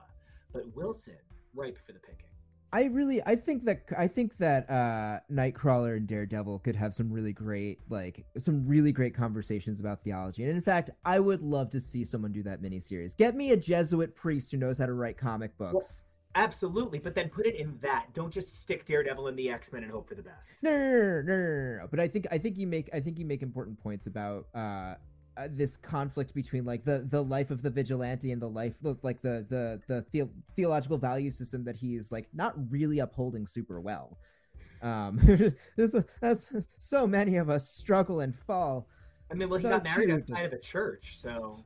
But 0.51 0.75
Wilson, 0.75 1.19
ripe 1.55 1.77
for 1.85 1.93
the 1.93 1.99
picking. 1.99 2.31
I 2.73 2.85
really, 2.85 3.23
I 3.27 3.37
think 3.37 3.67
that 3.67 3.83
I 3.99 4.09
think 4.09 4.39
that 4.39 4.69
uh, 4.71 5.21
Nightcrawler 5.31 5.99
and 5.99 6.07
Daredevil 6.07 6.61
could 6.61 6.75
have 6.77 6.95
some 6.95 7.13
really 7.13 7.35
great, 7.35 7.81
like 7.91 8.25
some 8.43 8.67
really 8.67 8.93
great 8.93 9.15
conversations 9.15 9.79
about 9.79 10.03
theology. 10.05 10.45
And 10.45 10.53
in 10.53 10.63
fact, 10.63 10.89
I 11.05 11.21
would 11.21 11.43
love 11.43 11.69
to 11.73 11.83
see 11.83 12.07
someone 12.07 12.33
do 12.33 12.43
that 12.45 12.63
miniseries. 12.63 13.15
Get 13.15 13.37
me 13.37 13.51
a 13.51 13.59
Jesuit 13.59 14.17
priest 14.17 14.53
who 14.53 14.57
knows 14.57 14.79
how 14.79 14.87
to 14.87 14.95
write 14.95 15.19
comic 15.19 15.57
books. 15.59 16.05
Absolutely, 16.37 16.99
but 16.99 17.15
then 17.15 17.31
put 17.31 17.47
it 17.47 17.55
in 17.55 17.79
that. 17.81 18.13
Don't 18.13 18.31
just 18.31 18.61
stick 18.61 18.85
Daredevil 18.85 19.29
in 19.29 19.37
the 19.37 19.49
X 19.49 19.73
Men 19.73 19.83
and 19.85 19.91
hope 19.91 20.07
for 20.07 20.15
the 20.15 20.23
best. 20.23 20.51
No, 20.63 20.71
no, 20.71 21.23
no, 21.23 21.37
no, 21.37 21.77
no. 21.79 21.89
But 21.91 21.99
I 21.99 22.09
think 22.09 22.27
I 22.31 22.37
think 22.37 22.59
you 22.59 22.67
make 22.67 22.91
I 22.93 23.01
think 23.01 23.19
you 23.19 23.25
make 23.25 23.43
important 23.43 23.83
points 23.83 24.07
about 24.07 24.47
uh, 24.55 24.59
uh, 25.39 25.49
this 25.51 25.79
conflict 25.79 26.35
between 26.35 26.67
like 26.67 26.85
the 26.85 27.07
the 27.11 27.23
life 27.23 27.51
of 27.51 27.63
the 27.63 27.71
vigilante 27.71 28.33
and 28.33 28.43
the 28.43 28.49
life 28.49 28.75
of 28.85 29.03
like 29.03 29.23
the 29.23 29.47
the 29.49 29.81
the 29.89 30.03
theo- 30.13 30.29
theological 30.57 30.99
value 30.99 31.31
system 31.31 31.65
that 31.65 31.75
he's 31.75 32.13
like 32.13 32.29
not 32.35 32.55
really 32.71 32.99
upholding 32.99 33.47
super 33.47 33.81
well. 33.81 34.19
Um, 34.83 35.19
there's, 35.77 35.95
a, 35.95 36.05
there's 36.21 36.47
so 36.79 37.07
many 37.07 37.37
of 37.37 37.49
us 37.49 37.71
struggle 37.71 38.21
and 38.21 38.35
fall. 38.47 38.89
I 39.31 39.35
mean, 39.35 39.49
well, 39.49 39.59
he 39.59 39.63
So 39.63 39.71
got 39.71 39.85
married 39.85 40.11
outside 40.11 40.45
of 40.45 40.53
a 40.53 40.59
church, 40.59 41.17
so. 41.17 41.65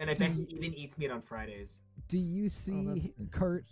And 0.00 0.10
I 0.10 0.14
bet 0.14 0.32
he 0.32 0.42
even 0.50 0.74
eats 0.74 0.98
meat 0.98 1.12
on 1.12 1.22
Fridays. 1.22 1.78
Do 2.08 2.18
you 2.18 2.46
Oh, 2.46 2.48
see 2.48 3.12
that's 3.18 3.30
Kurt 3.30 3.64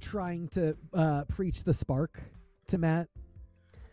trying 0.00 0.48
to 0.48 0.76
uh, 0.94 1.24
preach 1.24 1.64
the 1.64 1.74
spark 1.74 2.22
to 2.68 2.78
Matt? 2.78 3.08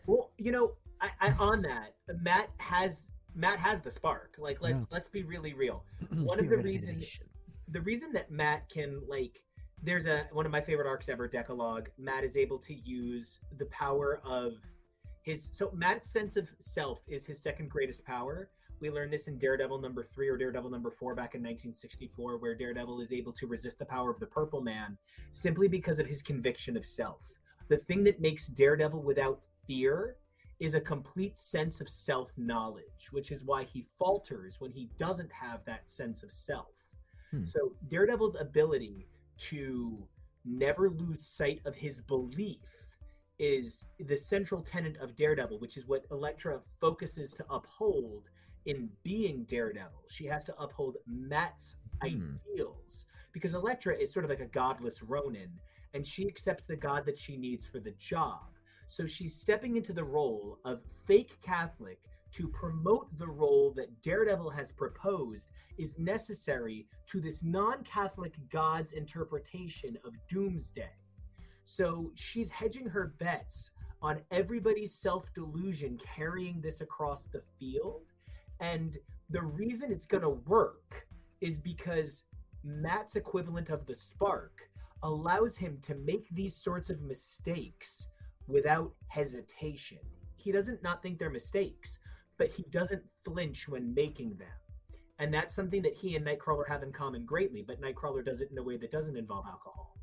Well, 0.06 0.30
you 0.38 0.52
know, 0.52 0.72
I, 1.00 1.10
I 1.20 1.30
on 1.32 1.62
that, 1.62 1.94
Matt 2.22 2.50
has 2.58 3.06
Matt 3.34 3.58
has 3.58 3.82
the 3.82 3.90
spark. 3.90 4.36
Like, 4.38 4.62
let's 4.62 4.80
Yeah. 4.80 4.86
let's 4.90 5.08
be 5.08 5.24
really 5.24 5.52
real. 5.54 5.84
One 6.24 6.38
of 6.40 6.48
the 6.48 6.56
reasons 6.58 7.06
the 7.68 7.80
reason 7.80 8.12
that 8.12 8.30
Matt 8.30 8.68
can 8.70 9.02
like 9.08 9.40
there's 9.82 10.06
a 10.06 10.26
one 10.32 10.46
of 10.46 10.52
my 10.52 10.60
favorite 10.60 10.86
arcs 10.86 11.08
ever, 11.08 11.28
Decalogue. 11.28 11.90
Matt 11.98 12.24
is 12.24 12.36
able 12.36 12.58
to 12.60 12.74
use 12.74 13.40
the 13.58 13.66
power 13.66 14.20
of 14.24 14.52
his 15.22 15.48
so 15.52 15.70
Matt's 15.74 16.10
sense 16.10 16.36
of 16.36 16.48
self 16.60 17.00
is 17.08 17.26
his 17.26 17.40
second 17.42 17.68
greatest 17.70 18.04
power. 18.04 18.48
We 18.84 18.90
learned 18.90 19.14
this 19.14 19.28
in 19.28 19.38
Daredevil 19.38 19.80
number 19.80 20.04
three 20.04 20.28
or 20.28 20.36
Daredevil 20.36 20.68
number 20.68 20.90
four 20.90 21.14
back 21.14 21.34
in 21.34 21.40
1964, 21.40 22.36
where 22.36 22.54
Daredevil 22.54 23.00
is 23.00 23.12
able 23.12 23.32
to 23.32 23.46
resist 23.46 23.78
the 23.78 23.86
power 23.86 24.10
of 24.10 24.20
the 24.20 24.26
Purple 24.26 24.60
Man 24.60 24.98
simply 25.32 25.68
because 25.68 25.98
of 25.98 26.06
his 26.06 26.20
conviction 26.20 26.76
of 26.76 26.84
self. 26.84 27.16
The 27.68 27.78
thing 27.78 28.04
that 28.04 28.20
makes 28.20 28.46
Daredevil 28.48 29.00
without 29.02 29.40
fear 29.66 30.16
is 30.60 30.74
a 30.74 30.82
complete 30.82 31.38
sense 31.38 31.80
of 31.80 31.88
self 31.88 32.30
knowledge, 32.36 33.08
which 33.10 33.30
is 33.30 33.42
why 33.42 33.64
he 33.64 33.86
falters 33.98 34.56
when 34.58 34.70
he 34.70 34.90
doesn't 34.98 35.32
have 35.32 35.64
that 35.64 35.90
sense 35.90 36.22
of 36.22 36.30
self. 36.30 36.74
Hmm. 37.30 37.42
So, 37.42 37.72
Daredevil's 37.88 38.36
ability 38.38 39.06
to 39.48 40.06
never 40.44 40.90
lose 40.90 41.24
sight 41.24 41.62
of 41.64 41.74
his 41.74 42.02
belief 42.02 42.60
is 43.38 43.86
the 43.98 44.16
central 44.18 44.60
tenet 44.60 44.98
of 44.98 45.16
Daredevil, 45.16 45.58
which 45.58 45.78
is 45.78 45.86
what 45.86 46.04
Elektra 46.10 46.60
focuses 46.82 47.32
to 47.32 47.46
uphold 47.48 48.24
in 48.66 48.88
being 49.02 49.44
Daredevil. 49.44 50.04
She 50.10 50.24
has 50.26 50.44
to 50.44 50.56
uphold 50.58 50.96
Matt's 51.06 51.76
Hmm. 52.02 52.36
ideals 52.52 53.04
because 53.32 53.54
Elektra 53.54 53.96
is 53.96 54.12
sort 54.12 54.24
of 54.24 54.30
like 54.30 54.40
a 54.40 54.46
godless 54.46 55.02
Ronin, 55.02 55.50
and 55.94 56.06
she 56.06 56.26
accepts 56.26 56.66
the 56.66 56.76
God 56.76 57.04
that 57.06 57.18
she 57.18 57.36
needs 57.36 57.66
for 57.66 57.80
the 57.80 57.92
job. 57.92 58.58
So 58.88 59.06
she's 59.06 59.34
stepping 59.34 59.76
into 59.76 59.92
the 59.92 60.04
role 60.04 60.58
of 60.64 60.82
fake 61.06 61.38
Catholic 61.42 62.00
to 62.32 62.48
promote 62.48 63.16
the 63.18 63.28
role 63.28 63.72
that 63.72 64.02
Daredevil 64.02 64.50
has 64.50 64.72
proposed 64.72 65.48
is 65.78 65.98
necessary 65.98 66.86
to 67.06 67.20
this 67.20 67.42
non 67.42 67.84
Catholic 67.84 68.34
God's 68.50 68.92
interpretation 68.92 69.98
of 70.04 70.12
doomsday. 70.28 70.90
So 71.64 72.10
she's 72.14 72.48
hedging 72.50 72.86
her 72.88 73.14
bets 73.18 73.70
on 74.02 74.20
everybody's 74.30 74.94
self 74.94 75.32
delusion 75.34 75.98
carrying 76.04 76.60
this 76.60 76.80
across 76.80 77.24
the 77.32 77.42
field. 77.58 78.02
And 78.60 78.96
the 79.30 79.42
reason 79.42 79.90
it's 79.90 80.06
going 80.06 80.22
to 80.22 80.30
work 80.30 81.06
is 81.40 81.58
because 81.58 82.24
Matt's 82.62 83.16
equivalent 83.16 83.70
of 83.70 83.86
the 83.86 83.94
spark 83.94 84.68
allows 85.02 85.56
him 85.56 85.78
to 85.82 85.94
make 85.96 86.28
these 86.30 86.56
sorts 86.56 86.88
of 86.88 87.02
mistakes 87.02 88.08
without 88.46 88.92
hesitation. 89.08 89.98
He 90.36 90.52
doesn't 90.52 90.82
not 90.82 91.02
think 91.02 91.18
they're 91.18 91.30
mistakes, 91.30 91.98
but 92.38 92.50
he 92.50 92.64
doesn't 92.70 93.02
flinch 93.24 93.68
when 93.68 93.94
making 93.94 94.36
them. 94.36 94.48
And 95.18 95.32
that's 95.32 95.54
something 95.54 95.82
that 95.82 95.94
he 95.94 96.16
and 96.16 96.26
Nightcrawler 96.26 96.66
have 96.68 96.82
in 96.82 96.92
common 96.92 97.24
greatly, 97.24 97.62
but 97.62 97.80
Nightcrawler 97.80 98.24
does 98.24 98.40
it 98.40 98.50
in 98.50 98.58
a 98.58 98.62
way 98.62 98.76
that 98.78 98.90
doesn't 98.90 99.16
involve 99.16 99.46
alcohol. 99.46 99.96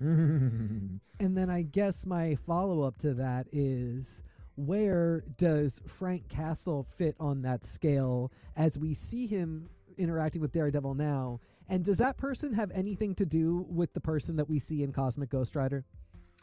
And 1.20 1.36
then 1.36 1.50
I 1.50 1.60
guess 1.60 2.06
my 2.06 2.34
follow 2.46 2.80
up 2.80 2.96
to 3.00 3.12
that 3.12 3.46
is 3.52 4.22
where 4.66 5.24
does 5.38 5.80
Frank 5.86 6.28
Castle 6.28 6.86
fit 6.96 7.16
on 7.18 7.42
that 7.42 7.66
scale 7.66 8.30
as 8.56 8.76
we 8.78 8.94
see 8.94 9.26
him 9.26 9.68
interacting 9.98 10.40
with 10.40 10.52
Daredevil 10.52 10.94
now? 10.94 11.40
And 11.68 11.84
does 11.84 11.98
that 11.98 12.16
person 12.16 12.52
have 12.54 12.70
anything 12.72 13.14
to 13.16 13.26
do 13.26 13.64
with 13.68 13.92
the 13.94 14.00
person 14.00 14.36
that 14.36 14.48
we 14.48 14.58
see 14.58 14.82
in 14.82 14.92
Cosmic 14.92 15.30
Ghost 15.30 15.54
Rider? 15.54 15.84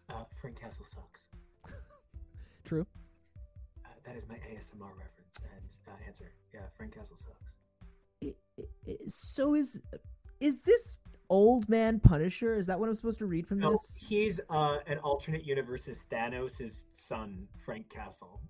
Uh, 0.10 0.24
Frank 0.42 0.60
Castle 0.60 0.86
sucks. 0.86 1.22
True. 2.66 2.86
Uh, 3.86 3.90
that 4.06 4.16
is 4.16 4.24
my 4.30 4.36
ASMR 4.36 4.90
reference 4.98 5.36
and 5.42 5.70
uh, 5.88 5.92
answer. 6.08 6.32
Yeah, 6.54 6.62
Frank 6.78 6.96
Castle 6.96 7.18
sucks. 7.18 7.44
I- 8.24 8.36
I- 8.60 8.92
I- 8.92 8.98
so 9.08 9.54
is 9.54 9.80
is 10.40 10.60
this 10.62 10.97
old 11.30 11.68
man 11.70 12.00
Punisher? 12.00 12.56
Is 12.56 12.66
that 12.68 12.80
what 12.80 12.90
I'm 12.90 12.96
supposed 12.96 13.20
to 13.20 13.26
read 13.26 13.48
from 13.48 13.60
No, 13.60 13.72
this? 13.72 13.96
he's 14.08 14.40
uh, 14.50 14.78
an 14.88 14.98
alternate 15.00 15.46
universe's 15.46 16.00
Thanos' 16.12 16.84
son, 16.96 17.48
Frank 17.66 17.90
Castle. 17.90 18.42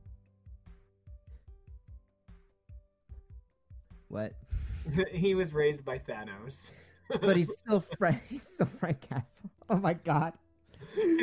What? 4.10 4.34
he 5.12 5.36
was 5.36 5.54
raised 5.54 5.84
by 5.84 5.98
Thanos. 6.00 6.56
But 7.22 7.36
he's 7.36 7.52
still 7.58 7.84
Frank. 7.98 8.22
He's 8.30 8.44
still 8.44 8.70
Frank 8.80 9.02
Castle. 9.02 9.50
Oh 9.70 9.76
my 9.76 9.96
god. 9.96 10.32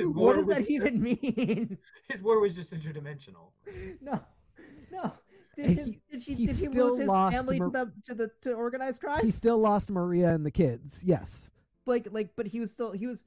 What 0.03 0.37
does 0.37 0.45
that 0.49 0.59
just- 0.59 0.71
even 0.71 1.01
mean? 1.01 1.79
His 2.11 2.21
war 2.23 2.41
was 2.41 2.55
just 2.55 2.73
interdimensional. 2.73 3.53
No, 4.03 4.21
no. 4.93 5.15
Did, 5.57 5.67
his, 5.79 5.87
he- 5.87 6.01
did 6.11 6.21
he, 6.23 6.35
he 6.35 6.47
did 6.47 6.57
he 6.57 6.65
still 6.67 6.89
lose 6.91 6.99
his 6.99 7.09
lost 7.09 7.37
family 7.37 7.59
Mar- 7.59 7.69
to 7.69 7.73
the 7.73 7.93
to 8.07 8.15
the 8.15 8.31
to 8.43 8.53
organized 8.53 9.01
crime? 9.01 9.25
He 9.25 9.31
still 9.31 9.59
lost 9.59 9.91
Maria 9.91 10.31
and 10.35 10.45
the 10.45 10.51
kids. 10.51 11.01
Yes. 11.05 11.51
like 11.87 12.09
like, 12.11 12.31
but 12.37 12.47
he 12.47 12.61
was 12.61 12.71
still 12.71 12.93
he 12.93 13.07
was. 13.07 13.25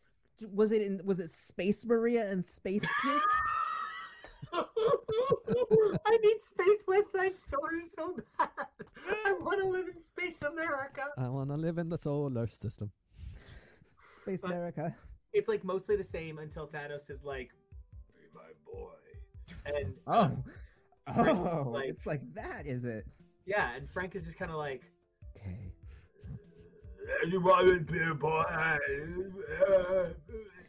Was 0.54 0.72
it 0.72 0.84
in? 0.84 1.02
Was 1.04 1.20
it 1.20 1.32
Space 1.32 1.84
Maria 1.86 2.30
and 2.32 2.46
Space 2.46 2.84
Kids? 3.02 3.26
I 4.54 6.18
need 6.24 6.38
Space 6.46 6.80
West 6.88 7.12
Side 7.12 7.34
Story 7.48 7.84
so 7.96 8.16
bad. 8.38 8.50
I 9.26 9.34
want 9.34 9.62
to 9.62 9.68
live 9.68 9.88
in 9.88 10.00
Space 10.02 10.42
America. 10.44 11.06
I 11.18 11.28
want 11.30 11.50
to 11.50 11.56
live 11.56 11.78
in 11.78 11.90
the 11.90 11.98
solar 11.98 12.48
system. 12.48 12.92
Space 14.22 14.42
But- 14.42 14.52
America. 14.52 14.96
It's 15.34 15.48
like 15.48 15.64
mostly 15.64 15.96
the 15.96 16.04
same 16.04 16.40
until 16.40 16.68
Thanos 16.68 17.10
is 17.10 17.24
like, 17.24 17.52
"Be 18.14 18.24
my 18.34 18.42
boy," 18.66 18.94
and 19.66 19.94
Oh, 20.08 20.20
um, 20.22 20.44
Frank, 21.16 21.40
oh, 21.40 21.70
like- 21.72 21.90
it's 21.90 22.06
like 22.06 22.22
that, 22.34 22.66
is 22.66 22.86
it? 22.86 23.06
yeah, 23.46 23.76
and 23.76 23.90
Frank 23.92 24.16
is 24.16 24.26
just 24.26 24.38
kind 24.38 24.52
of 24.52 24.58
like, 24.58 24.82
Okay. 25.38 25.72
"You 27.30 27.42
want 27.42 27.68
to 27.68 27.80
be 27.92 28.00
a 28.02 28.14
boy? 28.14 28.44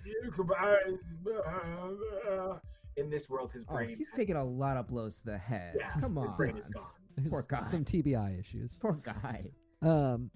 You 0.05 0.32
come 0.36 0.51
on." 0.51 2.61
In 2.97 3.09
this 3.11 3.28
world, 3.28 3.53
his 3.53 3.64
Oh, 3.68 3.74
brain, 3.74 3.97
he's 3.97 4.11
taking 4.16 4.34
a 4.34 4.45
lot 4.45 4.76
of 4.76 4.89
blows 4.89 5.18
to 5.20 5.26
the 5.26 5.39
head. 5.39 5.76
yeah, 5.78 5.93
Come 6.01 6.18
on, 6.18 6.36
brain 6.36 6.57
is 6.57 6.68
gone. 6.68 6.82
There's 7.16 7.28
Poor 7.28 7.47
guy. 7.49 7.68
Some 7.70 7.84
TBI 7.84 8.39
issues. 8.41 8.76
poor 8.80 8.95
guy. 8.95 9.53
Um, 9.82 10.30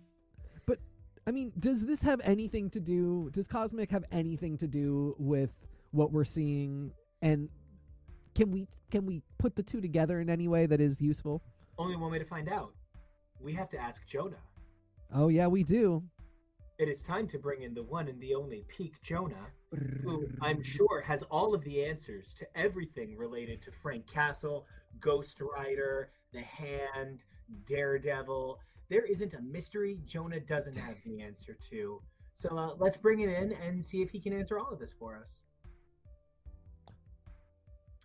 but 0.66 0.78
I 1.26 1.32
mean, 1.32 1.52
does 1.58 1.84
this 1.84 2.02
have 2.02 2.20
anything 2.22 2.70
to 2.70 2.80
do? 2.80 3.30
Does 3.32 3.48
Cosmic 3.48 3.90
have 3.90 4.04
anything 4.12 4.56
to 4.58 4.68
do 4.68 5.16
with 5.18 5.50
what 5.90 6.12
we're 6.12 6.24
seeing? 6.24 6.92
And 7.20 7.48
can 8.34 8.50
we 8.50 8.66
can 8.90 9.06
we 9.06 9.22
put 9.38 9.56
the 9.56 9.62
two 9.62 9.80
together 9.80 10.20
in 10.20 10.28
any 10.28 10.48
way 10.48 10.66
that 10.66 10.80
is 10.80 11.00
useful? 11.00 11.42
Only 11.78 11.96
one 11.96 12.10
way 12.10 12.18
to 12.18 12.24
find 12.24 12.48
out. 12.48 12.72
We 13.40 13.52
have 13.54 13.70
to 13.70 13.78
ask 13.78 14.06
Jonah. 14.06 14.36
Oh 15.14 15.28
yeah, 15.28 15.46
we 15.46 15.62
do. 15.62 16.02
It 16.78 16.88
is 16.88 17.02
time 17.02 17.28
to 17.28 17.38
bring 17.38 17.62
in 17.62 17.74
the 17.74 17.82
one 17.82 18.08
and 18.08 18.20
the 18.20 18.34
only 18.34 18.64
Peak 18.68 18.94
Jonah, 19.02 19.46
who 20.02 20.26
I'm 20.40 20.62
sure 20.62 21.00
has 21.02 21.22
all 21.30 21.54
of 21.54 21.62
the 21.64 21.84
answers 21.84 22.34
to 22.38 22.46
everything 22.56 23.16
related 23.16 23.62
to 23.62 23.70
Frank 23.82 24.06
Castle, 24.06 24.66
Ghost 25.00 25.38
Rider, 25.40 26.10
The 26.32 26.40
Hand, 26.40 27.24
Daredevil. 27.68 28.58
There 28.88 29.04
isn't 29.04 29.34
a 29.34 29.40
mystery 29.42 30.00
Jonah 30.06 30.40
doesn't 30.40 30.76
have 30.76 30.96
the 31.04 31.22
answer 31.22 31.56
to. 31.70 32.00
So 32.34 32.56
uh, 32.56 32.74
let's 32.78 32.96
bring 32.96 33.20
him 33.20 33.30
in 33.30 33.52
and 33.52 33.84
see 33.84 34.02
if 34.02 34.10
he 34.10 34.18
can 34.18 34.32
answer 34.32 34.58
all 34.58 34.72
of 34.72 34.80
this 34.80 34.94
for 34.98 35.16
us. 35.16 35.42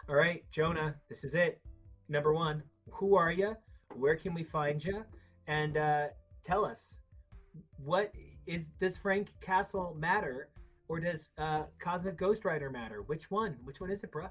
All 0.10 0.16
right, 0.16 0.42
Jonah, 0.52 0.96
this 1.10 1.26
is 1.26 1.34
it. 1.34 1.60
Number 2.08 2.32
one, 2.32 2.64
who 2.90 3.18
are 3.18 3.30
you? 3.30 3.58
Where 3.94 4.16
can 4.16 4.34
we 4.34 4.42
find 4.42 4.82
you? 4.84 5.04
And 5.48 5.76
uh, 5.76 6.08
tell 6.46 6.64
us, 6.64 6.80
what 7.84 8.14
is 8.46 8.64
does 8.80 8.98
Frank 8.98 9.28
Castle 9.42 9.98
matter, 10.00 10.48
or 10.88 11.02
does 11.02 11.28
uh, 11.38 11.64
Cosmic 11.80 12.18
Ghost 12.18 12.46
Rider 12.46 12.70
matter? 12.70 13.02
Which 13.02 13.30
one? 13.30 13.58
Which 13.66 13.82
one 13.82 13.92
is 13.92 14.02
it, 14.02 14.14
bruh? 14.14 14.30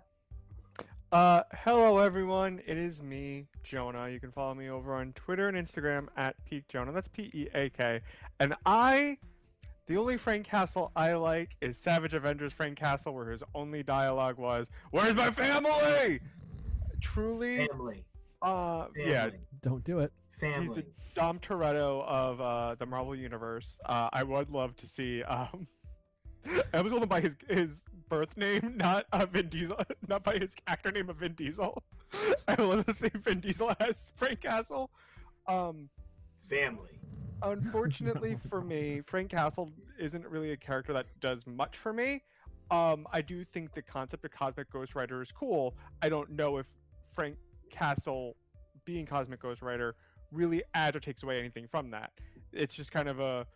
Uh, 1.13 1.43
hello 1.53 1.99
everyone. 1.99 2.63
It 2.67 2.79
is 2.79 3.03
me, 3.03 3.47
Jonah. 3.63 4.09
You 4.09 4.19
can 4.19 4.33
follow 4.33 4.55
me 4.55 4.71
over 4.71 4.95
on 4.95 5.13
Twitter 5.13 5.49
and 5.49 5.59
Instagram 5.59 6.07
at 6.17 6.43
Peak 6.47 6.67
Jonah. 6.69 6.93
That's 6.93 7.09
P 7.09 7.25
E 7.35 7.49
A 7.55 7.69
K. 7.69 8.01
And 8.41 8.55
I, 8.65 9.19
the 9.87 9.97
only 9.97 10.17
Frank 10.17 10.47
Castle 10.47 10.91
I 10.97 11.15
like 11.15 11.51
is 11.61 11.77
Savage 11.77 12.13
Avengers 12.15 12.53
Frank 12.53 12.79
Castle, 12.79 13.15
where 13.15 13.31
his 13.31 13.43
only 13.55 13.83
dialogue 13.83 14.39
was, 14.39 14.67
"Where's 14.91 15.15
my 15.15 15.31
family?" 15.31 16.21
Truly, 17.01 17.67
Family. 17.69 18.05
uh, 18.43 18.87
Family. 18.95 19.11
yeah, 19.11 19.31
Don't 19.63 19.85
do 19.85 20.01
it. 20.01 20.13
Family. 20.41 20.85
Dom 21.15 21.39
Toretto 21.39 22.05
of 22.07 22.41
uh, 22.41 22.75
the 22.79 22.87
Marvel 22.87 23.15
Universe. 23.15 23.67
Uh, 23.87 24.09
I 24.13 24.23
would 24.23 24.51
love 24.51 24.77
to 24.77 24.87
see. 24.97 25.23
Um, 25.23 25.67
I 26.75 26.81
was 26.81 26.93
told 26.93 27.09
by 27.09 27.21
his 27.21 27.33
his 27.49 27.71
birth 28.09 28.37
name, 28.37 28.75
not 28.77 29.07
uh, 29.13 29.27
Vin 29.27 29.49
Diesel, 29.49 29.79
not 30.09 30.25
by 30.25 30.35
his 30.39 30.51
actor 30.67 30.91
name 30.93 31.09
of 31.11 31.17
Vin 31.17 31.35
Diesel. 31.35 31.83
I 32.49 32.55
would 32.55 32.79
love 32.79 32.87
to 32.87 32.95
see 32.95 33.11
Vin 33.25 33.41
Diesel 33.41 33.75
as 33.81 33.95
Frank 34.17 34.43
Castle. 34.43 34.91
Um, 35.47 35.89
Family. 36.49 36.99
Unfortunately 37.43 38.39
for 38.51 38.61
me, 38.61 39.03
Frank 39.07 39.31
Castle 39.31 39.71
isn't 39.99 40.27
really 40.27 40.53
a 40.53 40.57
character 40.57 40.93
that 40.93 41.07
does 41.21 41.41
much 41.47 41.77
for 41.83 41.93
me. 41.93 42.23
Um, 42.71 43.07
I 43.13 43.23
do 43.23 43.45
think 43.45 43.75
the 43.75 43.83
concept 43.83 44.25
of 44.25 44.31
Cosmic 44.33 44.71
Ghost 44.73 44.95
Rider 44.95 45.23
is 45.23 45.31
cool. 45.33 45.75
I 46.03 46.09
don't 46.09 46.31
know 46.31 46.59
if 46.59 46.67
Frank 47.15 47.37
Castle 47.71 48.37
being 48.85 49.07
Cosmic 49.07 49.41
Ghost 49.41 49.63
Rider 49.63 49.95
really 50.33 50.63
adds 50.75 50.97
or 50.97 51.01
takes 51.01 51.23
away 51.23 51.39
anything 51.39 51.69
from 51.71 51.91
that. 51.93 52.11
It's 52.53 52.75
just 52.75 52.91
kind 52.91 53.09
of 53.09 53.21
a, 53.21 53.47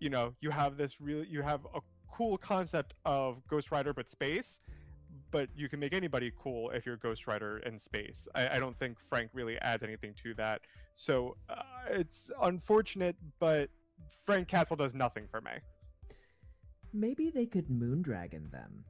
you 0.00 0.10
know, 0.10 0.34
you 0.40 0.50
have 0.50 0.76
this 0.76 1.00
really, 1.00 1.26
you 1.30 1.42
have 1.42 1.60
a 1.74 1.80
cool 2.12 2.38
concept 2.38 2.94
of 3.04 3.36
Ghost 3.48 3.70
Rider 3.70 3.92
but 3.92 4.10
space, 4.10 4.56
but 5.30 5.48
you 5.56 5.68
can 5.68 5.80
make 5.80 5.92
anybody 5.92 6.32
cool 6.42 6.70
if 6.70 6.86
you're 6.86 6.96
Ghost 6.96 7.26
Rider 7.26 7.58
in 7.58 7.80
space. 7.80 8.26
I, 8.34 8.56
I 8.56 8.58
don't 8.60 8.78
think 8.78 8.96
Frank 9.08 9.30
really 9.32 9.58
adds 9.58 9.82
anything 9.82 10.14
to 10.22 10.34
that. 10.34 10.60
So 10.94 11.36
uh, 11.48 11.62
it's 11.90 12.30
unfortunate, 12.42 13.16
but 13.38 13.68
Frank 14.24 14.48
Castle 14.48 14.76
does 14.76 14.94
nothing 14.94 15.26
for 15.30 15.40
me. 15.40 15.50
Maybe 16.92 17.30
they 17.30 17.46
could 17.46 17.68
Moondragon 17.68 18.50
them. 18.50 18.84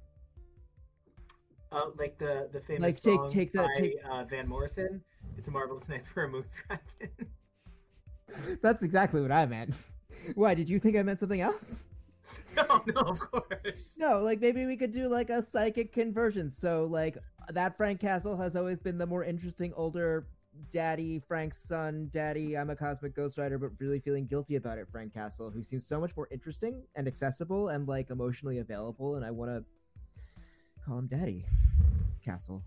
Uh, 1.73 1.87
like 1.99 2.17
the 2.19 2.49
the 2.53 2.61
famous 2.61 2.81
Like, 2.83 2.95
take- 3.03 3.15
song 3.19 3.31
take 3.31 3.53
the- 3.53 3.63
by 3.63 3.75
take- 3.77 3.97
uh, 4.09 4.25
Van 4.25 4.49
Morrison. 4.49 5.03
It's 5.37 5.49
a 5.49 5.51
marvelous 5.51 5.89
night 5.89 6.05
for 6.15 6.25
a 6.25 6.29
moon 6.29 6.45
dragon. 6.69 8.59
That's 8.63 8.83
exactly 8.83 9.21
what 9.21 9.33
I 9.33 9.47
meant. 9.47 9.75
Why, 10.35 10.55
did 10.55 10.69
you 10.69 10.79
think 10.79 10.97
I 10.97 11.03
meant 11.03 11.19
something 11.21 11.41
else? 11.41 11.85
No, 12.57 12.83
no, 12.87 13.01
of 13.01 13.21
course. 13.21 13.77
No, 13.97 14.21
like 14.21 14.41
maybe 14.41 14.67
we 14.67 14.77
could 14.77 14.93
do 14.93 15.09
like 15.09 15.31
a 15.31 15.43
psychic 15.43 15.93
conversion. 15.93 16.51
So 16.51 16.89
like 16.91 17.19
that 17.51 17.77
Frank 17.77 18.01
Castle 18.01 18.37
has 18.37 18.57
always 18.57 18.81
been 18.81 18.99
the 18.99 19.07
more 19.07 19.25
interesting 19.25 19.73
older 19.77 20.27
daddy, 20.73 21.21
Frank's 21.27 21.59
son, 21.59 22.09
daddy, 22.13 22.57
I'm 22.57 22.71
a 22.71 22.77
Cosmic 22.77 23.15
Ghost 23.15 23.39
Rider, 23.39 23.59
but 23.59 23.71
really 23.79 24.01
feeling 24.01 24.27
guilty 24.27 24.57
about 24.57 24.79
it, 24.79 24.89
Frank 24.91 25.13
Castle, 25.13 25.51
who 25.51 25.63
seems 25.63 25.87
so 25.87 26.01
much 26.01 26.17
more 26.17 26.29
interesting 26.31 26.83
and 26.95 27.07
accessible 27.07 27.69
and 27.69 27.87
like 27.87 28.11
emotionally 28.11 28.59
available, 28.59 29.17
and 29.17 29.25
I 29.25 29.31
wanna 29.31 29.63
call 30.85 30.99
him 30.99 31.07
Daddy 31.07 31.45
Castle. 32.25 32.63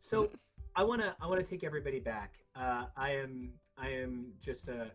So 0.00 0.30
I 0.76 0.82
wanna 0.82 1.14
I 1.20 1.26
wanna 1.26 1.42
take 1.42 1.64
everybody 1.64 2.00
back. 2.00 2.34
Uh, 2.56 2.86
I 2.96 3.12
am 3.12 3.52
I 3.76 3.88
am 3.88 4.32
just 4.40 4.68
a 4.68 4.90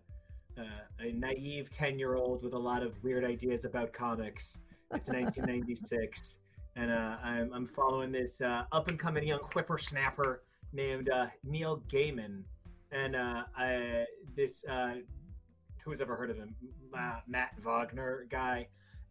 a, 0.57 1.05
a 1.05 1.11
naive 1.13 1.69
ten 1.71 1.99
year 1.99 2.15
old 2.15 2.43
with 2.43 2.53
a 2.53 2.59
lot 2.59 2.84
of 2.84 3.01
weird 3.03 3.23
ideas 3.23 3.65
about 3.65 3.93
comics. 3.93 4.57
It's 4.93 5.07
1996, 5.07 6.38
and 6.75 6.91
uh, 6.91 7.17
I'm 7.23 7.53
I'm 7.53 7.67
following 7.67 8.11
this 8.11 8.39
uh, 8.41 8.63
up 8.71 8.88
and 8.88 8.99
coming 8.99 9.27
young 9.27 9.41
whippersnapper 9.53 10.43
named 10.73 11.09
uh, 11.09 11.27
Neil 11.43 11.81
Gaiman, 11.91 12.43
and 12.91 13.15
uh, 13.15 13.43
I, 13.55 14.05
this 14.35 14.63
uh, 14.65 14.95
who's 15.84 16.01
ever 16.01 16.15
heard 16.15 16.29
of 16.29 16.38
him, 16.38 16.55
Ma- 16.91 17.21
Matt 17.27 17.53
Wagner 17.63 18.27
guy, 18.29 18.67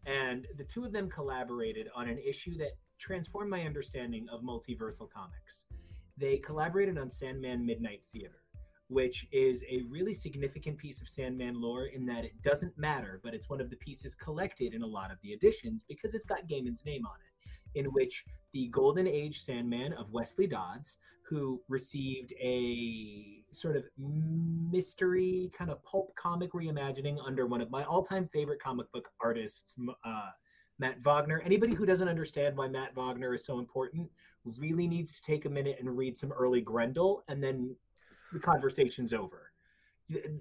and 0.06 0.46
the 0.56 0.64
two 0.64 0.84
of 0.84 0.92
them 0.92 1.08
collaborated 1.08 1.88
on 1.94 2.08
an 2.08 2.18
issue 2.18 2.56
that 2.58 2.76
transformed 2.98 3.50
my 3.50 3.62
understanding 3.62 4.26
of 4.30 4.42
multiversal 4.42 5.10
comics. 5.10 5.64
They 6.18 6.38
collaborated 6.38 6.96
on 6.98 7.10
Sandman 7.10 7.66
Midnight 7.66 8.02
Theater, 8.12 8.42
which 8.88 9.26
is 9.32 9.62
a 9.68 9.82
really 9.88 10.14
significant 10.14 10.78
piece 10.78 11.00
of 11.00 11.08
Sandman 11.08 11.60
lore 11.60 11.86
in 11.86 12.06
that 12.06 12.24
it 12.24 12.40
doesn't 12.42 12.76
matter, 12.78 13.20
but 13.24 13.34
it's 13.34 13.48
one 13.48 13.60
of 13.60 13.70
the 13.70 13.76
pieces 13.76 14.14
collected 14.14 14.74
in 14.74 14.82
a 14.82 14.86
lot 14.86 15.10
of 15.10 15.18
the 15.22 15.32
editions 15.32 15.84
because 15.88 16.14
it's 16.14 16.24
got 16.24 16.48
Gaiman's 16.48 16.84
name 16.84 17.04
on 17.04 17.16
it, 17.26 17.78
in 17.78 17.86
which 17.86 18.24
the 18.52 18.68
Golden 18.68 19.06
Age 19.06 19.42
Sandman 19.42 19.92
of 19.94 20.12
Wesley 20.12 20.46
Dodds, 20.46 20.98
who 21.28 21.60
received 21.68 22.32
a 22.40 23.42
sort 23.50 23.76
of 23.76 23.84
mystery 23.98 25.50
kind 25.56 25.70
of 25.70 25.82
pulp 25.82 26.14
comic 26.14 26.52
reimagining 26.52 27.16
under 27.26 27.46
one 27.46 27.60
of 27.60 27.70
my 27.70 27.82
all-time 27.84 28.28
favorite 28.32 28.62
comic 28.62 28.90
book 28.92 29.08
artists, 29.20 29.74
uh, 30.04 30.30
Matt 30.78 31.02
Wagner. 31.02 31.42
Anybody 31.44 31.74
who 31.74 31.86
doesn't 31.86 32.08
understand 32.08 32.56
why 32.56 32.68
Matt 32.68 32.94
Wagner 32.94 33.34
is 33.34 33.44
so 33.44 33.58
important 33.58 34.08
really 34.44 34.86
needs 34.86 35.10
to 35.10 35.22
take 35.22 35.44
a 35.44 35.50
minute 35.50 35.78
and 35.80 35.96
read 35.96 36.16
some 36.16 36.30
early 36.30 36.60
Grendel, 36.60 37.24
and 37.26 37.42
then 37.42 37.74
the 38.32 38.38
conversation's 38.38 39.12
over. 39.12 39.52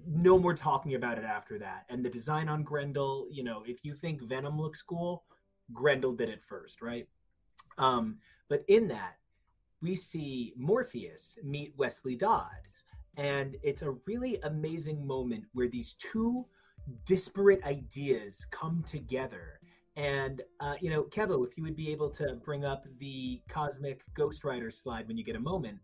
No 0.06 0.38
more 0.38 0.54
talking 0.54 0.94
about 0.94 1.18
it 1.18 1.24
after 1.24 1.58
that. 1.58 1.86
And 1.88 2.04
the 2.04 2.10
design 2.10 2.48
on 2.48 2.62
Grendel, 2.62 3.26
you 3.30 3.42
know, 3.42 3.62
if 3.66 3.84
you 3.84 3.94
think 3.94 4.22
Venom 4.22 4.60
looks 4.60 4.82
cool, 4.82 5.24
Grendel 5.72 6.12
did 6.12 6.28
it 6.28 6.42
first, 6.46 6.80
right? 6.80 7.08
Um, 7.78 8.18
but 8.48 8.64
in 8.68 8.88
that, 8.88 9.16
we 9.82 9.94
see 9.94 10.54
Morpheus 10.56 11.38
meet 11.42 11.74
Wesley 11.76 12.16
Dodds. 12.16 12.84
And 13.16 13.56
it's 13.62 13.82
a 13.82 13.96
really 14.06 14.38
amazing 14.42 15.06
moment 15.06 15.44
where 15.52 15.68
these 15.68 15.94
two 15.98 16.46
disparate 17.04 17.64
ideas 17.64 18.46
come 18.50 18.84
together. 18.88 19.60
And, 19.96 20.42
uh, 20.60 20.74
you 20.80 20.90
know, 20.90 21.04
Kevo, 21.04 21.46
if 21.46 21.56
you 21.56 21.64
would 21.64 21.76
be 21.76 21.90
able 21.90 22.10
to 22.10 22.34
bring 22.44 22.64
up 22.64 22.86
the 22.98 23.40
Cosmic 23.48 24.02
Ghost 24.14 24.44
Rider 24.44 24.70
slide 24.70 25.08
when 25.08 25.16
you 25.16 25.24
get 25.24 25.36
a 25.36 25.40
moment, 25.40 25.78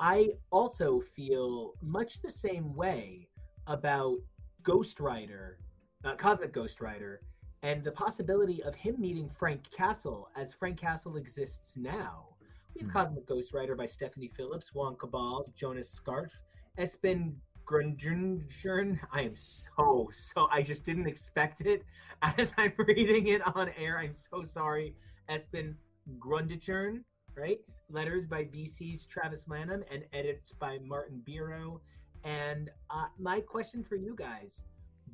I 0.00 0.30
also 0.50 1.00
feel 1.16 1.74
much 1.82 2.22
the 2.22 2.30
same 2.30 2.74
way 2.74 3.28
about 3.66 4.18
Ghost 4.62 5.00
Rider, 5.00 5.58
uh, 6.04 6.14
Cosmic 6.14 6.52
Ghost 6.52 6.80
Rider, 6.80 7.20
and 7.62 7.82
the 7.82 7.90
possibility 7.90 8.62
of 8.62 8.74
him 8.74 8.94
meeting 9.00 9.28
Frank 9.28 9.62
Castle 9.70 10.28
as 10.36 10.54
Frank 10.54 10.78
Castle 10.78 11.16
exists 11.16 11.76
now. 11.76 12.28
We 12.74 12.82
have 12.82 12.90
Hmm. 12.90 12.98
Cosmic 12.98 13.26
Ghost 13.26 13.52
Rider 13.52 13.74
by 13.74 13.86
Stephanie 13.86 14.30
Phillips, 14.36 14.72
Juan 14.72 14.94
Cabal, 14.96 15.52
Jonas 15.56 15.90
Scarf, 15.90 16.32
Espen 16.78 17.34
Grundjern. 17.66 18.98
I 19.12 19.22
am 19.22 19.34
so, 19.34 20.08
so, 20.12 20.46
I 20.50 20.62
just 20.62 20.84
didn't 20.84 21.06
expect 21.08 21.60
it 21.62 21.82
as 22.22 22.54
I'm 22.56 22.72
reading 22.78 23.26
it 23.28 23.42
on 23.56 23.70
air. 23.76 23.98
I'm 23.98 24.14
so 24.14 24.44
sorry. 24.44 24.94
Espen 25.28 25.74
Grundjern, 26.18 27.02
right? 27.38 27.60
Letters 27.90 28.26
by 28.26 28.44
VC's 28.44 29.04
Travis 29.04 29.46
Lanham 29.48 29.84
and 29.90 30.04
edits 30.12 30.52
by 30.52 30.78
Martin 30.84 31.22
Biro. 31.26 31.80
And 32.24 32.70
uh, 32.90 33.06
my 33.18 33.40
question 33.40 33.84
for 33.84 33.96
you 33.96 34.14
guys: 34.14 34.62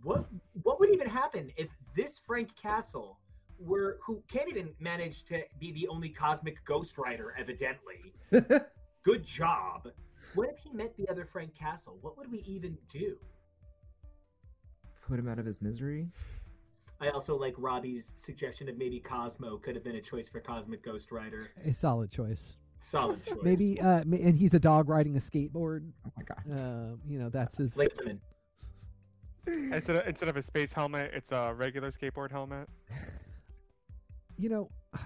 what 0.02 0.26
what 0.62 0.80
would 0.80 0.90
even 0.90 1.08
happen 1.08 1.52
if 1.56 1.68
this 1.96 2.20
Frank 2.26 2.50
Castle 2.60 3.18
were 3.58 3.98
who 4.04 4.22
can't 4.30 4.48
even 4.48 4.70
manage 4.80 5.24
to 5.26 5.42
be 5.60 5.72
the 5.72 5.86
only 5.88 6.08
Cosmic 6.08 6.64
Ghost 6.64 6.98
Rider, 6.98 7.34
evidently? 7.38 8.14
Good 9.04 9.24
job. 9.24 9.88
What 10.34 10.48
if 10.48 10.58
he 10.58 10.70
met 10.72 10.96
the 10.96 11.08
other 11.08 11.28
Frank 11.30 11.54
Castle? 11.54 11.98
What 12.00 12.16
would 12.18 12.30
we 12.32 12.42
even 12.46 12.76
do? 12.90 13.16
Put 15.06 15.18
him 15.18 15.28
out 15.28 15.38
of 15.38 15.44
his 15.44 15.60
misery. 15.60 16.08
I 17.00 17.08
also 17.10 17.36
like 17.36 17.54
Robbie's 17.58 18.12
suggestion 18.24 18.68
of 18.68 18.78
maybe 18.78 19.00
Cosmo 19.00 19.58
could 19.58 19.74
have 19.74 19.84
been 19.84 19.96
a 19.96 20.00
choice 20.00 20.28
for 20.28 20.40
Cosmic 20.40 20.82
Ghost 20.82 21.12
Rider. 21.12 21.50
A 21.64 21.72
solid 21.72 22.10
choice. 22.10 22.54
Solid 22.82 23.24
choice. 23.26 23.38
Maybe, 23.42 23.80
uh, 23.80 24.00
and 24.00 24.36
he's 24.36 24.54
a 24.54 24.60
dog 24.60 24.88
riding 24.88 25.16
a 25.16 25.20
skateboard. 25.20 25.90
Oh 26.06 26.12
my 26.16 26.22
god. 26.22 26.58
Uh, 26.58 26.96
you 27.08 27.18
know, 27.18 27.28
that's 27.28 27.56
his. 27.58 27.74
Laserman. 27.74 28.18
Instead 29.46 29.96
of, 29.96 30.06
instead 30.06 30.28
of 30.28 30.36
a 30.38 30.42
space 30.42 30.72
helmet, 30.72 31.10
it's 31.14 31.30
a 31.30 31.52
regular 31.54 31.90
skateboard 31.90 32.30
helmet. 32.30 32.68
you 34.38 34.48
know 34.48 34.68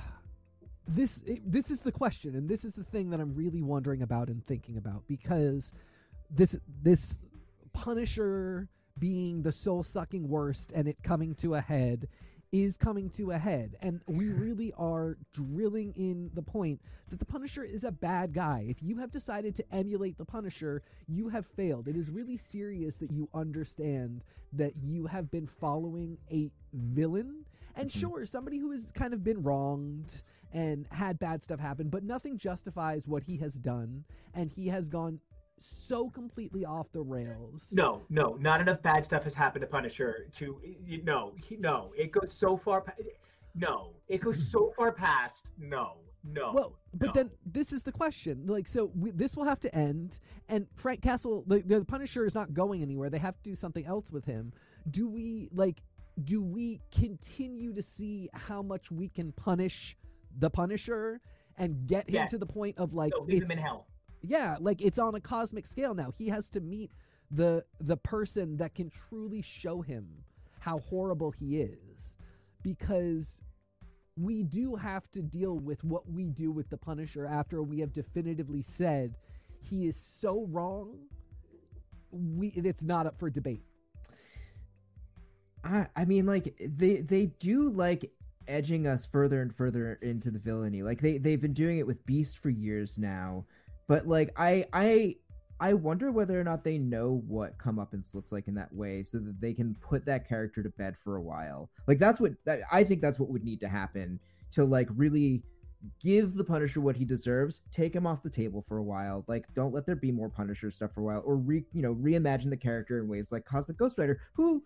this 0.88 1.20
it, 1.26 1.40
this 1.50 1.70
is 1.70 1.80
the 1.80 1.92
question 1.92 2.34
and 2.34 2.48
this 2.48 2.64
is 2.64 2.72
the 2.72 2.84
thing 2.84 3.10
that 3.10 3.20
i'm 3.20 3.34
really 3.34 3.62
wondering 3.62 4.02
about 4.02 4.28
and 4.28 4.46
thinking 4.46 4.76
about 4.76 5.02
because 5.06 5.72
this 6.30 6.56
this 6.82 7.18
punisher 7.72 8.68
being 8.98 9.42
the 9.42 9.52
soul 9.52 9.82
sucking 9.82 10.28
worst 10.28 10.72
and 10.74 10.88
it 10.88 10.96
coming 11.02 11.34
to 11.36 11.54
a 11.54 11.60
head 11.60 12.08
is 12.50 12.76
coming 12.76 13.10
to 13.10 13.30
a 13.30 13.38
head 13.38 13.76
and 13.82 14.00
we 14.06 14.28
really 14.30 14.72
are 14.78 15.18
drilling 15.34 15.92
in 15.96 16.30
the 16.34 16.42
point 16.42 16.80
that 17.10 17.18
the 17.18 17.24
punisher 17.24 17.62
is 17.62 17.84
a 17.84 17.90
bad 17.92 18.32
guy 18.32 18.64
if 18.68 18.82
you 18.82 18.96
have 18.96 19.10
decided 19.10 19.54
to 19.54 19.64
emulate 19.74 20.16
the 20.16 20.24
punisher 20.24 20.82
you 21.06 21.28
have 21.28 21.46
failed 21.46 21.88
it 21.88 21.96
is 21.96 22.08
really 22.08 22.38
serious 22.38 22.96
that 22.96 23.10
you 23.10 23.28
understand 23.34 24.22
that 24.52 24.72
you 24.82 25.06
have 25.06 25.30
been 25.30 25.46
following 25.46 26.16
a 26.30 26.50
villain 26.72 27.44
and 27.76 27.90
Mhm. 27.90 28.00
sure, 28.00 28.26
somebody 28.26 28.58
who 28.58 28.72
has 28.72 28.90
kind 28.90 29.14
of 29.14 29.22
been 29.22 29.42
wronged 29.42 30.22
and 30.52 30.86
had 30.90 31.18
bad 31.18 31.42
stuff 31.44 31.60
happen, 31.60 31.88
but 31.88 32.02
nothing 32.02 32.36
justifies 32.36 33.06
what 33.06 33.22
he 33.22 33.36
has 33.36 33.54
done. 33.54 34.04
And 34.34 34.50
he 34.50 34.66
has 34.68 34.88
gone 34.88 35.20
so 35.60 36.08
completely 36.10 36.64
off 36.64 36.86
the 36.92 37.00
rails. 37.02 37.62
No, 37.72 38.02
no, 38.10 38.34
not 38.40 38.60
enough 38.60 38.82
bad 38.82 39.04
stuff 39.04 39.24
has 39.24 39.34
happened 39.34 39.62
to 39.62 39.66
Punisher 39.66 40.28
to 40.36 40.60
you- 40.86 41.02
no, 41.02 41.34
he, 41.46 41.56
no. 41.56 41.92
It 41.96 42.12
goes 42.12 42.32
so 42.32 42.56
far. 42.56 42.80
pa- 42.82 42.92
No, 43.54 43.94
it 44.08 44.20
goes 44.20 44.50
so 44.50 44.72
far 44.76 44.92
past. 44.92 45.44
No, 45.58 45.98
no. 46.24 46.52
Well, 46.52 46.78
but 46.94 47.06
no. 47.06 47.12
then 47.14 47.30
this 47.46 47.72
is 47.72 47.82
the 47.82 47.92
question. 47.92 48.44
Like, 48.46 48.66
so 48.66 48.90
we, 48.94 49.10
this 49.10 49.36
will 49.36 49.44
have 49.44 49.60
to 49.60 49.74
end, 49.74 50.18
and 50.48 50.66
Frank 50.76 51.02
Castle, 51.02 51.44
the, 51.46 51.60
the 51.60 51.84
Punisher, 51.84 52.24
is 52.26 52.34
not 52.34 52.52
going 52.54 52.82
anywhere. 52.82 53.10
They 53.10 53.18
have 53.18 53.36
to 53.36 53.42
do 53.42 53.54
something 53.54 53.84
else 53.86 54.10
with 54.12 54.24
him. 54.24 54.52
Do 54.90 55.08
we 55.08 55.48
like? 55.52 55.82
Do 56.24 56.42
we 56.42 56.80
continue 56.92 57.72
to 57.74 57.82
see 57.82 58.28
how 58.34 58.60
much 58.62 58.90
we 58.90 59.08
can 59.08 59.32
punish 59.32 59.96
the 60.38 60.50
Punisher 60.50 61.20
and 61.56 61.86
get 61.86 62.08
him 62.08 62.14
Yeah. 62.16 62.26
to 62.26 62.38
the 62.38 62.46
point 62.46 62.76
of 62.78 62.92
like 62.92 63.12
no, 63.16 63.24
leave 63.24 63.42
him 63.42 63.50
in 63.52 63.58
hell. 63.58 63.86
Yeah 64.22 64.56
like 64.60 64.80
it's 64.80 64.98
on 64.98 65.14
a 65.14 65.20
cosmic 65.20 65.66
scale 65.66 65.94
now. 65.94 66.12
He 66.16 66.28
has 66.28 66.48
to 66.50 66.60
meet 66.60 66.90
the 67.30 67.64
the 67.80 67.96
person 67.96 68.56
that 68.56 68.74
can 68.74 68.90
truly 69.08 69.42
show 69.42 69.82
him 69.82 70.06
how 70.60 70.78
horrible 70.78 71.30
he 71.30 71.60
is. 71.60 72.16
Because 72.62 73.38
we 74.16 74.42
do 74.42 74.74
have 74.74 75.08
to 75.12 75.22
deal 75.22 75.58
with 75.58 75.84
what 75.84 76.10
we 76.10 76.24
do 76.24 76.50
with 76.50 76.68
the 76.70 76.76
punisher 76.76 77.26
after 77.26 77.62
we 77.62 77.78
have 77.80 77.92
definitively 77.92 78.62
said 78.62 79.14
he 79.62 79.86
is 79.86 79.96
so 80.20 80.46
wrong. 80.50 80.98
We 82.10 82.48
it's 82.48 82.82
not 82.82 83.06
up 83.06 83.18
for 83.18 83.30
debate. 83.30 83.62
I 85.62 85.86
I 85.94 86.04
mean 86.04 86.26
like 86.26 86.54
they 86.58 86.96
they 86.96 87.26
do 87.26 87.70
like 87.70 88.10
edging 88.48 88.86
us 88.86 89.06
further 89.06 89.42
and 89.42 89.54
further 89.54 89.98
into 90.02 90.30
the 90.30 90.38
villainy. 90.38 90.82
Like 90.82 91.00
they 91.00 91.18
they've 91.18 91.40
been 91.40 91.54
doing 91.54 91.78
it 91.78 91.86
with 91.86 92.04
Beast 92.06 92.38
for 92.38 92.50
years 92.50 92.98
now, 92.98 93.44
but 93.88 94.06
like 94.06 94.32
I 94.36 94.66
I 94.72 95.16
I 95.60 95.72
wonder 95.72 96.12
whether 96.12 96.40
or 96.40 96.44
not 96.44 96.62
they 96.62 96.78
know 96.78 97.22
what 97.26 97.58
comeuppance 97.58 98.14
looks 98.14 98.30
like 98.30 98.46
in 98.46 98.54
that 98.54 98.72
way, 98.72 99.02
so 99.02 99.18
that 99.18 99.40
they 99.40 99.52
can 99.52 99.74
put 99.80 100.04
that 100.04 100.28
character 100.28 100.62
to 100.62 100.68
bed 100.70 100.94
for 101.02 101.16
a 101.16 101.22
while. 101.22 101.68
Like 101.88 101.98
that's 101.98 102.20
what 102.20 102.32
that, 102.44 102.60
I 102.70 102.84
think 102.84 103.00
that's 103.00 103.18
what 103.18 103.28
would 103.30 103.44
need 103.44 103.60
to 103.60 103.68
happen 103.68 104.20
to 104.52 104.64
like 104.64 104.88
really 104.94 105.42
give 106.02 106.34
the 106.34 106.44
Punisher 106.44 106.80
what 106.80 106.96
he 106.96 107.04
deserves. 107.04 107.60
Take 107.72 107.94
him 107.94 108.06
off 108.06 108.22
the 108.22 108.30
table 108.30 108.64
for 108.68 108.78
a 108.78 108.82
while. 108.82 109.24
Like 109.26 109.46
don't 109.54 109.74
let 109.74 109.84
there 109.84 109.96
be 109.96 110.12
more 110.12 110.28
Punisher 110.28 110.70
stuff 110.70 110.92
for 110.94 111.00
a 111.00 111.04
while, 111.04 111.22
or 111.24 111.36
re 111.36 111.64
you 111.72 111.82
know 111.82 111.94
reimagine 111.94 112.50
the 112.50 112.56
character 112.56 113.00
in 113.00 113.08
ways 113.08 113.32
like 113.32 113.44
Cosmic 113.44 113.78
Ghost 113.78 113.98
Rider, 113.98 114.20
who 114.34 114.62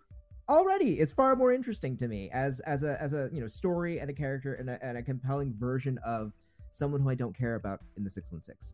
already 0.49 0.99
is 0.99 1.11
far 1.11 1.35
more 1.35 1.53
interesting 1.53 1.97
to 1.97 2.07
me 2.07 2.29
as 2.33 2.59
as 2.61 2.83
a 2.83 3.01
as 3.01 3.13
a 3.13 3.29
you 3.33 3.41
know 3.41 3.47
story 3.47 3.99
and 3.99 4.09
a 4.09 4.13
character 4.13 4.55
and 4.55 4.69
a, 4.69 4.77
and 4.85 4.97
a 4.97 5.01
compelling 5.01 5.55
version 5.57 5.97
of 6.05 6.33
someone 6.71 7.01
who 7.01 7.09
I 7.09 7.15
don't 7.15 7.35
care 7.35 7.55
about 7.55 7.79
in 7.97 8.03
the 8.03 8.09
six 8.09 8.31
one 8.31 8.41
six. 8.41 8.73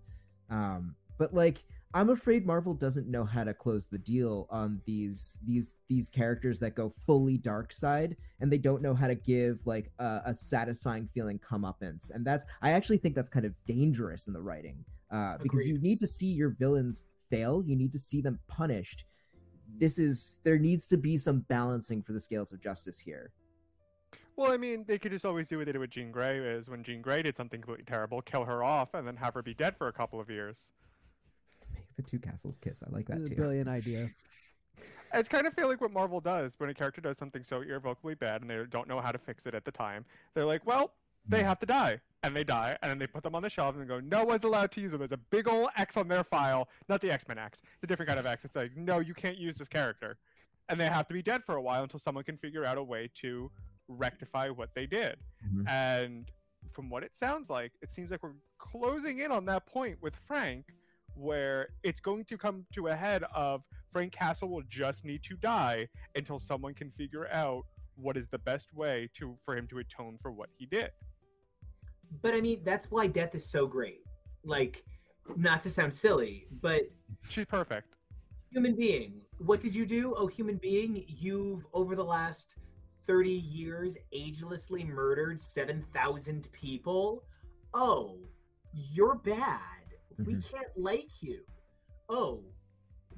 Um, 0.49 0.95
but 1.17 1.33
like 1.33 1.63
I'm 1.93 2.09
afraid 2.11 2.45
Marvel 2.45 2.75
doesn't 2.75 3.07
know 3.07 3.23
how 3.23 3.43
to 3.43 3.53
close 3.53 3.87
the 3.87 3.97
deal 3.97 4.47
on 4.51 4.79
these 4.85 5.39
these 5.43 5.73
these 5.87 6.07
characters 6.07 6.59
that 6.59 6.75
go 6.75 6.93
fully 7.05 7.37
dark 7.37 7.73
side, 7.73 8.15
and 8.39 8.51
they 8.51 8.59
don't 8.59 8.83
know 8.83 8.93
how 8.93 9.07
to 9.07 9.15
give 9.15 9.59
like 9.65 9.91
a, 9.97 10.21
a 10.25 10.35
satisfying 10.35 11.09
feeling 11.13 11.39
comeuppance, 11.39 12.11
and 12.11 12.25
that's 12.25 12.45
I 12.61 12.71
actually 12.71 12.97
think 12.99 13.15
that's 13.15 13.29
kind 13.29 13.45
of 13.45 13.53
dangerous 13.65 14.27
in 14.27 14.33
the 14.33 14.41
writing 14.41 14.85
uh, 15.11 15.37
because 15.41 15.61
Agreed. 15.61 15.69
you 15.69 15.79
need 15.79 15.99
to 16.01 16.07
see 16.07 16.27
your 16.27 16.51
villains 16.51 17.01
fail, 17.31 17.63
you 17.65 17.75
need 17.75 17.91
to 17.93 17.99
see 17.99 18.21
them 18.21 18.39
punished. 18.47 19.05
This 19.79 19.97
is 19.97 20.37
there 20.43 20.59
needs 20.59 20.87
to 20.89 20.97
be 20.97 21.17
some 21.17 21.39
balancing 21.49 22.03
for 22.03 22.13
the 22.13 22.21
scales 22.21 22.53
of 22.53 22.61
justice 22.61 22.99
here. 22.99 23.31
Well, 24.39 24.53
I 24.53 24.55
mean, 24.55 24.85
they 24.87 24.97
could 24.97 25.11
just 25.11 25.25
always 25.25 25.47
do 25.47 25.57
what 25.57 25.65
they 25.65 25.73
did 25.73 25.79
with 25.79 25.89
Jean 25.89 26.13
Grey, 26.13 26.37
is 26.37 26.69
when 26.69 26.81
Jean 26.81 27.01
Grey 27.01 27.21
did 27.21 27.35
something 27.35 27.59
completely 27.59 27.83
terrible, 27.83 28.21
kill 28.21 28.45
her 28.45 28.63
off, 28.63 28.93
and 28.93 29.05
then 29.05 29.17
have 29.17 29.33
her 29.33 29.41
be 29.41 29.53
dead 29.53 29.75
for 29.77 29.89
a 29.89 29.91
couple 29.91 30.17
of 30.17 30.29
years. 30.29 30.55
Make 31.73 31.83
the 31.97 32.03
two 32.03 32.19
castles 32.19 32.57
kiss. 32.57 32.81
I 32.81 32.89
like 32.89 33.05
that 33.07 33.17
This 33.19 33.25
a 33.25 33.29
too. 33.31 33.35
brilliant 33.35 33.67
idea. 33.67 34.09
It's 35.11 35.27
kind 35.27 35.47
of 35.47 35.55
feel 35.55 35.67
like 35.67 35.81
what 35.81 35.91
Marvel 35.91 36.21
does 36.21 36.51
when 36.59 36.69
a 36.69 36.73
character 36.75 37.01
does 37.01 37.17
something 37.17 37.43
so 37.43 37.61
irrevocably 37.61 38.13
bad 38.13 38.41
and 38.41 38.49
they 38.49 38.63
don't 38.69 38.87
know 38.87 39.01
how 39.01 39.11
to 39.11 39.17
fix 39.17 39.43
it 39.47 39.55
at 39.55 39.65
the 39.65 39.71
time. 39.71 40.05
They're 40.35 40.45
like, 40.45 40.63
well, 40.67 40.91
they 41.27 41.39
hmm. 41.39 41.47
have 41.47 41.59
to 41.61 41.65
die. 41.65 41.99
And 42.21 42.35
they 42.35 42.43
die, 42.43 42.77
and 42.83 42.91
then 42.91 42.99
they 42.99 43.07
put 43.07 43.23
them 43.23 43.33
on 43.33 43.41
the 43.41 43.49
shelf 43.49 43.75
and 43.75 43.87
go, 43.87 43.99
no 43.99 44.23
one's 44.23 44.43
allowed 44.43 44.71
to 44.73 44.81
use 44.81 44.91
them. 44.91 44.99
There's 44.99 45.11
a 45.11 45.17
big 45.17 45.47
old 45.47 45.69
X 45.77 45.97
on 45.97 46.07
their 46.07 46.23
file. 46.23 46.69
Not 46.89 47.01
the 47.01 47.09
X 47.09 47.27
Men 47.27 47.39
X, 47.39 47.57
it's 47.57 47.83
a 47.83 47.87
different 47.87 48.07
kind 48.07 48.19
of 48.19 48.27
X. 48.27 48.45
It's 48.45 48.55
like, 48.55 48.77
no, 48.77 48.99
you 48.99 49.15
can't 49.15 49.37
use 49.37 49.57
this 49.57 49.67
character. 49.67 50.17
And 50.69 50.79
they 50.79 50.85
have 50.85 51.07
to 51.07 51.13
be 51.15 51.23
dead 51.23 51.41
for 51.43 51.55
a 51.55 51.61
while 51.61 51.81
until 51.81 51.99
someone 51.99 52.23
can 52.23 52.37
figure 52.37 52.63
out 52.63 52.77
a 52.77 52.83
way 52.83 53.09
to 53.21 53.49
rectify 53.99 54.49
what 54.49 54.69
they 54.75 54.85
did. 54.85 55.17
Mhm. 55.45 55.67
And 55.67 56.31
from 56.73 56.89
what 56.89 57.03
it 57.03 57.11
sounds 57.19 57.49
like, 57.49 57.73
it 57.81 57.93
seems 57.93 58.11
like 58.11 58.21
we're 58.23 58.35
closing 58.57 59.19
in 59.19 59.31
on 59.31 59.45
that 59.45 59.65
point 59.65 60.01
with 60.01 60.15
Frank, 60.27 60.65
where 61.15 61.69
it's 61.83 61.99
going 61.99 62.23
to 62.25 62.37
come 62.37 62.65
to 62.73 62.87
a 62.87 62.95
head 62.95 63.23
of 63.33 63.63
Frank 63.91 64.13
Castle 64.13 64.49
will 64.49 64.63
just 64.69 65.03
need 65.03 65.23
to 65.23 65.35
die 65.37 65.87
until 66.15 66.39
someone 66.39 66.73
can 66.73 66.91
figure 66.91 67.27
out 67.29 67.65
what 67.95 68.15
is 68.15 68.27
the 68.29 68.37
best 68.37 68.73
way 68.73 69.09
to 69.15 69.37
for 69.43 69.57
him 69.57 69.67
to 69.67 69.79
atone 69.79 70.17
for 70.21 70.31
what 70.31 70.49
he 70.57 70.65
did. 70.65 70.91
But 72.21 72.33
I 72.33 72.41
mean, 72.41 72.61
that's 72.63 72.89
why 72.91 73.07
death 73.07 73.35
is 73.35 73.45
so 73.45 73.67
great. 73.67 74.03
Like, 74.43 74.83
not 75.35 75.61
to 75.63 75.69
sound 75.71 75.93
silly, 75.93 76.47
but 76.61 76.83
She's 77.29 77.45
perfect. 77.45 77.95
human 78.51 78.75
being, 78.75 79.21
what 79.39 79.61
did 79.61 79.75
you 79.75 79.85
do? 79.85 80.13
Oh, 80.15 80.27
human 80.27 80.57
being, 80.57 81.03
you've 81.07 81.65
over 81.73 81.95
the 81.95 82.03
last 82.03 82.55
30 83.09 83.31
years 83.31 83.97
agelessly 84.13 84.87
murdered 84.87 85.41
7,000 85.41 86.47
people. 86.51 87.23
Oh, 87.73 88.19
you're 88.71 89.15
bad. 89.15 89.83
We 90.19 90.35
Mhm. 90.35 90.43
can't 90.43 90.77
like 90.77 91.23
you. 91.23 91.43
Oh, 92.07 92.43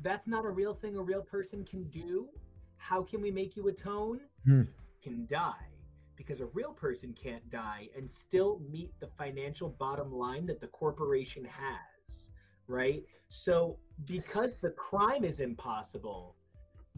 that's 0.02 0.28
not 0.28 0.46
a 0.46 0.50
real 0.50 0.74
thing 0.74 0.96
a 0.96 1.02
real 1.02 1.22
person 1.22 1.66
can 1.66 1.90
do. 1.90 2.30
How 2.78 3.04
can 3.04 3.20
we 3.20 3.32
make 3.32 3.58
you 3.58 3.68
atone? 3.68 4.22
Hmm. 4.46 4.62
Can 5.02 5.26
die. 5.26 5.68
Because 6.16 6.40
a 6.40 6.46
real 6.46 6.74
person 6.74 7.14
can't 7.14 7.50
die 7.50 7.90
and 7.94 8.10
still 8.10 8.60
meet 8.60 8.98
the 9.02 9.08
financial 9.08 9.68
bottom 9.72 10.10
line 10.14 10.46
that 10.46 10.62
the 10.62 10.68
corporation 10.68 11.44
has, 11.44 12.32
right? 12.68 13.06
So, 13.28 13.78
because 14.06 14.58
the 14.58 14.72
crime 14.72 15.26
is 15.26 15.42
impossible, 15.42 16.38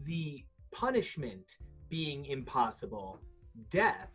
the 0.04 0.46
punishment 0.70 1.56
being 1.88 2.26
impossible, 2.26 3.18
death, 3.70 4.10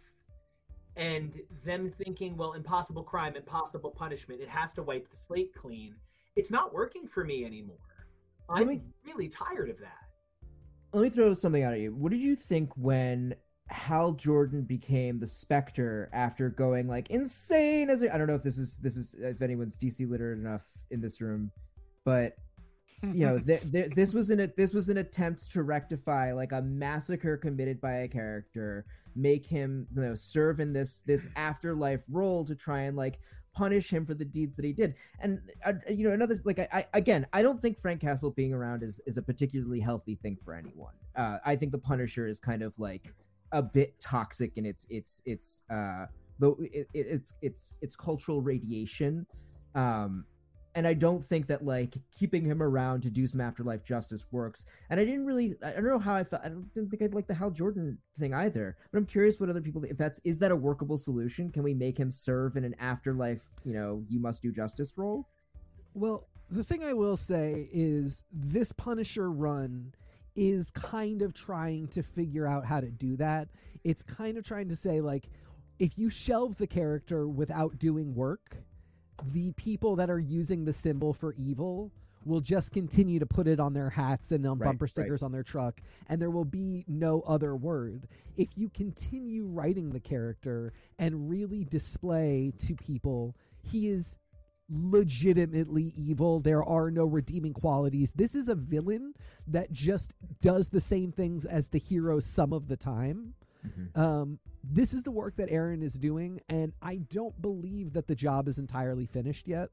and 0.96 1.34
them 1.66 1.92
thinking, 2.04 2.36
well, 2.36 2.54
impossible 2.54 3.04
crime, 3.04 3.36
impossible 3.36 3.92
punishment, 3.92 4.42
it 4.42 4.50
has 4.50 4.74
to 4.74 4.84
wipe 4.84 5.10
the 5.10 5.18
slate 5.18 5.54
clean. 5.56 5.96
It's 6.36 6.52
not 6.52 6.74
working 6.74 7.08
for 7.08 7.24
me 7.24 7.46
anymore. 7.46 7.78
I'm 8.50 8.68
me- 8.68 8.82
really 9.06 9.30
tired 9.30 9.70
of 9.70 9.80
that. 9.80 10.08
Let 10.92 11.04
me 11.04 11.10
throw 11.10 11.34
something 11.34 11.64
out 11.64 11.74
at 11.74 11.80
you. 11.80 11.94
What 11.94 12.12
did 12.12 12.22
you 12.22 12.36
think 12.36 12.72
when 12.76 13.36
Hal 13.68 14.14
Jordan 14.14 14.64
became 14.64 15.20
the 15.20 15.28
Spectre 15.28 16.10
after 16.12 16.50
going 16.50 16.88
like 16.88 17.10
insane 17.12 17.90
as 17.90 18.02
a, 18.02 18.14
I 18.14 18.18
don't 18.18 18.28
know 18.28 18.36
if 18.36 18.44
this 18.44 18.58
is 18.58 18.78
this 18.78 18.98
is 18.98 19.16
if 19.20 19.42
anyone's 19.42 19.78
DC 19.78 20.10
literate 20.10 20.40
enough 20.40 20.64
in 20.90 21.00
this 21.00 21.22
room, 21.22 21.52
but 22.04 22.36
you 23.04 23.26
know 23.26 23.40
th- 23.48 23.72
th- 23.72 23.92
this 23.96 24.14
was 24.14 24.30
an 24.30 24.52
this 24.58 24.74
was 24.74 24.90
an 24.90 24.98
attempt 24.98 25.52
to 25.52 25.64
rectify 25.64 26.34
like 26.34 26.52
a 26.52 26.62
massacre 26.62 27.38
committed 27.38 27.80
by 27.80 28.00
a 28.00 28.08
character 28.08 28.86
make 29.16 29.46
him 29.46 29.88
you 29.96 30.02
know 30.02 30.16
serve 30.16 30.60
in 30.60 30.74
this 30.74 31.02
this 31.06 31.28
afterlife 31.36 32.02
role 32.10 32.46
to 32.46 32.56
try 32.56 32.82
and 32.82 32.96
like 32.96 33.20
punish 33.54 33.90
him 33.90 34.06
for 34.06 34.14
the 34.14 34.26
deeds 34.26 34.56
that 34.56 34.64
he 34.64 34.72
did. 34.72 34.96
And 35.20 35.40
uh, 35.66 35.74
you 35.90 36.08
know 36.08 36.14
another 36.14 36.42
like 36.46 36.60
I, 36.60 36.68
I 36.72 36.86
again 36.94 37.26
i 37.34 37.42
don't 37.42 37.62
think 37.62 37.82
frank 37.82 38.02
castle 38.02 38.32
being 38.32 38.54
around 38.54 38.84
is 38.84 39.02
is 39.06 39.18
a 39.18 39.22
particularly 39.22 39.80
healthy 39.80 40.16
thing 40.22 40.38
for 40.44 40.54
anyone. 40.54 40.94
Uh 41.16 41.38
i 41.46 41.56
think 41.56 41.72
the 41.72 41.78
punisher 41.78 42.28
is 42.28 42.40
kind 42.40 42.62
of 42.62 42.74
like 42.78 43.14
a 43.52 43.62
bit 43.62 44.00
toxic 44.00 44.52
in 44.56 44.66
its 44.66 44.86
its 44.90 45.22
its 45.26 45.62
uh 45.72 46.06
it, 46.42 46.88
it, 46.94 47.08
it's 47.10 47.34
it's 47.42 47.76
it's 47.82 47.96
cultural 47.96 48.42
radiation. 48.42 49.26
Um 49.76 50.26
and 50.76 50.88
I 50.88 50.94
don't 50.94 51.28
think 51.28 51.48
that 51.48 51.66
like 51.66 51.96
keeping 52.18 52.46
him 52.46 52.62
around 52.62 53.02
to 53.02 53.10
do 53.10 53.26
some 53.28 53.42
afterlife 53.42 53.84
justice 53.84 54.24
works. 54.32 54.66
And 54.90 55.00
I 55.00 55.06
didn't 55.06 55.26
really, 55.26 55.56
I 55.64 55.72
don't 55.72 55.86
know 55.86 56.00
how 56.00 56.16
I 56.16 56.24
felt. 56.24 56.44
I 56.44 56.50
don't 56.50 56.70
think 56.74 57.02
I'd 57.02 57.14
like 57.14 57.28
the 57.28 57.34
Hal 57.34 57.50
Jordan 57.50 57.98
thing 58.20 58.34
either. 58.34 58.78
But 58.92 59.00
I'm 59.00 59.06
curious 59.06 59.40
what 59.40 59.50
other 59.50 59.62
people, 59.62 59.84
if 59.84 59.98
that's 59.98 60.20
is 60.24 60.38
that 60.40 60.52
a 60.52 60.56
workable 60.56 60.98
solution? 60.98 61.52
Can 61.52 61.64
we 61.64 61.74
make 61.74 61.98
him 61.98 62.12
serve 62.12 62.56
in 62.56 62.64
an 62.64 62.76
afterlife, 62.80 63.42
you 63.64 63.74
know, 63.74 64.04
you 64.08 64.20
must 64.20 64.42
do 64.42 64.52
justice 64.52 64.94
role? 64.96 65.28
Well, 65.94 66.28
the 66.52 66.64
thing 66.64 66.84
I 66.84 66.94
will 66.94 67.18
say 67.18 67.68
is 67.74 68.24
this 68.32 68.72
Punisher 68.72 69.32
run 69.32 69.94
is 70.36 70.70
kind 70.72 71.22
of 71.22 71.34
trying 71.34 71.88
to 71.90 72.04
figure 72.04 72.48
out 72.48 72.66
how 72.66 72.80
to 72.80 72.90
do 72.90 73.18
that. 73.18 73.50
It's 73.84 74.04
kind 74.04 74.38
of 74.38 74.46
trying 74.46 74.70
to 74.70 74.76
say 74.76 75.02
like 75.02 75.30
if 75.80 75.98
you 75.98 76.10
shelve 76.10 76.58
the 76.58 76.68
character 76.68 77.28
without 77.28 77.80
doing 77.80 78.14
work, 78.14 78.58
the 79.32 79.52
people 79.54 79.96
that 79.98 80.10
are 80.10 80.20
using 80.20 80.66
the 80.66 80.74
symbol 80.74 81.14
for 81.14 81.34
evil 81.38 81.92
will 82.26 82.42
just 82.42 82.72
continue 82.72 83.20
to 83.20 83.26
put 83.26 83.48
it 83.48 83.60
on 83.60 83.74
their 83.74 83.90
hats 83.90 84.32
and 84.32 84.46
on 84.46 84.60
Right, 84.60 84.68
bumper 84.68 84.86
right. 84.86 84.90
stickers 84.90 85.24
on 85.24 85.32
their 85.32 85.44
truck 85.44 85.82
and 86.08 86.22
there 86.22 86.30
will 86.30 86.46
be 86.46 86.84
no 86.88 87.22
other 87.22 87.56
word. 87.56 88.08
If 88.38 88.50
you 88.56 88.70
continue 88.70 89.46
writing 89.46 89.90
the 89.90 90.00
character 90.00 90.74
and 90.98 91.30
really 91.30 91.64
display 91.64 92.52
to 92.60 92.76
people 92.76 93.36
he 93.64 93.88
is 93.88 94.18
legitimately 94.70 95.94
evil. 95.96 96.40
There 96.40 96.64
are 96.64 96.92
no 96.92 97.06
redeeming 97.06 97.54
qualities. 97.54 98.12
This 98.16 98.36
is 98.36 98.50
a 98.50 98.56
villain 98.56 99.14
that 99.48 99.72
just 99.72 100.14
does 100.42 100.68
the 100.68 100.80
same 100.80 101.12
things 101.12 101.46
as 101.46 101.68
the 101.68 101.80
hero 101.80 102.20
some 102.20 102.54
of 102.54 102.68
the 102.68 102.78
time. 102.78 103.34
Um, 103.96 104.40
this 104.64 104.94
is 104.94 105.04
the 105.04 105.12
work 105.12 105.36
that 105.38 105.50
Aaron 105.50 105.82
is 105.82 105.94
doing, 105.94 106.42
and 106.50 106.74
I 106.82 106.98
don't 107.12 107.40
believe 107.42 107.94
that 107.94 108.08
the 108.08 108.16
job 108.16 108.48
is 108.48 108.58
entirely 108.58 109.06
finished 109.06 109.48
yet. 109.48 109.70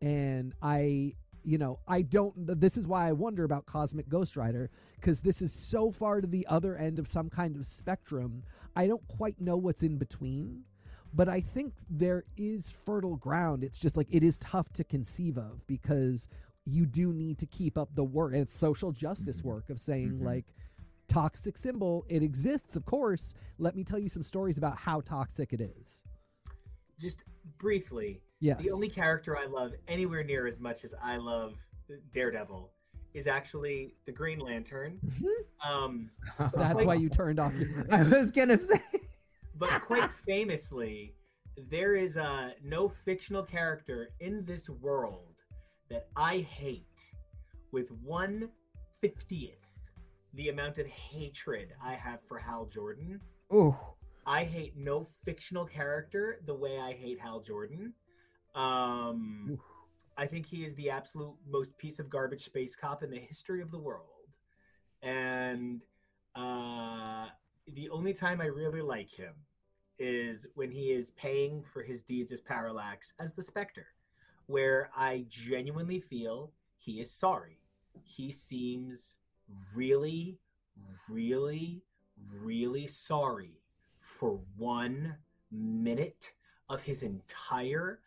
And 0.00 0.52
I, 0.62 1.14
you 1.44 1.58
know, 1.58 1.78
I 1.88 2.02
don't. 2.02 2.34
This 2.60 2.76
is 2.76 2.86
why 2.86 3.08
I 3.08 3.12
wonder 3.12 3.44
about 3.44 3.66
Cosmic 3.66 4.08
Ghost 4.08 4.36
Rider 4.36 4.70
because 4.96 5.20
this 5.20 5.40
is 5.42 5.52
so 5.52 5.90
far 5.90 6.20
to 6.20 6.26
the 6.26 6.46
other 6.48 6.76
end 6.76 6.98
of 6.98 7.10
some 7.10 7.30
kind 7.30 7.56
of 7.56 7.66
spectrum. 7.66 8.42
I 8.74 8.86
don't 8.86 9.06
quite 9.08 9.40
know 9.40 9.56
what's 9.56 9.82
in 9.82 9.96
between 9.98 10.64
but 11.14 11.28
I 11.30 11.40
think 11.40 11.72
there 11.88 12.24
is 12.36 12.68
fertile 12.84 13.16
ground. 13.16 13.64
It's 13.64 13.78
just 13.78 13.96
like 13.96 14.08
it 14.10 14.22
is 14.22 14.38
tough 14.38 14.70
to 14.74 14.84
conceive 14.84 15.38
of 15.38 15.66
because 15.66 16.28
you 16.66 16.84
do 16.84 17.10
need 17.14 17.38
to 17.38 17.46
keep 17.46 17.78
up 17.78 17.88
the 17.94 18.04
work 18.04 18.32
and 18.34 18.42
it's 18.42 18.54
social 18.58 18.92
justice 18.92 19.40
Mhm. 19.40 19.44
work 19.44 19.70
of 19.70 19.80
saying 19.80 20.18
Mhm. 20.18 20.24
like 20.24 20.44
toxic 21.08 21.56
symbol. 21.56 22.04
It 22.08 22.22
exists 22.22 22.76
of 22.76 22.84
course. 22.84 23.34
Let 23.58 23.76
me 23.76 23.84
tell 23.84 23.98
you 23.98 24.08
some 24.08 24.22
stories 24.22 24.58
about 24.58 24.76
how 24.76 25.00
toxic 25.00 25.52
it 25.52 25.60
is. 25.60 26.02
Just 27.00 27.18
briefly, 27.58 28.20
yes. 28.40 28.60
the 28.60 28.70
only 28.70 28.88
character 28.88 29.36
I 29.36 29.46
love 29.46 29.72
anywhere 29.88 30.24
near 30.24 30.46
as 30.46 30.58
much 30.58 30.84
as 30.84 30.92
I 31.02 31.16
love 31.16 31.54
Daredevil 32.14 32.70
is 33.14 33.26
actually 33.26 33.94
the 34.04 34.12
Green 34.12 34.38
Lantern. 34.38 34.98
Um, 35.64 36.10
that's 36.54 36.84
why 36.84 36.94
you 36.94 37.08
turned 37.08 37.40
off 37.40 37.54
your 37.54 37.86
I 37.90 38.02
was 38.02 38.30
gonna 38.30 38.58
say. 38.58 38.80
but 39.58 39.70
quite 39.82 40.10
famously, 40.26 41.14
there 41.70 41.96
is 41.96 42.16
uh, 42.16 42.50
no 42.62 42.92
fictional 43.04 43.42
character 43.42 44.10
in 44.20 44.44
this 44.44 44.68
world 44.68 45.34
that 45.88 46.08
I 46.14 46.38
hate 46.38 46.84
with 47.72 47.90
one 48.02 48.50
fiftieth 49.00 49.65
the 50.36 50.48
amount 50.48 50.78
of 50.78 50.86
hatred 50.86 51.68
I 51.84 51.94
have 51.94 52.20
for 52.28 52.38
Hal 52.38 52.66
Jordan. 52.72 53.20
Oh, 53.50 53.76
I 54.26 54.44
hate 54.44 54.76
no 54.76 55.08
fictional 55.24 55.66
character 55.66 56.40
the 56.46 56.54
way 56.54 56.78
I 56.78 56.92
hate 56.92 57.18
Hal 57.20 57.40
Jordan. 57.40 57.92
Um. 58.54 59.58
I 60.18 60.26
think 60.26 60.46
he 60.46 60.64
is 60.64 60.74
the 60.76 60.88
absolute 60.90 61.34
most 61.46 61.76
piece 61.76 61.98
of 61.98 62.08
garbage 62.08 62.44
space 62.44 62.74
cop 62.74 63.02
in 63.02 63.10
the 63.10 63.18
history 63.18 63.60
of 63.60 63.70
the 63.70 63.78
world. 63.78 64.02
And 65.02 65.82
uh, 66.34 67.26
the 67.74 67.90
only 67.90 68.14
time 68.14 68.40
I 68.40 68.46
really 68.46 68.80
like 68.80 69.10
him 69.10 69.34
is 69.98 70.46
when 70.54 70.70
he 70.70 70.92
is 70.92 71.10
paying 71.12 71.62
for 71.72 71.82
his 71.82 72.02
deeds 72.02 72.32
as 72.32 72.40
Parallax 72.40 73.12
as 73.18 73.34
the 73.34 73.42
Spectre, 73.42 73.86
where 74.46 74.90
I 74.96 75.26
genuinely 75.28 76.00
feel 76.00 76.50
he 76.78 77.00
is 77.00 77.10
sorry. 77.10 77.58
He 78.02 78.32
seems 78.32 79.16
really, 79.74 80.38
really, 81.08 81.82
really 82.40 82.86
sorry 82.86 83.60
for 84.00 84.40
one 84.56 85.16
minute 85.50 86.32
of 86.68 86.82
his 86.82 87.02
entire 87.02 88.00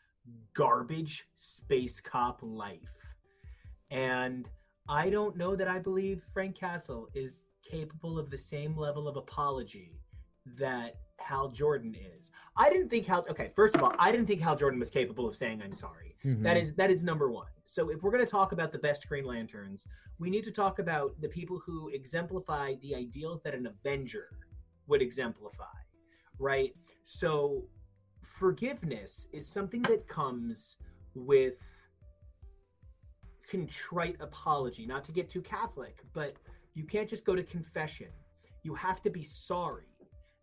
garbage 0.54 1.28
space 1.36 2.00
cop 2.00 2.40
life. 2.42 2.80
And 3.92 4.48
I 4.88 5.10
don't 5.10 5.38
know 5.38 5.56
that 5.56 5.68
I 5.68 5.80
believe 5.80 6.24
Frank 6.34 6.56
Castle 6.56 7.10
is 7.14 7.40
capable 7.70 8.18
of 8.18 8.30
the 8.30 8.38
same 8.38 8.76
level 8.78 9.08
of 9.08 9.18
apology 9.18 10.00
that 10.58 10.96
Hal 11.18 11.50
Jordan 11.50 11.96
is. 11.96 12.30
I 12.58 12.70
didn't 12.70 12.90
think 12.90 13.06
Hal 13.06 13.26
okay, 13.30 13.52
first 13.56 13.76
of 13.76 13.84
all, 13.84 13.94
I 14.00 14.12
didn't 14.12 14.28
think 14.28 14.42
Hal 14.42 14.56
Jordan 14.56 14.80
was 14.80 14.90
capable 14.90 15.28
of 15.28 15.36
saying 15.36 15.62
I'm 15.64 15.74
sorry. 15.74 16.09
Mhm. 16.24 16.44
That 16.44 16.58
is 16.58 16.74
that 16.76 16.92
is 16.92 17.04
number 17.04 17.32
one. 17.32 17.52
So 17.64 17.90
if 17.90 18.02
we're 18.02 18.12
going 18.12 18.26
to 18.26 18.30
talk 18.30 18.52
about 18.52 18.72
the 18.72 18.80
best 18.80 19.08
Green 19.08 19.26
Lanterns, 19.26 19.86
we 20.18 20.30
need 20.30 20.44
to 20.44 20.52
talk 20.52 20.80
about 20.80 21.20
the 21.22 21.30
people 21.30 21.60
who 21.60 21.90
exemplify 21.90 22.76
the 22.82 22.96
ideals 22.96 23.42
that 23.44 23.54
an 23.54 23.68
Avenger 23.68 24.30
would 24.88 25.02
exemplify, 25.02 25.78
right? 26.40 26.76
So 27.06 27.68
forgiveness 28.24 29.28
is 29.32 29.48
something 29.48 29.82
that 29.84 30.08
comes 30.08 30.76
with 31.14 31.60
contrite 33.50 34.18
apology. 34.20 34.86
Not 34.86 35.04
to 35.06 35.12
get 35.12 35.30
too 35.30 35.42
Catholic, 35.42 36.04
but 36.14 36.36
you 36.74 36.84
can't 36.86 37.10
just 37.10 37.24
go 37.26 37.36
to 37.36 37.44
confession. 37.44 38.10
You 38.64 38.76
have 38.76 39.02
to 39.04 39.10
be 39.10 39.24
sorry. 39.24 39.86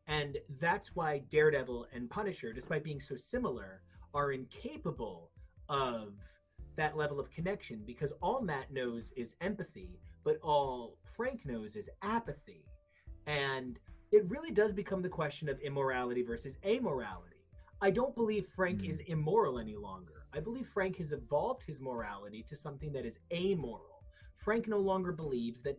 And 0.09 0.39
that's 0.61 0.95
why 0.95 1.19
Daredevil 1.31 1.89
and 1.93 2.09
Punisher, 2.09 2.53
despite 2.53 2.85
being 2.85 3.01
so 3.01 3.17
similar, 3.17 3.83
are 4.15 4.33
incapable 4.33 5.31
of 5.69 6.15
that 6.77 6.97
level 6.97 7.19
of 7.19 7.31
connection 7.31 7.83
because 7.87 8.13
all 8.21 8.41
Matt 8.41 8.73
knows 8.73 9.11
is 9.17 9.35
empathy, 9.41 9.99
but 10.25 10.39
all 10.43 10.99
Frank 11.17 11.45
knows 11.47 11.77
is 11.77 11.89
apathy. 12.03 12.65
And 13.27 13.79
it 14.13 14.25
really 14.29 14.51
does 14.51 14.73
become 14.73 15.03
the 15.03 15.09
question 15.09 15.49
of 15.49 15.59
immorality 15.61 16.23
versus 16.23 16.55
amorality. 16.65 17.33
I 17.81 17.91
don't 17.91 18.15
believe 18.15 18.47
Frank 18.55 18.83
Hmm. 18.83 18.91
is 18.91 19.01
immoral 19.07 19.59
any 19.59 19.77
longer. 19.77 20.27
I 20.33 20.41
believe 20.41 20.69
Frank 20.69 20.97
has 20.97 21.13
evolved 21.13 21.63
his 21.65 21.81
morality 21.81 22.43
to 22.49 22.57
something 22.57 22.93
that 22.93 23.05
is 23.07 23.19
amoral. 23.33 24.05
Frank 24.37 24.69
no 24.69 24.79
longer 24.79 25.13
believes 25.13 25.63
that 25.63 25.79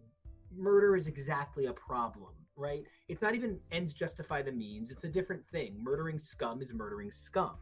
murder 0.55 0.95
is 0.95 1.07
exactly 1.07 1.65
a 1.65 1.73
problem, 1.73 2.33
right? 2.55 2.83
It's 3.07 3.21
not 3.21 3.35
even 3.35 3.59
ends 3.71 3.93
justify 3.93 4.41
the 4.41 4.51
means, 4.51 4.91
it's 4.91 5.03
a 5.03 5.09
different 5.09 5.45
thing. 5.47 5.81
Murdering 5.83 6.19
scum 6.19 6.61
is 6.61 6.73
murdering 6.73 7.11
scum, 7.11 7.57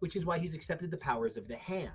which 0.00 0.16
is 0.16 0.24
why 0.24 0.38
he's 0.38 0.54
accepted 0.54 0.90
the 0.90 0.96
powers 0.96 1.36
of 1.36 1.48
the 1.48 1.56
hand. 1.56 1.92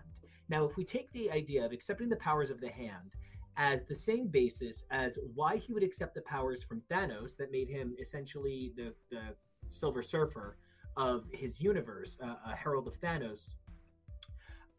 Now, 0.49 0.65
if 0.65 0.75
we 0.77 0.83
take 0.83 1.11
the 1.11 1.29
idea 1.31 1.65
of 1.65 1.71
accepting 1.71 2.09
the 2.09 2.15
powers 2.15 2.49
of 2.49 2.59
the 2.59 2.69
hand 2.69 3.13
as 3.57 3.85
the 3.85 3.95
same 3.95 4.27
basis 4.27 4.83
as 4.89 5.17
why 5.35 5.57
he 5.57 5.73
would 5.73 5.83
accept 5.83 6.15
the 6.15 6.21
powers 6.21 6.63
from 6.63 6.81
Thanos 6.89 7.35
that 7.37 7.51
made 7.51 7.67
him 7.67 7.93
essentially 7.99 8.71
the, 8.75 8.93
the 9.11 9.35
Silver 9.69 10.01
Surfer 10.01 10.57
of 10.97 11.25
his 11.31 11.59
universe, 11.59 12.17
uh, 12.23 12.35
a 12.45 12.55
herald 12.55 12.87
of 12.87 12.99
Thanos, 12.99 13.55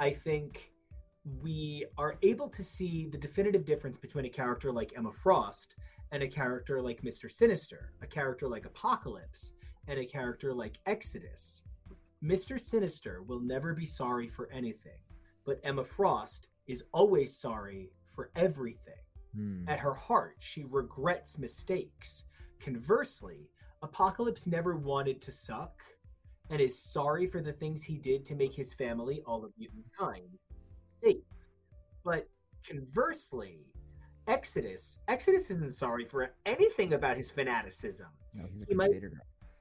I 0.01 0.13
think 0.13 0.73
we 1.43 1.85
are 1.99 2.17
able 2.23 2.49
to 2.49 2.63
see 2.63 3.07
the 3.13 3.19
definitive 3.19 3.65
difference 3.65 3.99
between 3.99 4.25
a 4.25 4.31
character 4.31 4.73
like 4.73 4.93
Emma 4.97 5.13
Frost 5.13 5.77
and 6.13 6.23
a 6.23 6.29
character 6.29 6.81
like 6.81 7.03
Mr. 7.03 7.31
Sinister, 7.31 7.93
a 8.03 8.07
character 8.07 8.49
like 8.49 8.65
Apocalypse, 8.65 9.53
and 9.89 9.99
a 9.99 10.07
character 10.07 10.53
like 10.53 10.79
Exodus. 10.87 11.63
Mr. 12.25 12.61
Sinister 12.61 13.23
will 13.23 13.41
never 13.41 13.73
be 13.75 13.87
sorry 13.87 14.29
for 14.29 14.51
anything, 14.53 14.99
but 15.47 15.61
Emma 15.65 15.85
Frost 15.85 16.49
is 16.67 16.85
always 16.93 17.37
sorry 17.37 17.91
for 18.15 18.31
everything. 18.37 18.95
Hmm. 19.35 19.69
At 19.69 19.79
her 19.79 19.95
heart, 19.95 20.37
she 20.39 20.65
regrets 20.65 21.39
mistakes. 21.39 22.25
Conversely, 22.61 23.49
Apocalypse 23.83 24.47
never 24.47 24.77
wanted 24.77 25.23
to 25.23 25.33
suck 25.33 25.81
and 26.51 26.61
is 26.61 26.79
sorry 26.79 27.27
for 27.27 27.41
the 27.41 27.53
things 27.53 27.83
he 27.83 27.97
did 27.97 28.27
to 28.27 28.35
make 28.35 28.55
his 28.55 28.75
family, 28.75 29.23
all 29.25 29.45
of 29.45 29.53
mutant 29.57 29.87
kind, 29.97 30.39
safe. 31.03 31.23
But 32.05 32.29
conversely, 32.69 33.61
Exodus, 34.27 34.99
Exodus 35.09 35.51
isn't 35.51 35.75
sorry 35.75 36.05
for 36.05 36.35
anything 36.45 36.93
about 36.93 37.17
his 37.17 37.31
fanaticism. 37.31 38.09
No, 38.35 38.45
he's 38.53 38.63
a 38.63 38.67
he 38.67 38.75
might-. 38.75 38.91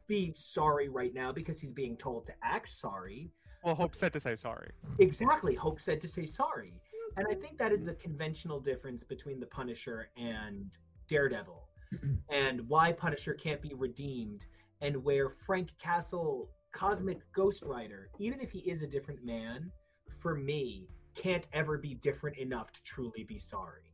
Be 0.10 0.34
sorry 0.36 0.90
right 0.90 1.14
now 1.14 1.32
because 1.32 1.60
he's 1.60 1.72
being 1.72 1.96
told 1.96 2.26
to 2.26 2.34
act 2.42 2.72
sorry. 2.76 3.30
Well, 3.64 3.76
Hope 3.76 3.96
said 3.96 4.12
to 4.14 4.20
say 4.20 4.36
sorry. 4.36 4.72
Exactly. 4.98 5.54
Hope 5.54 5.80
said 5.80 6.02
to 6.02 6.08
say 6.08 6.26
sorry. 6.26 6.74
And 7.16 7.28
I 7.30 7.36
think 7.36 7.60
that 7.60 7.72
is 7.72 7.86
the 7.86 7.94
conventional 7.94 8.60
difference 8.60 9.04
between 9.04 9.40
the 9.40 9.46
Punisher 9.46 10.10
and 10.18 10.72
Daredevil, 11.10 11.64
and 12.32 12.68
why 12.68 12.92
Punisher 12.92 13.36
can't 13.36 13.62
be 13.62 13.74
redeemed, 13.76 14.48
and 14.82 15.04
where 15.04 15.30
Frank 15.30 15.70
Castle, 15.80 16.50
Cosmic 16.72 17.20
Ghost 17.32 17.62
Rider, 17.62 18.10
even 18.18 18.42
if 18.42 18.50
he 18.50 18.60
is 18.60 18.82
a 18.82 18.88
different 18.88 19.24
man, 19.24 19.72
for 20.20 20.34
me, 20.34 20.88
can't 21.14 21.46
ever 21.54 21.78
be 21.78 21.94
different 21.94 22.38
enough 22.38 22.72
to 22.72 22.82
truly 22.82 23.26
be 23.26 23.38
sorry. 23.38 23.92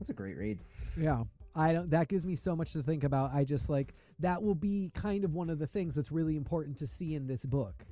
That's 0.00 0.10
a 0.10 0.14
great 0.14 0.36
read. 0.36 0.58
Yeah. 0.96 1.22
I 1.60 1.72
don't 1.74 1.90
that 1.90 2.08
gives 2.08 2.24
me 2.24 2.36
so 2.36 2.56
much 2.56 2.72
to 2.72 2.82
think 2.82 3.04
about. 3.04 3.34
I 3.34 3.44
just 3.44 3.68
like 3.68 3.94
that 4.18 4.42
will 4.42 4.54
be 4.54 4.90
kind 4.94 5.24
of 5.24 5.34
one 5.34 5.50
of 5.50 5.58
the 5.58 5.66
things 5.66 5.94
that's 5.94 6.10
really 6.10 6.36
important 6.36 6.78
to 6.78 6.86
see 6.86 7.14
in 7.14 7.26
this 7.26 7.44
book. 7.44 7.84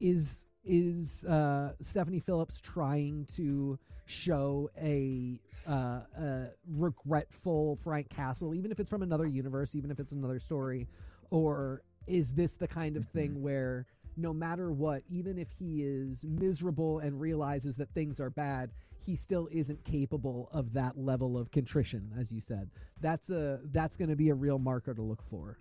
Is 0.00 0.44
is 0.64 1.24
uh 1.24 1.72
Stephanie 1.80 2.20
Phillips 2.20 2.60
trying 2.60 3.26
to 3.36 3.78
show 4.04 4.70
a 4.80 5.40
uh, 5.66 6.00
a 6.20 6.46
regretful 6.68 7.78
Frank 7.82 8.08
Castle, 8.10 8.54
even 8.54 8.70
if 8.70 8.78
it's 8.78 8.90
from 8.90 9.02
another 9.02 9.26
universe, 9.26 9.74
even 9.74 9.90
if 9.90 9.98
it's 9.98 10.12
another 10.12 10.38
story, 10.38 10.86
or 11.30 11.82
is 12.06 12.30
this 12.32 12.52
the 12.54 12.68
kind 12.68 12.96
of 12.96 13.08
thing 13.08 13.42
where 13.42 13.86
no 14.16 14.32
matter 14.32 14.72
what, 14.72 15.02
even 15.08 15.38
if 15.38 15.48
he 15.58 15.82
is 15.82 16.24
miserable 16.24 17.00
and 17.00 17.20
realizes 17.20 17.76
that 17.76 17.90
things 17.90 18.18
are 18.20 18.30
bad, 18.30 18.70
he 19.04 19.14
still 19.14 19.48
isn't 19.52 19.82
capable 19.84 20.48
of 20.52 20.72
that 20.72 20.98
level 20.98 21.38
of 21.38 21.50
contrition, 21.50 22.10
as 22.18 22.32
you 22.32 22.40
said. 22.40 22.70
That's 23.00 23.30
a 23.30 23.60
that's 23.72 23.96
going 23.96 24.10
to 24.10 24.16
be 24.16 24.30
a 24.30 24.34
real 24.34 24.58
marker 24.58 24.94
to 24.94 25.02
look 25.02 25.22
for. 25.30 25.58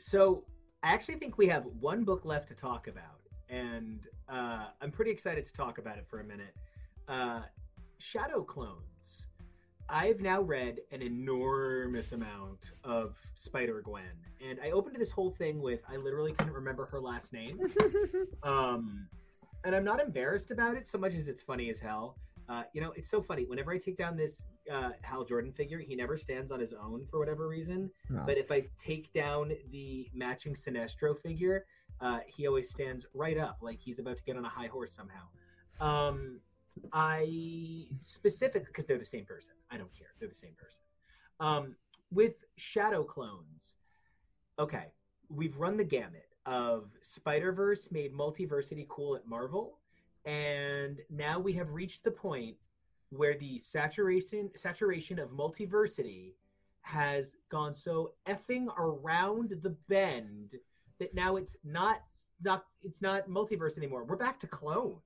So 0.00 0.44
I 0.82 0.92
actually 0.92 1.16
think 1.16 1.38
we 1.38 1.46
have 1.48 1.64
one 1.78 2.04
book 2.04 2.24
left 2.24 2.48
to 2.48 2.54
talk 2.54 2.88
about, 2.88 3.20
and 3.48 4.00
uh, 4.28 4.68
I'm 4.80 4.90
pretty 4.90 5.10
excited 5.10 5.46
to 5.46 5.52
talk 5.52 5.78
about 5.78 5.98
it 5.98 6.06
for 6.08 6.20
a 6.20 6.24
minute. 6.24 6.56
Uh, 7.06 7.42
Shadow 7.98 8.42
Clones. 8.42 8.89
I've 9.90 10.20
now 10.20 10.40
read 10.40 10.78
an 10.92 11.02
enormous 11.02 12.12
amount 12.12 12.70
of 12.84 13.16
Spider 13.34 13.82
Gwen, 13.82 14.04
and 14.46 14.58
I 14.62 14.70
opened 14.70 14.96
this 14.98 15.10
whole 15.10 15.32
thing 15.32 15.60
with 15.60 15.80
I 15.88 15.96
literally 15.96 16.32
couldn't 16.32 16.52
remember 16.52 16.86
her 16.86 17.00
last 17.00 17.32
name. 17.32 17.60
um, 18.42 19.08
and 19.64 19.74
I'm 19.74 19.84
not 19.84 20.00
embarrassed 20.00 20.50
about 20.50 20.76
it 20.76 20.86
so 20.86 20.96
much 20.96 21.14
as 21.14 21.26
it's 21.28 21.42
funny 21.42 21.70
as 21.70 21.78
hell. 21.78 22.16
Uh, 22.48 22.62
you 22.72 22.80
know, 22.80 22.92
it's 22.96 23.10
so 23.10 23.20
funny. 23.20 23.44
Whenever 23.44 23.72
I 23.72 23.78
take 23.78 23.96
down 23.96 24.16
this 24.16 24.36
uh, 24.72 24.90
Hal 25.02 25.24
Jordan 25.24 25.52
figure, 25.52 25.78
he 25.78 25.94
never 25.94 26.16
stands 26.16 26.50
on 26.50 26.60
his 26.60 26.72
own 26.72 27.06
for 27.10 27.18
whatever 27.18 27.48
reason. 27.48 27.90
Oh. 28.12 28.22
But 28.26 28.38
if 28.38 28.50
I 28.50 28.64
take 28.78 29.12
down 29.12 29.52
the 29.70 30.08
matching 30.14 30.54
Sinestro 30.54 31.20
figure, 31.20 31.66
uh, 32.00 32.20
he 32.26 32.46
always 32.46 32.70
stands 32.70 33.06
right 33.14 33.38
up, 33.38 33.58
like 33.60 33.78
he's 33.78 33.98
about 33.98 34.18
to 34.18 34.24
get 34.24 34.36
on 34.36 34.44
a 34.44 34.48
high 34.48 34.68
horse 34.68 34.92
somehow. 34.92 35.26
Um, 35.80 36.40
I 36.92 37.86
specific 38.00 38.66
because 38.66 38.86
they're 38.86 38.98
the 38.98 39.04
same 39.04 39.24
person. 39.24 39.52
I 39.70 39.76
don't 39.76 39.92
care; 39.96 40.08
they're 40.18 40.28
the 40.28 40.34
same 40.34 40.54
person. 40.56 40.80
Um, 41.40 41.76
with 42.12 42.34
Shadow 42.56 43.04
Clones, 43.04 43.74
okay, 44.58 44.86
we've 45.28 45.56
run 45.56 45.76
the 45.76 45.84
gamut 45.84 46.28
of 46.46 46.90
Spider 47.02 47.52
Verse 47.52 47.88
made 47.90 48.14
multiversity 48.14 48.86
cool 48.88 49.16
at 49.16 49.26
Marvel, 49.26 49.78
and 50.24 51.00
now 51.10 51.38
we 51.38 51.52
have 51.54 51.70
reached 51.70 52.04
the 52.04 52.10
point 52.10 52.56
where 53.10 53.36
the 53.36 53.58
saturation 53.58 54.50
saturation 54.56 55.18
of 55.18 55.30
multiversity 55.30 56.32
has 56.82 57.32
gone 57.50 57.74
so 57.74 58.12
effing 58.26 58.66
around 58.78 59.54
the 59.62 59.70
bend 59.88 60.54
that 60.98 61.14
now 61.14 61.36
it's 61.36 61.56
not 61.64 62.02
not 62.42 62.64
it's 62.82 63.02
not 63.02 63.28
multiverse 63.28 63.76
anymore. 63.76 64.04
We're 64.04 64.16
back 64.16 64.40
to 64.40 64.46
clones. 64.46 65.02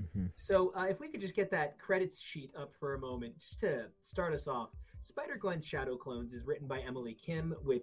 Mhm. 0.00 0.30
So 0.36 0.72
uh, 0.76 0.84
if 0.84 1.00
we 1.00 1.08
could 1.08 1.20
just 1.20 1.34
get 1.34 1.50
that 1.50 1.78
credits 1.78 2.20
sheet 2.20 2.50
up 2.56 2.72
for 2.78 2.94
a 2.94 2.98
moment, 2.98 3.38
just 3.38 3.60
to 3.60 3.86
start 4.02 4.34
us 4.34 4.46
off. 4.46 4.70
Spider 5.04 5.36
Gwen's 5.36 5.66
Shadow 5.66 5.96
Clones 5.96 6.32
is 6.32 6.44
written 6.46 6.66
by 6.66 6.80
Emily 6.80 7.14
Kim 7.14 7.54
with 7.62 7.82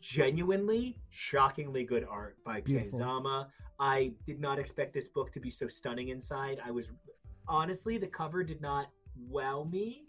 genuinely 0.00 0.98
shockingly 1.10 1.84
good 1.84 2.04
art 2.08 2.36
by 2.44 2.60
Beautiful. 2.60 2.98
Kei 2.98 3.04
Zama. 3.04 3.48
I 3.78 4.12
did 4.26 4.40
not 4.40 4.58
expect 4.58 4.92
this 4.92 5.08
book 5.08 5.32
to 5.32 5.40
be 5.40 5.50
so 5.50 5.68
stunning 5.68 6.08
inside. 6.08 6.60
I 6.64 6.70
was 6.70 6.86
honestly 7.46 7.98
the 7.98 8.06
cover 8.06 8.42
did 8.42 8.60
not 8.60 8.88
wow 9.28 9.64
me. 9.70 10.04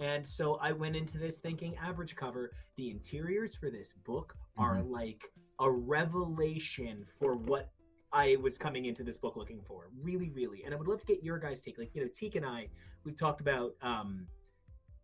And 0.00 0.26
so 0.26 0.54
I 0.56 0.72
went 0.72 0.96
into 0.96 1.18
this 1.18 1.36
thinking 1.36 1.76
average 1.76 2.16
cover. 2.16 2.52
The 2.76 2.90
interiors 2.90 3.54
for 3.54 3.70
this 3.70 3.92
book 4.04 4.34
are 4.56 4.82
like 4.82 5.22
a 5.60 5.70
revelation 5.70 7.06
for 7.18 7.34
what 7.36 7.70
I 8.12 8.36
was 8.42 8.58
coming 8.58 8.86
into 8.86 9.04
this 9.04 9.16
book 9.16 9.36
looking 9.36 9.60
for. 9.66 9.88
Really, 10.02 10.30
really. 10.30 10.64
And 10.64 10.74
I 10.74 10.76
would 10.76 10.88
love 10.88 11.00
to 11.00 11.06
get 11.06 11.22
your 11.22 11.38
guys' 11.38 11.60
take. 11.60 11.78
Like, 11.78 11.94
you 11.94 12.02
know, 12.02 12.08
Teak 12.14 12.34
and 12.34 12.44
I, 12.44 12.66
we've 13.04 13.18
talked 13.18 13.40
about 13.40 13.74
um 13.82 14.26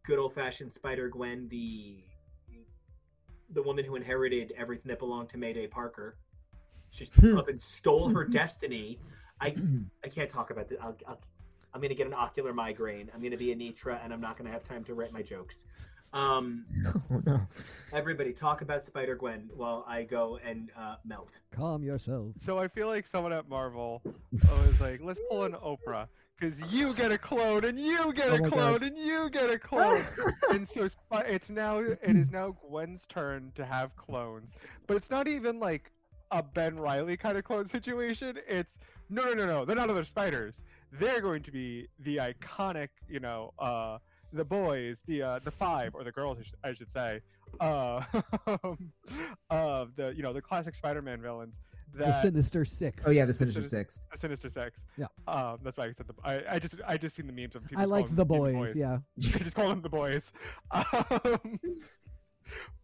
good 0.06 0.18
old 0.18 0.34
fashioned 0.34 0.72
Spider 0.72 1.08
Gwen, 1.08 1.48
the 1.48 2.04
the 3.50 3.62
woman 3.62 3.84
who 3.84 3.94
inherited 3.94 4.52
everything 4.56 4.88
that 4.88 4.98
belonged 4.98 5.28
to 5.30 5.38
Mayday 5.38 5.66
Parker. 5.66 6.16
She 6.90 7.04
just 7.04 7.12
up 7.36 7.48
and 7.48 7.62
stole 7.62 8.08
her 8.08 8.24
destiny. 8.24 8.98
I 9.40 9.54
I 10.04 10.08
can't 10.08 10.30
talk 10.30 10.50
about 10.50 10.68
this. 10.68 10.78
I'll, 10.82 10.96
I'll, 11.06 11.20
I'm 11.74 11.80
going 11.80 11.90
to 11.90 11.94
get 11.94 12.06
an 12.06 12.14
ocular 12.14 12.54
migraine. 12.54 13.10
I'm 13.14 13.20
going 13.20 13.32
to 13.32 13.36
be 13.36 13.54
Anitra, 13.54 14.02
and 14.02 14.12
I'm 14.12 14.20
not 14.20 14.38
going 14.38 14.46
to 14.46 14.52
have 14.52 14.64
time 14.64 14.82
to 14.84 14.94
write 14.94 15.12
my 15.12 15.20
jokes. 15.20 15.64
Um, 16.12 16.64
oh 17.10 17.22
no. 17.26 17.40
everybody, 17.92 18.32
talk 18.32 18.62
about 18.62 18.84
Spider 18.84 19.16
Gwen 19.16 19.50
while 19.54 19.84
I 19.86 20.02
go 20.04 20.38
and 20.44 20.70
uh, 20.78 20.96
melt. 21.04 21.30
Calm 21.54 21.82
yourself. 21.82 22.32
So 22.44 22.58
I 22.58 22.68
feel 22.68 22.86
like 22.86 23.06
someone 23.06 23.32
at 23.32 23.48
Marvel 23.48 24.02
was 24.32 24.80
like, 24.80 25.00
let's 25.02 25.20
pull 25.30 25.44
an 25.44 25.52
Oprah. 25.52 26.08
Because 26.38 26.58
you 26.70 26.92
get 26.92 27.10
a 27.12 27.16
clone, 27.16 27.64
and 27.64 27.80
you 27.80 28.12
get 28.12 28.28
Oh 28.28 28.34
a 28.34 28.40
my 28.42 28.48
clone, 28.50 28.72
God. 28.72 28.82
and 28.82 28.98
you 28.98 29.30
get 29.30 29.48
a 29.48 29.58
clone. 29.58 30.04
and 30.50 30.68
so 30.68 30.86
it's 31.12 31.48
now 31.48 31.78
it 31.78 31.98
is 32.02 32.30
now 32.30 32.54
Gwen's 32.68 33.06
turn 33.08 33.52
to 33.54 33.64
have 33.64 33.96
clones, 33.96 34.52
but 34.86 34.98
it's 34.98 35.08
not 35.08 35.28
even 35.28 35.58
like 35.58 35.90
a 36.30 36.42
Ben 36.42 36.78
Reilly 36.78 37.16
kind 37.16 37.38
of 37.38 37.44
clone 37.44 37.70
situation. 37.70 38.38
It's 38.46 38.68
no, 39.08 39.24
no, 39.24 39.32
no, 39.32 39.46
no. 39.46 39.64
They're 39.64 39.76
not 39.76 39.88
other 39.88 40.04
spiders. 40.04 40.56
They're 40.92 41.22
going 41.22 41.42
to 41.42 41.50
be 41.50 41.88
the 42.00 42.18
iconic, 42.18 42.88
you 43.08 43.20
know, 43.20 43.54
uh, 43.58 43.96
the 44.32 44.44
boys, 44.44 44.96
the 45.06 45.22
uh, 45.22 45.38
the 45.44 45.50
five 45.50 45.94
or 45.94 46.04
the 46.04 46.12
girls, 46.12 46.38
I 46.38 46.42
should, 46.42 46.54
I 46.64 46.74
should 46.74 46.92
say, 46.92 47.20
uh, 47.60 48.02
of 49.50 49.96
the 49.96 50.12
you 50.16 50.22
know 50.22 50.32
the 50.32 50.42
classic 50.42 50.74
Spider-Man 50.74 51.20
villains. 51.20 51.54
The 51.94 52.04
That 52.04 52.22
Sinister 52.22 52.64
Six. 52.64 53.02
Oh 53.06 53.10
yeah, 53.10 53.24
the 53.24 53.32
Sinister 53.32 53.60
Sinister- 53.60 53.78
Six. 53.78 54.00
the 54.12 54.18
Sinister 54.20 54.50
Six. 54.50 54.76
Yeah. 54.98 55.06
Um, 55.28 55.58
that's 55.62 55.78
why 55.78 55.86
I 55.86 55.92
said 55.92 56.06
the. 56.08 56.14
I, 56.24 56.54
I 56.56 56.58
just 56.58 56.74
I 56.86 56.96
just 56.96 57.16
seen 57.16 57.26
the 57.26 57.32
memes 57.32 57.54
of 57.54 57.62
people. 57.62 57.78
I 57.78 57.82
just 57.82 57.90
like 57.92 58.04
calling 58.04 58.16
the 58.16 58.24
boys. 58.24 58.76
Yeah. 58.76 58.98
I 59.18 59.20
just 59.38 59.54
call 59.54 59.68
them 59.68 59.82
the 59.82 59.88
boys. 59.88 60.30
Um, 60.72 61.60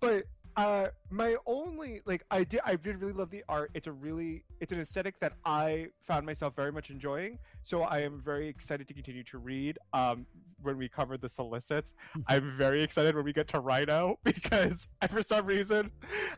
but 0.00 0.24
uh, 0.56 0.88
my 1.10 1.36
only 1.46 2.02
like 2.04 2.24
I 2.30 2.44
did 2.44 2.60
I 2.64 2.76
did 2.76 3.00
really 3.00 3.14
love 3.14 3.30
the 3.30 3.42
art. 3.48 3.70
It's 3.74 3.86
a 3.86 3.92
really 3.92 4.44
it's 4.60 4.72
an 4.72 4.80
aesthetic 4.80 5.18
that 5.20 5.32
I 5.44 5.88
found 6.06 6.26
myself 6.26 6.54
very 6.54 6.72
much 6.72 6.90
enjoying. 6.90 7.38
So 7.64 7.82
I 7.82 8.00
am 8.00 8.20
very 8.22 8.48
excited 8.48 8.86
to 8.88 8.94
continue 8.94 9.24
to 9.24 9.38
read. 9.38 9.78
Um, 9.92 10.26
when 10.60 10.76
we 10.76 10.88
cover 10.88 11.16
the 11.16 11.28
solicits, 11.28 11.92
I'm 12.28 12.56
very 12.56 12.82
excited 12.82 13.16
when 13.16 13.24
we 13.24 13.32
get 13.32 13.48
to 13.48 13.60
Rhino 13.60 14.18
because 14.24 14.78
I, 15.00 15.08
for 15.08 15.22
some 15.22 15.44
reason, 15.44 15.90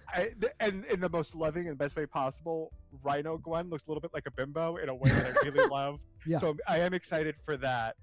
I, 0.08 0.30
and 0.60 0.84
in 0.86 1.00
the 1.00 1.10
most 1.10 1.34
loving 1.34 1.68
and 1.68 1.76
best 1.76 1.94
way 1.94 2.06
possible, 2.06 2.72
Rhino 3.02 3.36
Gwen 3.36 3.68
looks 3.68 3.84
a 3.86 3.90
little 3.90 4.00
bit 4.00 4.12
like 4.14 4.24
a 4.26 4.30
bimbo 4.30 4.76
in 4.76 4.88
a 4.88 4.94
way 4.94 5.10
that 5.10 5.36
I 5.36 5.46
really 5.46 5.68
love. 5.70 5.98
Yeah. 6.26 6.38
So 6.38 6.56
I 6.66 6.78
am 6.78 6.94
excited 6.94 7.34
for 7.44 7.56
that. 7.58 7.96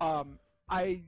Um, 0.00 0.38
I 0.68 1.02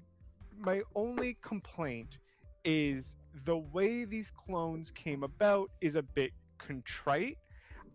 my 0.59 0.83
only 0.95 1.37
complaint 1.43 2.19
is 2.65 3.05
the 3.45 3.57
way 3.57 4.05
these 4.05 4.31
clones 4.47 4.91
came 4.95 5.23
about 5.23 5.71
is 5.81 5.95
a 5.95 6.03
bit 6.03 6.33
contrite. 6.59 7.39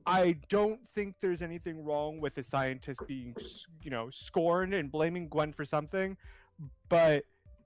I 0.05 0.37
don't 0.49 0.79
think 0.95 1.15
there's 1.21 1.41
anything 1.41 1.83
wrong 1.83 2.19
with 2.19 2.37
a 2.37 2.43
scientist 2.43 2.99
being, 3.07 3.35
you 3.81 3.91
know, 3.91 4.09
scorned 4.11 4.73
and 4.73 4.91
blaming 4.91 5.27
Gwen 5.27 5.53
for 5.53 5.65
something, 5.65 6.17
but 6.89 7.23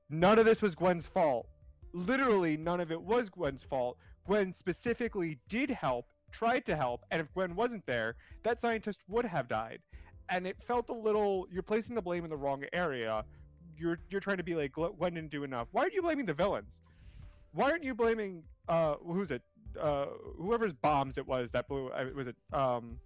none 0.09 0.39
of 0.39 0.45
this 0.45 0.61
was 0.61 0.75
Gwen's 0.75 1.05
fault. 1.05 1.47
Literally, 1.93 2.57
none 2.57 2.81
of 2.81 2.91
it 2.91 3.01
was 3.01 3.29
Gwen's 3.29 3.63
fault. 3.63 3.97
Gwen 4.25 4.53
specifically 4.57 5.39
did 5.47 5.69
help, 5.69 6.05
tried 6.31 6.65
to 6.65 6.75
help, 6.75 7.01
and 7.11 7.21
if 7.21 7.31
Gwen 7.33 7.55
wasn't 7.55 7.85
there, 7.85 8.15
that 8.43 8.59
scientist 8.59 8.99
would 9.07 9.25
have 9.25 9.47
died. 9.47 9.79
And 10.29 10.47
it 10.47 10.57
felt 10.67 10.89
a 10.89 10.93
little 10.93 11.47
you're 11.51 11.63
placing 11.63 11.95
the 11.95 12.01
blame 12.01 12.23
in 12.23 12.29
the 12.29 12.37
wrong 12.37 12.63
area. 12.73 13.23
You're 13.77 13.99
you're 14.09 14.21
trying 14.21 14.37
to 14.37 14.43
be 14.43 14.55
like 14.55 14.71
"Gl- 14.71 14.97
Gwen 14.97 15.15
didn't 15.15 15.31
do 15.31 15.43
enough. 15.43 15.67
Why 15.71 15.81
aren't 15.81 15.93
you 15.93 16.01
blaming 16.01 16.25
the 16.25 16.33
villains? 16.33 16.79
Why 17.53 17.71
aren't 17.71 17.83
you 17.83 17.93
blaming 17.93 18.43
uh 18.67 18.95
who's 19.05 19.31
it? 19.31 19.41
Uh 19.79 20.05
whoever's 20.37 20.73
bombs 20.73 21.17
it 21.17 21.27
was 21.27 21.49
that 21.53 21.67
blew 21.67 21.89
was 22.15 22.27
it 22.27 22.35
um 22.51 22.97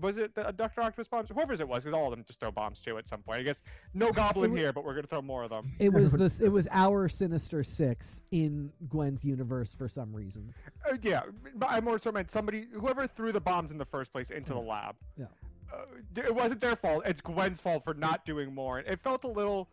was 0.00 0.16
it 0.16 0.34
the 0.34 0.50
Dr. 0.56 0.80
Octopus 0.82 1.06
bombs? 1.06 1.28
Whoever's 1.32 1.60
it 1.60 1.68
was, 1.68 1.84
because 1.84 1.96
all 1.96 2.06
of 2.06 2.10
them 2.10 2.24
just 2.26 2.40
throw 2.40 2.50
bombs 2.50 2.80
too 2.84 2.98
at 2.98 3.08
some 3.08 3.22
point. 3.22 3.38
I 3.38 3.42
guess 3.44 3.60
no 3.94 4.10
goblin 4.10 4.50
wa- 4.50 4.56
here, 4.56 4.72
but 4.72 4.84
we're 4.84 4.94
gonna 4.94 5.06
throw 5.06 5.22
more 5.22 5.44
of 5.44 5.50
them. 5.50 5.70
It 5.78 5.92
was 5.92 6.06
Everybody 6.06 6.22
this. 6.24 6.40
It 6.40 6.48
was 6.50 6.66
our 6.72 7.08
Sinister 7.08 7.62
Six 7.62 8.20
in 8.32 8.72
Gwen's 8.88 9.24
universe 9.24 9.72
for 9.72 9.88
some 9.88 10.12
reason. 10.12 10.52
Uh, 10.90 10.96
yeah, 11.02 11.22
but 11.54 11.66
I 11.70 11.80
more 11.80 12.00
so 12.00 12.10
meant 12.10 12.32
somebody, 12.32 12.66
whoever 12.72 13.06
threw 13.06 13.30
the 13.30 13.40
bombs 13.40 13.70
in 13.70 13.78
the 13.78 13.84
first 13.84 14.12
place 14.12 14.30
into 14.30 14.52
the 14.52 14.58
lab. 14.58 14.96
Yeah. 15.16 15.26
Uh, 15.72 15.84
it 16.16 16.34
wasn't 16.34 16.60
their 16.60 16.74
fault. 16.74 17.04
It's 17.06 17.20
Gwen's 17.20 17.60
fault 17.60 17.84
for 17.84 17.94
not 17.94 18.24
doing 18.26 18.52
more. 18.52 18.80
It 18.80 19.00
felt 19.00 19.22
a 19.22 19.28
little. 19.28 19.68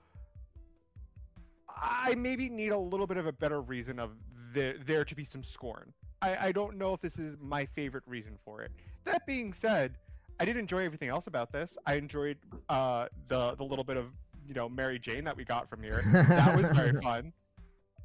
I 1.82 2.16
maybe 2.16 2.48
need 2.50 2.72
a 2.72 2.78
little 2.78 3.08
bit 3.08 3.18
of 3.18 3.26
a 3.26 3.32
better 3.32 3.62
reason 3.62 4.00
of 4.00 4.12
the, 4.54 4.76
there 4.86 5.04
to 5.04 5.16
be 5.16 5.26
some 5.26 5.44
scorn. 5.44 5.94
I, 6.22 6.48
I 6.48 6.52
don't 6.52 6.78
know 6.78 6.94
if 6.94 7.02
this 7.02 7.18
is 7.18 7.36
my 7.42 7.66
favorite 7.66 8.04
reason 8.06 8.38
for 8.46 8.62
it. 8.62 8.72
That 9.06 9.26
being 9.26 9.54
said, 9.54 9.98
I 10.40 10.46
did 10.46 10.58
enjoy 10.58 10.86
everything 10.86 11.10
else 11.10 11.28
about 11.28 11.52
this. 11.52 11.70
I 11.86 11.96
enjoyed 11.96 12.38
uh, 12.70 13.08
the 13.28 13.56
the 13.56 13.64
little 13.64 13.84
bit 13.84 13.98
of 13.98 14.06
you 14.48 14.54
know 14.54 14.70
Mary 14.70 15.00
Jane 15.00 15.24
that 15.24 15.36
we 15.36 15.44
got 15.44 15.70
from 15.70 15.82
here. 15.82 16.04
That 16.30 16.56
was 16.56 16.66
very 16.76 17.00
fun. 17.04 17.34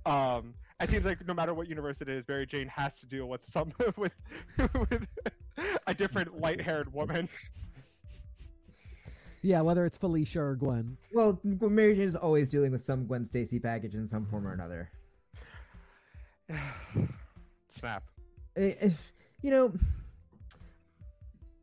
Um, 0.06 0.54
it 0.80 0.90
seems 0.90 1.04
like 1.04 1.26
no 1.26 1.34
matter 1.34 1.54
what 1.54 1.68
universe 1.68 1.96
it 2.00 2.08
is, 2.08 2.24
Mary 2.28 2.46
Jane 2.46 2.68
has 2.68 2.92
to 3.00 3.06
deal 3.06 3.26
with 3.26 3.40
some 3.52 3.72
with 3.96 4.12
with 4.90 5.06
a 5.86 5.94
different 5.94 6.40
light-haired 6.40 6.92
woman. 6.92 7.28
Yeah, 9.42 9.60
whether 9.60 9.84
it's 9.84 9.98
Felicia 9.98 10.40
or 10.40 10.56
Gwen. 10.56 10.96
Well, 11.12 11.40
Mary 11.44 11.94
Jane 11.94 12.08
is 12.08 12.16
always 12.16 12.50
dealing 12.50 12.72
with 12.72 12.84
some 12.84 13.06
Gwen 13.06 13.24
Stacy 13.24 13.58
baggage 13.58 13.94
in 13.94 14.06
some 14.06 14.26
form 14.26 14.46
or 14.46 14.52
another. 14.52 14.90
Snap. 17.78 18.02
Eh, 18.56 18.74
eh, 18.80 18.90
you 19.42 19.50
know, 19.50 19.72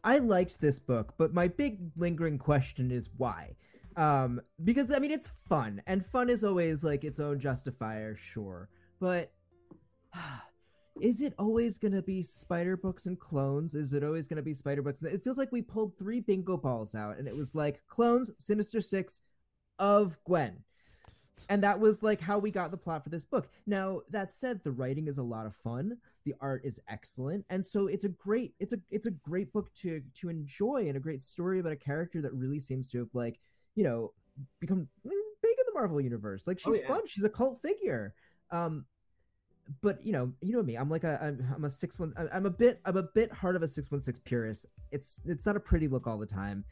I 0.04 0.20
liked 0.20 0.60
this 0.60 0.80
book, 0.80 1.14
but 1.18 1.34
my 1.34 1.48
big 1.48 1.80
lingering 1.98 2.38
question 2.38 2.92
is 2.92 3.10
why? 3.18 3.56
Um, 3.96 4.42
because 4.64 4.92
I 4.92 5.00
mean, 5.00 5.12
it's 5.12 5.30
fun, 5.48 5.82
and 5.88 6.06
fun 6.06 6.30
is 6.30 6.44
always 6.44 6.84
like 6.84 7.04
its 7.04 7.20
own 7.20 7.40
justifier, 7.40 8.16
sure. 8.16 8.70
But 9.00 9.32
is 11.02 11.22
it 11.22 11.34
always 11.40 11.78
gonna 11.78 12.02
be 12.02 12.24
spider 12.24 12.78
books 12.78 13.06
and 13.06 13.20
clones? 13.20 13.76
Is 13.76 13.94
it 13.94 14.04
always 14.04 14.28
gonna 14.28 14.42
be 14.42 14.54
spider 14.54 14.82
books? 14.82 15.02
It 15.02 15.24
feels 15.24 15.38
like 15.38 15.52
we 15.52 15.62
pulled 15.62 15.98
three 15.98 16.20
bingo 16.20 16.58
balls 16.58 16.96
out, 16.96 17.18
and 17.18 17.28
it 17.28 17.36
was 17.36 17.56
like 17.56 17.82
clones, 17.88 18.30
Sinister 18.40 18.82
Six, 18.82 19.20
of 19.80 20.18
Gwen. 20.26 20.64
And 21.50 21.64
that 21.64 21.80
was 21.80 22.02
like 22.04 22.22
how 22.22 22.40
we 22.40 22.52
got 22.52 22.72
the 22.72 22.78
plot 22.78 23.04
for 23.04 23.10
this 23.10 23.26
book. 23.26 23.50
Now, 23.66 24.02
that 24.12 24.32
said, 24.32 24.62
the 24.64 24.72
writing 24.72 25.08
is 25.08 25.18
a 25.18 25.24
lot 25.24 25.46
of 25.46 25.56
fun 25.56 25.98
the 26.26 26.34
art 26.40 26.62
is 26.64 26.80
excellent 26.88 27.46
and 27.50 27.66
so 27.66 27.88
it's 27.88 28.06
a 28.06 28.10
great 28.10 28.54
it's 28.60 28.74
a 28.74 28.78
it's 28.90 29.06
a 29.06 29.12
great 29.12 29.52
book 29.52 29.70
to 29.74 30.02
to 30.18 30.30
enjoy 30.30 30.86
and 30.88 30.96
a 30.96 31.00
great 31.00 31.22
story 31.22 31.60
about 31.60 31.74
a 31.74 31.78
character 31.78 32.22
that 32.22 32.34
really 32.34 32.60
seems 32.60 32.90
to 32.90 32.98
have 33.00 33.10
like 33.14 33.40
you 33.76 33.84
know 33.84 34.14
become 34.60 34.88
mm, 35.06 35.12
big 35.42 35.52
in 35.60 35.66
the 35.68 35.74
marvel 35.74 36.00
universe 36.00 36.44
like 36.48 36.60
Oh, 36.66 36.72
she's 36.72 36.82
yeah. 36.82 36.88
fun 36.88 37.02
she's 37.08 37.24
a 37.24 37.30
cult 37.30 37.62
figure 37.62 38.14
um 38.52 38.86
but 39.82 40.06
you 40.06 40.12
know 40.12 40.32
you 40.42 40.54
know 40.54 40.62
me 40.64 40.76
i'm 40.76 40.90
like 40.90 41.04
a 41.04 41.20
i'm, 41.22 41.46
I'm 41.56 41.66
a 41.66 41.72
six 41.72 41.98
one 42.00 42.14
I'm- 42.18 42.46
a 42.46 42.50
bit 42.50 42.80
i'm 42.86 42.98
a 42.98 43.04
bit 43.04 43.32
hard 43.32 43.56
of 43.56 43.64
a 43.64 43.68
616 43.68 44.22
purist 44.26 44.66
it's 44.92 45.22
it's 45.26 45.46
not 45.46 45.56
a 45.56 45.60
pretty 45.60 45.88
look 45.88 46.06
all 46.08 46.18
the 46.18 46.26
time 46.26 46.64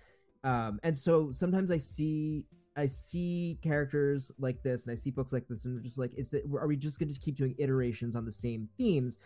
um 0.44 0.80
and 0.84 0.98
so 0.98 1.32
sometimes 1.32 1.72
i 1.72 1.78
see 1.78 2.46
I 2.78 2.88
see 2.88 3.60
characters 3.62 4.32
like 4.40 4.64
this 4.64 4.84
and 4.86 4.94
I 4.94 4.96
see 4.96 5.10
books 5.12 5.34
like 5.34 5.46
this 5.50 5.66
and 5.66 5.78
I'm 5.78 5.84
just 5.84 5.98
like, 5.98 6.12
is 6.16 6.32
it 6.34 6.46
are 6.58 6.68
we 6.68 6.78
just 6.78 7.00
going 7.00 7.14
to 7.14 7.20
keep 7.20 7.36
doing 7.36 7.54
iterations 7.58 8.16
on 8.16 8.24
the 8.24 8.32
same 8.32 8.70
themes? 8.78 9.18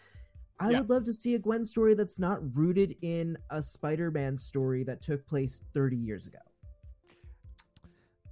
I 0.60 0.72
Yeah. 0.72 0.80
would 0.80 0.90
love 0.90 1.04
to 1.04 1.14
see 1.14 1.36
a 1.36 1.40
Gwen 1.40 1.64
story 1.64 1.94
that's 1.94 2.18
not 2.18 2.40
rooted 2.58 2.96
in 3.04 3.38
a 3.52 3.62
Spider-Man 3.62 4.36
story 4.40 4.84
that 4.86 5.04
took 5.04 5.28
place 5.28 5.60
30 5.76 5.96
years 5.96 6.26
ago. 6.26 6.40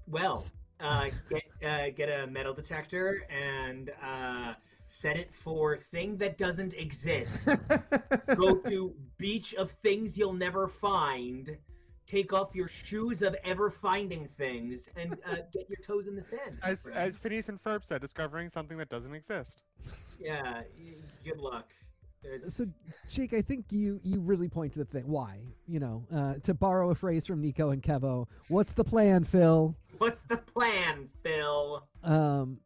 Well, 0.08 0.44
uh, 0.80 1.10
get 1.30 1.44
uh, 1.70 1.90
get 1.92 2.10
a 2.10 2.26
metal 2.26 2.56
detector 2.56 3.22
and 3.30 3.92
uh, 4.04 4.54
Set 4.96 5.18
it 5.18 5.32
for 5.34 5.78
thing 5.92 6.18
that 6.18 6.38
doesn't 6.38 6.76
exist. 6.76 7.48
Go 8.36 8.56
to 8.58 8.94
beach 9.18 9.56
of 9.56 9.72
things 9.82 10.16
you'll 10.18 10.34
never 10.34 10.68
find. 10.68 11.58
Take 12.06 12.32
off 12.32 12.54
your 12.54 12.68
shoes 12.68 13.24
of 13.24 13.36
ever 13.44 13.72
finding 13.72 14.28
things 14.38 14.88
and 14.96 15.14
uh, 15.28 15.38
get 15.52 15.68
your 15.68 15.80
toes 15.84 16.06
in 16.08 16.16
the 16.16 16.22
sand. 16.22 16.60
As 16.62 16.78
as 16.94 17.18
Phineas 17.18 17.50
and 17.50 17.62
Ferb 17.64 17.82
said, 17.88 18.02
discovering 18.02 18.52
something 18.54 18.78
that 18.78 18.90
doesn't 18.90 19.14
exist. 19.16 19.64
yeah, 20.20 20.62
y- 20.78 20.94
good 21.26 21.40
luck. 21.40 21.70
It's- 22.24 22.54
So, 22.56 22.68
Jake, 23.10 23.34
I 23.34 23.42
think 23.42 23.66
you 23.72 24.00
you 24.04 24.20
really 24.20 24.48
point 24.48 24.74
to 24.74 24.80
the 24.80 24.86
thing. 24.86 25.08
Why? 25.08 25.40
You 25.68 25.80
know, 25.80 26.06
uh, 26.14 26.34
to 26.44 26.54
borrow 26.54 26.92
a 26.92 26.96
phrase 26.96 27.26
from 27.26 27.42
Nico 27.42 27.72
and 27.72 27.82
Kevo, 27.82 28.28
what's 28.48 28.74
the 28.74 28.84
plan, 28.84 29.24
Phil? 29.24 29.76
What's 29.98 30.22
the 30.30 30.38
plan, 30.38 31.10
Phil? 31.24 31.84
Um, 32.04 32.60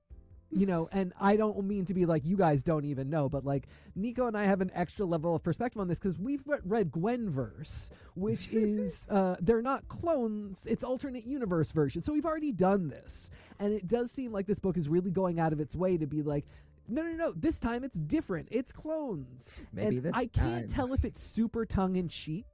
you 0.49 0.65
know, 0.65 0.87
and 0.91 1.13
I 1.19 1.35
don't 1.35 1.61
mean 1.65 1.85
to 1.85 1.93
be 1.93 2.05
like 2.05 2.25
you 2.25 2.37
guys 2.37 2.63
don't 2.63 2.85
even 2.85 3.09
know, 3.09 3.27
but 3.27 3.43
like 3.43 3.67
Nico 3.95 4.27
and 4.27 4.37
I 4.37 4.45
have 4.45 4.61
an 4.61 4.71
extra 4.73 5.05
level 5.05 5.35
of 5.35 5.43
perspective 5.43 5.79
on 5.81 5.87
this 5.87 5.99
because 5.99 6.17
we've 6.17 6.41
re- 6.45 6.59
read 6.63 6.91
Gwenverse, 6.91 7.89
which 8.15 8.47
is 8.51 9.07
uh, 9.09 9.35
they're 9.41 9.61
not 9.61 9.87
clones; 9.87 10.65
it's 10.65 10.83
alternate 10.83 11.25
universe 11.25 11.71
version. 11.71 12.01
So 12.01 12.13
we've 12.13 12.25
already 12.25 12.51
done 12.51 12.87
this, 12.87 13.29
and 13.59 13.73
it 13.73 13.87
does 13.87 14.11
seem 14.11 14.31
like 14.31 14.47
this 14.47 14.59
book 14.59 14.77
is 14.77 14.87
really 14.87 15.11
going 15.11 15.39
out 15.39 15.51
of 15.53 15.59
its 15.59 15.75
way 15.75 15.97
to 15.97 16.07
be 16.07 16.21
like. 16.21 16.45
No, 16.89 17.01
no, 17.01 17.11
no! 17.11 17.33
This 17.33 17.59
time 17.59 17.83
it's 17.83 17.99
different. 17.99 18.47
It's 18.49 18.71
clones. 18.71 19.49
Maybe 19.73 19.97
and 19.97 20.05
this 20.05 20.11
I 20.15 20.27
can't 20.27 20.69
time. 20.69 20.69
tell 20.69 20.93
if 20.93 21.03
it's 21.03 21.21
super 21.21 21.65
tongue 21.65 21.97
in 21.97 22.07
cheek 22.07 22.45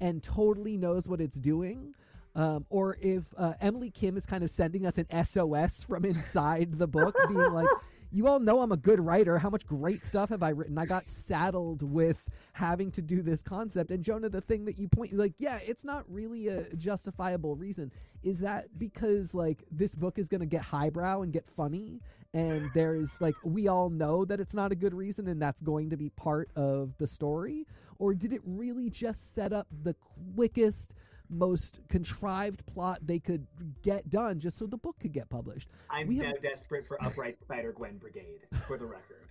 and 0.00 0.20
totally 0.20 0.76
knows 0.76 1.06
what 1.06 1.20
it's 1.20 1.38
doing, 1.38 1.94
um, 2.34 2.66
or 2.70 2.96
if 3.00 3.24
uh, 3.36 3.54
Emily 3.60 3.90
Kim 3.90 4.16
is 4.16 4.24
kind 4.24 4.44
of 4.44 4.50
sending 4.50 4.86
us 4.86 4.98
an 4.98 5.06
SOS 5.24 5.82
from 5.82 6.04
inside 6.04 6.78
the 6.78 6.86
book, 6.86 7.16
being 7.28 7.52
like, 7.52 7.68
"You 8.10 8.28
all 8.28 8.38
know 8.38 8.60
I'm 8.60 8.72
a 8.72 8.76
good 8.76 9.00
writer. 9.00 9.38
How 9.38 9.50
much 9.50 9.66
great 9.66 10.04
stuff 10.04 10.30
have 10.30 10.42
I 10.42 10.50
written? 10.50 10.78
I 10.78 10.86
got 10.86 11.08
saddled 11.08 11.82
with 11.82 12.18
having 12.52 12.90
to 12.92 13.02
do 13.02 13.22
this 13.22 13.42
concept." 13.42 13.90
And 13.90 14.04
Jonah, 14.04 14.28
the 14.28 14.40
thing 14.40 14.64
that 14.66 14.78
you 14.78 14.88
point, 14.88 15.12
like, 15.14 15.34
yeah, 15.38 15.58
it's 15.64 15.84
not 15.84 16.04
really 16.08 16.48
a 16.48 16.64
justifiable 16.74 17.56
reason. 17.56 17.90
Is 18.22 18.40
that 18.40 18.78
because 18.78 19.34
like 19.34 19.64
this 19.70 19.94
book 19.94 20.18
is 20.18 20.28
going 20.28 20.40
to 20.40 20.46
get 20.46 20.62
highbrow 20.62 21.22
and 21.22 21.32
get 21.32 21.44
funny? 21.56 22.00
And 22.34 22.70
there's 22.74 23.18
like 23.20 23.34
we 23.42 23.68
all 23.68 23.88
know 23.88 24.24
that 24.26 24.38
it's 24.38 24.54
not 24.54 24.70
a 24.70 24.76
good 24.76 24.94
reason, 24.94 25.28
and 25.28 25.40
that's 25.40 25.60
going 25.60 25.90
to 25.90 25.96
be 25.96 26.10
part 26.10 26.50
of 26.56 26.92
the 26.98 27.06
story, 27.06 27.66
or 27.98 28.14
did 28.14 28.32
it 28.32 28.42
really 28.44 28.90
just 28.90 29.34
set 29.34 29.52
up 29.52 29.66
the 29.82 29.94
quickest, 30.36 30.92
most 31.30 31.80
contrived 31.88 32.64
plot 32.66 32.98
they 33.04 33.18
could 33.18 33.46
get 33.82 34.08
done 34.10 34.38
just 34.40 34.58
so 34.58 34.66
the 34.66 34.76
book 34.76 34.96
could 35.00 35.12
get 35.12 35.28
published? 35.28 35.68
I'm 35.90 36.08
We 36.08 36.16
now 36.16 36.26
have- 36.28 36.42
desperate 36.42 36.86
for 36.86 37.02
Upright 37.04 37.38
Spider 37.40 37.72
Gwen 37.72 37.98
Brigade, 37.98 38.40
for 38.66 38.78
the 38.78 38.86
record. 38.86 39.24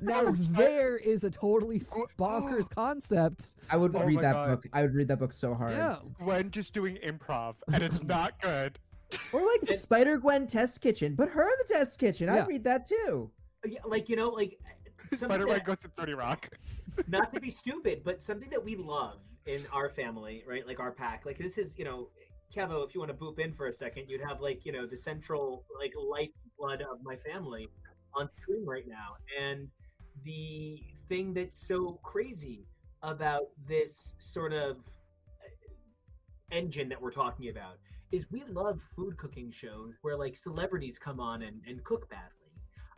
Now 0.00 0.22
oh 0.26 0.32
there 0.50 0.96
is 0.98 1.24
a 1.24 1.30
totally 1.30 1.80
bonkers 2.18 2.68
concept. 2.68 3.54
I 3.70 3.76
would 3.76 3.94
Oh 3.96 4.04
read 4.04 4.18
that 4.18 4.32
God. 4.34 4.48
book. 4.62 4.66
I 4.72 4.82
would 4.82 4.94
read 4.94 5.08
that 5.08 5.18
book 5.18 5.32
so 5.32 5.54
hard. 5.54 5.72
Yeah. 5.72 5.96
Gwen 6.22 6.50
just 6.50 6.74
doing 6.74 6.98
improv, 7.06 7.54
and 7.72 7.82
it's 7.82 8.02
not 8.04 8.40
good. 8.42 8.78
Or 9.32 9.40
like 9.46 9.78
Spider 9.78 10.18
Gwen 10.18 10.46
Test 10.46 10.80
Kitchen. 10.80 11.16
Put 11.16 11.30
her 11.30 11.42
in 11.42 11.54
the 11.66 11.74
Test 11.74 11.98
Kitchen. 11.98 12.26
Yeah. 12.26 12.42
I'd 12.42 12.48
read 12.48 12.64
that 12.64 12.86
too. 12.86 13.30
Yeah, 13.66 13.78
like 13.86 14.08
you 14.10 14.16
know, 14.16 14.28
like 14.28 14.58
Spider 15.16 15.46
Gwen 15.46 15.62
goes 15.64 15.78
to 15.82 15.88
Thirty 15.96 16.12
Rock. 16.14 16.50
not 17.08 17.32
to 17.32 17.40
be 17.40 17.50
stupid, 17.50 18.02
but 18.04 18.22
something 18.22 18.50
that 18.50 18.62
we 18.62 18.76
love 18.76 19.18
in 19.46 19.66
our 19.72 19.90
family, 19.90 20.44
right? 20.46 20.66
Like 20.66 20.80
our 20.80 20.92
pack. 20.92 21.24
Like 21.26 21.38
this 21.38 21.58
is, 21.58 21.72
you 21.76 21.84
know, 21.84 22.08
Kevo, 22.54 22.86
if 22.86 22.94
you 22.94 23.00
want 23.00 23.10
to 23.10 23.16
boop 23.16 23.38
in 23.38 23.52
for 23.52 23.66
a 23.66 23.72
second, 23.72 24.04
you'd 24.08 24.20
have 24.20 24.40
like, 24.40 24.64
you 24.64 24.72
know, 24.72 24.86
the 24.86 24.96
central 24.96 25.64
like 25.78 25.92
lifeblood 25.96 26.82
of 26.82 26.98
my 27.02 27.16
family 27.16 27.68
on 28.14 28.28
screen 28.40 28.64
right 28.64 28.86
now. 28.86 29.16
And 29.40 29.68
the 30.24 30.80
thing 31.08 31.34
that's 31.34 31.66
so 31.66 31.98
crazy 32.02 32.66
about 33.02 33.48
this 33.68 34.14
sort 34.18 34.52
of 34.52 34.76
uh, 34.78 36.52
engine 36.52 36.88
that 36.88 37.00
we're 37.00 37.12
talking 37.12 37.50
about 37.50 37.78
is 38.12 38.30
we 38.30 38.44
love 38.48 38.78
food 38.94 39.16
cooking 39.18 39.50
shows 39.50 39.94
where 40.02 40.16
like 40.16 40.36
celebrities 40.36 40.98
come 40.98 41.18
on 41.18 41.42
and, 41.42 41.60
and 41.66 41.82
cook 41.84 42.08
badly. 42.08 42.43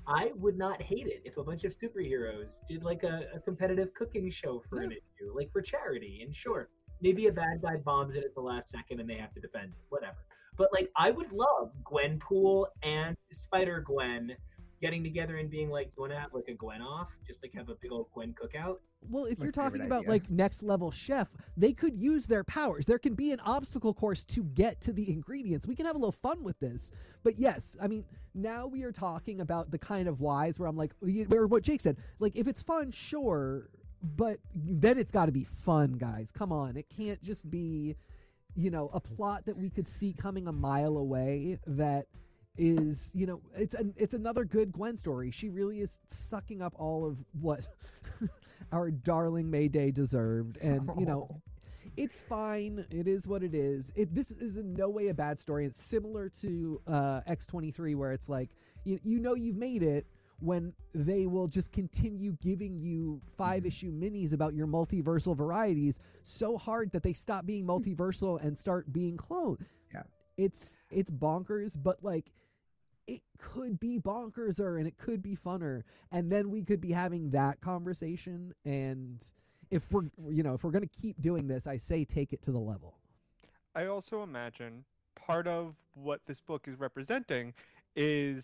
I 0.08 0.30
would 0.36 0.56
not 0.56 0.80
hate 0.80 1.06
it 1.06 1.22
if 1.24 1.36
a 1.36 1.42
bunch 1.42 1.64
of 1.64 1.76
superheroes 1.76 2.58
did 2.68 2.84
like 2.84 3.02
a, 3.02 3.26
a 3.34 3.40
competitive 3.40 3.92
cooking 3.94 4.30
show 4.30 4.62
for 4.68 4.80
an 4.80 4.92
issue, 4.92 5.34
like 5.34 5.50
for 5.52 5.60
charity. 5.60 6.20
And 6.24 6.34
sure, 6.34 6.68
maybe 7.00 7.26
a 7.26 7.32
bad 7.32 7.60
guy 7.62 7.76
bombs 7.76 8.14
it 8.14 8.24
at 8.24 8.34
the 8.34 8.40
last 8.40 8.70
second 8.70 9.00
and 9.00 9.10
they 9.10 9.16
have 9.16 9.34
to 9.34 9.40
defend 9.40 9.72
it, 9.72 9.84
whatever. 9.88 10.18
But 10.56 10.68
like, 10.72 10.90
I 10.96 11.10
would 11.10 11.32
love 11.32 11.72
Gwenpool 11.84 12.66
and 12.82 13.16
Spider 13.32 13.80
Gwen 13.80 14.36
getting 14.86 15.02
together 15.02 15.38
and 15.38 15.50
being 15.50 15.68
like, 15.68 15.90
"You 15.96 16.02
want 16.02 16.12
to 16.12 16.18
have 16.18 16.32
like 16.32 16.46
a 16.48 16.54
Gwen 16.54 16.80
off? 16.80 17.08
Just 17.26 17.42
like 17.42 17.52
have 17.54 17.68
a 17.68 17.74
big 17.74 17.90
old 17.90 18.06
Gwen 18.14 18.32
cookout." 18.40 18.76
Well, 19.10 19.24
if 19.24 19.38
My 19.38 19.46
you're 19.46 19.52
talking 19.52 19.80
about 19.80 20.00
idea. 20.00 20.10
like 20.10 20.30
next 20.30 20.62
level 20.62 20.92
chef, 20.92 21.28
they 21.56 21.72
could 21.72 21.96
use 21.96 22.24
their 22.24 22.44
powers. 22.44 22.86
There 22.86 22.98
can 22.98 23.14
be 23.14 23.32
an 23.32 23.40
obstacle 23.40 23.92
course 23.92 24.22
to 24.24 24.44
get 24.44 24.80
to 24.82 24.92
the 24.92 25.10
ingredients. 25.10 25.66
We 25.66 25.74
can 25.74 25.86
have 25.86 25.96
a 25.96 25.98
little 25.98 26.12
fun 26.22 26.44
with 26.44 26.58
this. 26.60 26.92
But 27.24 27.36
yes, 27.36 27.76
I 27.82 27.88
mean, 27.88 28.04
now 28.34 28.66
we 28.68 28.84
are 28.84 28.92
talking 28.92 29.40
about 29.40 29.70
the 29.72 29.78
kind 29.78 30.06
of 30.06 30.20
whys 30.20 30.58
where 30.60 30.68
I'm 30.68 30.76
like, 30.76 30.92
or 31.32 31.46
what 31.48 31.64
Jake 31.64 31.80
said, 31.80 31.96
like 32.20 32.36
if 32.36 32.46
it's 32.46 32.62
fun, 32.62 32.92
sure, 32.92 33.68
but 34.16 34.38
then 34.54 34.98
it's 34.98 35.10
got 35.10 35.26
to 35.26 35.32
be 35.32 35.44
fun, 35.44 35.94
guys. 35.94 36.30
Come 36.32 36.52
on, 36.52 36.76
it 36.76 36.86
can't 36.88 37.20
just 37.22 37.50
be, 37.50 37.96
you 38.54 38.70
know, 38.70 38.90
a 38.92 39.00
plot 39.00 39.46
that 39.46 39.56
we 39.56 39.68
could 39.70 39.88
see 39.88 40.12
coming 40.12 40.46
a 40.46 40.52
mile 40.52 40.96
away 40.98 41.58
that 41.66 42.06
is 42.58 43.10
you 43.14 43.26
know 43.26 43.40
it's 43.54 43.74
an 43.74 43.94
it's 43.96 44.14
another 44.14 44.44
good 44.44 44.72
Gwen 44.72 44.96
story. 44.96 45.30
She 45.30 45.48
really 45.48 45.80
is 45.80 45.98
sucking 46.08 46.62
up 46.62 46.74
all 46.78 47.06
of 47.06 47.18
what 47.40 47.66
our 48.72 48.90
darling 48.90 49.50
Mayday 49.50 49.90
deserved, 49.90 50.58
and 50.58 50.90
you 50.98 51.06
know 51.06 51.40
it's 51.96 52.18
fine. 52.28 52.84
It 52.90 53.06
is 53.06 53.26
what 53.26 53.42
it 53.42 53.54
is. 53.54 53.92
It 53.94 54.14
this 54.14 54.30
is 54.30 54.56
in 54.56 54.74
no 54.74 54.88
way 54.88 55.08
a 55.08 55.14
bad 55.14 55.38
story. 55.38 55.66
It's 55.66 55.82
similar 55.82 56.30
to 56.42 56.80
uh, 56.86 57.20
X 57.26 57.46
twenty 57.46 57.70
three, 57.70 57.94
where 57.94 58.12
it's 58.12 58.28
like 58.28 58.50
you 58.84 58.98
you 59.04 59.18
know 59.18 59.34
you've 59.34 59.56
made 59.56 59.82
it 59.82 60.06
when 60.40 60.72
they 60.94 61.26
will 61.26 61.48
just 61.48 61.72
continue 61.72 62.36
giving 62.42 62.78
you 62.78 63.20
five 63.38 63.64
issue 63.64 63.90
minis 63.90 64.32
about 64.32 64.54
your 64.54 64.66
multiversal 64.66 65.34
varieties 65.34 65.98
so 66.24 66.58
hard 66.58 66.92
that 66.92 67.02
they 67.02 67.14
stop 67.14 67.46
being 67.46 67.66
multiversal 67.66 68.42
and 68.44 68.58
start 68.58 68.92
being 68.92 69.16
clone. 69.16 69.56
Yeah. 69.94 70.02
It's 70.36 70.76
it's 70.90 71.10
bonkers, 71.10 71.72
but 71.82 72.02
like 72.02 72.30
it 73.06 73.22
could 73.38 73.78
be 73.78 73.98
bonkerser 73.98 74.78
and 74.78 74.86
it 74.86 74.96
could 74.98 75.22
be 75.22 75.36
funner 75.36 75.82
and 76.12 76.30
then 76.30 76.50
we 76.50 76.62
could 76.64 76.80
be 76.80 76.92
having 76.92 77.30
that 77.30 77.60
conversation 77.60 78.52
and 78.64 79.20
if 79.70 79.82
we're 79.92 80.02
you 80.28 80.42
know 80.42 80.54
if 80.54 80.64
we're 80.64 80.70
going 80.70 80.86
to 80.86 81.00
keep 81.00 81.20
doing 81.20 81.46
this 81.46 81.66
i 81.66 81.76
say 81.76 82.04
take 82.04 82.32
it 82.32 82.42
to 82.42 82.50
the 82.52 82.58
level 82.58 82.98
I 83.74 83.86
also 83.88 84.22
imagine 84.22 84.84
part 85.16 85.46
of 85.46 85.74
what 85.92 86.22
this 86.26 86.40
book 86.40 86.66
is 86.66 86.78
representing 86.80 87.52
is 87.94 88.42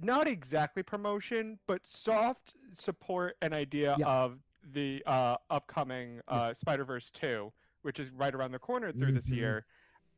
not 0.00 0.28
exactly 0.28 0.84
promotion, 0.84 1.58
but 1.66 1.80
soft 1.84 2.54
support 2.78 3.36
and 3.42 3.52
idea 3.52 3.96
Yeah. 3.98 4.06
of 4.06 4.38
the 4.72 5.02
uh, 5.04 5.36
upcoming 5.50 6.20
uh, 6.28 6.54
Spider 6.54 6.84
Verse 6.84 7.10
2, 7.12 7.52
which 7.82 7.98
is 7.98 8.10
right 8.12 8.32
around 8.32 8.52
the 8.52 8.58
corner 8.60 8.92
through 8.92 9.12
this 9.12 9.26
Mhm. 9.26 9.36
year. 9.36 9.66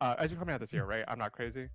Uh, 0.03 0.15
as 0.19 0.31
you're 0.31 0.39
coming 0.39 0.55
out 0.55 0.61
this 0.61 0.75
year, 0.75 0.85
right? 0.85 1.05
I'm 1.09 1.19
not 1.19 1.33
crazy. 1.33 1.71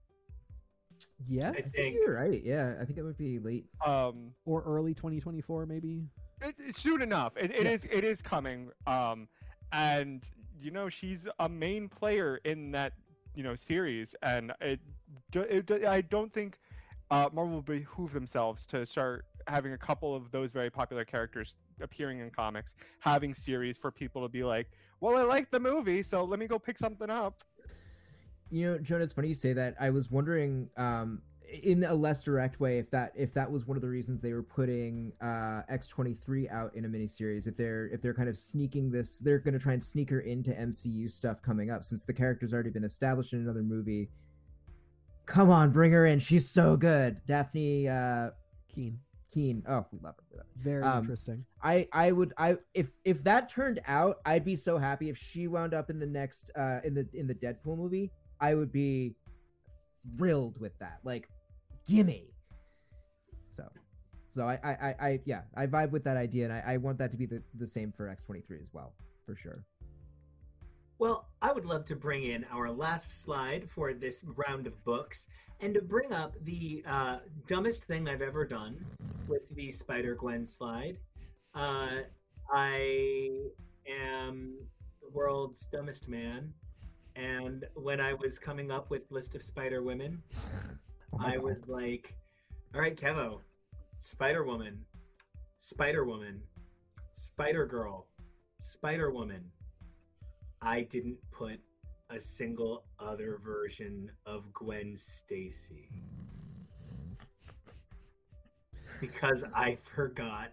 Yeah 1.27 1.49
I 1.49 1.61
think 1.61 1.95
you're 2.05 2.15
right. 2.15 2.41
Yeah, 2.43 2.73
I 2.81 2.85
think 2.85 2.97
it 2.97 3.03
would 3.03 3.17
be 3.17 3.39
late. 3.39 3.65
Um, 3.85 4.31
or 4.45 4.63
early 4.63 4.93
2024 4.93 5.65
maybe 5.65 6.03
it, 6.41 6.55
it's 6.59 6.81
soon 6.81 7.01
enough. 7.01 7.33
It, 7.37 7.51
it 7.51 7.63
Yeah. 7.63 7.71
is. 7.71 7.81
It 7.89 8.03
is 8.03 8.21
coming. 8.21 8.69
Um, 8.87 9.27
and 9.71 10.23
you 10.61 10.71
know 10.71 10.89
she's 10.89 11.19
a 11.39 11.49
main 11.49 11.87
player 11.89 12.39
in 12.45 12.71
that 12.71 12.93
you 13.35 13.43
know 13.43 13.55
series, 13.55 14.13
and 14.21 14.51
it, 14.61 14.79
it 15.33 15.85
I 15.85 16.01
don't 16.01 16.33
think 16.33 16.57
uh, 17.11 17.29
Marvel 17.33 17.55
will 17.55 17.61
behoove 17.61 18.13
themselves 18.13 18.65
to 18.67 18.85
start 18.85 19.25
having 19.47 19.73
a 19.73 19.77
couple 19.77 20.15
of 20.15 20.31
those 20.31 20.51
very 20.51 20.69
popular 20.69 21.05
characters 21.05 21.53
appearing 21.81 22.19
in 22.19 22.29
comics, 22.29 22.71
having 22.99 23.33
series 23.33 23.77
for 23.77 23.91
people 23.91 24.21
to 24.21 24.29
be 24.29 24.43
like, 24.43 24.67
well, 25.01 25.17
I 25.17 25.23
like 25.23 25.51
the 25.51 25.59
movie, 25.59 26.01
so 26.03 26.23
let 26.23 26.39
me 26.39 26.47
go 26.47 26.57
pick 26.57 26.77
something 26.77 27.09
up. 27.09 27.43
You 28.53 28.73
know, 28.73 28.77
Jonah, 28.77 29.03
it's 29.03 29.13
funny 29.13 29.29
you 29.29 29.33
say 29.33 29.53
that. 29.53 29.75
I 29.79 29.89
was 29.89 30.11
wondering, 30.11 30.69
um, 30.77 31.23
in 31.63 31.83
a 31.83 31.93
less 31.93 32.21
direct 32.21 32.59
way, 32.59 32.77
if 32.77 32.87
that 32.91 33.11
if 33.15 33.33
that 33.33 33.51
was 33.51 33.65
one 33.65 33.77
of 33.77 33.81
the 33.81 33.89
reasons 33.89 34.21
they 34.21 34.31
were 34.31 34.43
putting 34.43 35.11
uh, 35.21 35.63
X 35.69 35.87
twenty 35.87 36.13
three 36.13 36.47
out 36.49 36.75
in 36.75 36.85
a 36.85 36.87
miniseries. 36.87 37.47
If 37.47 37.57
they're 37.57 37.87
if 37.87 37.99
they're 38.03 38.13
kind 38.13 38.29
of 38.29 38.37
sneaking 38.37 38.91
this, 38.91 39.17
they're 39.17 39.39
going 39.39 39.55
to 39.55 39.59
try 39.59 39.73
and 39.73 39.83
sneak 39.83 40.11
her 40.11 40.19
into 40.19 40.51
MCU 40.51 41.09
stuff 41.09 41.41
coming 41.41 41.71
up, 41.71 41.83
since 41.83 42.03
the 42.03 42.13
character's 42.13 42.53
already 42.53 42.69
been 42.69 42.83
established 42.83 43.33
in 43.33 43.39
another 43.39 43.63
movie. 43.63 44.09
Come 45.25 45.49
on, 45.49 45.71
bring 45.71 45.91
her 45.91 46.05
in. 46.05 46.19
She's 46.19 46.47
so 46.47 46.77
good, 46.77 47.21
Dafne 47.27 47.87
uh, 47.89 48.31
keen 48.73 48.99
Keen. 49.33 49.63
Oh, 49.67 49.83
we 49.91 49.97
love 50.03 50.13
her. 50.17 50.23
We 50.31 50.37
love 50.37 50.45
her. 50.45 50.63
very 50.63 50.83
Um, 50.83 50.99
interesting 50.99 51.43
I 51.63 51.87
I 51.91 52.11
would 52.11 52.33
I 52.37 52.57
if 52.75 52.85
if 53.03 53.23
that 53.23 53.49
turned 53.49 53.81
out, 53.87 54.19
I'd 54.27 54.45
be 54.45 54.55
so 54.55 54.77
happy 54.77 55.09
if 55.09 55.17
she 55.17 55.47
wound 55.47 55.73
up 55.73 55.89
in 55.89 55.97
the 55.97 56.05
next 56.05 56.51
uh 56.55 56.81
in 56.83 56.93
the 56.93 57.07
in 57.13 57.25
the 57.25 57.33
Deadpool 57.33 57.77
movie. 57.77 58.11
I 58.43 58.55
would 58.55 58.71
be 58.71 59.15
thrilled 60.17 60.59
with 60.59 60.75
that. 60.79 60.99
Like, 61.03 61.29
gimme. 61.87 62.25
So, 63.55 63.63
So 64.35 64.43
I, 64.47 64.59
I, 64.63 64.95
I, 65.07 65.19
yeah, 65.25 65.41
I 65.55 65.67
vibe 65.67 65.91
with 65.91 66.03
that 66.05 66.17
idea, 66.17 66.45
and 66.45 66.53
I, 66.53 66.63
I 66.73 66.77
want 66.77 66.97
that 66.97 67.11
to 67.11 67.17
be 67.17 67.27
the, 67.27 67.41
the 67.57 67.67
same 67.67 67.91
for 67.95 68.09
X 68.09 68.23
twenty 68.23 68.41
three 68.41 68.59
as 68.59 68.69
well, 68.73 68.93
for 69.25 69.35
sure. 69.35 69.63
Well, 70.99 71.27
I 71.41 71.51
would 71.51 71.65
love 71.65 71.85
to 71.85 71.95
bring 71.95 72.23
in 72.23 72.45
our 72.51 72.71
last 72.71 73.23
slide 73.23 73.69
for 73.69 73.93
this 73.93 74.17
round 74.47 74.67
of 74.67 74.83
books 74.83 75.25
and 75.59 75.73
to 75.73 75.81
bring 75.81 76.11
up 76.11 76.33
the 76.43 76.83
uh, 76.87 77.19
dumbest 77.47 77.83
thing 77.83 78.07
I've 78.09 78.21
ever 78.21 78.45
done 78.45 78.83
with 79.27 79.43
the 79.55 79.71
Spider 79.71 80.15
Gwen 80.15 80.45
slide. 80.45 80.97
Uh, 81.55 82.03
I 82.51 83.29
am 83.87 84.55
the 85.01 85.09
world's 85.11 85.67
dumbest 85.71 86.07
man, 86.07 86.53
and 87.15 87.65
when 87.75 87.99
I 87.99 88.13
was 88.13 88.39
coming 88.39 88.71
up 88.71 88.89
with 88.89 89.03
list 89.09 89.35
of 89.35 89.43
Spider 89.43 89.83
Women, 89.83 90.21
I 91.19 91.37
was 91.37 91.67
like, 91.67 92.15
"All 92.73 92.81
right, 92.81 92.95
Kevo, 92.95 93.41
Spider 94.01 94.43
Woman, 94.43 94.85
Spider 95.59 96.05
Woman, 96.05 96.41
Spider 97.15 97.65
Girl, 97.65 98.07
Spider 98.61 99.11
Woman." 99.11 99.51
I 100.61 100.81
didn't 100.83 101.17
put 101.31 101.59
a 102.09 102.21
single 102.21 102.85
other 102.99 103.39
version 103.43 104.09
of 104.25 104.51
Gwen 104.53 104.97
Stacy 104.97 105.89
because 109.01 109.43
I 109.53 109.77
forgot 109.95 110.51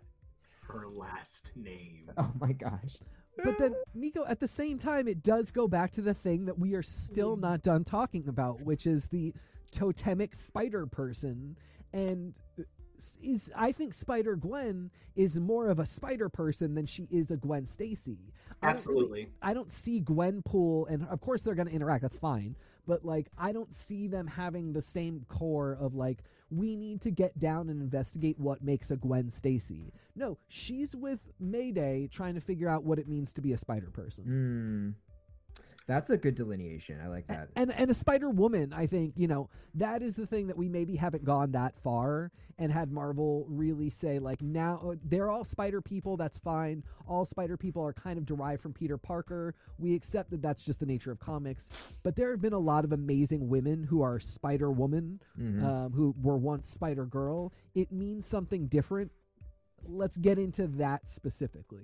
her 0.66 0.89
last 0.89 1.53
name. 1.55 2.11
Oh 2.16 2.32
my 2.41 2.53
gosh. 2.53 2.97
But 3.43 3.59
then, 3.59 3.74
Nico, 3.94 4.24
at 4.27 4.40
the 4.40 4.48
same 4.48 4.78
time, 4.78 5.09
it 5.09 5.23
does 5.23 5.51
go 5.51 5.69
back 5.69 5.93
to 5.93 6.02
the 6.02 6.15
thing 6.15 6.44
that 6.47 6.59
we 6.59 6.74
are 6.74 6.82
still 6.82 7.36
mm. 7.36 7.40
not 7.40 7.62
done 7.62 7.85
talking 7.85 8.28
about, 8.28 8.61
which 8.62 8.86
is 8.86 9.05
the 9.07 9.32
totemic 9.73 10.35
spider 10.35 10.86
person. 10.86 11.57
And 11.93 12.35
is 13.22 13.51
I 13.56 13.72
think 13.72 13.94
Spider 13.94 14.36
Gwen 14.36 14.90
is 15.16 15.36
more 15.36 15.68
of 15.68 15.78
a 15.78 15.86
spider 15.86 16.28
person 16.28 16.74
than 16.74 16.86
she 16.86 17.06
is 17.10 17.31
a 17.31 17.36
Gwen 17.36 17.66
Stacy. 17.66 18.18
I 18.62 18.72
don't 18.72 18.86
really- 18.86 19.01
Absolutely. 19.01 19.28
I 19.43 19.55
don't 19.55 19.70
see 19.70 20.01
Gwenpool, 20.01 20.89
and 20.90 21.06
of 21.09 21.20
course 21.20 21.43
they're 21.43 21.55
going 21.55 21.68
to 21.68 21.74
interact. 21.74 22.02
That's 22.02 22.16
fine, 22.16 22.56
but 22.86 23.05
like 23.05 23.28
I 23.39 23.52
don't 23.52 23.72
see 23.72 24.06
them 24.09 24.27
having 24.27 24.72
the 24.72 24.82
same 24.82 25.24
core 25.28 25.77
of 25.81 25.94
like 25.94 26.22
we 26.51 26.77
need 26.77 27.01
to 27.02 27.10
get 27.10 27.39
down 27.39 27.68
and 27.68 27.81
investigate 27.81 28.39
what 28.39 28.62
makes 28.62 28.90
a 28.90 28.97
Gwen 28.97 29.31
Stacy. 29.31 29.93
No, 30.16 30.36
she's 30.48 30.94
with 30.97 31.20
Mayday 31.39 32.09
trying 32.12 32.35
to 32.35 32.40
figure 32.40 32.68
out 32.68 32.82
what 32.85 32.98
it 32.98 33.06
means 33.09 33.32
to 33.35 33.40
be 33.40 33.52
a 33.52 33.59
spider 33.59 33.90
person. 33.90 34.24
Hmm. 34.24 34.90
That's 35.91 36.09
a 36.11 36.17
good 36.17 36.37
delineation. 36.37 37.01
I 37.03 37.09
like 37.09 37.27
that. 37.27 37.49
And 37.57 37.73
and 37.75 37.91
a 37.91 37.95
Spider 37.95 38.31
Woman, 38.31 38.73
I 38.73 38.87
think 38.87 39.15
you 39.17 39.27
know 39.27 39.51
that 39.75 40.03
is 40.03 40.15
the 40.15 40.25
thing 40.25 40.47
that 40.47 40.57
we 40.57 40.69
maybe 40.69 40.95
haven't 40.95 41.25
gone 41.25 41.51
that 41.51 41.75
far 41.83 42.31
and 42.61 42.71
had 42.71 42.93
Marvel 42.93 43.45
really 43.49 43.91
say 43.91 44.21
like 44.21 44.41
now 44.41 44.81
uh, 44.93 44.95
they're 45.03 45.29
all 45.29 45.43
Spider 45.43 45.81
people. 45.81 46.17
That's 46.17 46.39
fine. 46.39 46.85
All 47.09 47.27
Spider 47.27 47.57
people 47.57 47.83
are 47.83 47.93
kind 47.93 48.19
of 48.19 48.25
derived 48.25 48.62
from 48.62 48.73
Peter 48.73 48.97
Parker. 48.97 49.57
We 49.79 49.97
accept 49.97 50.31
that 50.31 50.43
that's 50.43 50.62
just 50.62 50.79
the 50.79 50.87
nature 50.87 51.11
of 51.11 51.19
comics. 51.19 51.71
But 52.05 52.15
there 52.15 52.31
have 52.31 52.41
been 52.41 52.53
a 52.53 52.59
lot 52.59 52.85
of 52.85 52.93
amazing 52.93 53.49
women 53.49 53.83
who 53.83 54.01
are 54.03 54.21
Spider 54.21 54.71
Woman, 54.71 55.21
Mhm. 55.41 55.65
um, 55.65 55.93
who 55.93 56.15
were 56.23 56.37
once 56.39 56.71
Spider 56.71 57.05
Girl. 57.05 57.53
It 57.75 57.91
means 57.91 58.27
something 58.27 58.69
different. 58.69 59.11
Let's 59.85 60.19
get 60.19 60.39
into 60.39 60.69
that 60.69 61.11
specifically. 61.11 61.83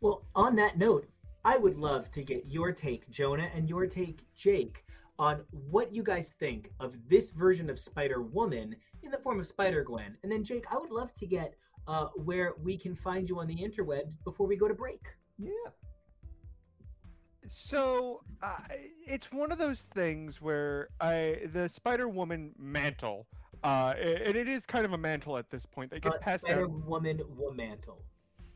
Well, 0.00 0.22
on 0.36 0.54
that 0.56 0.78
note, 0.78 1.08
I 1.46 1.56
would 1.56 1.78
love 1.78 2.10
to 2.10 2.24
get 2.24 2.44
your 2.48 2.72
take, 2.72 3.08
Jonah, 3.08 3.48
and 3.54 3.68
your 3.68 3.86
take, 3.86 4.26
Jake, 4.34 4.84
on 5.16 5.42
what 5.70 5.94
you 5.94 6.02
guys 6.02 6.32
think 6.40 6.72
of 6.80 6.96
this 7.08 7.30
version 7.30 7.70
of 7.70 7.78
Spider 7.78 8.20
Woman 8.20 8.74
in 9.04 9.12
the 9.12 9.18
form 9.18 9.38
of 9.38 9.46
Spider 9.46 9.84
Gwen. 9.84 10.16
And 10.24 10.32
then, 10.32 10.42
Jake, 10.42 10.64
I 10.72 10.76
would 10.76 10.90
love 10.90 11.14
to 11.14 11.24
get 11.24 11.54
uh, 11.86 12.06
where 12.16 12.54
we 12.60 12.76
can 12.76 12.96
find 12.96 13.28
you 13.28 13.38
on 13.38 13.46
the 13.46 13.54
interwebs 13.54 14.24
before 14.24 14.48
we 14.48 14.56
go 14.56 14.66
to 14.66 14.74
break. 14.74 15.02
yeah. 15.38 15.52
So 17.48 18.22
uh, 18.42 18.56
it's 19.06 19.30
one 19.30 19.52
of 19.52 19.58
those 19.58 19.86
things 19.94 20.42
where 20.42 20.88
I 21.00 21.42
the 21.52 21.68
Spider 21.68 22.08
Woman 22.08 22.50
mantle, 22.58 23.28
uh, 23.62 23.94
and 23.96 24.36
it 24.36 24.48
is 24.48 24.66
kind 24.66 24.84
of 24.84 24.92
a 24.92 24.98
mantle 24.98 25.38
at 25.38 25.48
this 25.48 25.64
point 25.64 25.92
that 25.92 26.02
gets 26.02 26.16
Uh, 26.16 26.18
passed 26.18 26.42
Spider. 26.44 26.66
Woman 26.66 27.20
Womantle. 27.38 28.02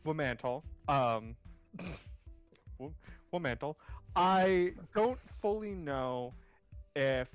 Womantle. 0.04 0.64
Um, 0.88 1.36
Womantle. 3.32 3.76
I 4.16 4.72
don't 4.94 5.18
fully 5.40 5.74
know 5.74 6.34
if 6.96 7.28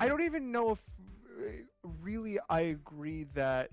I 0.00 0.08
don't 0.08 0.22
even 0.22 0.50
know 0.50 0.72
if 0.72 0.78
really 2.00 2.38
I 2.48 2.60
agree 2.60 3.26
that 3.34 3.70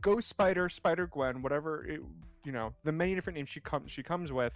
Ghost 0.00 0.28
Spider, 0.28 0.68
Spider 0.68 1.06
Gwen, 1.06 1.42
whatever 1.42 1.84
it, 1.84 2.00
you 2.44 2.52
know, 2.52 2.72
the 2.84 2.92
many 2.92 3.14
different 3.14 3.36
names 3.36 3.48
she 3.50 3.60
comes 3.60 3.90
she 3.90 4.02
comes 4.02 4.32
with. 4.32 4.52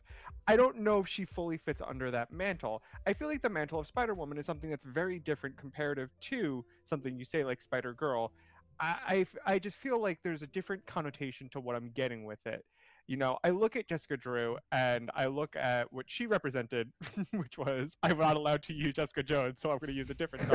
I 0.46 0.56
don't 0.56 0.78
know 0.78 1.00
if 1.00 1.08
she 1.08 1.24
fully 1.24 1.58
fits 1.58 1.80
under 1.86 2.10
that 2.10 2.32
mantle. 2.32 2.82
I 3.06 3.12
feel 3.12 3.28
like 3.28 3.42
the 3.42 3.48
mantle 3.48 3.80
of 3.80 3.86
Spider 3.86 4.14
Woman 4.14 4.38
is 4.38 4.46
something 4.46 4.70
that's 4.70 4.84
very 4.84 5.18
different 5.18 5.56
comparative 5.56 6.10
to 6.30 6.64
something 6.88 7.18
you 7.18 7.24
say 7.24 7.44
like 7.44 7.62
Spider 7.62 7.92
Girl. 7.94 8.32
I 8.80 9.26
I 9.46 9.58
just 9.58 9.76
feel 9.76 10.00
like 10.00 10.18
there's 10.24 10.42
a 10.42 10.46
different 10.46 10.84
connotation 10.86 11.48
to 11.52 11.60
what 11.60 11.76
I'm 11.76 11.92
getting 11.94 12.24
with 12.24 12.44
it. 12.46 12.64
You 13.12 13.18
know, 13.18 13.36
I 13.44 13.50
look 13.50 13.76
at 13.76 13.86
Jessica 13.90 14.16
Drew 14.16 14.56
and 14.72 15.10
I 15.14 15.26
look 15.26 15.54
at 15.54 15.92
what 15.92 16.06
she 16.08 16.26
represented, 16.26 16.90
which 17.32 17.58
was 17.58 17.90
I'm 18.02 18.16
not 18.16 18.36
allowed 18.36 18.62
to 18.62 18.72
use 18.72 18.94
Jessica 18.94 19.22
Jones, 19.22 19.58
so 19.60 19.70
I'm 19.70 19.76
going 19.76 19.88
to 19.88 19.94
use 19.94 20.08
a 20.08 20.14
different. 20.14 20.48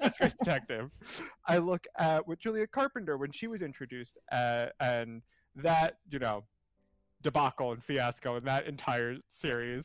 Jessica 0.00 0.32
Detective. 0.38 0.92
I 1.48 1.58
look 1.58 1.84
at 1.98 2.28
what 2.28 2.38
Julia 2.38 2.68
Carpenter 2.68 3.18
when 3.18 3.32
she 3.32 3.48
was 3.48 3.62
introduced, 3.62 4.16
uh, 4.30 4.66
and 4.78 5.22
that 5.56 5.94
you 6.08 6.20
know 6.20 6.44
debacle 7.20 7.72
and 7.72 7.82
fiasco 7.82 8.36
in 8.36 8.44
that 8.44 8.68
entire 8.68 9.16
series. 9.40 9.84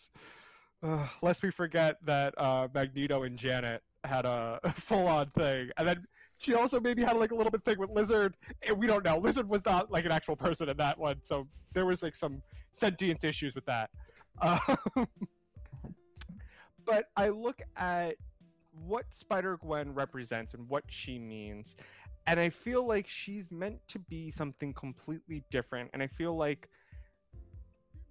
Uh, 0.84 1.08
lest 1.24 1.42
we 1.42 1.50
forget 1.50 1.96
that 2.06 2.36
uh, 2.38 2.68
Magneto 2.76 3.24
and 3.24 3.40
Janet 3.40 3.82
had 4.04 4.26
a 4.26 4.60
full-on 4.88 5.32
thing, 5.36 5.72
and 5.78 5.88
then 5.88 6.06
she 6.38 6.54
also 6.54 6.80
maybe 6.80 7.04
had 7.04 7.18
like 7.18 7.32
a 7.32 7.36
little 7.36 7.52
bit 7.52 7.64
thing 7.64 7.80
with 7.80 7.90
Lizard. 7.90 8.36
And 8.68 8.78
we 8.78 8.88
don't 8.88 9.04
know. 9.04 9.18
Lizard 9.18 9.50
was 9.50 9.64
not 9.66 9.92
like 9.92 10.06
an 10.06 10.12
actual 10.12 10.36
person 10.36 10.70
in 10.70 10.78
that 10.78 10.98
one, 10.98 11.18
so 11.24 11.48
there 11.74 11.86
was 11.86 12.02
like 12.02 12.16
some 12.16 12.42
sentience 12.74 13.24
issues 13.24 13.56
with 13.56 13.66
that. 13.66 13.90
Um, 14.40 15.08
but 16.86 17.06
I 17.18 17.30
look 17.30 17.60
at 17.76 18.18
what 18.86 19.06
Spider 19.12 19.58
Gwen 19.58 19.96
represents 19.96 20.54
and 20.54 20.70
what 20.70 20.84
she 20.88 21.18
means, 21.18 21.76
and 22.28 22.40
I 22.40 22.52
feel 22.52 22.86
like 22.88 23.08
she's 23.08 23.46
meant 23.50 23.80
to 23.88 24.00
be 24.00 24.30
something 24.30 24.74
completely 24.74 25.44
different. 25.50 25.90
And 25.94 26.04
I 26.04 26.08
feel 26.08 26.38
like 26.38 26.70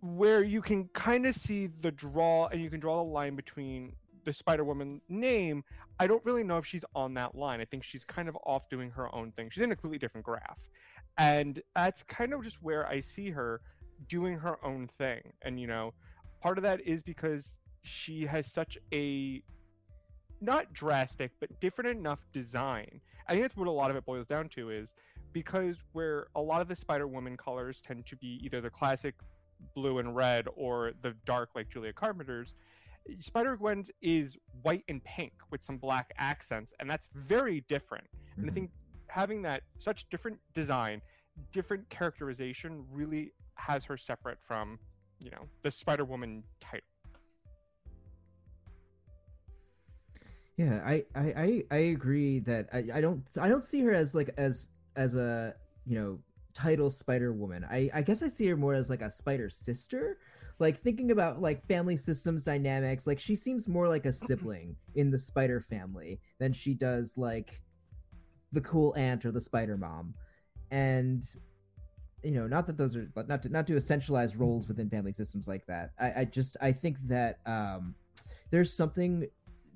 where 0.00 0.42
you 0.42 0.60
can 0.60 0.88
kind 0.94 1.26
of 1.26 1.36
see 1.36 1.68
the 1.80 1.90
draw 1.90 2.48
and 2.48 2.60
you 2.60 2.70
can 2.70 2.80
draw 2.80 3.04
the 3.04 3.10
line 3.10 3.36
between 3.36 3.92
the 4.26 4.34
Spider 4.34 4.64
Woman 4.64 5.00
name, 5.08 5.64
I 5.98 6.06
don't 6.06 6.22
really 6.26 6.42
know 6.42 6.58
if 6.58 6.66
she's 6.66 6.84
on 6.94 7.14
that 7.14 7.34
line. 7.34 7.60
I 7.62 7.64
think 7.64 7.84
she's 7.84 8.04
kind 8.04 8.28
of 8.28 8.36
off 8.44 8.68
doing 8.68 8.90
her 8.90 9.14
own 9.14 9.32
thing. 9.32 9.48
She's 9.50 9.62
in 9.62 9.72
a 9.72 9.76
completely 9.76 9.98
different 9.98 10.26
graph. 10.26 10.58
And 11.16 11.62
that's 11.74 12.02
kind 12.02 12.34
of 12.34 12.44
just 12.44 12.56
where 12.60 12.86
I 12.86 13.00
see 13.00 13.30
her 13.30 13.62
doing 14.10 14.36
her 14.38 14.62
own 14.62 14.90
thing. 14.98 15.20
And, 15.42 15.58
you 15.58 15.66
know, 15.66 15.94
part 16.42 16.58
of 16.58 16.62
that 16.64 16.86
is 16.86 17.00
because 17.02 17.50
she 17.82 18.26
has 18.26 18.46
such 18.52 18.76
a 18.92 19.42
not 20.42 20.72
drastic, 20.74 21.30
but 21.40 21.48
different 21.60 21.96
enough 21.96 22.18
design. 22.34 23.00
I 23.26 23.32
think 23.32 23.44
that's 23.44 23.56
what 23.56 23.68
a 23.68 23.70
lot 23.70 23.90
of 23.90 23.96
it 23.96 24.04
boils 24.04 24.26
down 24.26 24.50
to 24.50 24.70
is 24.70 24.90
because 25.32 25.76
where 25.92 26.26
a 26.34 26.40
lot 26.40 26.60
of 26.60 26.68
the 26.68 26.76
Spider 26.76 27.06
Woman 27.06 27.36
colors 27.36 27.80
tend 27.86 28.04
to 28.06 28.16
be 28.16 28.40
either 28.42 28.60
the 28.60 28.70
classic 28.70 29.14
blue 29.74 29.98
and 29.98 30.14
red 30.14 30.46
or 30.56 30.92
the 31.02 31.14
dark 31.24 31.50
like 31.54 31.70
Julia 31.70 31.92
Carpenter's, 31.92 32.54
Spider 33.20 33.56
Gwen's 33.56 33.90
is 34.02 34.36
white 34.62 34.84
and 34.88 35.02
pink 35.04 35.32
with 35.50 35.64
some 35.64 35.78
black 35.78 36.12
accents, 36.18 36.72
and 36.80 36.88
that's 36.90 37.06
very 37.14 37.62
different. 37.68 38.06
And 38.36 38.46
I 38.46 38.50
Mhm. 38.50 38.54
think 38.54 38.70
having 39.08 39.42
that 39.42 39.62
such 39.78 40.08
different 40.10 40.38
design, 40.54 41.00
different 41.52 41.88
characterization 41.88 42.86
really 42.90 43.32
has 43.54 43.84
her 43.84 43.96
separate 43.96 44.38
from, 44.42 44.78
you 45.18 45.30
know, 45.30 45.48
the 45.62 45.70
Spider 45.70 46.04
Woman 46.04 46.42
title. 46.60 46.86
Yeah, 50.56 50.82
I, 50.86 51.04
I, 51.14 51.20
I, 51.20 51.64
I 51.70 51.76
agree 51.76 52.38
that 52.40 52.68
I, 52.72 52.84
I 52.94 53.00
don't 53.02 53.22
I 53.38 53.48
don't 53.48 53.64
see 53.64 53.80
her 53.82 53.92
as 53.92 54.14
like 54.14 54.30
as 54.38 54.68
as 54.96 55.14
a 55.14 55.54
you 55.84 55.98
know 55.98 56.18
title 56.54 56.90
Spider 56.90 57.34
Woman. 57.34 57.66
I, 57.70 57.90
I 57.92 58.00
guess 58.00 58.22
I 58.22 58.28
see 58.28 58.46
her 58.46 58.56
more 58.56 58.72
as 58.74 58.88
like 58.88 59.02
a 59.02 59.10
Spider 59.10 59.50
sister. 59.50 60.16
Like 60.58 60.82
thinking 60.82 61.10
about 61.10 61.40
like 61.42 61.66
family 61.66 61.96
systems 61.96 62.44
dynamics, 62.44 63.06
like 63.06 63.20
she 63.20 63.36
seems 63.36 63.68
more 63.68 63.88
like 63.88 64.06
a 64.06 64.12
sibling 64.12 64.76
in 64.94 65.10
the 65.10 65.18
Spider 65.18 65.64
family 65.68 66.18
than 66.38 66.52
she 66.52 66.72
does 66.72 67.12
like 67.16 67.60
the 68.52 68.60
cool 68.62 68.94
aunt 68.96 69.24
or 69.24 69.32
the 69.32 69.40
Spider 69.40 69.76
mom. 69.76 70.14
And 70.70 71.24
you 72.22 72.32
know, 72.32 72.46
not 72.46 72.66
that 72.66 72.76
those 72.76 72.96
are 72.96 73.08
not 73.28 73.42
to 73.42 73.48
not 73.50 73.66
to 73.66 73.74
essentialize 73.74 74.38
roles 74.38 74.66
within 74.66 74.88
family 74.88 75.12
systems 75.12 75.46
like 75.46 75.66
that. 75.66 75.90
I, 76.00 76.20
I 76.20 76.24
just 76.24 76.56
I 76.60 76.72
think 76.72 76.96
that 77.06 77.38
um 77.46 77.94
there's 78.50 78.72
something 78.72 79.28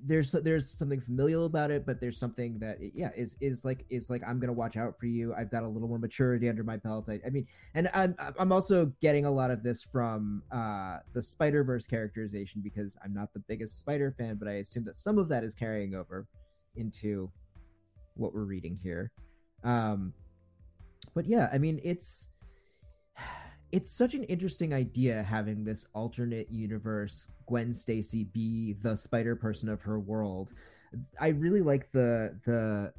there's 0.05 0.31
there's 0.31 0.69
something 0.69 0.99
familial 0.99 1.45
about 1.45 1.71
it, 1.71 1.85
but 1.85 1.99
there's 1.99 2.17
something 2.17 2.57
that 2.59 2.77
yeah 2.93 3.11
is 3.15 3.35
is 3.39 3.63
like 3.63 3.85
is 3.89 4.09
like 4.09 4.21
I'm 4.27 4.39
gonna 4.39 4.53
watch 4.53 4.77
out 4.77 4.97
for 4.99 5.05
you. 5.05 5.33
I've 5.33 5.51
got 5.51 5.63
a 5.63 5.67
little 5.67 5.87
more 5.87 5.99
maturity 5.99 6.49
under 6.49 6.63
my 6.63 6.77
belt. 6.77 7.05
I, 7.07 7.19
I 7.25 7.29
mean, 7.29 7.47
and 7.75 7.89
I'm 7.93 8.15
I'm 8.39 8.51
also 8.51 8.91
getting 9.01 9.25
a 9.25 9.31
lot 9.31 9.51
of 9.51 9.63
this 9.63 9.83
from 9.83 10.43
uh, 10.51 10.97
the 11.13 11.21
Spider 11.21 11.63
Verse 11.63 11.85
characterization 11.85 12.61
because 12.61 12.97
I'm 13.03 13.13
not 13.13 13.33
the 13.33 13.39
biggest 13.39 13.79
Spider 13.79 14.13
fan, 14.17 14.35
but 14.35 14.47
I 14.47 14.53
assume 14.53 14.85
that 14.85 14.97
some 14.97 15.17
of 15.17 15.27
that 15.29 15.43
is 15.43 15.53
carrying 15.53 15.95
over 15.95 16.27
into 16.75 17.31
what 18.15 18.33
we're 18.33 18.45
reading 18.45 18.79
here. 18.81 19.11
Um, 19.63 20.13
but 21.13 21.25
yeah, 21.25 21.49
I 21.51 21.57
mean, 21.57 21.79
it's 21.83 22.27
it's 23.71 23.91
such 23.91 24.13
an 24.13 24.23
interesting 24.25 24.73
idea 24.73 25.23
having 25.23 25.63
this 25.63 25.85
alternate 25.93 26.51
universe 26.51 27.27
Gwen 27.45 27.73
Stacy 27.73 28.25
be 28.25 28.73
the 28.81 28.95
spider 28.95 29.35
person 29.35 29.69
of 29.69 29.81
her 29.81 29.99
world. 29.99 30.49
I 31.19 31.29
really 31.29 31.61
like 31.61 31.91
the 31.91 32.37
the 32.45 32.93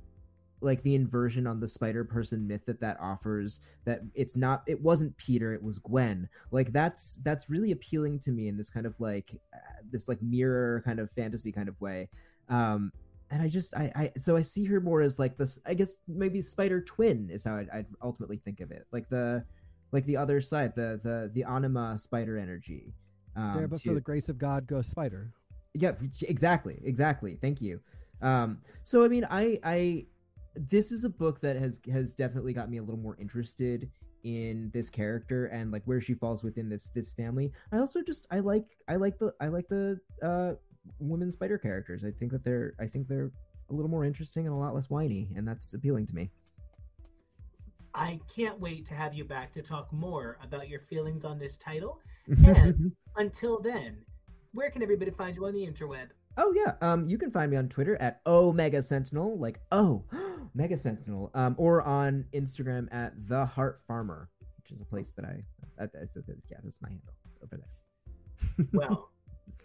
like 0.61 0.83
the 0.83 0.95
inversion 0.95 1.47
on 1.47 1.59
the 1.59 1.69
spider 1.69 2.05
person 2.05 2.47
myth 2.47 2.63
that 2.67 2.81
that 2.81 2.97
offers 3.01 3.59
that 3.85 4.01
it's 4.15 4.37
not 4.37 4.63
it 4.67 4.81
wasn't 4.81 5.17
peter 5.17 5.53
it 5.53 5.63
was 5.63 5.79
gwen. 5.79 6.29
Like 6.51 6.73
that's 6.73 7.19
that's 7.23 7.51
really 7.51 7.73
appealing 7.73 8.21
to 8.21 8.31
me 8.31 8.49
in 8.49 8.57
this 8.57 8.71
kind 8.71 8.87
of 8.87 8.95
like 8.99 9.33
uh, 9.53 9.83
this 9.91 10.09
like 10.09 10.23
mirror 10.23 10.83
kind 10.85 11.01
of 11.01 11.11
fantasy 11.11 11.53
kind 11.53 11.69
of 11.69 11.81
way. 11.81 12.09
Um 12.49 12.93
and 13.31 13.41
i 13.41 13.49
just 13.49 13.75
i 13.75 13.91
i 13.97 14.13
so 14.19 14.37
i 14.37 14.43
see 14.43 14.63
her 14.65 14.79
more 14.79 15.01
as 15.01 15.19
like 15.19 15.39
this 15.39 15.59
i 15.65 15.73
guess 15.73 15.97
maybe 16.07 16.43
spider 16.43 16.83
twin 16.83 17.31
is 17.33 17.43
how 17.43 17.57
i'd, 17.57 17.71
I'd 17.71 17.87
ultimately 18.03 18.37
think 18.37 18.61
of 18.61 18.71
it. 18.71 18.87
Like 18.93 19.09
the 19.09 19.45
like 19.93 20.07
the 20.07 20.17
other 20.17 20.41
side, 20.41 20.75
the 20.75 21.01
the 21.03 21.31
the 21.35 21.45
anima 21.45 21.99
spider 21.99 22.39
energy. 22.39 22.93
Um, 23.37 23.57
there, 23.57 23.69
but 23.69 23.81
to, 23.83 23.89
for 23.89 23.95
the 23.95 24.01
grace 24.01 24.29
of 24.29 24.39
God, 24.39 24.67
go 24.67 24.83
spider. 24.83 25.33
Yeah, 25.75 25.93
exactly, 26.23 26.81
exactly. 26.85 27.39
Thank 27.41 27.61
you. 27.61 27.81
Um, 28.21 28.59
so 28.83 29.05
I 29.05 29.09
mean, 29.09 29.27
I 29.31 29.59
I 29.65 30.07
this 30.71 30.93
is 30.93 31.05
a 31.05 31.09
book 31.09 31.41
that 31.41 31.57
has 31.57 31.81
has 31.91 32.15
definitely 32.15 32.53
got 32.53 32.71
me 32.71 32.79
a 32.79 32.83
little 32.83 33.01
more 33.01 33.17
interested 33.21 33.91
in 34.25 34.71
this 34.73 34.89
character 34.89 35.47
and 35.47 35.73
like 35.73 35.83
where 35.85 36.01
she 36.01 36.15
falls 36.15 36.43
within 36.43 36.69
this 36.69 36.89
this 36.95 37.11
family. 37.11 37.53
I 37.73 37.79
also 37.79 38.03
just 38.03 38.27
I 38.31 38.41
like 38.41 38.67
I 38.89 38.97
like 38.97 39.19
the 39.19 39.35
I 39.41 39.49
like 39.49 39.69
the 39.69 39.99
uh 40.23 40.53
women 40.99 41.31
spider 41.31 41.59
characters. 41.59 42.05
I 42.05 42.11
think 42.11 42.33
that 42.33 42.45
they're 42.45 42.75
I 42.81 42.87
think 42.87 43.09
they're 43.09 43.31
a 43.71 43.73
little 43.73 43.91
more 43.91 44.05
interesting 44.05 44.47
and 44.47 44.55
a 44.55 44.59
lot 44.59 44.75
less 44.75 44.91
whiny, 44.91 45.29
and 45.37 45.47
that's 45.47 45.75
appealing 45.75 46.07
to 46.09 46.15
me. 46.15 46.31
I 47.95 48.19
can't 48.35 48.59
wait 48.59 48.87
to 48.89 48.95
have 48.95 49.15
you 49.15 49.25
back 49.25 49.53
to 49.55 49.63
talk 49.63 49.93
more 49.93 50.39
about 50.43 50.69
your 50.69 50.81
feelings 50.81 51.25
on 51.25 51.39
this 51.39 51.57
title. 51.57 52.01
And 52.27 52.93
until 53.17 53.61
then, 53.61 53.99
where 54.53 54.71
can 54.71 54.83
everybody 54.83 55.11
find 55.11 55.37
you 55.37 55.47
on 55.47 55.53
the 55.53 55.67
interweb? 55.67 56.09
Oh 56.39 56.55
yeah, 56.57 56.75
um, 56.81 57.07
you 57.09 57.19
can 57.19 57.31
find 57.31 57.51
me 57.51 57.59
on 57.59 57.69
Twitter 57.69 57.97
at 58.01 58.21
Omega 58.27 58.83
Sentinel, 58.83 59.39
like 59.39 59.61
oh, 59.71 60.05
Mega 60.55 60.77
Sentinel, 60.77 61.31
um, 61.35 61.55
or 61.59 61.83
on 61.83 62.25
Instagram 62.35 62.89
at 62.93 63.13
the 63.29 63.45
Heart 63.45 63.83
Farmer, 63.87 64.31
which 64.57 64.73
is 64.73 64.81
a 64.81 64.85
place 64.85 65.13
that 65.17 65.27
I, 65.27 65.43
uh, 65.83 65.87
that's, 65.93 66.17
yeah, 66.51 66.57
that's 66.65 66.81
my 66.81 66.89
handle 66.89 67.15
over 67.43 67.59
there. 67.59 68.67
well, 68.73 69.11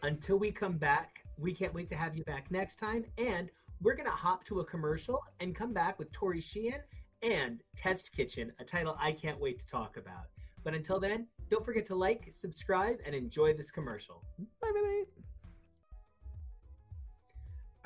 until 0.04 0.38
we 0.38 0.52
come 0.52 0.78
back, 0.78 1.24
we 1.38 1.54
can't 1.54 1.74
wait 1.74 1.88
to 1.90 1.96
have 1.96 2.18
you 2.18 2.26
back 2.26 2.52
next 2.52 2.78
time, 2.78 3.06
and 3.18 3.50
we're 3.82 3.96
gonna 3.96 4.10
hop 4.10 4.44
to 4.46 4.60
a 4.60 4.66
commercial 4.66 5.24
and 5.40 5.56
come 5.56 5.72
back 5.72 5.98
with 5.98 6.12
Tori 6.12 6.42
Sheehan 6.42 6.82
and 7.22 7.62
Test 7.76 8.12
Kitchen, 8.12 8.52
a 8.60 8.64
title 8.64 8.98
I 9.00 9.12
can't 9.12 9.40
wait 9.40 9.60
to 9.60 9.68
talk 9.68 9.98
about. 9.98 10.28
But 10.64 10.74
until 10.74 11.00
then, 11.00 11.28
don't 11.50 11.66
forget 11.66 11.86
to 11.88 11.96
like, 11.96 12.32
subscribe, 12.32 12.98
and 13.06 13.16
enjoy 13.16 13.54
this 13.54 13.72
commercial. 13.72 14.24
Bye, 14.62 14.72
bye, 14.74 14.82
bye. 14.82 15.04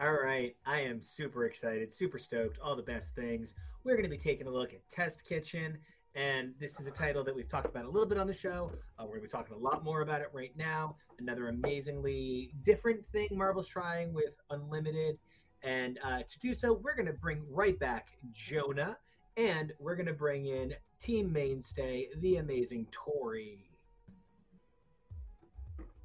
All 0.03 0.13
right, 0.13 0.55
I 0.65 0.79
am 0.79 1.01
super 1.01 1.45
excited, 1.45 1.93
super 1.93 2.17
stoked, 2.17 2.57
all 2.59 2.75
the 2.75 2.81
best 2.81 3.13
things. 3.13 3.53
We're 3.83 3.95
going 3.95 4.09
to 4.09 4.09
be 4.09 4.17
taking 4.17 4.47
a 4.47 4.49
look 4.49 4.73
at 4.73 4.81
Test 4.89 5.23
Kitchen, 5.23 5.77
and 6.15 6.53
this 6.59 6.79
is 6.79 6.87
a 6.87 6.91
title 6.91 7.23
that 7.23 7.35
we've 7.35 7.47
talked 7.47 7.67
about 7.67 7.85
a 7.85 7.89
little 7.89 8.07
bit 8.07 8.17
on 8.17 8.25
the 8.25 8.33
show. 8.33 8.71
Uh, 8.97 9.03
we're 9.03 9.17
going 9.17 9.21
to 9.21 9.27
be 9.27 9.31
talking 9.31 9.55
a 9.55 9.59
lot 9.59 9.83
more 9.83 10.01
about 10.01 10.21
it 10.21 10.29
right 10.33 10.51
now. 10.57 10.95
Another 11.19 11.49
amazingly 11.49 12.51
different 12.65 12.99
thing 13.11 13.27
Marvel's 13.31 13.67
trying 13.67 14.11
with 14.11 14.33
Unlimited. 14.49 15.19
And 15.63 15.99
uh, 16.03 16.19
to 16.19 16.39
do 16.39 16.55
so, 16.55 16.73
we're 16.73 16.95
going 16.95 17.05
to 17.05 17.13
bring 17.13 17.43
right 17.49 17.79
back 17.79 18.07
Jonah 18.33 18.97
and 19.37 19.71
we're 19.79 19.95
going 19.95 20.07
to 20.07 20.13
bring 20.13 20.45
in 20.45 20.73
team 20.99 21.31
mainstay, 21.31 22.07
the 22.19 22.37
amazing 22.37 22.87
Tori. 22.91 23.69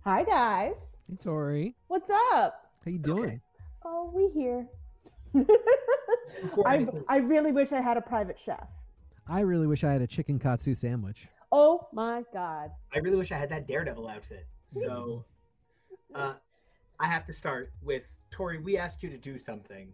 Hi, 0.05 0.23
guys. 0.24 0.74
Hey, 1.09 1.16
Tori. 1.23 1.74
What's 1.89 2.11
up? 2.32 2.70
How 2.85 2.90
you 2.90 2.98
doing? 2.98 3.24
Okay. 3.24 3.40
Oh, 3.85 4.11
we 4.15 4.28
here. 4.28 4.66
I, 6.66 6.86
I 7.09 7.16
really 7.19 7.53
wish 7.53 7.73
I 7.73 7.81
had 7.81 7.97
a 7.97 8.01
private 8.01 8.36
chef. 8.44 8.69
I 9.28 9.40
really 9.40 9.66
wish 9.66 9.85
I 9.85 9.93
had 9.93 10.03
a 10.03 10.07
chicken 10.07 10.39
katsu 10.39 10.74
sandwich. 10.74 11.27
Oh 11.53 11.89
my 11.93 12.23
god. 12.32 12.70
I 12.94 12.98
really 12.98 13.16
wish 13.16 13.32
I 13.32 13.39
had 13.39 13.48
that 13.51 13.66
Daredevil 13.66 14.09
outfit. 14.09 14.47
So 14.69 15.24
uh, 16.15 16.35
I 17.01 17.07
have 17.07 17.24
to 17.27 17.32
start 17.32 17.73
with 17.82 18.03
Tori, 18.31 18.59
we 18.59 18.77
asked 18.77 19.03
you 19.03 19.11
to 19.11 19.19
do 19.19 19.39
something 19.39 19.89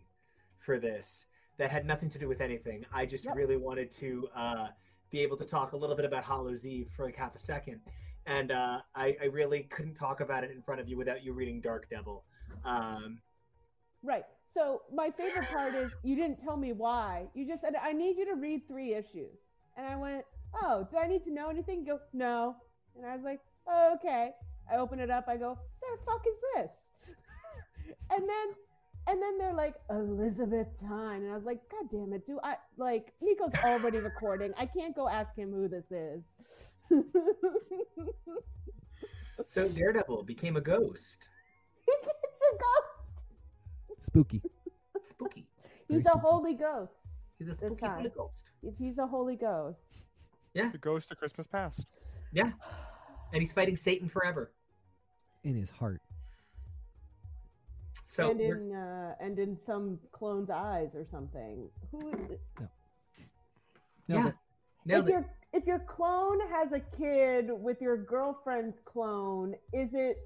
for 0.58 0.78
this 0.78 1.24
that 1.58 1.70
had 1.70 1.86
nothing 1.86 2.10
to 2.10 2.18
do 2.18 2.28
with 2.28 2.40
anything. 2.40 2.84
I 2.92 3.06
just 3.06 3.24
yep. 3.24 3.36
really 3.36 3.56
wanted 3.56 3.92
to 3.94 4.28
uh, 4.36 4.66
be 5.10 5.20
able 5.20 5.36
to 5.36 5.44
talk 5.44 5.72
a 5.72 5.76
little 5.76 5.96
bit 5.96 6.04
about 6.04 6.24
Hallows 6.24 6.64
Eve 6.64 6.88
for 6.96 7.04
like 7.04 7.16
half 7.16 7.34
a 7.34 7.38
second. 7.38 7.80
And 8.26 8.50
uh, 8.50 8.78
I, 8.94 9.16
I, 9.20 9.26
really 9.26 9.64
couldn't 9.64 9.94
talk 9.94 10.20
about 10.20 10.44
it 10.44 10.52
in 10.52 10.62
front 10.62 10.80
of 10.80 10.88
you 10.88 10.96
without 10.96 11.24
you 11.24 11.32
reading 11.32 11.60
Dark 11.60 11.90
Devil. 11.90 12.24
Um, 12.64 13.18
right. 14.04 14.24
So 14.54 14.82
my 14.94 15.10
favorite 15.10 15.48
part 15.50 15.74
is 15.74 15.90
you 16.02 16.14
didn't 16.14 16.40
tell 16.42 16.56
me 16.56 16.72
why. 16.72 17.24
You 17.34 17.46
just 17.46 17.62
said, 17.62 17.74
I 17.74 17.92
need 17.92 18.16
you 18.16 18.24
to 18.26 18.34
read 18.34 18.66
three 18.68 18.94
issues. 18.94 19.36
And 19.76 19.86
I 19.86 19.96
went, 19.96 20.24
Oh, 20.54 20.86
do 20.90 20.98
I 20.98 21.08
need 21.08 21.24
to 21.24 21.32
know 21.32 21.48
anything? 21.48 21.80
You 21.80 21.86
go, 21.86 22.00
No. 22.12 22.56
And 22.96 23.06
I 23.06 23.16
was 23.16 23.24
like, 23.24 23.40
oh, 23.66 23.94
Okay. 23.96 24.30
I 24.72 24.76
open 24.76 25.00
it 25.00 25.10
up. 25.10 25.24
I 25.28 25.36
go, 25.36 25.58
The 25.80 25.98
fuck 26.06 26.24
is 26.26 26.34
this? 26.54 26.70
and 28.10 28.28
then 28.28 28.54
and 29.06 29.20
then 29.22 29.38
they're 29.38 29.54
like 29.54 29.74
Elizabeth 29.90 30.68
Tyne, 30.80 31.22
and 31.22 31.32
I 31.32 31.36
was 31.36 31.44
like, 31.44 31.60
God 31.70 31.88
damn 31.90 32.12
it, 32.12 32.26
do 32.26 32.38
I 32.42 32.56
like 32.76 33.12
Nico's 33.20 33.52
already 33.64 33.98
recording? 33.98 34.52
I 34.56 34.66
can't 34.66 34.94
go 34.94 35.08
ask 35.08 35.34
him 35.36 35.50
who 35.52 35.68
this 35.68 35.90
is. 35.90 36.22
so 39.48 39.68
Daredevil 39.68 40.22
became 40.24 40.56
a 40.56 40.60
ghost. 40.60 41.28
It's 42.44 42.54
a 42.54 42.58
ghost. 42.58 44.06
Spooky. 44.06 44.42
Spooky. 45.10 45.46
He's 45.88 46.06
a 46.06 46.18
holy 46.18 46.54
ghost. 46.54 46.92
He's 47.38 47.48
a 47.48 47.54
spooky 47.54 47.86
holy 47.86 48.10
ghost. 48.16 48.50
If 48.62 48.74
he's 48.78 48.98
a 48.98 49.06
holy 49.06 49.36
ghost. 49.36 49.78
Yeah. 50.54 50.70
The 50.70 50.78
ghost 50.78 51.10
of 51.12 51.18
Christmas 51.18 51.46
past. 51.46 51.86
Yeah. 52.32 52.50
And 53.32 53.42
he's 53.42 53.52
fighting 53.52 53.76
Satan 53.76 54.08
forever. 54.08 54.52
In 55.44 55.54
his 55.54 55.70
heart. 55.70 56.00
So 58.12 58.30
and 58.30 58.40
in 58.40 58.74
uh, 58.74 59.14
and 59.20 59.38
in 59.38 59.56
some 59.66 59.98
clone's 60.12 60.50
eyes 60.50 60.90
or 60.94 61.06
something. 61.10 61.68
Who 61.90 62.10
is 62.10 62.30
it? 62.32 62.40
No. 64.06 64.32
Yeah. 64.84 64.98
if 64.98 65.06
your 65.06 65.26
if 65.54 65.66
your 65.66 65.78
clone 65.78 66.38
has 66.50 66.72
a 66.72 66.80
kid 66.98 67.50
with 67.50 67.80
your 67.80 67.96
girlfriend's 67.96 68.76
clone, 68.84 69.54
is 69.72 69.88
it 69.94 70.18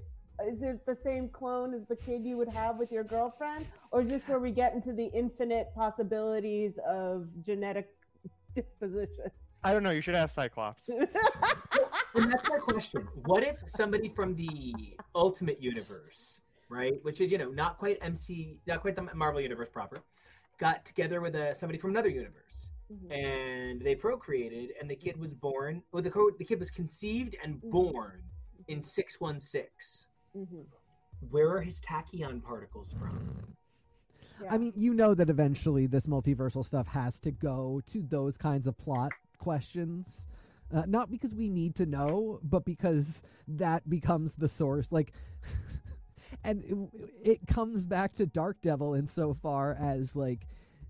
is 0.45 0.61
it 0.61 0.85
the 0.85 0.97
same 1.01 1.29
clone 1.29 1.73
as 1.73 1.81
the 1.87 1.95
kid 1.95 2.25
you 2.25 2.35
would 2.35 2.49
have 2.49 2.77
with 2.77 2.91
your 2.91 3.05
girlfriend, 3.05 3.65
or 3.91 4.01
is 4.01 4.09
this 4.09 4.21
where 4.27 4.39
we 4.39 4.51
get 4.51 4.73
into 4.73 4.91
the 4.91 5.09
infinite 5.13 5.69
possibilities 5.73 6.73
of 6.85 7.25
genetic 7.45 7.87
disposition? 8.55 9.31
I 9.63 9.71
don't 9.71 9.83
know. 9.83 9.91
You 9.91 10.01
should 10.01 10.15
ask 10.15 10.35
Cyclops. 10.35 10.89
and 10.89 12.31
that's 12.31 12.49
my 12.49 12.57
question. 12.57 13.07
What 13.25 13.43
if 13.43 13.57
somebody 13.65 14.09
from 14.09 14.35
the 14.35 14.73
Ultimate 15.15 15.61
Universe 15.61 16.41
right? 16.69 16.99
Which 17.03 17.21
is 17.21 17.31
you 17.31 17.37
know 17.37 17.49
not 17.49 17.77
quite 17.77 17.97
MC, 18.01 18.59
not 18.67 18.81
quite 18.81 18.95
the 18.95 19.07
Marvel 19.15 19.41
universe 19.41 19.69
proper. 19.71 20.03
Got 20.59 20.85
together 20.85 21.21
with 21.21 21.35
a, 21.35 21.55
somebody 21.55 21.77
from 21.77 21.91
another 21.91 22.09
universe, 22.09 22.69
mm-hmm. 22.91 23.11
and 23.11 23.81
they 23.81 23.95
procreated, 23.95 24.71
and 24.79 24.89
the 24.89 24.95
kid 24.95 25.17
was 25.17 25.33
born. 25.33 25.83
Well, 25.91 26.01
the 26.01 26.11
the 26.37 26.45
kid 26.45 26.59
was 26.59 26.71
conceived 26.71 27.35
and 27.43 27.55
mm-hmm. 27.55 27.69
born 27.69 28.23
in 28.67 28.81
six 28.81 29.19
one 29.19 29.39
six. 29.39 30.07
Mm-hmm. 30.35 30.61
Where 31.29 31.49
are 31.49 31.61
his 31.61 31.79
tachyon 31.79 32.43
particles 32.43 32.93
from? 32.99 33.55
Yeah. 34.41 34.53
I 34.53 34.57
mean, 34.57 34.73
you 34.75 34.93
know 34.93 35.15
that 35.15 35.29
eventually 35.29 35.87
this 35.87 36.05
multiversal 36.05 36.63
stuff 36.63 36.87
has 36.87 37.19
to 37.21 37.31
go 37.31 37.81
to 37.91 38.03
those 38.03 38.37
kinds 38.37 38.67
of 38.67 38.77
plot 38.77 39.11
questions. 39.39 40.27
Uh, 40.73 40.83
not 40.85 41.09
because 41.09 41.33
we 41.33 41.49
need 41.49 41.75
to 41.75 41.85
know, 41.85 42.39
but 42.43 42.65
because 42.65 43.23
that 43.47 43.89
becomes 43.89 44.33
the 44.37 44.47
source. 44.47 44.87
Like, 44.91 45.13
and 46.43 46.63
it, 46.63 47.29
it 47.29 47.47
comes 47.47 47.85
back 47.85 48.15
to 48.15 48.25
Dark 48.25 48.57
Devil 48.61 48.93
insofar 48.93 49.77
as 49.79 50.15
like 50.15 50.47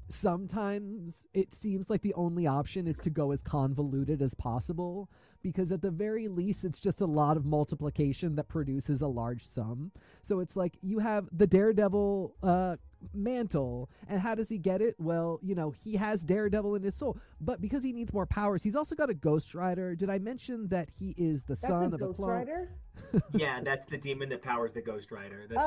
sometimes 0.10 1.28
it 1.34 1.54
seems 1.54 1.90
like 1.90 2.02
the 2.02 2.14
only 2.14 2.48
option 2.48 2.88
is 2.88 2.98
to 3.00 3.10
go 3.10 3.32
as 3.32 3.42
convoluted 3.42 4.22
as 4.22 4.34
possible 4.34 5.10
because 5.42 5.72
at 5.72 5.82
the 5.82 5.92
very 5.92 6.28
least 6.28 6.64
it's 6.64 6.80
just 6.80 7.02
a 7.02 7.06
lot 7.06 7.38
of 7.38 7.46
multiplication 7.46 8.36
that 8.36 8.48
produces 8.48 9.02
a 9.02 9.08
large 9.08 9.46
sum. 9.46 9.92
So 10.22 10.40
it's 10.40 10.56
like 10.56 10.78
you 10.82 11.00
have 11.00 11.28
the 11.32 11.48
Daredevil 11.48 12.36
uh, 12.42 12.76
mantle, 13.14 13.90
and 14.08 14.20
how 14.22 14.36
does 14.36 14.50
he 14.50 14.58
get 14.58 14.82
it? 14.82 14.96
Well, 15.00 15.40
you 15.42 15.56
know, 15.56 15.72
he 15.72 15.96
has 15.96 16.22
Daredevil 16.22 16.76
in 16.76 16.84
his 16.84 16.96
soul, 16.96 17.18
but 17.42 17.62
because 17.62 17.84
he 17.84 17.92
needs 17.94 18.12
more 18.14 18.26
powers, 18.26 18.64
he's 18.64 18.76
also 18.76 18.96
got 18.96 19.10
a 19.10 19.14
Ghost 19.14 19.54
Rider. 19.56 19.96
Did 19.96 20.10
I 20.10 20.20
mention 20.20 20.68
that 20.70 20.90
he 20.98 21.14
is 21.18 21.44
the 21.44 21.56
That's 21.56 21.62
son 21.62 21.84
a 21.84 21.88
of 21.88 21.94
a 21.94 21.98
Ghost 21.98 22.16
clone? 22.18 22.30
Rider. 22.30 22.70
yeah, 23.34 23.62
that's 23.64 23.86
the 23.86 23.98
demon 23.98 24.30
that 24.30 24.42
powers 24.42 24.72
the 24.74 24.82
Ghost 24.82 25.12
Rider. 25.12 25.46
That's 25.50 25.62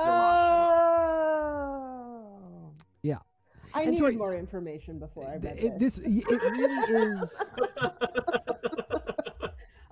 Oh. 1.40 2.72
Yeah. 3.02 3.18
I 3.72 3.82
And 3.82 3.90
needed 3.92 4.02
sorry- 4.02 4.16
more 4.16 4.34
information 4.34 4.98
before 4.98 5.26
I 5.28 5.36
read 5.36 5.58
It, 5.58 5.78
this. 5.78 5.94
this 5.94 6.04
it 6.04 6.42
really 6.42 7.20
is. 7.22 7.50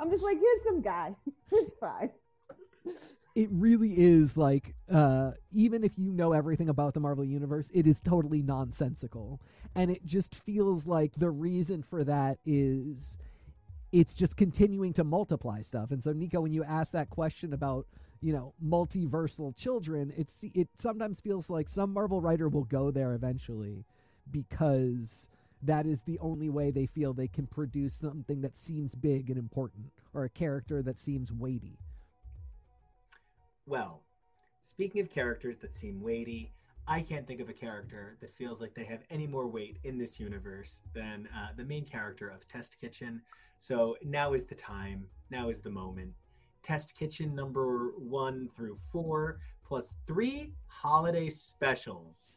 I'm 0.01 0.11
just 0.11 0.23
like, 0.23 0.39
here's 0.39 0.63
some 0.65 0.81
guy. 0.81 1.15
it's 1.53 1.71
fine. 1.81 2.11
It 3.39 3.49
really 3.53 3.93
is 3.93 4.37
like 4.37 4.75
uh 4.93 5.31
even 5.53 5.85
if 5.85 5.93
you 5.97 6.11
know 6.11 6.33
everything 6.33 6.69
about 6.69 6.93
the 6.93 6.99
Marvel 6.99 7.25
universe, 7.25 7.69
it 7.73 7.87
is 7.87 8.01
totally 8.01 8.43
nonsensical. 8.43 9.41
And 9.77 9.93
it 9.93 10.05
just 10.05 10.35
feels 10.35 10.87
like 10.87 11.13
the 11.17 11.31
reason 11.31 11.85
for 11.85 12.03
that 12.03 12.39
is 12.45 13.17
it's 13.93 14.13
just 14.13 14.37
continuing 14.37 14.93
to 14.95 15.05
multiply 15.05 15.63
stuff. 15.63 15.93
And 15.93 16.03
so 16.03 16.13
Nico, 16.13 16.41
when 16.41 16.53
you 16.53 16.65
ask 16.65 16.91
that 16.93 17.11
question 17.11 17.53
about, 17.53 17.87
you 18.21 18.33
know, 18.33 18.55
multiversal 18.65 19.57
children, 19.57 20.13
it's 20.17 20.35
it 20.43 20.67
sometimes 20.81 21.21
feels 21.21 21.49
like 21.49 21.69
some 21.69 21.93
Marvel 21.93 22.21
writer 22.21 22.49
will 22.49 22.65
go 22.65 22.91
there 22.91 23.15
eventually 23.15 23.85
because 24.33 25.29
that 25.63 25.87
is 25.87 26.01
the 26.01 26.19
only 26.19 26.49
way 26.51 26.73
they 26.73 26.87
feel 26.87 27.13
they 27.13 27.29
can 27.29 27.47
produce 27.47 27.95
something 27.95 28.41
that 28.41 28.57
seems 28.59 28.97
big 28.97 29.31
and 29.31 29.39
important 29.39 29.93
or 30.13 30.25
a 30.25 30.29
character 30.29 30.83
that 30.83 30.99
seems 30.99 31.33
weighty. 31.33 31.79
Well, 33.69 34.01
speaking 34.65 35.03
of 35.03 35.11
characters 35.11 35.59
that 35.59 35.75
seem 35.75 36.01
weighty, 36.01 36.55
I 36.87 37.03
can't 37.03 37.27
think 37.27 37.39
of 37.39 37.51
a 37.51 37.53
character 37.53 38.17
that 38.23 38.35
feels 38.35 38.63
like 38.63 38.75
they 38.75 38.85
have 38.85 39.03
any 39.11 39.27
more 39.27 39.47
weight 39.47 39.77
in 39.85 39.99
this 39.99 40.19
universe 40.19 40.81
than 40.95 41.29
uh, 41.37 41.49
the 41.55 41.65
main 41.65 41.85
character 41.85 42.31
of 42.31 42.49
Test 42.49 42.81
Kitchen. 42.81 43.21
So 43.61 43.99
now 44.03 44.33
is 44.33 44.47
the 44.47 44.55
time. 44.55 45.05
Now 45.31 45.51
is 45.51 45.61
the 45.61 45.69
moment. 45.69 46.15
Test 46.63 46.95
Kitchen 46.95 47.35
number 47.35 47.93
one 47.99 48.49
through 48.57 48.79
four, 48.91 49.39
plus 49.67 49.93
three 50.07 50.55
holiday 50.69 51.29
specials. 51.29 52.37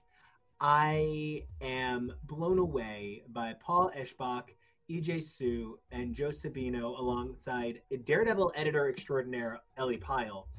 I 0.60 1.46
am 1.62 2.12
blown 2.24 2.60
away 2.60 3.24
by 3.30 3.54
Paul 3.62 3.90
Eschbach, 3.98 4.50
EJ 4.90 5.24
Su, 5.24 5.80
and 5.94 6.14
Joe 6.14 6.32
Sabino 6.32 7.00
alongside 7.00 7.80
Daredevil 8.04 8.52
editor 8.54 8.90
extraordinaire 8.90 9.62
Ellie 9.78 9.96
Pyle. 9.96 10.50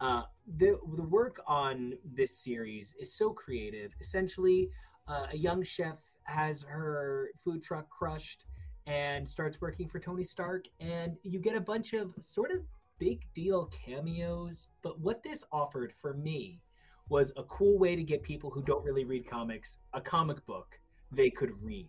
Uh, 0.00 0.22
the 0.58 0.78
the 0.96 1.02
work 1.02 1.40
on 1.46 1.94
this 2.14 2.38
series 2.38 2.94
is 3.00 3.16
so 3.16 3.30
creative. 3.30 3.92
Essentially, 4.00 4.70
uh, 5.08 5.26
a 5.32 5.36
young 5.36 5.62
chef 5.64 5.98
has 6.24 6.62
her 6.62 7.30
food 7.44 7.62
truck 7.62 7.88
crushed 7.90 8.44
and 8.86 9.28
starts 9.28 9.60
working 9.60 9.88
for 9.88 9.98
Tony 9.98 10.24
Stark, 10.24 10.64
and 10.80 11.16
you 11.22 11.40
get 11.40 11.56
a 11.56 11.60
bunch 11.60 11.92
of 11.94 12.14
sort 12.24 12.50
of 12.50 12.58
big 12.98 13.20
deal 13.34 13.70
cameos. 13.84 14.68
But 14.82 15.00
what 15.00 15.22
this 15.22 15.44
offered 15.52 15.92
for 16.00 16.14
me 16.14 16.60
was 17.08 17.32
a 17.36 17.42
cool 17.44 17.78
way 17.78 17.96
to 17.96 18.02
get 18.02 18.22
people 18.22 18.50
who 18.50 18.62
don't 18.62 18.84
really 18.84 19.04
read 19.04 19.28
comics 19.28 19.78
a 19.94 20.00
comic 20.00 20.44
book 20.46 20.78
they 21.10 21.30
could 21.30 21.52
read. 21.62 21.88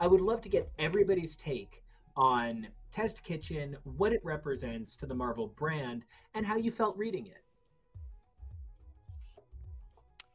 I 0.00 0.06
would 0.06 0.20
love 0.20 0.40
to 0.42 0.48
get 0.48 0.70
everybody's 0.78 1.36
take 1.36 1.82
on 2.16 2.68
Test 2.92 3.22
Kitchen, 3.22 3.76
what 3.84 4.12
it 4.12 4.20
represents 4.24 4.96
to 4.96 5.06
the 5.06 5.14
Marvel 5.14 5.48
brand, 5.48 6.04
and 6.34 6.46
how 6.46 6.56
you 6.56 6.70
felt 6.70 6.96
reading 6.96 7.26
it. 7.26 7.42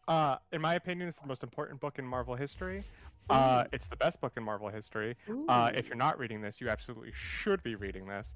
Uh, 0.07 0.37
in 0.51 0.61
my 0.61 0.75
opinion, 0.75 1.07
it's 1.07 1.19
the 1.19 1.27
most 1.27 1.43
important 1.43 1.79
book 1.79 1.97
in 1.97 2.05
Marvel 2.05 2.35
history. 2.35 2.83
Uh, 3.29 3.63
it's 3.71 3.87
the 3.87 3.95
best 3.95 4.19
book 4.19 4.33
in 4.35 4.43
Marvel 4.43 4.67
history. 4.67 5.15
Uh, 5.47 5.71
if 5.73 5.87
you're 5.87 5.95
not 5.95 6.19
reading 6.19 6.41
this, 6.41 6.59
you 6.59 6.69
absolutely 6.69 7.11
should 7.15 7.63
be 7.63 7.75
reading 7.75 8.05
this. 8.05 8.27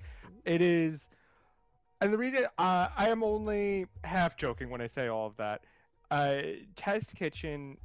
It 0.45 0.61
is, 0.61 1.01
and 1.99 2.13
the 2.13 2.17
reason 2.17 2.45
uh, 2.57 2.87
I 2.95 3.09
am 3.09 3.21
only 3.21 3.87
half 4.05 4.37
joking 4.37 4.69
when 4.69 4.79
I 4.79 4.87
say 4.87 5.07
all 5.07 5.27
of 5.27 5.35
that. 5.37 5.61
Uh, 6.09 6.37
Test 6.77 7.13
Kitchen 7.15 7.77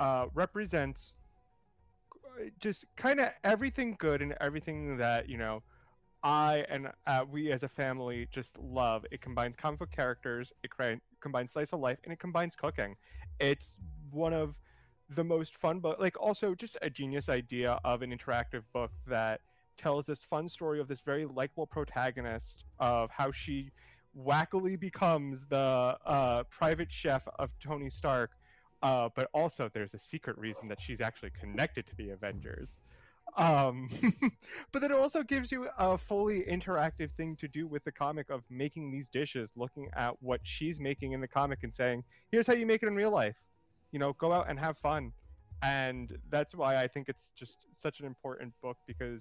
uh, 0.00 0.26
represents 0.34 1.12
just 2.60 2.84
kind 2.96 3.20
of 3.20 3.30
everything 3.42 3.96
good 3.98 4.20
and 4.22 4.34
everything 4.40 4.98
that 4.98 5.28
you 5.28 5.38
know 5.38 5.62
I 6.22 6.64
and 6.68 6.88
uh, 7.06 7.24
we 7.30 7.50
as 7.50 7.62
a 7.62 7.68
family 7.68 8.28
just 8.32 8.50
love. 8.58 9.04
It 9.10 9.22
combines 9.22 9.56
comic 9.56 9.80
book 9.80 9.90
characters, 9.90 10.52
it 10.62 10.70
combines 11.20 11.52
slice 11.52 11.72
of 11.72 11.80
life, 11.80 11.98
and 12.04 12.12
it 12.12 12.18
combines 12.18 12.54
cooking. 12.54 12.96
It's 13.38 13.66
one 14.10 14.32
of 14.32 14.54
the 15.16 15.24
most 15.24 15.52
fun 15.60 15.80
book, 15.80 15.98
like 15.98 16.20
also 16.20 16.54
just 16.54 16.76
a 16.82 16.90
genius 16.90 17.28
idea 17.28 17.80
of 17.84 18.02
an 18.02 18.16
interactive 18.16 18.62
book 18.72 18.90
that 19.08 19.40
tells 19.78 20.04
this 20.06 20.20
fun 20.28 20.48
story 20.48 20.78
of 20.78 20.88
this 20.88 21.00
very 21.04 21.24
likable 21.24 21.66
protagonist 21.66 22.64
of 22.78 23.10
how 23.10 23.32
she 23.32 23.70
wackily 24.16 24.78
becomes 24.78 25.38
the 25.48 25.56
uh, 25.56 26.42
private 26.50 26.88
chef 26.90 27.22
of 27.38 27.50
Tony 27.62 27.90
Stark. 27.90 28.30
Uh, 28.82 29.08
but 29.14 29.28
also, 29.34 29.70
there's 29.74 29.94
a 29.94 29.98
secret 29.98 30.38
reason 30.38 30.68
that 30.68 30.78
she's 30.80 31.00
actually 31.00 31.30
connected 31.38 31.86
to 31.86 31.94
the 31.96 32.10
Avengers. 32.10 32.68
Um, 33.36 33.90
but 34.72 34.82
then 34.82 34.90
it 34.90 34.96
also 34.96 35.22
gives 35.22 35.52
you 35.52 35.68
a 35.78 35.96
fully 35.96 36.44
interactive 36.50 37.10
thing 37.16 37.36
to 37.36 37.48
do 37.48 37.66
with 37.66 37.84
the 37.84 37.92
comic 37.92 38.30
of 38.30 38.42
making 38.50 38.90
these 38.90 39.08
dishes, 39.08 39.50
looking 39.56 39.88
at 39.94 40.14
what 40.22 40.40
she's 40.44 40.78
making 40.80 41.12
in 41.12 41.20
the 41.20 41.28
comic 41.28 41.60
and 41.62 41.74
saying, 41.74 42.04
here's 42.30 42.46
how 42.46 42.54
you 42.54 42.66
make 42.66 42.82
it 42.82 42.86
in 42.86 42.94
real 42.94 43.10
life. 43.10 43.36
You 43.92 43.98
know, 43.98 44.12
go 44.14 44.32
out 44.32 44.48
and 44.48 44.58
have 44.58 44.78
fun. 44.78 45.12
And 45.62 46.16
that's 46.30 46.54
why 46.54 46.76
I 46.76 46.88
think 46.88 47.08
it's 47.08 47.22
just 47.36 47.56
such 47.82 48.00
an 48.00 48.06
important 48.06 48.54
book 48.62 48.78
because 48.86 49.20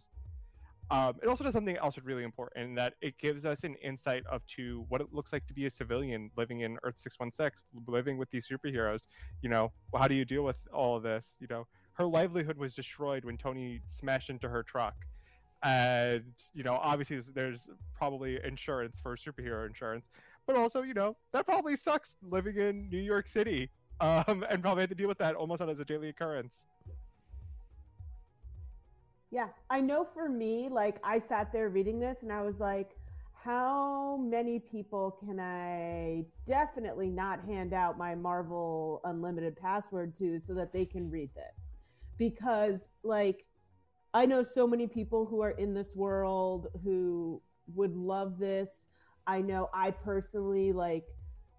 um, 0.91 1.15
it 1.21 1.27
also 1.27 1.43
does 1.43 1.53
something 1.53 1.77
else 1.77 1.95
that's 1.95 2.05
really 2.07 2.23
important 2.23 2.65
in 2.65 2.75
that 2.75 2.93
it 3.01 3.15
gives 3.19 3.45
us 3.45 3.63
an 3.63 3.75
insight 3.75 4.23
of 4.25 4.41
to 4.55 4.85
what 4.89 5.01
it 5.01 5.07
looks 5.11 5.31
like 5.31 5.45
to 5.47 5.53
be 5.53 5.67
a 5.67 5.71
civilian 5.71 6.31
living 6.35 6.61
in 6.61 6.77
Earth 6.83 6.95
616, 6.97 7.61
living 7.87 8.17
with 8.17 8.29
these 8.31 8.47
superheroes. 8.47 9.01
You 9.43 9.49
know, 9.49 9.71
how 9.95 10.07
do 10.07 10.15
you 10.15 10.25
deal 10.25 10.43
with 10.43 10.57
all 10.73 10.97
of 10.97 11.03
this? 11.03 11.27
You 11.39 11.47
know, 11.49 11.67
her 11.99 12.05
livelihood 12.05 12.57
was 12.57 12.73
destroyed 12.73 13.25
when 13.25 13.37
Tony 13.37 13.81
smashed 13.99 14.29
into 14.29 14.47
her 14.47 14.63
truck. 14.63 14.95
And, 15.61 16.23
you 16.53 16.63
know, 16.63 16.75
obviously 16.75 17.19
there's- 17.33 17.67
probably 17.93 18.41
insurance 18.45 18.95
for 19.03 19.17
superhero 19.17 19.67
insurance, 19.67 20.05
but 20.47 20.55
also, 20.55 20.81
you 20.81 20.93
know, 20.93 21.17
that 21.33 21.45
probably 21.45 21.75
sucks 21.75 22.15
living 22.21 22.55
in 22.55 22.89
New 22.89 23.01
York 23.01 23.27
City 23.27 23.69
um, 23.99 24.45
and 24.49 24.61
probably 24.61 24.83
had 24.83 24.89
to 24.89 24.95
deal 24.95 25.09
with 25.09 25.17
that 25.17 25.35
almost 25.35 25.61
as 25.61 25.77
a 25.77 25.83
daily 25.83 26.07
occurrence. 26.07 26.53
Yeah, 29.31 29.49
I 29.69 29.81
know 29.81 30.07
for 30.13 30.29
me, 30.29 30.69
like 30.71 30.95
I 31.03 31.19
sat 31.27 31.51
there 31.51 31.67
reading 31.67 31.99
this 31.99 32.15
and 32.21 32.31
I 32.31 32.41
was 32.41 32.55
like, 32.59 32.91
how 33.33 34.17
many 34.17 34.59
people 34.59 35.11
can 35.19 35.39
I 35.39 36.25
definitely 36.47 37.09
not 37.09 37.43
hand 37.43 37.73
out 37.73 37.97
my 37.97 38.15
Marvel 38.15 39.01
Unlimited 39.03 39.57
password 39.57 40.17
to 40.19 40.39
so 40.47 40.53
that 40.53 40.71
they 40.71 40.85
can 40.85 41.11
read 41.11 41.29
this? 41.35 41.68
Because, 42.19 42.81
like, 43.03 43.45
I 44.13 44.27
know 44.27 44.43
so 44.43 44.67
many 44.67 44.85
people 44.85 45.25
who 45.25 45.41
are 45.41 45.51
in 45.51 45.73
this 45.73 45.95
world 45.95 46.67
who 46.83 47.41
would 47.73 47.95
love 47.95 48.37
this. 48.37 48.69
I 49.25 49.41
know 49.41 49.69
I 49.73 49.91
personally 49.91 50.71
like 50.71 51.05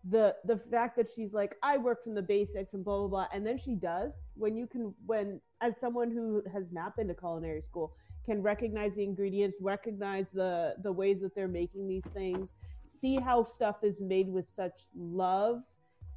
the 0.08 0.34
the 0.44 0.56
fact 0.70 0.96
that 0.96 1.08
she's 1.14 1.32
like 1.34 1.56
I 1.62 1.76
work 1.76 2.02
from 2.02 2.14
the 2.14 2.22
basics 2.22 2.72
and 2.72 2.82
blah 2.82 2.98
blah 3.00 3.08
blah 3.08 3.26
and 3.34 3.46
then 3.46 3.58
she 3.62 3.74
does 3.74 4.12
when 4.34 4.56
you 4.56 4.66
can 4.66 4.94
when 5.04 5.40
as 5.60 5.74
someone 5.78 6.10
who 6.10 6.42
has 6.52 6.64
not 6.72 6.96
been 6.96 7.08
to 7.08 7.14
culinary 7.14 7.60
school 7.60 7.92
can 8.24 8.42
recognize 8.42 8.92
the 8.96 9.02
ingredients 9.02 9.58
recognize 9.60 10.24
the 10.32 10.74
the 10.82 10.90
ways 10.90 11.20
that 11.20 11.34
they're 11.34 11.48
making 11.48 11.86
these 11.86 12.06
things 12.14 12.48
see 12.86 13.16
how 13.16 13.44
stuff 13.44 13.76
is 13.82 14.00
made 14.00 14.28
with 14.28 14.46
such 14.56 14.86
love 14.96 15.60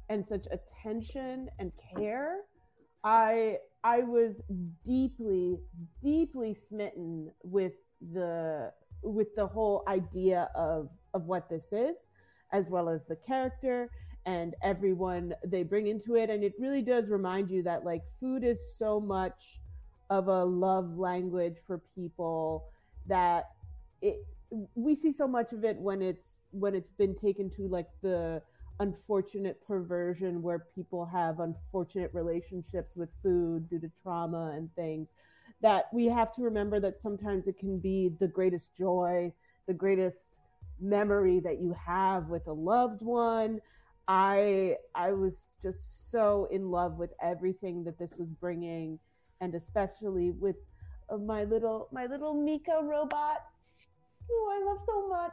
and 0.08 0.26
such 0.26 0.46
attention 0.50 1.50
and 1.58 1.70
care 1.94 2.38
i 3.04 3.56
i 3.84 4.00
was 4.00 4.34
deeply 4.86 5.58
deeply 6.02 6.56
smitten 6.68 7.30
with 7.42 7.74
the 8.12 8.72
with 9.02 9.28
the 9.36 9.46
whole 9.46 9.84
idea 9.88 10.48
of 10.54 10.88
of 11.14 11.26
what 11.26 11.48
this 11.48 11.72
is 11.72 11.96
as 12.52 12.70
well 12.70 12.88
as 12.88 13.02
the 13.08 13.16
character 13.16 13.90
and 14.26 14.54
everyone 14.62 15.34
they 15.44 15.62
bring 15.62 15.86
into 15.86 16.14
it. 16.16 16.30
And 16.30 16.42
it 16.42 16.54
really 16.58 16.82
does 16.82 17.08
remind 17.08 17.50
you 17.50 17.62
that 17.64 17.84
like 17.84 18.02
food 18.20 18.44
is 18.44 18.58
so 18.78 19.00
much 19.00 19.60
of 20.10 20.28
a 20.28 20.44
love 20.44 20.96
language 20.98 21.56
for 21.66 21.78
people 21.94 22.66
that 23.06 23.50
it 24.00 24.24
we 24.74 24.94
see 24.94 25.10
so 25.10 25.26
much 25.26 25.52
of 25.52 25.64
it 25.64 25.76
when 25.78 26.00
it's 26.00 26.40
when 26.52 26.74
it's 26.74 26.92
been 26.92 27.14
taken 27.14 27.50
to 27.50 27.66
like 27.68 27.88
the 28.02 28.40
unfortunate 28.80 29.64
perversion 29.66 30.42
where 30.42 30.66
people 30.74 31.04
have 31.04 31.40
unfortunate 31.40 32.10
relationships 32.12 32.96
with 32.96 33.08
food 33.22 33.68
due 33.68 33.78
to 33.78 33.90
trauma 34.02 34.52
and 34.56 34.74
things 34.74 35.08
that 35.62 35.84
we 35.92 36.06
have 36.06 36.32
to 36.32 36.42
remember 36.42 36.80
that 36.80 37.00
sometimes 37.00 37.46
it 37.46 37.58
can 37.58 37.78
be 37.78 38.10
the 38.20 38.26
greatest 38.26 38.74
joy 38.76 39.32
the 39.66 39.74
greatest 39.74 40.18
memory 40.80 41.40
that 41.40 41.60
you 41.60 41.74
have 41.74 42.28
with 42.28 42.46
a 42.46 42.52
loved 42.52 43.00
one. 43.02 43.60
I 44.06 44.76
i 44.94 45.12
was 45.12 45.34
just 45.62 46.10
so 46.10 46.46
in 46.50 46.70
love 46.70 46.98
with 46.98 47.10
everything 47.22 47.84
that 47.84 47.98
this 47.98 48.10
was 48.18 48.28
bringing 48.28 48.98
and 49.40 49.54
especially 49.54 50.30
with 50.30 50.56
uh, 51.08 51.16
my 51.16 51.44
little 51.44 51.88
my 51.90 52.06
little 52.06 52.34
mika 52.34 52.80
robot. 52.82 53.38
Who 54.28 54.34
i 54.50 54.64
love 54.66 54.78
so 54.86 55.08
much 55.08 55.32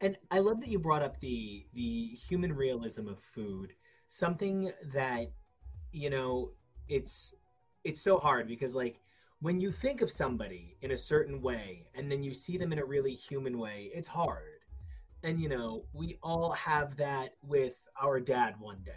And 0.00 0.16
I 0.30 0.38
love 0.38 0.60
that 0.60 0.68
you 0.68 0.78
brought 0.78 1.02
up 1.02 1.18
the 1.20 1.66
the 1.74 2.16
human 2.28 2.52
realism 2.52 3.08
of 3.08 3.18
food. 3.18 3.72
Something 4.08 4.72
that 4.94 5.30
you 5.92 6.10
know, 6.10 6.50
it's 6.88 7.34
it's 7.84 8.00
so 8.00 8.18
hard 8.18 8.48
because 8.48 8.74
like 8.74 9.00
when 9.40 9.60
you 9.60 9.70
think 9.70 10.00
of 10.00 10.10
somebody 10.10 10.76
in 10.82 10.92
a 10.92 10.98
certain 10.98 11.40
way 11.40 11.86
and 11.94 12.10
then 12.10 12.22
you 12.22 12.34
see 12.34 12.56
them 12.56 12.72
in 12.72 12.78
a 12.78 12.84
really 12.84 13.14
human 13.14 13.58
way, 13.58 13.90
it's 13.94 14.08
hard. 14.08 14.60
And 15.22 15.40
you 15.40 15.48
know, 15.48 15.84
we 15.92 16.18
all 16.22 16.52
have 16.52 16.96
that 16.96 17.34
with 17.42 17.74
our 18.00 18.20
dad 18.20 18.54
one 18.58 18.82
day 18.84 18.92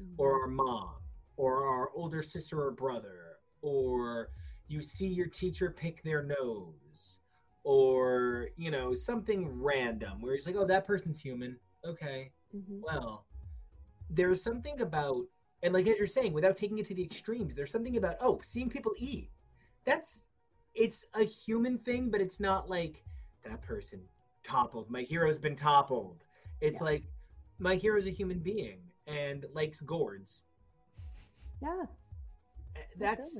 mm-hmm. 0.00 0.14
or 0.18 0.42
our 0.42 0.48
mom 0.48 0.94
or 1.36 1.66
our 1.66 1.90
older 1.94 2.22
sister 2.22 2.62
or 2.62 2.70
brother 2.70 3.38
or 3.62 4.30
you 4.68 4.82
see 4.82 5.06
your 5.06 5.26
teacher 5.26 5.70
pick 5.70 6.02
their 6.02 6.22
nose 6.22 6.85
or 7.70 8.50
you 8.56 8.70
know 8.70 8.94
something 8.94 9.60
random 9.60 10.20
where 10.20 10.34
it's 10.34 10.46
like 10.46 10.54
oh 10.56 10.64
that 10.64 10.86
person's 10.86 11.18
human. 11.20 11.56
Okay. 11.84 12.30
Mhm. 12.56 12.80
well 12.80 13.26
there's 14.08 14.40
something 14.40 14.80
about 14.82 15.24
and 15.64 15.74
like 15.74 15.88
as 15.88 15.98
you're 15.98 16.06
saying 16.06 16.32
without 16.32 16.56
taking 16.56 16.78
it 16.78 16.86
to 16.86 16.94
the 16.94 17.02
extremes 17.02 17.56
there's 17.56 17.72
something 17.72 17.96
about 17.96 18.16
oh 18.20 18.40
seeing 18.46 18.70
people 18.70 18.92
eat. 18.98 19.30
That's 19.84 20.20
it's 20.74 21.04
a 21.14 21.24
human 21.24 21.78
thing 21.78 22.08
but 22.08 22.20
it's 22.20 22.38
not 22.38 22.70
like 22.70 23.02
that 23.44 23.60
person 23.62 24.00
toppled. 24.44 24.88
My 24.88 25.02
hero's 25.02 25.40
been 25.40 25.56
toppled. 25.56 26.22
It's 26.60 26.76
Yeah. 26.78 26.84
like 26.84 27.04
my 27.58 27.74
hero's 27.74 28.06
a 28.06 28.10
human 28.10 28.38
being 28.38 28.78
and 29.08 29.44
likes 29.52 29.80
gourds. 29.80 30.44
Yeah. 31.60 31.86
That's 32.96 33.38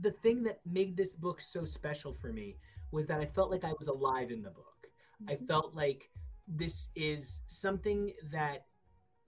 the 0.00 0.10
thing 0.10 0.42
that 0.44 0.58
made 0.66 0.96
this 0.96 1.14
book 1.14 1.40
so 1.40 1.64
special 1.64 2.12
for 2.12 2.32
me 2.32 2.56
was 2.90 3.06
that 3.06 3.20
I 3.20 3.26
felt 3.26 3.50
like 3.50 3.64
I 3.64 3.72
was 3.78 3.88
alive 3.88 4.30
in 4.30 4.42
the 4.42 4.50
book. 4.50 4.88
I 5.28 5.34
Mhm. 5.34 5.46
felt 5.46 5.74
like 5.74 6.10
this 6.46 6.88
is 6.94 7.40
something 7.46 8.14
that 8.30 8.66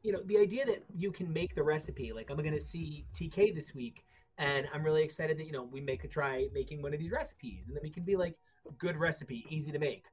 you 0.03 0.13
know 0.13 0.23
the 0.23 0.39
idea 0.39 0.65
that 0.65 0.83
you 0.95 1.13
can 1.13 1.31
make 1.31 1.55
the 1.55 1.63
recipe 1.63 2.13
like 2.13 2.31
i'm 2.31 2.39
going 2.39 2.53
to 2.53 2.61
see 2.61 3.05
tk 3.13 3.55
this 3.55 3.75
week 3.75 4.07
and 4.39 4.67
i'm 4.73 4.83
really 4.83 5.03
excited 5.03 5.37
that 5.37 5.45
you 5.45 5.53
know 5.53 5.65
we 5.65 5.81
make 5.81 6.05
a 6.05 6.09
try 6.09 6.49
making 6.55 6.81
one 6.81 6.95
of 6.95 6.99
these 6.99 7.11
recipes 7.11 7.67
and 7.67 7.77
then 7.77 7.83
we 7.83 7.91
can 7.91 8.03
be 8.03 8.17
like 8.17 8.39
good 8.79 8.97
recipe 8.97 9.45
easy 9.51 9.71
to 9.71 9.79
make 9.79 10.07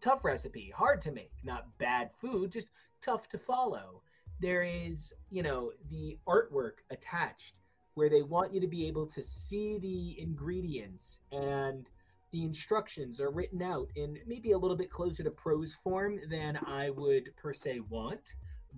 tough 0.00 0.24
recipe 0.24 0.70
hard 0.74 1.02
to 1.02 1.10
make 1.10 1.32
not 1.44 1.66
bad 1.78 2.10
food 2.20 2.50
just 2.50 2.68
tough 3.02 3.28
to 3.28 3.36
follow 3.36 4.02
there 4.40 4.62
is 4.62 5.12
you 5.30 5.42
know 5.42 5.72
the 5.90 6.16
artwork 6.26 6.78
attached 6.90 7.54
where 7.94 8.08
they 8.08 8.22
want 8.22 8.54
you 8.54 8.60
to 8.60 8.68
be 8.68 8.86
able 8.86 9.06
to 9.06 9.22
see 9.22 9.76
the 9.78 10.18
ingredients 10.20 11.18
and 11.32 11.90
the 12.32 12.44
instructions 12.44 13.20
are 13.20 13.30
written 13.30 13.62
out 13.62 13.88
in 13.96 14.18
maybe 14.26 14.52
a 14.52 14.58
little 14.58 14.76
bit 14.76 14.90
closer 14.90 15.22
to 15.22 15.30
prose 15.30 15.74
form 15.82 16.20
than 16.30 16.58
I 16.66 16.90
would 16.90 17.34
per 17.36 17.52
se 17.52 17.80
want. 17.88 18.20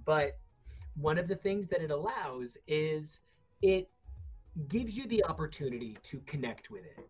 But 0.05 0.39
one 0.97 1.19
of 1.19 1.29
the 1.29 1.37
things 1.37 1.69
that 1.69 1.83
it 1.83 1.91
allows 1.91 2.57
is 2.67 3.19
it 3.63 3.91
gives 4.69 4.97
you 4.97 5.07
the 5.07 5.25
opportunity 5.25 5.97
to 6.05 6.21
connect 6.21 6.71
with 6.71 6.85
it. 6.85 7.09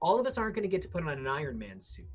All 0.00 0.18
of 0.20 0.26
us 0.26 0.38
aren't 0.38 0.54
going 0.54 0.62
to 0.62 0.68
get 0.68 0.82
to 0.82 0.88
put 0.88 1.02
on 1.02 1.18
an 1.18 1.26
Iron 1.26 1.58
Man 1.58 1.80
suit. 1.80 2.08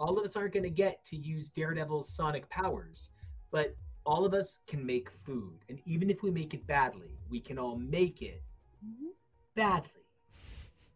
All 0.00 0.18
of 0.18 0.24
us 0.24 0.36
aren't 0.36 0.52
going 0.54 0.64
to 0.64 0.70
get 0.70 1.04
to 1.06 1.16
use 1.16 1.50
Daredevil's 1.50 2.08
sonic 2.14 2.48
powers, 2.50 3.10
but 3.50 3.74
all 4.04 4.24
of 4.24 4.34
us 4.34 4.58
can 4.66 4.84
make 4.84 5.10
food. 5.24 5.60
And 5.68 5.80
even 5.86 6.10
if 6.10 6.22
we 6.22 6.30
make 6.30 6.54
it 6.54 6.66
badly, 6.66 7.18
we 7.30 7.40
can 7.40 7.58
all 7.58 7.76
make 7.76 8.20
it 8.22 8.42
Mhm. 8.84 9.12
badly. 9.54 10.06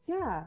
Yeah, 0.07 0.47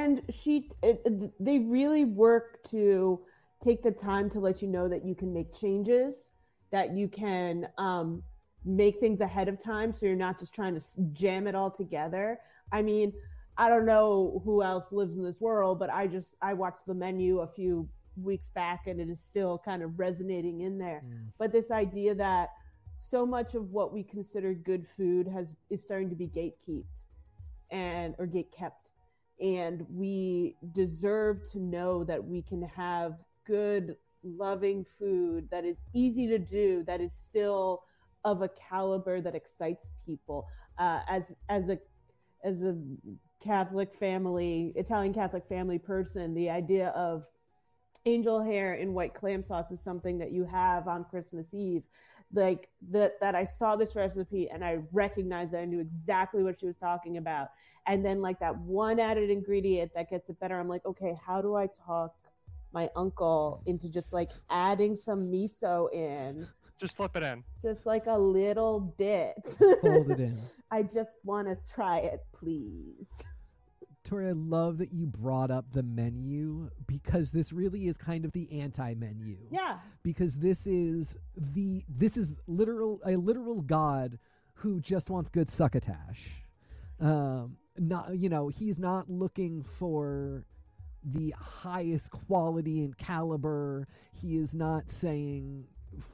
and 0.00 0.22
she, 0.30 0.70
it, 0.82 1.00
it- 1.06 1.32
they 1.48 1.58
really 1.78 2.04
work 2.04 2.62
to 2.70 3.20
take 3.64 3.82
the 3.82 3.90
time 3.90 4.28
to 4.30 4.38
let 4.40 4.56
you 4.62 4.68
know 4.68 4.86
that 4.88 5.02
you 5.08 5.14
can 5.14 5.32
make 5.32 5.50
changes, 5.54 6.14
that 6.70 6.88
you 6.98 7.08
can 7.08 7.66
um, 7.78 8.22
make 8.64 9.00
things 9.00 9.20
ahead 9.20 9.48
of 9.48 9.56
time, 9.62 9.92
so 9.92 10.06
you're 10.06 10.24
not 10.28 10.38
just 10.38 10.52
trying 10.54 10.74
to 10.78 10.82
jam 11.12 11.46
it 11.46 11.54
all 11.54 11.70
together. 11.70 12.38
I 12.72 12.82
mean, 12.82 13.12
I 13.56 13.68
don't 13.70 13.86
know 13.86 14.42
who 14.44 14.62
else 14.62 14.86
lives 14.92 15.16
in 15.16 15.24
this 15.24 15.40
world, 15.40 15.78
but 15.78 15.88
I 15.90 16.06
just 16.06 16.36
I 16.42 16.52
watched 16.52 16.84
the 16.86 16.94
menu 16.94 17.40
a 17.40 17.46
few 17.46 17.88
weeks 18.22 18.48
back, 18.54 18.86
and 18.86 19.00
it 19.00 19.08
is 19.08 19.20
still 19.30 19.60
kind 19.64 19.82
of 19.82 19.98
resonating 19.98 20.60
in 20.60 20.78
there 20.78 21.02
Mm. 21.04 21.28
but 21.38 21.52
this 21.52 21.70
idea 21.70 22.14
that 22.14 22.48
so 23.10 23.26
much 23.26 23.54
of 23.54 23.70
what 23.72 23.92
we 23.92 24.02
consider 24.02 24.54
good 24.54 24.84
food 24.96 25.28
has 25.28 25.54
is 25.70 25.82
starting 25.82 26.08
to 26.10 26.16
be 26.16 26.26
gatekept 26.26 26.84
and 27.70 28.14
or 28.18 28.26
gate 28.26 28.50
kept 28.56 28.85
and 29.40 29.84
we 29.90 30.56
deserve 30.72 31.38
to 31.52 31.58
know 31.58 32.04
that 32.04 32.22
we 32.22 32.42
can 32.42 32.62
have 32.62 33.14
good 33.46 33.96
loving 34.22 34.84
food 34.98 35.48
that 35.50 35.64
is 35.64 35.76
easy 35.94 36.26
to 36.26 36.38
do 36.38 36.82
that 36.86 37.00
is 37.00 37.12
still 37.28 37.82
of 38.24 38.42
a 38.42 38.50
caliber 38.68 39.20
that 39.20 39.34
excites 39.34 39.86
people 40.04 40.46
uh, 40.78 41.00
as 41.08 41.22
as 41.48 41.68
a 41.68 41.78
as 42.44 42.62
a 42.62 42.76
catholic 43.40 43.94
family 44.00 44.72
italian 44.74 45.14
catholic 45.14 45.46
family 45.48 45.78
person 45.78 46.34
the 46.34 46.50
idea 46.50 46.88
of 46.88 47.24
angel 48.06 48.42
hair 48.42 48.74
in 48.74 48.94
white 48.94 49.14
clam 49.14 49.42
sauce 49.42 49.70
is 49.70 49.80
something 49.80 50.18
that 50.18 50.32
you 50.32 50.44
have 50.44 50.88
on 50.88 51.04
Christmas 51.04 51.46
Eve. 51.52 51.82
Like 52.32 52.68
that 52.90 53.20
that 53.20 53.34
I 53.34 53.44
saw 53.44 53.76
this 53.76 53.94
recipe 53.94 54.48
and 54.50 54.64
I 54.64 54.78
recognized 54.92 55.52
that 55.52 55.60
I 55.60 55.64
knew 55.64 55.80
exactly 55.80 56.42
what 56.42 56.60
she 56.60 56.66
was 56.66 56.76
talking 56.76 57.16
about. 57.18 57.48
And 57.86 58.04
then 58.04 58.20
like 58.20 58.40
that 58.40 58.56
one 58.58 58.98
added 58.98 59.30
ingredient 59.30 59.92
that 59.94 60.10
gets 60.10 60.28
it 60.28 60.38
better. 60.40 60.58
I'm 60.58 60.68
like, 60.68 60.84
okay, 60.84 61.16
how 61.24 61.40
do 61.40 61.54
I 61.54 61.68
talk 61.86 62.14
my 62.72 62.90
uncle 62.96 63.62
into 63.66 63.88
just 63.88 64.12
like 64.12 64.30
adding 64.50 64.98
some 65.02 65.20
miso 65.20 65.92
in? 65.94 66.48
Just 66.78 66.96
slip 66.96 67.16
it 67.16 67.22
in. 67.22 67.42
Just 67.62 67.86
like 67.86 68.06
a 68.06 68.18
little 68.18 68.80
bit. 68.80 69.34
Just 69.44 69.80
Fold 69.80 70.10
it 70.10 70.20
in. 70.20 70.38
I 70.70 70.82
just 70.82 71.10
want 71.24 71.48
to 71.48 71.56
try 71.72 72.00
it, 72.00 72.20
please. 72.38 73.06
Tori, 74.06 74.28
I 74.28 74.32
love 74.32 74.78
that 74.78 74.92
you 74.92 75.06
brought 75.06 75.50
up 75.50 75.66
the 75.72 75.82
menu 75.82 76.70
because 76.86 77.30
this 77.30 77.52
really 77.52 77.88
is 77.88 77.96
kind 77.96 78.24
of 78.24 78.32
the 78.32 78.60
anti-menu. 78.60 79.36
Yeah. 79.50 79.78
Because 80.02 80.36
this 80.36 80.66
is 80.66 81.16
the 81.36 81.84
this 81.88 82.16
is 82.16 82.32
literal 82.46 83.00
a 83.04 83.16
literal 83.16 83.60
god 83.62 84.18
who 84.54 84.80
just 84.80 85.10
wants 85.10 85.30
good 85.30 85.50
succotash. 85.50 86.30
Um, 87.00 87.56
not 87.78 88.16
you 88.16 88.28
know 88.28 88.48
he's 88.48 88.78
not 88.78 89.10
looking 89.10 89.64
for 89.78 90.44
the 91.04 91.34
highest 91.38 92.10
quality 92.10 92.84
and 92.84 92.96
caliber. 92.96 93.88
He 94.12 94.36
is 94.36 94.54
not 94.54 94.90
saying 94.90 95.64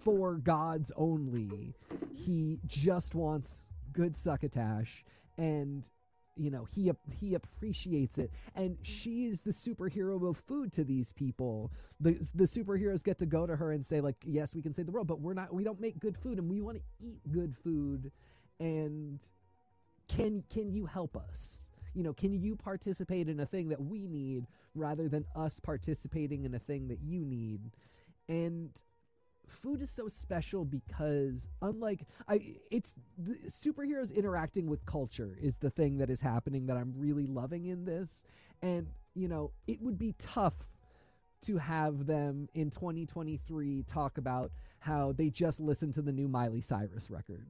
for 0.01 0.35
gods 0.35 0.91
only. 0.97 1.75
He 2.15 2.59
just 2.67 3.15
wants 3.15 3.63
good 3.93 4.17
succotash 4.17 5.05
and 5.37 5.89
you 6.37 6.51
know 6.51 6.67
he 6.71 6.91
he 7.11 7.35
appreciates 7.35 8.19
it. 8.19 8.31
And 8.55 8.79
she 8.83 9.27
is 9.27 9.41
the 9.41 9.53
superhero 9.53 10.29
of 10.29 10.37
food 10.37 10.73
to 10.75 10.85
these 10.85 11.13
people. 11.13 11.73
The 12.01 12.19
the 12.35 12.45
superheroes 12.45 13.03
get 13.03 13.19
to 13.19 13.27
go 13.27 13.47
to 13.47 13.57
her 13.57 13.73
and 13.73 13.87
say 13.87 14.01
like 14.01 14.17
yes 14.25 14.55
we 14.55 14.63
can 14.63 14.75
save 14.75 14.87
the 14.87 14.93
world 14.93 15.07
but 15.07 15.21
we're 15.21 15.35
not 15.35 15.53
we 15.53 15.65
don't 15.65 15.81
make 15.81 15.99
good 15.99 16.17
food 16.17 16.39
and 16.39 16.49
we 16.49 16.61
want 16.61 16.79
to 16.79 16.83
eat 17.01 17.21
good 17.31 17.57
food. 17.63 18.11
And 18.61 19.19
can 20.09 20.43
can 20.53 20.71
you 20.71 20.87
help 20.87 21.17
us? 21.17 21.65
You 21.95 22.03
know 22.03 22.13
can 22.13 22.33
you 22.33 22.57
participate 22.57 23.29
in 23.29 23.41
a 23.41 23.47
thing 23.47 23.69
that 23.69 23.81
we 23.81 24.07
need 24.09 24.47
rather 24.75 25.09
than 25.09 25.25
us 25.37 25.61
participating 25.61 26.45
in 26.45 26.55
a 26.55 26.59
thing 26.59 26.89
that 26.89 27.01
you 27.03 27.25
need? 27.25 27.61
And 28.29 28.71
food 29.49 29.83
is 29.83 29.91
so 29.95 30.09
special 30.09 30.65
because 30.65 31.49
unlike 31.61 32.07
I 32.29 32.57
it's 32.71 32.91
the 33.19 33.37
superheroes 33.49 34.15
interacting 34.15 34.67
with 34.67 34.85
culture 34.87 35.37
is 35.41 35.57
the 35.57 35.71
thing 35.71 35.99
that 35.99 36.11
is 36.11 36.21
happening 36.21 36.67
that 36.67 36.77
I'm 36.77 36.95
really 36.97 37.27
loving 37.27 37.67
in 37.67 37.85
this 37.85 38.25
and 38.63 38.89
you 39.15 39.29
know 39.29 39.53
it 39.67 39.81
would 39.81 39.99
be 39.99 40.15
tough 40.19 40.55
to 41.47 41.59
have 41.59 42.07
them 42.07 42.49
in 42.55 42.71
2023 42.71 43.85
talk 43.89 44.19
about 44.19 44.53
how 44.79 45.13
they 45.13 45.29
just 45.29 45.61
listened 45.61 45.95
to 45.95 46.03
the 46.03 46.13
new 46.13 46.29
Miley 46.29 46.61
Cyrus 46.61 47.11
record 47.11 47.47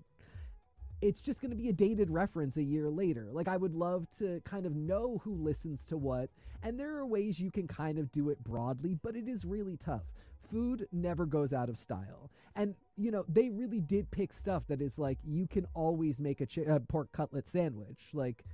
it's 1.03 1.21
just 1.21 1.41
going 1.41 1.51
to 1.51 1.57
be 1.57 1.69
a 1.69 1.73
dated 1.73 2.11
reference 2.11 2.57
a 2.57 2.63
year 2.63 2.89
later. 2.89 3.29
Like 3.33 3.49
I 3.49 3.57
would 3.57 3.75
love 3.75 4.07
to 4.21 4.41
kind 4.45 4.65
of 4.65 4.77
know 4.77 5.21
who 5.25 5.35
listens 5.35 5.85
to 5.87 5.97
what, 5.97 6.31
and 6.63 6.79
there 6.79 6.97
are 6.97 7.05
ways 7.05 7.41
you 7.41 7.51
can 7.51 7.67
kind 7.67 7.99
of 7.99 8.13
do 8.13 8.31
it 8.31 8.43
broadly, 8.45 8.95
but 9.03 9.17
it 9.17 9.29
is 9.29 9.45
really 9.45 9.77
tough. 9.85 10.05
Food 10.53 10.87
never 10.93 11.27
goes 11.27 11.53
out 11.53 11.69
of 11.69 11.79
style. 11.79 12.31
And 12.55 12.75
you 12.97 13.11
know, 13.11 13.25
they 13.29 13.49
really 13.49 13.81
did 13.81 14.11
pick 14.11 14.33
stuff 14.33 14.65
that 14.69 14.81
is 14.83 14.99
like 14.99 15.19
you 15.25 15.47
can 15.49 15.67
always 15.75 16.21
make 16.21 16.41
a 16.43 16.47
chi- 16.47 16.71
uh, 16.71 16.79
pork 16.81 17.11
cutlet 17.13 17.49
sandwich. 17.49 18.01
Like 18.13 18.45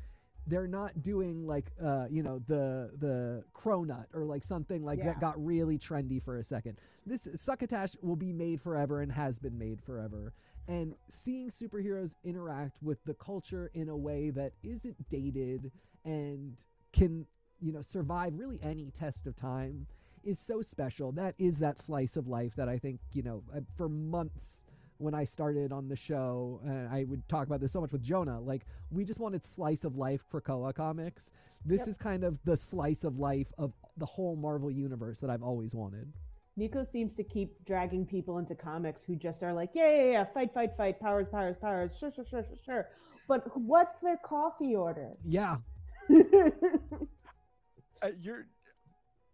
they're 0.46 0.68
not 0.68 1.02
doing 1.02 1.46
like 1.46 1.66
uh 1.84 2.06
you 2.08 2.22
know 2.22 2.40
the 2.46 2.90
the 2.98 3.44
cronut 3.54 4.06
or 4.14 4.24
like 4.24 4.42
something 4.44 4.82
like 4.82 4.98
Yeah. 4.98 5.06
that 5.06 5.20
got 5.20 5.44
really 5.44 5.76
trendy 5.78 6.22
for 6.22 6.38
a 6.38 6.44
second. 6.44 6.78
This 7.04 7.26
succotash 7.36 7.96
will 8.00 8.16
be 8.16 8.32
made 8.32 8.62
forever 8.62 9.02
and 9.02 9.12
has 9.12 9.38
been 9.38 9.58
made 9.58 9.82
forever. 9.82 10.32
And 10.68 10.94
seeing 11.10 11.50
superheroes 11.50 12.12
interact 12.24 12.78
with 12.82 13.02
the 13.04 13.14
culture 13.14 13.70
in 13.74 13.88
a 13.88 13.96
way 13.96 14.30
that 14.30 14.52
isn't 14.62 15.08
dated 15.10 15.72
and 16.04 16.56
can 16.92 17.26
you 17.60 17.72
know 17.72 17.82
survive 17.82 18.34
really 18.38 18.60
any 18.62 18.90
test 18.92 19.26
of 19.26 19.34
time 19.36 19.86
is 20.24 20.38
so 20.38 20.62
special. 20.62 21.12
That 21.12 21.34
is 21.38 21.58
that 21.58 21.78
slice 21.78 22.16
of 22.16 22.26
life 22.28 22.52
that 22.56 22.68
I 22.68 22.78
think 22.78 23.00
you 23.12 23.22
know 23.22 23.42
uh, 23.54 23.60
for 23.76 23.88
months 23.88 24.64
when 24.98 25.14
I 25.14 25.24
started 25.24 25.72
on 25.72 25.88
the 25.88 25.96
show, 25.96 26.60
and 26.64 26.88
I 26.88 27.04
would 27.04 27.26
talk 27.28 27.46
about 27.46 27.60
this 27.60 27.72
so 27.72 27.80
much 27.80 27.92
with 27.92 28.02
Jonah. 28.02 28.40
Like 28.40 28.66
we 28.90 29.04
just 29.04 29.20
wanted 29.20 29.44
slice 29.44 29.84
of 29.84 29.96
life 29.96 30.24
Krakoa 30.32 30.74
comics. 30.74 31.30
This 31.64 31.80
Yep. 31.80 31.88
is 31.88 31.96
kind 31.96 32.24
of 32.24 32.38
the 32.44 32.56
slice 32.56 33.04
of 33.04 33.18
life 33.18 33.52
of 33.58 33.72
the 33.96 34.06
whole 34.06 34.36
Marvel 34.36 34.70
universe 34.70 35.18
that 35.20 35.30
I've 35.30 35.42
always 35.42 35.74
wanted. 35.74 36.12
Nico 36.56 36.84
seems 36.92 37.14
to 37.14 37.22
keep 37.22 37.64
dragging 37.66 38.04
people 38.04 38.38
into 38.38 38.54
comics 38.54 39.02
who 39.06 39.14
just 39.14 39.42
are 39.44 39.52
like, 39.52 39.70
yeah, 39.74 39.88
yeah, 39.90 40.10
yeah, 40.10 40.24
fight, 40.34 40.52
fight, 40.52 40.70
fight, 40.76 40.98
powers, 41.00 41.28
powers, 41.30 41.56
powers, 41.60 41.92
sure, 41.98 42.10
sure, 42.12 42.24
sure, 42.28 42.42
sure, 42.42 42.58
sure. 42.64 42.88
But 43.28 43.44
what's 43.60 44.00
their 44.00 44.16
coffee 44.16 44.74
order? 44.74 45.10
Yeah, 45.24 45.58
uh, 46.10 48.08
you're 48.20 48.46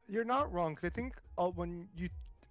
you're 0.09 0.25
not 0.25 0.53
wrong 0.53 0.75
because 0.75 0.87
I 0.87 0.95
think 0.95 1.15
uh, 1.39 1.49
when 1.49 1.89
you 1.97 2.09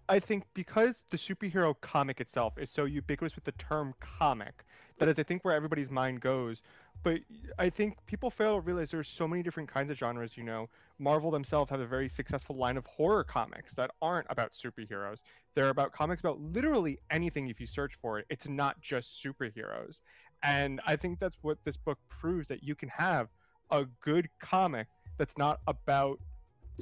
I 0.09 0.19
think 0.19 0.43
because 0.53 0.95
the 1.11 1.17
superhero 1.17 1.73
comic 1.79 2.19
itself 2.19 2.57
is 2.57 2.69
so 2.69 2.83
ubiquitous 2.85 3.35
with 3.35 3.45
the 3.45 3.53
term 3.53 3.93
comic 4.01 4.65
that 4.99 5.07
is 5.07 5.17
I 5.17 5.23
think 5.23 5.45
where 5.45 5.55
everybody's 5.55 5.89
mind 5.89 6.21
goes. 6.21 6.61
But 7.03 7.19
I 7.57 7.69
think 7.69 7.97
people 8.05 8.29
fail 8.29 8.55
to 8.55 8.61
realize 8.61 8.91
there's 8.91 9.09
so 9.09 9.27
many 9.27 9.43
different 9.43 9.71
kinds 9.71 9.91
of 9.91 9.97
genres. 9.97 10.37
You 10.37 10.43
know, 10.43 10.69
Marvel 10.99 11.31
themselves 11.31 11.69
have 11.71 11.79
a 11.79 11.87
very 11.87 12.09
successful 12.09 12.55
line 12.55 12.77
of 12.77 12.85
horror 12.85 13.23
comics 13.23 13.73
that 13.75 13.91
aren't 14.01 14.27
about 14.29 14.51
superheroes. 14.53 15.17
They're 15.55 15.69
about 15.69 15.93
comics 15.93 16.19
about 16.19 16.39
literally 16.39 16.99
anything 17.09 17.47
if 17.47 17.59
you 17.59 17.67
search 17.67 17.93
for 18.01 18.19
it. 18.19 18.25
It's 18.29 18.47
not 18.47 18.81
just 18.81 19.23
superheroes. 19.23 19.99
And 20.43 20.81
I 20.85 20.95
think 20.95 21.19
that's 21.19 21.37
what 21.41 21.57
this 21.63 21.77
book 21.77 21.97
proves 22.09 22.47
that 22.49 22.63
you 22.63 22.75
can 22.75 22.89
have 22.89 23.29
a 23.71 23.85
good 24.01 24.29
comic 24.39 24.87
that's 25.17 25.37
not 25.37 25.59
about 25.67 26.19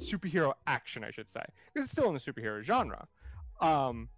superhero 0.00 0.52
action, 0.66 1.04
I 1.04 1.10
should 1.10 1.30
say, 1.32 1.42
because 1.72 1.84
it's 1.86 1.92
still 1.92 2.08
in 2.08 2.14
the 2.14 2.20
superhero 2.20 2.62
genre. 2.62 3.06
Um, 3.60 4.08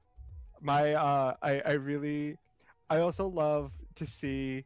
my, 0.61 0.95
uh, 0.95 1.35
I, 1.43 1.61
I 1.61 1.73
really, 1.73 2.37
I 2.91 2.99
also 2.99 3.29
love 3.29 3.73
to 3.97 4.07
see, 4.07 4.65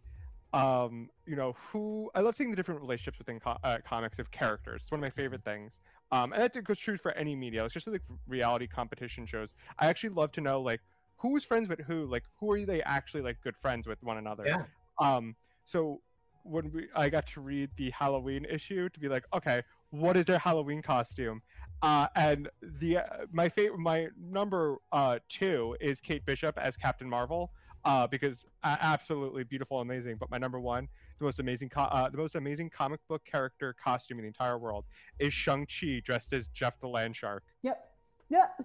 um, 0.53 1.11
you 1.27 1.37
know, 1.37 1.57
who 1.71 2.11
I 2.15 2.21
love 2.21 2.35
seeing 2.37 2.51
the 2.51 2.57
different 2.57 2.81
relationships 2.81 3.19
within 3.19 3.41
co- 3.41 3.59
uh, 3.65 3.79
comics 3.89 4.19
of 4.19 4.31
characters. 4.31 4.83
It's 4.83 4.91
one 4.91 5.01
of 5.01 5.03
my 5.03 5.11
favorite 5.11 5.45
things. 5.45 5.73
Um, 6.11 6.33
and 6.33 6.43
that 6.43 6.65
goes 6.65 6.79
true 6.79 6.97
for 6.97 7.13
any 7.13 7.35
media, 7.37 7.65
especially 7.65 7.95
like 7.95 8.03
reality 8.27 8.67
competition 8.67 9.27
shows. 9.27 9.53
I 9.79 9.87
actually 9.89 10.11
love 10.11 10.33
to 10.33 10.41
know 10.41 10.61
like 10.61 10.81
who's 11.17 11.45
friends 11.45 11.69
with 11.69 11.81
who, 11.81 12.07
like 12.07 12.25
who 12.41 12.51
are 12.53 12.65
they 12.65 12.83
actually 12.83 13.23
like 13.23 13.37
good 13.43 13.55
friends 13.61 13.87
with 13.87 14.03
one 14.03 14.17
another. 14.17 14.45
Yeah. 14.47 14.63
Um, 14.99 15.37
so 15.67 16.01
when 16.45 16.73
we 16.73 16.89
I 16.95 17.09
got 17.11 17.27
to 17.35 17.41
read 17.41 17.71
the 17.77 17.91
Halloween 17.91 18.47
issue 18.47 18.89
to 18.89 19.01
be 19.01 19.09
like, 19.09 19.25
okay, 19.35 19.63
what 19.91 20.17
is 20.17 20.25
their 20.27 20.39
Halloween 20.39 20.83
costume? 20.83 21.43
Uh, 21.83 22.09
and 22.17 22.49
the 22.81 22.99
uh, 22.99 23.03
my 23.33 23.49
favorite, 23.49 23.79
my 23.79 24.09
number 24.21 24.77
uh, 24.93 25.19
two 25.29 25.77
is 25.81 26.01
Kate 26.01 26.25
Bishop 26.27 26.59
as 26.59 26.77
Captain 26.77 27.09
Marvel, 27.09 27.53
uh, 27.85 28.07
because 28.07 28.37
uh, 28.65 28.77
absolutely 28.81 29.45
beautiful, 29.45 29.81
amazing. 29.81 30.17
But 30.19 30.31
my 30.31 30.39
number 30.39 30.59
one, 30.59 30.89
the 31.21 31.25
most 31.25 31.39
amazing, 31.39 31.69
co- 31.69 31.83
uh, 31.83 32.11
the 32.11 32.17
most 32.19 32.35
amazing 32.35 32.71
comic 32.77 33.01
book 33.09 33.23
character 33.31 33.75
costume 33.83 34.19
in 34.19 34.25
the 34.25 34.29
entire 34.29 34.59
world 34.59 34.85
is 35.21 35.33
Shang 35.33 35.67
Chi 35.67 36.03
dressed 36.05 36.33
as 36.33 36.47
Jeff 36.53 36.75
the 36.81 36.89
Land 36.89 37.17
Shark. 37.17 37.45
yep. 37.63 37.93
Yep. 38.31 38.61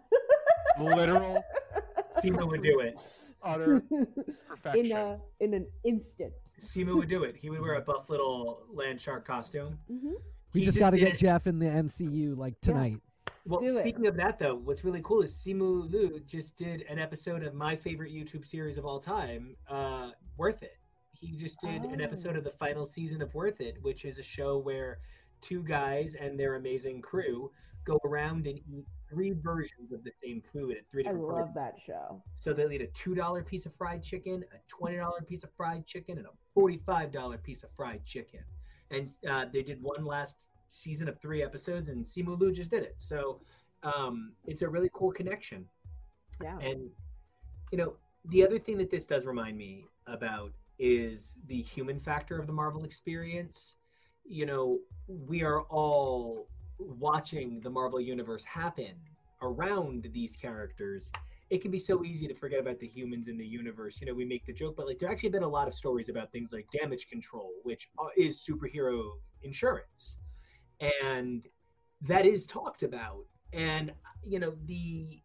Literal, 0.82 1.42
Simu 2.18 2.50
would 2.50 2.64
do 2.64 2.80
it. 2.80 3.00
utter 3.44 3.82
perfection. 4.48 4.88
in 4.88 4.92
a 4.92 5.20
in 5.40 5.54
an 5.54 5.68
instant. 5.86 6.34
Simu 6.62 6.96
would 6.98 7.08
do 7.10 7.24
it. 7.24 7.36
He 7.40 7.50
would 7.50 7.62
wear 7.62 7.76
a 7.76 7.82
buff 7.82 8.10
little 8.10 8.64
land 8.74 9.00
shark 9.00 9.26
costume. 9.26 9.78
hmm 9.88 10.14
we 10.54 10.60
He 10.62 10.66
just 10.66 10.76
just 10.76 10.80
got 10.80 10.92
to 10.92 10.98
get 11.00 11.14
it- 11.14 11.18
Jeff 11.18 11.48
in 11.48 11.60
the 11.60 11.66
MCU 11.66 12.36
like 12.36 12.54
Yeah. 12.62 12.74
tonight. 12.74 13.02
Well, 13.46 13.60
Do 13.60 13.68
it. 13.68 13.80
speaking 13.82 14.08
of 14.08 14.16
that, 14.18 14.40
though, 14.40 14.56
what's 14.56 14.84
really 14.86 15.02
cool 15.02 15.22
is 15.22 15.34
Simu 15.34 15.90
Liu 15.92 16.20
just 16.22 16.56
did 16.56 16.84
an 16.84 16.98
episode 17.00 17.44
of 17.44 17.54
my 17.54 17.76
favorite 17.76 18.12
YouTube 18.14 18.46
series 18.46 18.78
of 18.78 18.86
all 18.86 19.00
time, 19.02 19.58
uh, 19.68 20.12
Worth 20.38 20.64
It. 20.64 20.78
He 21.12 21.36
just 21.36 21.60
did 21.60 21.84
an 21.84 22.00
Oh. 22.02 22.04
episode 22.04 22.36
of 22.38 22.44
the 22.44 22.52
final 22.52 22.86
season 22.86 23.22
of 23.22 23.34
Worth 23.34 23.60
It, 23.60 23.82
which 23.84 24.06
is 24.06 24.18
a 24.18 24.24
show 24.24 24.58
where 24.60 25.00
two 25.42 25.62
guys 25.64 26.16
and 26.16 26.40
their 26.40 26.56
amazing 26.56 27.02
crew 27.02 27.52
go 27.84 28.00
around 28.06 28.48
and 28.48 28.60
eat 28.66 28.86
three 29.10 29.32
versions 29.32 29.92
of 29.92 30.04
the 30.06 30.12
same 30.24 30.42
food 30.54 30.78
at 30.78 30.88
three 30.90 31.02
I 31.04 31.12
different 31.12 31.28
love 31.28 31.54
places. 31.54 31.56
that 31.56 31.80
show. 31.82 32.24
So 32.36 32.54
they'll 32.54 32.72
eat 32.72 32.82
a 32.82 32.88
two 32.88 33.14
dollar 33.14 33.44
piece 33.44 33.66
of 33.66 33.74
fried 33.76 34.02
chicken, 34.02 34.46
a 34.54 34.58
twenty 34.70 34.96
dollar 34.98 35.22
piece 35.22 35.44
of 35.44 35.52
fried 35.58 35.86
chicken, 35.86 36.18
and 36.18 36.28
a 36.28 36.32
forty 36.54 36.78
five 36.78 37.12
dollar 37.12 37.38
piece 37.38 37.64
of 37.64 37.72
fried 37.72 38.06
chicken. 38.06 38.40
And 38.92 39.10
uh, 39.30 39.46
they 39.52 39.64
did 39.64 39.82
one 39.82 40.06
last 40.06 40.36
season 40.70 41.08
of 41.08 41.20
three 41.20 41.44
episodes, 41.44 41.90
and 41.90 42.06
Simu 42.06 42.40
Liu 42.40 42.52
just 42.52 42.70
did 42.70 42.84
it. 42.84 42.96
So 42.98 43.42
um, 43.84 44.34
it's 44.46 44.62
a 44.62 44.68
really 44.68 44.90
cool 44.94 45.12
connection. 45.12 45.66
Yeah. 46.42 46.58
And 46.60 46.90
you 47.72 47.78
know, 47.78 47.94
the 48.26 48.46
other 48.46 48.60
thing 48.60 48.78
that 48.78 48.90
this 48.90 49.06
does 49.06 49.26
remind 49.26 49.58
me 49.58 49.86
about 50.08 50.52
is 50.80 51.36
the 51.48 51.62
human 51.62 52.00
factor 52.00 52.40
of 52.40 52.48
the 52.48 52.54
Marvel 52.54 52.84
experience. 52.84 53.76
You 54.26 54.46
know, 54.46 54.80
we 55.08 55.44
are 55.44 55.62
all 55.64 56.48
watching 56.80 57.60
the 57.62 57.70
Marvel 57.70 58.00
universe 58.00 58.44
happen 58.44 58.94
around 59.42 60.10
these 60.14 60.36
characters. 60.36 61.12
It 61.54 61.62
can 61.62 61.70
be 61.70 61.78
so 61.80 62.04
easy 62.04 62.28
to 62.28 62.34
forget 62.34 62.60
about 62.60 62.80
the 62.80 62.88
humans 62.88 63.28
in 63.28 63.38
the 63.38 63.46
universe. 63.46 63.98
You 64.02 64.08
know, 64.08 64.14
we 64.16 64.26
make 64.26 64.44
the 64.48 64.54
joke, 64.54 64.76
but 64.76 64.88
like 64.88 64.98
there 64.98 65.12
actually 65.12 65.30
been 65.30 65.44
a 65.44 65.48
lot 65.48 65.68
of 65.68 65.76
stories 65.76 66.10
about 66.10 66.32
things 66.32 66.52
like 66.52 66.66
damage 66.72 67.08
control, 67.08 67.52
which 67.62 67.90
uh, 68.00 68.08
is 68.18 68.44
superhero 68.44 69.12
insurance, 69.44 70.18
and 71.04 71.46
that 72.02 72.26
is 72.26 72.48
talked 72.48 72.82
about. 72.82 73.26
And 73.54 73.92
you 74.24 74.40
know, 74.40 74.54
the 74.66 75.22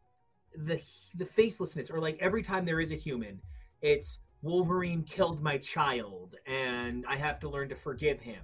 the 0.55 0.80
the 1.14 1.24
facelessness 1.24 1.90
or 1.90 1.98
like 1.98 2.18
every 2.20 2.42
time 2.42 2.64
there 2.64 2.80
is 2.80 2.92
a 2.92 2.96
human 2.96 3.40
it's 3.80 4.18
wolverine 4.42 5.02
killed 5.05 5.42
my 5.42 5.59
child 5.59 6.34
and 6.46 7.05
i 7.06 7.16
have 7.16 7.38
to 7.38 7.48
learn 7.48 7.68
to 7.68 7.76
forgive 7.76 8.20
him 8.20 8.40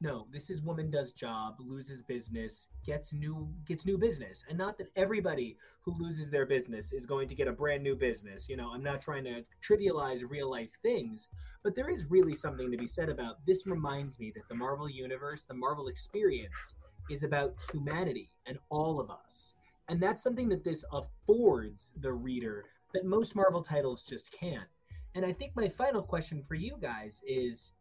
no 0.00 0.26
this 0.32 0.50
is 0.50 0.62
woman 0.62 0.90
does 0.90 1.12
job 1.12 1.56
loses 1.58 2.02
business 2.02 2.68
gets 2.84 3.12
new 3.12 3.48
gets 3.66 3.84
new 3.84 3.98
business. 3.98 4.44
And 4.48 4.58
not 4.58 4.78
that 4.78 4.88
everybody 4.96 5.56
who 5.82 5.94
loses 5.98 6.30
their 6.30 6.46
business 6.46 6.92
is 6.92 7.06
going 7.06 7.28
to 7.28 7.34
get 7.34 7.48
a 7.48 7.52
brand 7.52 7.82
new 7.82 7.94
business. 7.94 8.48
You 8.48 8.56
know 8.56 8.70
i'm 8.72 8.82
not 8.82 9.00
trying 9.00 9.24
to 9.24 9.44
trivialize 9.62 10.22
real 10.28 10.50
life 10.50 10.70
things 10.82 11.28
but 11.62 11.74
there 11.74 11.90
is 11.90 12.10
really 12.10 12.34
something 12.34 12.70
to 12.70 12.78
be 12.78 12.86
said 12.86 13.08
about 13.08 13.44
this 13.46 13.66
reminds 13.66 14.18
me 14.18 14.32
that 14.34 14.48
the 14.48 14.54
marvel 14.54 14.88
universe 14.88 15.44
the 15.46 15.54
marvel 15.54 15.88
experience 15.88 16.74
is 17.10 17.22
about 17.22 17.54
humanity 17.72 18.30
and 18.46 18.58
all 18.70 19.00
of 19.00 19.10
us. 19.10 19.54
And 19.88 20.00
that's 20.00 20.22
something 20.22 20.48
that 20.50 20.64
this 20.64 20.84
affords 20.92 21.92
the 22.00 22.12
reader 22.12 22.64
that 22.94 23.04
most 23.04 23.34
Marvel 23.34 23.62
titles 23.62 24.02
just 24.02 24.30
can't. 24.32 24.68
And 25.14 25.24
I 25.24 25.32
think 25.32 25.56
my 25.56 25.68
final 25.68 26.02
question 26.02 26.44
for 26.46 26.54
you 26.54 26.76
guys 26.80 27.20
is 27.26 27.72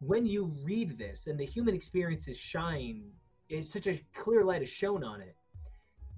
when 0.00 0.26
you 0.26 0.52
read 0.64 0.98
this 0.98 1.26
and 1.26 1.38
the 1.38 1.44
human 1.44 1.74
experiences 1.74 2.38
shine, 2.38 3.10
is 3.48 3.70
such 3.70 3.86
a 3.86 4.00
clear 4.14 4.44
light 4.44 4.62
is 4.62 4.68
shown 4.68 5.02
on 5.02 5.20
it. 5.20 5.34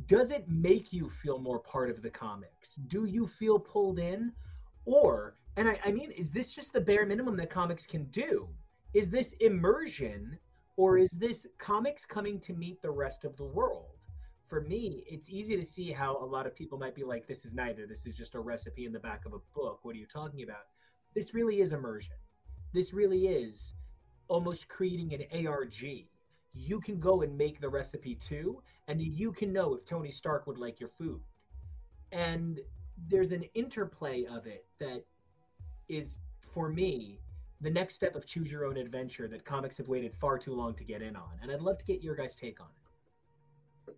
Does 0.06 0.30
it 0.30 0.48
make 0.48 0.92
you 0.92 1.08
feel 1.08 1.38
more 1.38 1.60
part 1.60 1.90
of 1.90 2.02
the 2.02 2.10
comics? 2.10 2.74
Do 2.88 3.04
you 3.04 3.26
feel 3.26 3.58
pulled 3.58 3.98
in? 3.98 4.32
Or, 4.84 5.36
and 5.56 5.68
I, 5.68 5.78
I 5.84 5.92
mean, 5.92 6.10
is 6.10 6.30
this 6.30 6.50
just 6.50 6.72
the 6.72 6.80
bare 6.80 7.06
minimum 7.06 7.36
that 7.36 7.50
comics 7.50 7.86
can 7.86 8.04
do? 8.06 8.48
Is 8.94 9.10
this 9.10 9.34
immersion 9.40 10.38
or 10.76 10.98
is 10.98 11.10
this 11.12 11.46
comics 11.58 12.04
coming 12.04 12.40
to 12.40 12.52
meet 12.52 12.82
the 12.82 12.90
rest 12.90 13.24
of 13.24 13.36
the 13.36 13.44
world? 13.44 14.00
for 14.50 14.60
me, 14.62 15.04
it's 15.06 15.30
easy 15.30 15.56
to 15.56 15.64
see 15.64 15.92
how 15.92 16.16
a 16.16 16.26
lot 16.26 16.44
of 16.44 16.56
people 16.56 16.76
might 16.76 16.96
be 16.96 17.04
like, 17.04 17.28
this 17.28 17.44
is 17.44 17.52
neither. 17.54 17.86
This 17.86 18.04
is 18.04 18.16
just 18.16 18.34
a 18.34 18.40
recipe 18.40 18.84
in 18.84 18.92
the 18.92 18.98
back 18.98 19.24
of 19.24 19.32
a 19.32 19.38
book. 19.54 19.78
What 19.82 19.94
are 19.94 19.98
you 19.98 20.06
talking 20.12 20.42
about? 20.42 20.64
This 21.14 21.32
really 21.32 21.60
is 21.60 21.72
immersion. 21.72 22.16
This 22.72 22.92
really 22.92 23.26
is 23.26 23.74
almost 24.28 24.68
creating 24.68 25.12
an 25.14 25.46
ARG. 25.46 26.06
You 26.54 26.80
can 26.80 27.00
go 27.00 27.22
and 27.22 27.36
make 27.36 27.60
the 27.60 27.68
recipe 27.68 28.14
too, 28.14 28.62
and 28.88 29.00
you 29.00 29.32
can 29.32 29.52
know 29.52 29.74
if 29.74 29.84
Tony 29.84 30.10
Stark 30.10 30.46
would 30.46 30.58
like 30.58 30.80
your 30.80 30.88
food. 30.88 31.20
And 32.12 32.60
there's 33.08 33.32
an 33.32 33.44
interplay 33.54 34.24
of 34.24 34.46
it 34.46 34.66
that 34.78 35.04
is, 35.88 36.18
for 36.54 36.68
me, 36.68 37.20
the 37.60 37.70
next 37.70 37.94
step 37.94 38.14
of 38.16 38.26
choose 38.26 38.50
your 38.50 38.64
own 38.64 38.76
adventure 38.76 39.28
that 39.28 39.44
comics 39.44 39.76
have 39.76 39.88
waited 39.88 40.14
far 40.14 40.38
too 40.38 40.54
long 40.54 40.74
to 40.74 40.84
get 40.84 41.02
in 41.02 41.14
on. 41.16 41.30
And 41.42 41.50
I'd 41.52 41.60
love 41.60 41.78
to 41.78 41.84
get 41.84 42.02
your 42.02 42.14
guys' 42.14 42.34
take 42.34 42.60
on 42.60 42.68
it. 43.88 43.96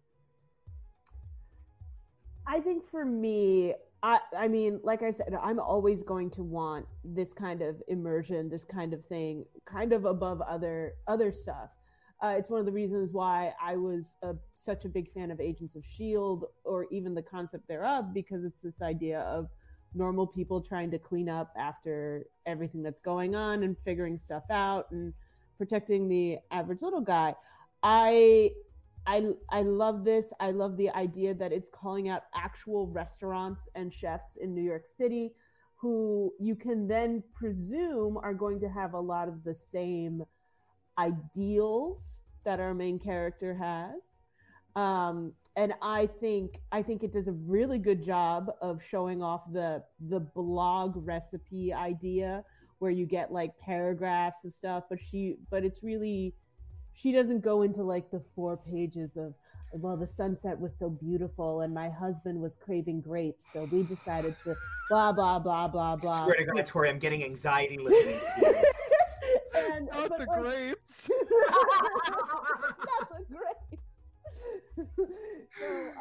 I 2.46 2.60
think 2.60 2.84
for 2.90 3.04
me, 3.04 3.74
I 4.02 4.18
I 4.36 4.48
mean, 4.48 4.80
like 4.82 5.02
I 5.02 5.12
said, 5.12 5.36
I'm 5.40 5.60
always 5.60 6.02
going 6.02 6.30
to 6.32 6.42
want 6.42 6.86
this 7.04 7.32
kind 7.32 7.62
of 7.62 7.76
immersion, 7.88 8.48
this 8.48 8.64
kind 8.64 8.92
of 8.92 9.04
thing, 9.06 9.44
kind 9.66 9.92
of 9.92 10.04
above 10.04 10.40
other 10.42 10.94
other 11.06 11.32
stuff. 11.32 11.70
Uh, 12.22 12.34
it's 12.38 12.50
one 12.50 12.60
of 12.60 12.66
the 12.66 12.72
reasons 12.72 13.10
why 13.12 13.52
I 13.60 13.76
was 13.76 14.04
a, 14.22 14.34
such 14.64 14.84
a 14.84 14.88
big 14.88 15.12
fan 15.12 15.30
of 15.32 15.40
Agents 15.40 15.74
of 15.74 15.82
Shield, 15.96 16.44
or 16.64 16.86
even 16.92 17.14
the 17.14 17.22
concept 17.22 17.66
thereof, 17.66 18.14
because 18.14 18.44
it's 18.44 18.60
this 18.60 18.80
idea 18.80 19.20
of 19.20 19.48
normal 19.94 20.26
people 20.26 20.60
trying 20.60 20.90
to 20.90 20.98
clean 20.98 21.28
up 21.28 21.52
after 21.56 22.24
everything 22.46 22.82
that's 22.82 23.00
going 23.00 23.34
on 23.34 23.62
and 23.64 23.76
figuring 23.84 24.18
stuff 24.18 24.44
out 24.50 24.86
and 24.92 25.12
protecting 25.58 26.08
the 26.08 26.38
average 26.50 26.80
little 26.80 27.00
guy. 27.00 27.34
I 27.82 28.52
I 29.06 29.32
I 29.50 29.62
love 29.62 30.04
this. 30.04 30.26
I 30.40 30.50
love 30.50 30.76
the 30.76 30.90
idea 30.90 31.34
that 31.34 31.52
it's 31.52 31.68
calling 31.72 32.08
out 32.08 32.22
actual 32.34 32.86
restaurants 32.86 33.62
and 33.74 33.92
chefs 33.92 34.36
in 34.36 34.54
New 34.54 34.62
York 34.62 34.84
City 34.96 35.32
who 35.82 36.32
you 36.38 36.54
can 36.54 36.86
then 36.86 37.22
presume 37.34 38.16
are 38.16 38.34
going 38.34 38.60
to 38.60 38.68
have 38.68 38.94
a 38.94 39.00
lot 39.00 39.26
of 39.26 39.42
the 39.42 39.56
same 39.72 40.22
ideals 40.96 41.98
that 42.44 42.60
our 42.60 42.72
main 42.72 43.00
character 43.00 43.52
has. 43.54 44.00
Um, 44.76 45.32
and 45.56 45.74
I 45.82 46.08
think 46.20 46.60
I 46.70 46.82
think 46.82 47.02
it 47.02 47.12
does 47.12 47.26
a 47.26 47.32
really 47.32 47.78
good 47.78 48.02
job 48.02 48.52
of 48.62 48.80
showing 48.88 49.22
off 49.22 49.42
the 49.52 49.82
the 50.08 50.20
blog 50.20 50.92
recipe 50.96 51.72
idea 51.72 52.44
where 52.78 52.90
you 52.90 53.04
get 53.04 53.32
like 53.32 53.58
paragraphs 53.58 54.44
of 54.44 54.54
stuff, 54.54 54.84
but 54.88 54.98
she 55.10 55.36
but 55.50 55.64
it's 55.64 55.82
really 55.82 56.34
she 56.94 57.12
doesn't 57.12 57.40
go 57.42 57.62
into 57.62 57.82
like 57.82 58.10
the 58.10 58.22
four 58.34 58.56
pages 58.56 59.16
of 59.16 59.34
well 59.74 59.96
the 59.96 60.06
sunset 60.06 60.58
was 60.58 60.72
so 60.78 60.90
beautiful 60.90 61.62
and 61.62 61.72
my 61.72 61.88
husband 61.88 62.38
was 62.38 62.52
craving 62.64 63.00
grapes 63.00 63.46
so 63.52 63.66
we 63.72 63.82
decided 63.84 64.34
to 64.44 64.54
blah 64.90 65.12
blah 65.12 65.38
blah 65.38 65.66
blah 65.66 65.96
blah 65.96 66.24
Swear 66.26 66.36
to 66.36 66.44
God, 66.44 66.66
Tori, 66.66 66.90
I'm 66.90 66.98
getting 66.98 67.24
anxiety 67.24 67.78
listening 67.78 68.18
to 68.18 68.40
you. 68.40 68.54
and 69.56 69.86
Not 69.86 70.08
but, 70.10 70.18
the 70.18 70.26
like, 70.26 70.42
grapes. 70.42 70.80
not 71.08 71.18
the 73.10 73.24
grapes 73.34 73.82
so 74.98 75.04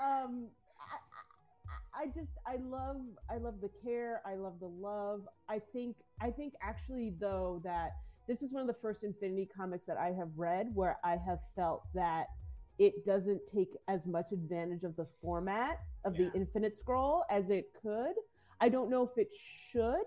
um 0.02 0.48
I, 0.80 2.00
I, 2.00 2.04
I 2.04 2.06
just 2.08 2.32
i 2.46 2.56
love 2.70 2.98
i 3.30 3.38
love 3.38 3.56
the 3.62 3.70
care 3.84 4.22
i 4.26 4.36
love 4.36 4.60
the 4.60 4.68
love 4.68 5.22
i 5.50 5.60
think 5.74 5.96
i 6.22 6.30
think 6.30 6.54
actually 6.62 7.14
though 7.20 7.62
that 7.64 7.92
this 8.28 8.42
is 8.42 8.52
one 8.52 8.62
of 8.62 8.68
the 8.68 8.82
first 8.82 9.04
infinity 9.04 9.48
comics 9.56 9.86
that 9.86 9.98
i 9.98 10.08
have 10.12 10.30
read 10.38 10.68
where 10.74 10.98
i 11.04 11.12
have 11.12 11.40
felt 11.56 11.84
that 11.94 12.26
it 12.80 13.06
doesn't 13.06 13.42
take 13.54 13.70
as 13.88 14.06
much 14.06 14.26
advantage 14.32 14.84
of 14.84 14.96
the 14.96 15.06
format 15.22 15.80
of 16.06 16.16
Yeah. 16.18 16.30
the 16.30 16.38
infinite 16.40 16.78
scroll 16.78 17.24
as 17.30 17.50
it 17.50 17.66
could 17.82 18.14
i 18.60 18.70
don't 18.70 18.90
know 18.90 19.04
if 19.04 19.18
it 19.18 19.30
should 19.72 20.06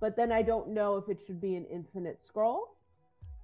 but 0.00 0.16
then 0.16 0.30
i 0.32 0.42
don't 0.42 0.68
know 0.68 0.96
if 0.96 1.08
it 1.08 1.18
should 1.26 1.40
be 1.40 1.56
an 1.56 1.64
infinite 1.66 2.22
scroll 2.24 2.70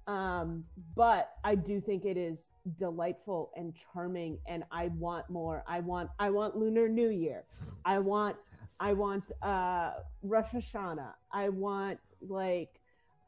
um, 0.07 0.65
but 0.95 1.33
I 1.43 1.53
do 1.55 1.79
think 1.79 2.05
it 2.05 2.17
is 2.17 2.39
delightful 2.79 3.51
and 3.55 3.73
charming, 3.93 4.39
and 4.47 4.63
I 4.71 4.87
want 4.97 5.29
more. 5.29 5.63
I 5.67 5.79
want 5.79 6.09
I 6.19 6.31
want 6.31 6.57
Lunar 6.57 6.89
New 6.89 7.09
Year. 7.09 7.43
I 7.85 7.99
want 7.99 8.35
I 8.79 8.93
want 8.93 9.23
uh, 9.43 9.91
Rosh 10.23 10.47
Hashanah. 10.53 11.13
I 11.31 11.49
want 11.49 11.99
like 12.27 12.80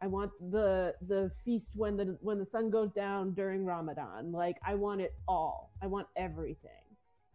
I 0.04 0.08
want 0.08 0.32
the 0.52 0.94
the 1.08 1.32
feast 1.46 1.70
when 1.76 1.96
the 1.96 2.18
when 2.20 2.38
the 2.38 2.46
sun 2.46 2.70
goes 2.70 2.92
down 2.92 3.34
during 3.34 3.64
Ramadan. 3.64 4.34
Like 4.34 4.58
I 4.68 4.76
want 4.76 5.00
it 5.00 5.14
all. 5.30 5.72
I 5.82 5.88
want 5.88 6.08
everything, 6.18 6.84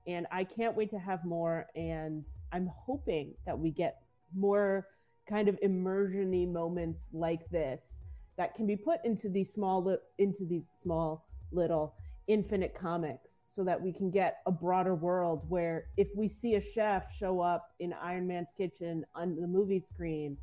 and 0.07 0.27
I 0.31 0.45
can't 0.45 0.77
wait 0.77 0.90
to 0.90 0.99
have 0.99 1.24
more. 1.24 1.65
And 1.74 2.24
I'm 2.53 2.70
hoping 2.77 3.32
that 3.47 3.59
we 3.59 3.70
get 3.70 4.03
more 4.36 4.86
kind 5.27 5.49
of 5.49 5.59
immersion-y 5.62 6.45
moments 6.45 7.01
like 7.15 7.49
this 7.51 7.81
that 8.36 8.55
can 8.55 8.66
be 8.66 8.77
put 8.77 9.03
into 9.03 9.31
these 9.31 9.51
small 9.51 9.82
li- 9.82 9.97
into 10.19 10.45
these 10.45 10.66
small 10.82 11.27
little 11.51 11.95
infinite 12.27 12.74
comics 12.78 13.31
so 13.57 13.65
that 13.65 13.81
we 13.81 13.95
can 13.95 14.11
get 14.11 14.40
a 14.45 14.53
broader 14.53 14.95
world 14.95 15.40
where 15.49 15.86
if 15.97 16.09
we 16.15 16.28
see 16.28 16.57
a 16.57 16.62
chef 16.74 17.05
show 17.19 17.40
up 17.40 17.70
in 17.81 17.95
Iron 17.95 18.27
Man's 18.27 18.49
kitchen 18.59 19.07
on 19.15 19.40
the 19.40 19.47
movie 19.47 19.81
screen 19.81 20.36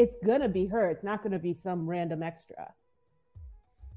it's 0.00 0.16
going 0.24 0.40
to 0.40 0.48
be 0.48 0.66
her 0.66 0.88
it's 0.90 1.04
not 1.04 1.22
going 1.22 1.32
to 1.32 1.38
be 1.38 1.54
some 1.54 1.88
random 1.88 2.22
extra 2.22 2.72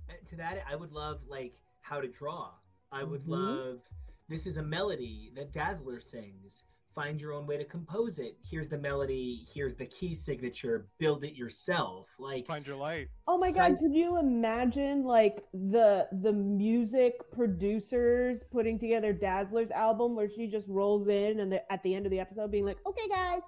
Uh, 0.10 0.14
to 0.30 0.36
that, 0.36 0.58
I 0.70 0.76
would 0.76 0.92
love 0.92 1.20
like 1.28 1.54
how 1.82 2.02
to 2.02 2.08
draw. 2.08 2.52
I 2.92 3.04
would 3.04 3.24
Mhm. 3.24 3.30
love 3.40 3.82
this 4.30 4.46
is 4.46 4.58
a 4.58 4.64
melody 4.64 5.32
that 5.36 5.52
Dazzler 5.54 6.00
sings. 6.00 6.64
Find 6.94 7.20
your 7.20 7.34
own 7.34 7.48
way 7.48 7.58
to 7.58 7.66
compose 7.66 8.20
it. 8.20 8.38
Here's 8.44 8.70
the 8.70 8.78
melody. 8.78 9.46
Here's 9.52 9.76
the 9.76 9.88
key 9.88 10.14
signature. 10.14 10.88
Build 11.00 11.24
it 11.24 11.34
yourself. 11.34 12.08
Like 12.20 12.46
Find 12.46 12.66
your 12.68 12.76
light. 12.76 13.08
Oh 13.28 13.38
my 13.38 13.50
god, 13.52 13.80
could 13.80 13.94
you 13.94 14.18
imagine 14.18 15.04
like 15.04 15.44
the 15.54 16.08
the 16.22 16.32
music 16.34 17.14
producers 17.32 18.44
putting 18.52 18.78
together 18.78 19.12
Dazzler's 19.14 19.72
album 19.72 20.16
where 20.16 20.30
she 20.30 20.46
just 20.48 20.68
rolls 20.68 21.08
in 21.08 21.40
and 21.40 21.52
the, 21.52 21.72
at 21.72 21.82
the 21.84 21.96
end 21.96 22.06
of 22.06 22.12
the 22.12 22.20
episode 22.20 22.52
being 22.52 22.66
like, 22.66 22.78
"Okay 22.86 23.08
guys, 23.08 23.42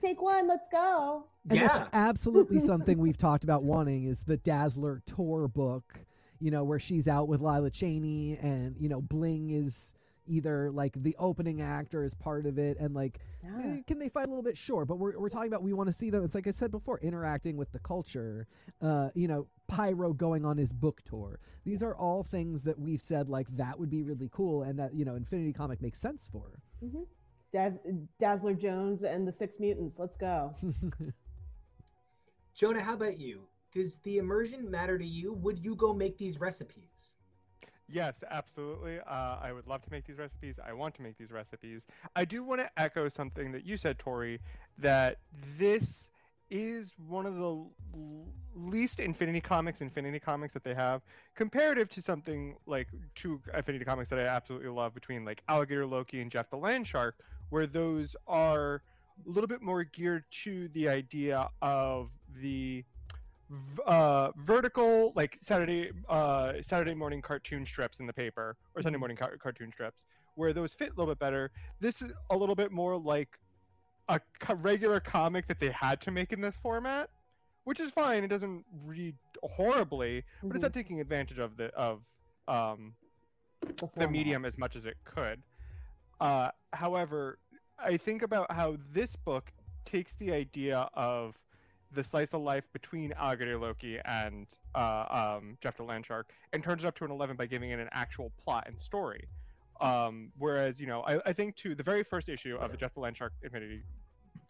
take 0.00 0.20
one, 0.22 0.48
let's 0.48 0.66
go." 0.70 1.24
And 1.50 1.60
Yeah. 1.60 1.68
that's 1.68 1.88
absolutely 1.92 2.60
something 2.60 2.98
we've 2.98 3.16
talked 3.28 3.44
about 3.44 3.62
wanting 3.64 4.04
is 4.04 4.20
the 4.20 4.36
Dazzler 4.36 5.02
tour 5.06 5.48
book, 5.48 5.94
you 6.40 6.50
know, 6.50 6.64
where 6.64 6.78
she's 6.78 7.08
out 7.08 7.28
with 7.28 7.40
Lila 7.40 7.70
Cheney 7.70 8.38
and, 8.40 8.76
you 8.78 8.88
know, 8.88 9.00
Bling 9.00 9.50
is 9.50 9.94
either 10.26 10.70
like 10.70 11.02
the 11.02 11.16
opening 11.18 11.62
act 11.62 11.94
or 11.94 12.04
is 12.04 12.12
part 12.14 12.44
of 12.44 12.58
it 12.58 12.76
and 12.78 12.94
like 12.94 13.18
eh, 13.42 13.78
can 13.86 13.98
they 13.98 14.10
fight 14.10 14.26
a 14.26 14.28
little 14.28 14.42
bit? 14.42 14.58
Sure 14.58 14.84
but 14.84 14.96
we're, 14.98 15.18
we're 15.18 15.30
talking 15.30 15.48
about 15.48 15.62
we 15.62 15.72
want 15.72 15.88
to 15.88 15.92
see 15.92 16.10
them. 16.10 16.22
It's 16.22 16.34
like 16.34 16.46
i 16.46 16.50
said 16.50 16.70
before 16.70 16.98
interacting 17.00 17.56
with 17.56 17.72
the 17.72 17.78
culture 17.78 18.46
uh 18.82 19.08
you 19.14 19.26
know 19.26 19.46
pyro 19.68 20.12
going 20.12 20.44
on 20.44 20.58
his 20.58 20.70
book 20.72 21.00
tour. 21.04 21.40
These 21.64 21.82
are 21.82 21.96
all 21.96 22.22
things 22.22 22.62
that 22.64 22.78
we've 22.78 23.02
said 23.02 23.30
like 23.30 23.46
that 23.56 23.78
would 23.78 23.88
be 23.88 24.02
really 24.02 24.28
cool 24.30 24.62
and 24.64 24.78
that 24.78 24.92
you 24.94 25.04
know 25.06 25.14
infinity 25.14 25.54
comic 25.54 25.80
makes 25.80 25.98
sense 25.98 26.28
for 26.30 26.60
Daz- 27.52 27.78
Dazzler 28.20 28.54
Jones 28.54 29.02
and 29.02 29.26
the 29.26 29.32
Six 29.32 29.58
Mutants, 29.58 29.98
let's 29.98 30.16
go. 30.16 30.54
Jonah, 32.54 32.82
how 32.82 32.94
about 32.94 33.18
you? 33.18 33.42
Does 33.72 33.96
the 34.02 34.18
immersion 34.18 34.70
matter 34.70 34.98
to 34.98 35.04
you? 35.06 35.32
Would 35.34 35.58
you 35.58 35.74
go 35.76 35.94
make 35.94 36.18
these 36.18 36.40
recipes? 36.40 37.14
Yes, 37.88 38.14
absolutely. 38.30 38.98
Uh, 39.00 39.36
I 39.40 39.52
would 39.52 39.66
love 39.66 39.82
to 39.82 39.90
make 39.90 40.06
these 40.06 40.18
recipes. 40.18 40.56
I 40.64 40.72
want 40.72 40.94
to 40.96 41.02
make 41.02 41.16
these 41.16 41.30
recipes. 41.30 41.82
I 42.16 42.24
do 42.24 42.42
want 42.44 42.60
to 42.60 42.70
echo 42.76 43.08
something 43.08 43.50
that 43.52 43.64
you 43.64 43.76
said, 43.78 43.98
Tori, 43.98 44.40
that 44.78 45.18
this 45.58 46.06
is 46.50 46.90
one 47.08 47.26
of 47.26 47.34
the 47.36 47.40
l- 47.42 47.70
least 48.54 49.00
Infinity 49.00 49.40
Comics 49.40 49.80
Infinity 49.80 50.18
Comics 50.20 50.52
that 50.54 50.64
they 50.64 50.74
have, 50.74 51.02
comparative 51.34 51.88
to 51.90 52.02
something 52.02 52.56
like 52.66 52.88
two 53.14 53.40
Infinity 53.54 53.84
Comics 53.84 54.10
that 54.10 54.18
I 54.18 54.26
absolutely 54.26 54.68
love 54.68 54.94
between 54.94 55.24
like 55.24 55.42
Alligator 55.48 55.86
Loki 55.86 56.20
and 56.20 56.30
Jeff 56.30 56.50
the 56.50 56.56
Landshark, 56.56 57.12
where 57.50 57.66
those 57.66 58.14
are 58.26 58.82
a 59.26 59.30
little 59.30 59.48
bit 59.48 59.62
more 59.62 59.84
geared 59.84 60.24
to 60.44 60.68
the 60.74 60.88
idea 60.88 61.48
of 61.62 62.10
the 62.40 62.84
uh, 63.86 64.30
vertical 64.44 65.12
like 65.16 65.38
Saturday 65.42 65.90
uh, 66.08 66.54
Saturday 66.66 66.94
morning 66.94 67.22
cartoon 67.22 67.64
strips 67.64 67.98
in 67.98 68.06
the 68.06 68.12
paper 68.12 68.56
or 68.74 68.82
Sunday 68.82 68.98
morning 68.98 69.16
car- 69.16 69.36
cartoon 69.42 69.72
strips 69.72 69.96
where 70.34 70.52
those 70.52 70.72
fit 70.74 70.90
a 70.90 70.92
little 70.92 71.12
bit 71.12 71.18
better. 71.18 71.50
This 71.80 72.00
is 72.00 72.12
a 72.30 72.36
little 72.36 72.54
bit 72.54 72.70
more 72.70 72.96
like 72.96 73.28
a 74.08 74.20
co- 74.38 74.54
regular 74.54 75.00
comic 75.00 75.48
that 75.48 75.58
they 75.58 75.70
had 75.70 76.00
to 76.02 76.10
make 76.10 76.32
in 76.32 76.40
this 76.40 76.54
format, 76.62 77.10
which 77.64 77.80
is 77.80 77.90
fine. 77.92 78.22
It 78.22 78.28
doesn't 78.28 78.64
read 78.84 79.16
horribly, 79.42 80.24
but 80.42 80.54
it's 80.54 80.62
not 80.62 80.72
taking 80.72 81.00
advantage 81.00 81.38
of 81.38 81.56
the 81.56 81.66
of 81.74 82.02
um, 82.46 82.94
the 83.66 83.74
format. 83.74 84.12
medium 84.12 84.44
as 84.44 84.56
much 84.56 84.76
as 84.76 84.84
it 84.84 84.96
could. 85.04 85.42
Uh, 86.20 86.50
however, 86.72 87.38
I 87.78 87.96
think 87.96 88.22
about 88.22 88.50
how 88.52 88.76
this 88.92 89.14
book 89.24 89.50
takes 89.84 90.12
the 90.18 90.32
idea 90.32 90.88
of 90.94 91.34
the 91.94 92.04
slice 92.04 92.28
of 92.32 92.42
life 92.42 92.64
between 92.72 93.12
Alligator 93.12 93.58
Loki 93.58 93.98
and 94.04 94.46
uh, 94.74 95.36
um, 95.38 95.56
Jeff 95.62 95.76
the 95.76 95.82
Landshark 95.82 96.24
and 96.52 96.62
turns 96.62 96.84
it 96.84 96.86
up 96.86 96.96
to 96.98 97.04
an 97.04 97.10
11 97.10 97.36
by 97.36 97.46
giving 97.46 97.70
it 97.70 97.80
an 97.80 97.88
actual 97.92 98.30
plot 98.44 98.64
and 98.66 98.76
story. 98.80 99.24
Um, 99.80 100.32
whereas, 100.38 100.74
you 100.78 100.86
know, 100.86 101.02
I, 101.02 101.20
I 101.24 101.32
think 101.32 101.56
to 101.58 101.74
the 101.74 101.82
very 101.82 102.02
first 102.02 102.28
issue 102.28 102.56
of 102.56 102.72
the 102.72 102.76
Jeff 102.76 102.94
the 102.94 103.00
Landshark 103.00 103.30
Infinity 103.42 103.82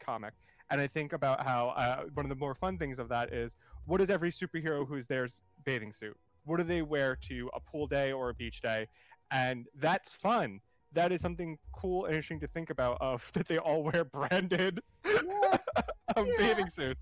comic, 0.05 0.33
and 0.71 0.81
I 0.81 0.87
think 0.87 1.13
about 1.13 1.45
how 1.45 1.69
uh, 1.69 2.05
one 2.15 2.25
of 2.25 2.31
the 2.31 2.35
more 2.35 2.55
fun 2.55 2.79
things 2.79 2.99
of 2.99 3.09
that 3.11 3.33
is 3.33 3.53
what 3.87 4.01
is 4.01 4.11
every 4.11 4.33
superhero 4.33 4.87
who's 4.87 5.05
there's 5.09 5.33
bathing 5.65 5.93
suit? 5.99 6.17
What 6.45 6.57
do 6.57 6.65
they 6.65 6.83
wear 6.83 7.17
to 7.29 7.51
a 7.55 7.61
pool 7.61 7.87
day 7.87 8.13
or 8.13 8.31
a 8.31 8.35
beach 8.35 8.61
day? 8.63 8.89
And 9.31 9.67
that's 9.81 10.13
fun. 10.23 10.61
That 10.93 11.13
is 11.13 11.21
something 11.21 11.59
cool 11.73 12.07
and 12.07 12.15
interesting 12.15 12.41
to 12.41 12.49
think 12.49 12.71
about. 12.71 12.99
Of 13.01 13.23
that 13.35 13.49
they 13.49 13.59
all 13.59 13.83
wear 13.83 14.05
branded 14.05 14.81
Yeah. 15.05 15.59
um, 16.17 16.27
Yeah. 16.27 16.35
bathing 16.39 16.71
suits. 16.75 17.01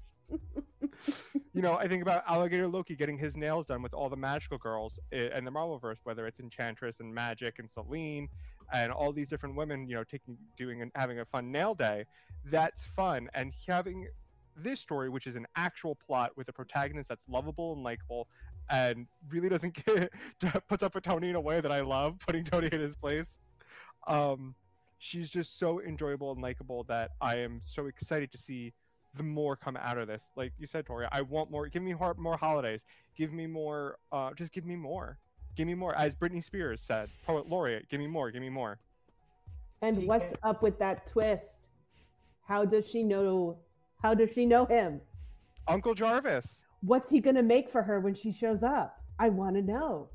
you 1.52 1.62
know, 1.62 1.74
I 1.74 1.86
think 1.88 2.02
about 2.02 2.24
Alligator 2.26 2.66
Loki 2.68 2.96
getting 2.96 3.16
his 3.18 3.36
nails 3.36 3.66
done 3.66 3.80
with 3.82 3.94
all 3.94 4.08
the 4.08 4.16
magical 4.16 4.58
girls 4.58 4.98
in 5.12 5.44
the 5.44 5.50
Marvelverse, 5.50 5.98
whether 6.04 6.26
it's 6.26 6.40
Enchantress 6.40 6.96
and 7.00 7.16
Magik 7.16 7.58
and 7.58 7.68
selene 7.72 8.28
and 8.72 8.90
all 8.92 9.12
these 9.12 9.28
different 9.28 9.54
women, 9.54 9.88
you 9.88 9.94
know, 9.94 10.04
taking 10.04 10.36
doing 10.56 10.82
and 10.82 10.90
having 10.94 11.20
a 11.20 11.24
fun 11.26 11.52
nail 11.52 11.74
day. 11.74 12.04
That's 12.44 12.82
fun, 12.96 13.28
and 13.34 13.52
having 13.68 14.08
this 14.56 14.80
story, 14.80 15.08
which 15.08 15.26
is 15.26 15.36
an 15.36 15.46
actual 15.54 15.94
plot 16.06 16.32
with 16.36 16.48
a 16.48 16.52
protagonist 16.52 17.08
that's 17.08 17.22
lovable 17.28 17.74
and 17.74 17.82
likable, 17.84 18.26
and 18.70 19.06
really 19.28 19.48
doesn't 19.48 19.76
get 19.86 20.10
puts 20.68 20.82
up 20.82 20.94
with 20.94 21.04
Tony 21.04 21.30
in 21.30 21.36
a 21.36 21.40
way 21.40 21.60
that 21.60 21.70
I 21.70 21.80
love, 21.82 22.16
putting 22.26 22.44
Tony 22.44 22.68
in 22.72 22.80
his 22.80 22.96
place. 22.96 23.26
Um, 24.06 24.54
she's 24.98 25.30
just 25.30 25.58
so 25.58 25.80
enjoyable 25.80 26.32
and 26.32 26.40
likable 26.40 26.84
that 26.84 27.10
I 27.20 27.36
am 27.36 27.62
so 27.66 27.86
excited 27.86 28.32
to 28.32 28.38
see 28.38 28.72
the 29.16 29.22
more 29.22 29.56
come 29.56 29.76
out 29.76 29.98
of 29.98 30.08
this. 30.08 30.22
Like 30.36 30.52
you 30.58 30.66
said, 30.66 30.86
Tori, 30.86 31.06
I 31.10 31.22
want 31.22 31.50
more. 31.50 31.68
Give 31.68 31.82
me 31.82 31.94
more, 31.94 32.14
more 32.18 32.36
holidays. 32.36 32.80
Give 33.16 33.32
me 33.32 33.46
more. 33.46 33.96
Uh, 34.12 34.30
just 34.36 34.52
give 34.52 34.64
me 34.64 34.76
more. 34.76 35.18
Give 35.56 35.66
me 35.66 35.74
more. 35.74 35.94
As 35.94 36.14
Britney 36.14 36.44
Spears 36.44 36.80
said, 36.86 37.08
poet 37.26 37.48
laureate. 37.48 37.88
Give 37.88 38.00
me 38.00 38.06
more. 38.06 38.30
Give 38.30 38.42
me 38.42 38.50
more. 38.50 38.78
And 39.82 40.06
what's 40.06 40.32
up 40.42 40.62
with 40.62 40.78
that 40.78 41.06
twist? 41.06 41.44
How 42.46 42.64
does 42.64 42.86
she 42.86 43.02
know? 43.02 43.58
How 44.02 44.14
does 44.14 44.30
she 44.34 44.46
know 44.46 44.66
him? 44.66 45.00
Uncle 45.66 45.94
Jarvis. 45.94 46.46
What's 46.80 47.08
he 47.08 47.20
gonna 47.20 47.42
make 47.42 47.70
for 47.70 47.82
her 47.82 48.00
when 48.00 48.14
she 48.14 48.32
shows 48.32 48.62
up? 48.62 49.00
I 49.18 49.30
want 49.30 49.56
to 49.56 49.62
know. 49.62 50.10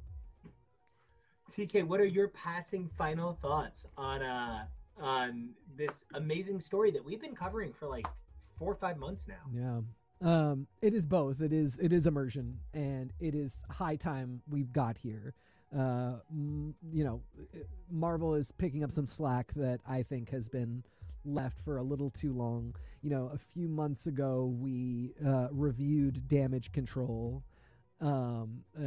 TK, 1.52 1.86
what 1.86 1.99
are 1.99 2.06
your 2.06 2.30
passing 2.30 2.90
final 2.98 3.38
thoughts 3.41 3.86
on 3.98 4.22
uh 4.22 4.65
on 4.99 5.49
this 5.78 6.03
amazing 6.14 6.60
story 6.60 6.91
that 6.91 7.03
we've 7.03 7.22
been 7.22 7.36
covering 7.36 7.73
for 7.73 7.88
like 7.88 8.06
four 8.57 8.72
or 8.72 8.76
five 8.76 8.98
months 8.98 9.23
now? 9.28 9.36
Yeah. 9.53 9.82
Um, 10.23 10.68
it 10.82 10.94
is 10.94 11.06
both. 11.06 11.41
It 11.41 11.52
is 11.52 11.78
it 11.80 11.91
is 11.91 12.06
immersion, 12.06 12.60
and 12.73 13.11
it 13.19 13.34
is 13.34 13.53
high 13.69 13.95
time 13.95 14.41
we've 14.49 14.72
got 14.72 14.98
here. 14.98 15.34
Uh, 15.76 16.18
m- 16.30 16.76
you 16.91 17.03
know, 17.03 17.22
Marvel 17.90 18.36
is 18.36 18.52
picking 18.57 18.84
up 18.84 18.91
some 18.91 19.07
slack 19.07 19.52
that 19.56 19.80
I 19.88 20.03
think 20.03 20.30
has 20.30 20.48
been 20.48 20.84
left 21.26 21.60
for 21.64 21.78
a 21.78 21.84
little 21.84 22.10
too 22.11 22.34
long. 22.34 22.76
You 23.02 23.10
know, 23.10 23.32
a 23.34 23.38
few 23.38 23.68
months 23.68 24.06
ago 24.06 24.53
we 24.60 25.14
uh, 25.26 25.48
reviewed 25.52 26.28
Damage 26.28 26.72
Control, 26.72 27.44
um, 28.02 28.64
a, 28.80 28.86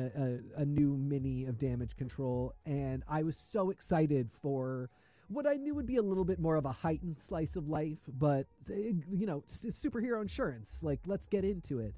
a, 0.59 0.63
a 0.63 0.65
new 0.65 0.97
mini 0.97 1.47
of 1.47 1.59
Damage 1.59 1.97
Control, 1.97 2.53
and 2.67 3.03
I 3.09 3.23
was 3.23 3.37
so 3.53 3.71
excited 3.71 4.29
for 4.43 4.91
what 5.29 5.47
I 5.47 5.55
knew 5.55 5.75
would 5.75 5.87
be 5.87 5.97
a 5.97 6.03
little 6.03 6.25
bit 6.25 6.39
more 6.39 6.57
of 6.57 6.65
a 6.65 6.73
heightened 6.73 7.17
slice 7.19 7.57
of 7.57 7.69
life, 7.69 7.99
but 8.19 8.47
eh, 8.71 8.93
you 9.11 9.27
know, 9.27 9.43
superhero 9.49 10.21
insurance. 10.21 10.79
Like, 10.83 11.01
let's 11.07 11.27
get 11.27 11.45
into 11.45 11.79
it. 11.79 11.95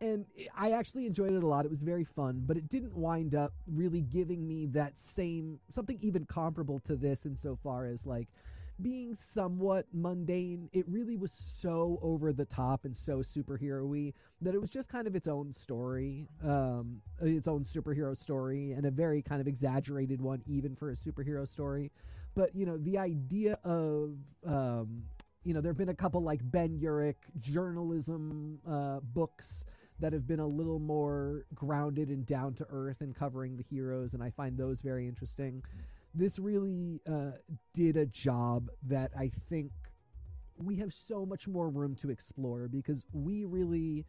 And 0.00 0.24
I 0.56 0.72
actually 0.72 1.04
enjoyed 1.06 1.32
it 1.32 1.42
a 1.42 1.46
lot. 1.46 1.66
It 1.66 1.70
was 1.70 1.82
very 1.82 2.04
fun, 2.04 2.42
but 2.46 2.56
it 2.56 2.68
didn't 2.68 2.96
wind 2.96 3.34
up 3.34 3.52
really 3.66 4.00
giving 4.00 4.48
me 4.48 4.66
that 4.66 4.98
same 4.98 5.58
something 5.74 5.98
even 6.00 6.24
comparable 6.24 6.80
to 6.86 6.96
this 6.96 7.26
insofar 7.26 7.84
as 7.84 8.06
like 8.06 8.28
being 8.82 9.14
somewhat 9.14 9.86
mundane. 9.92 10.68
It 10.72 10.86
really 10.88 11.16
was 11.16 11.32
so 11.60 11.98
over 12.02 12.32
the 12.32 12.44
top 12.44 12.84
and 12.84 12.96
so 12.96 13.18
superhero-y 13.18 14.12
that 14.40 14.54
it 14.54 14.60
was 14.60 14.70
just 14.70 14.88
kind 14.88 15.06
of 15.06 15.14
its 15.14 15.28
own 15.28 15.52
story, 15.52 16.28
um, 16.44 17.00
its 17.20 17.48
own 17.48 17.64
superhero 17.64 18.16
story, 18.16 18.72
and 18.72 18.86
a 18.86 18.90
very 18.90 19.22
kind 19.22 19.40
of 19.40 19.46
exaggerated 19.46 20.20
one, 20.20 20.42
even 20.46 20.74
for 20.76 20.90
a 20.90 20.96
superhero 20.96 21.48
story 21.48 21.90
but 22.34 22.54
you 22.54 22.66
know 22.66 22.76
the 22.78 22.98
idea 22.98 23.58
of 23.64 24.14
um, 24.46 25.02
you 25.44 25.54
know 25.54 25.60
there 25.60 25.70
have 25.70 25.78
been 25.78 25.88
a 25.88 25.94
couple 25.94 26.22
like 26.22 26.40
Ben 26.42 26.78
Urich 26.78 27.16
journalism 27.40 28.58
uh, 28.68 29.00
books 29.00 29.64
that 29.98 30.12
have 30.12 30.26
been 30.26 30.40
a 30.40 30.46
little 30.46 30.78
more 30.78 31.44
grounded 31.54 32.08
and 32.08 32.24
down 32.24 32.54
to 32.54 32.66
earth 32.70 33.00
and 33.00 33.14
covering 33.14 33.56
the 33.56 33.62
heroes, 33.62 34.14
and 34.14 34.22
I 34.22 34.30
find 34.30 34.56
those 34.56 34.80
very 34.80 35.06
interesting. 35.06 35.62
This 36.14 36.38
really 36.38 37.00
uh, 37.08 37.32
did 37.72 37.96
a 37.96 38.06
job 38.06 38.68
that 38.88 39.10
I 39.18 39.30
think 39.48 39.70
we 40.56 40.76
have 40.76 40.92
so 40.92 41.24
much 41.24 41.46
more 41.48 41.68
room 41.68 41.94
to 41.96 42.10
explore 42.10 42.68
because 42.68 43.04
we 43.12 43.44
really, 43.44 44.04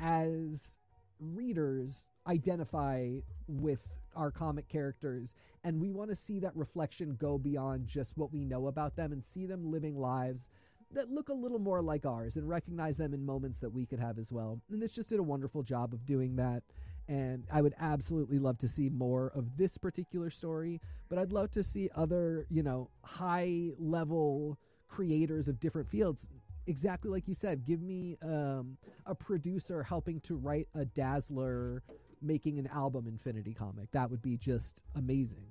as 0.00 0.78
readers, 1.20 2.04
identify 2.26 3.10
with 3.46 3.80
our 4.16 4.30
comic 4.30 4.68
characters 4.68 5.34
and 5.62 5.80
we 5.80 5.90
want 5.90 6.10
to 6.10 6.16
see 6.16 6.40
that 6.40 6.56
reflection 6.56 7.16
go 7.20 7.38
beyond 7.38 7.86
just 7.86 8.16
what 8.16 8.32
we 8.32 8.44
know 8.44 8.66
about 8.66 8.96
them 8.96 9.12
and 9.12 9.24
see 9.24 9.46
them 9.46 9.70
living 9.70 9.98
lives 9.98 10.48
that 10.92 11.10
look 11.10 11.28
a 11.28 11.34
little 11.34 11.58
more 11.58 11.80
like 11.80 12.04
ours 12.04 12.36
and 12.36 12.48
recognize 12.48 12.96
them 12.96 13.14
in 13.14 13.24
moments 13.24 13.58
that 13.58 13.70
we 13.70 13.86
could 13.86 14.00
have 14.00 14.18
as 14.18 14.32
well. 14.32 14.60
And 14.70 14.82
this 14.82 14.90
just 14.90 15.08
did 15.08 15.20
a 15.20 15.22
wonderful 15.22 15.62
job 15.62 15.92
of 15.92 16.04
doing 16.04 16.36
that. 16.36 16.62
And 17.10 17.42
I 17.50 17.60
would 17.60 17.74
absolutely 17.80 18.38
love 18.38 18.56
to 18.58 18.68
see 18.68 18.88
more 18.88 19.32
of 19.34 19.56
this 19.56 19.76
particular 19.76 20.30
story, 20.30 20.80
but 21.08 21.18
I'd 21.18 21.32
love 21.32 21.50
to 21.50 21.62
see 21.64 21.90
other, 21.96 22.46
you 22.48 22.62
know, 22.62 22.88
high 23.02 23.72
level 23.80 24.56
creators 24.86 25.48
of 25.48 25.58
different 25.58 25.88
fields. 25.88 26.28
Exactly 26.68 27.10
like 27.10 27.26
you 27.26 27.34
said, 27.34 27.66
give 27.66 27.82
me 27.82 28.16
um, 28.22 28.76
a 29.06 29.14
producer 29.16 29.82
helping 29.82 30.20
to 30.20 30.36
write 30.36 30.68
a 30.76 30.84
Dazzler 30.84 31.82
making 32.22 32.60
an 32.60 32.68
album 32.68 33.08
Infinity 33.08 33.54
comic. 33.54 33.90
That 33.90 34.08
would 34.08 34.22
be 34.22 34.36
just 34.36 34.76
amazing. 34.94 35.46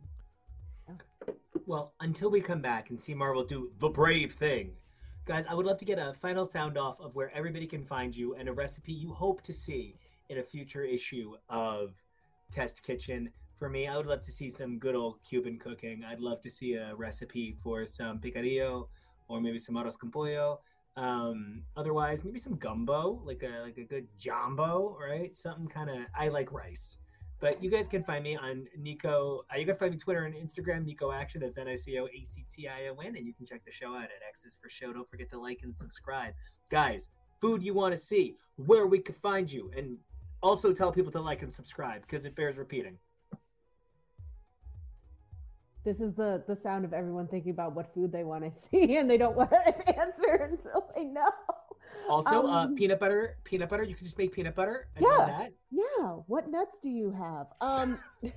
Well, 1.66 1.92
until 2.00 2.32
we 2.32 2.40
come 2.40 2.62
back 2.62 2.90
and 2.90 2.98
see 2.98 3.14
Marvel 3.14 3.44
do 3.44 3.70
the 3.80 3.90
brave 3.90 4.34
thing, 4.34 4.72
guys, 5.26 5.44
I 5.50 5.56
would 5.56 5.66
love 5.66 5.78
to 5.80 5.86
get 5.86 6.00
a 6.00 6.14
final 6.22 6.46
sound 6.46 6.78
off 6.78 7.02
of 7.02 7.16
where 7.16 7.36
everybody 7.36 7.68
can 7.68 7.84
find 7.84 8.16
you 8.16 8.36
and 8.36 8.48
a 8.48 8.54
recipe 8.54 8.94
you 8.94 9.12
hope 9.12 9.42
to 9.42 9.52
see 9.52 9.98
in 10.30 10.38
a 10.38 10.44
future 10.44 10.84
issue 10.84 11.34
of 11.50 11.94
Test 12.54 12.84
Kitchen. 12.84 13.30
For 13.58 13.70
me, 13.70 13.88
I 13.88 13.98
would 13.98 14.06
love 14.06 14.24
to 14.24 14.32
see 14.32 14.52
some 14.52 14.80
good 14.80 14.96
old 14.96 15.20
Cuban 15.28 15.60
cooking. 15.60 16.04
I'd 16.04 16.20
love 16.20 16.42
to 16.44 16.52
see 16.52 16.76
a 16.76 16.96
recipe 16.96 17.58
for 17.62 17.86
some 17.86 18.20
picadillo 18.20 18.88
or 19.28 19.42
maybe 19.42 19.60
some 19.60 19.76
arroz 19.76 19.98
con 19.98 20.12
pollo. 20.12 20.62
Um, 20.96 21.64
otherwise, 21.78 22.20
maybe 22.24 22.40
some 22.40 22.56
gumbo, 22.56 23.22
like 23.26 23.44
a 23.44 23.62
like 23.62 23.78
a 23.78 23.84
good 23.84 24.08
jumbo, 24.18 24.98
right? 25.00 25.36
Something 25.38 25.68
kind 25.68 25.90
of. 25.90 25.98
I 26.18 26.30
like 26.30 26.52
rice. 26.52 26.98
But 27.42 27.64
you 27.64 27.72
guys 27.72 27.88
can 27.88 28.04
find 28.04 28.24
me 28.24 28.36
on 28.36 28.68
Nico. 28.78 29.46
Uh, 29.54 29.58
you 29.58 29.66
can 29.66 29.78
find 29.78 29.94
me 29.94 29.98
Twitter 29.98 30.26
and 30.26 30.36
Instagram, 30.36 30.84
Nico 30.84 31.12
Action. 31.12 31.40
That's 31.42 31.58
N 31.58 31.70
I 31.70 31.78
C 31.78 31.98
O 32.00 32.06
A 32.06 32.26
C 32.28 32.46
T 32.54 32.68
I 32.68 32.90
O 32.90 32.96
N. 33.00 33.16
And 33.16 33.26
you 33.26 33.34
can 33.34 33.46
check 33.46 33.64
the 33.66 33.72
show 33.72 33.96
out 33.96 34.04
at 34.04 34.22
X's 34.28 34.58
for 34.62 34.70
Show. 34.70 34.92
Don't 34.92 35.10
forget 35.10 35.30
to 35.32 35.40
like 35.40 35.60
and 35.64 35.76
subscribe. 35.76 36.34
Guys, 36.70 37.06
food 37.40 37.64
you 37.64 37.74
want 37.74 37.96
to 37.96 38.02
see, 38.02 38.36
where 38.58 38.88
we 38.88 39.00
could 39.00 39.16
find 39.18 39.50
you. 39.50 39.72
And 39.78 39.98
also 40.42 40.74
tell 40.74 40.92
people 40.92 41.12
to 41.12 41.22
like 41.22 41.42
and 41.42 41.54
subscribe 41.54 42.02
because 42.02 42.26
it 42.26 42.36
bears 42.36 42.58
repeating. 42.58 42.98
This 45.86 46.00
is 46.02 46.14
the 46.16 46.44
the 46.48 46.56
sound 46.56 46.86
of 46.86 46.94
everyone 46.94 47.28
thinking 47.28 47.52
about 47.52 47.74
what 47.74 47.94
food 47.94 48.12
they 48.12 48.24
want 48.24 48.44
to 48.44 48.52
see, 48.72 48.98
and 48.98 49.10
they 49.10 49.18
don't 49.18 49.36
want 49.36 49.52
to 49.52 49.90
answer 50.00 50.50
until 50.52 50.92
they 50.96 51.06
know. 51.06 51.30
Also, 52.10 52.48
uh, 52.48 52.66
Um, 52.66 52.76
peanut 52.76 53.00
butter. 53.00 53.38
Peanut 53.44 53.70
butter. 53.70 53.84
You 53.84 53.96
can 53.96 54.06
just 54.06 54.18
make 54.18 54.34
peanut 54.34 54.56
butter 54.56 54.88
and 54.96 55.06
Yeah. 55.06 55.48
Yeah, 55.72 56.08
what 56.28 56.50
nuts 56.50 56.76
do 56.82 56.90
you 56.90 57.12
have? 57.12 57.48
Um, 57.62 58.00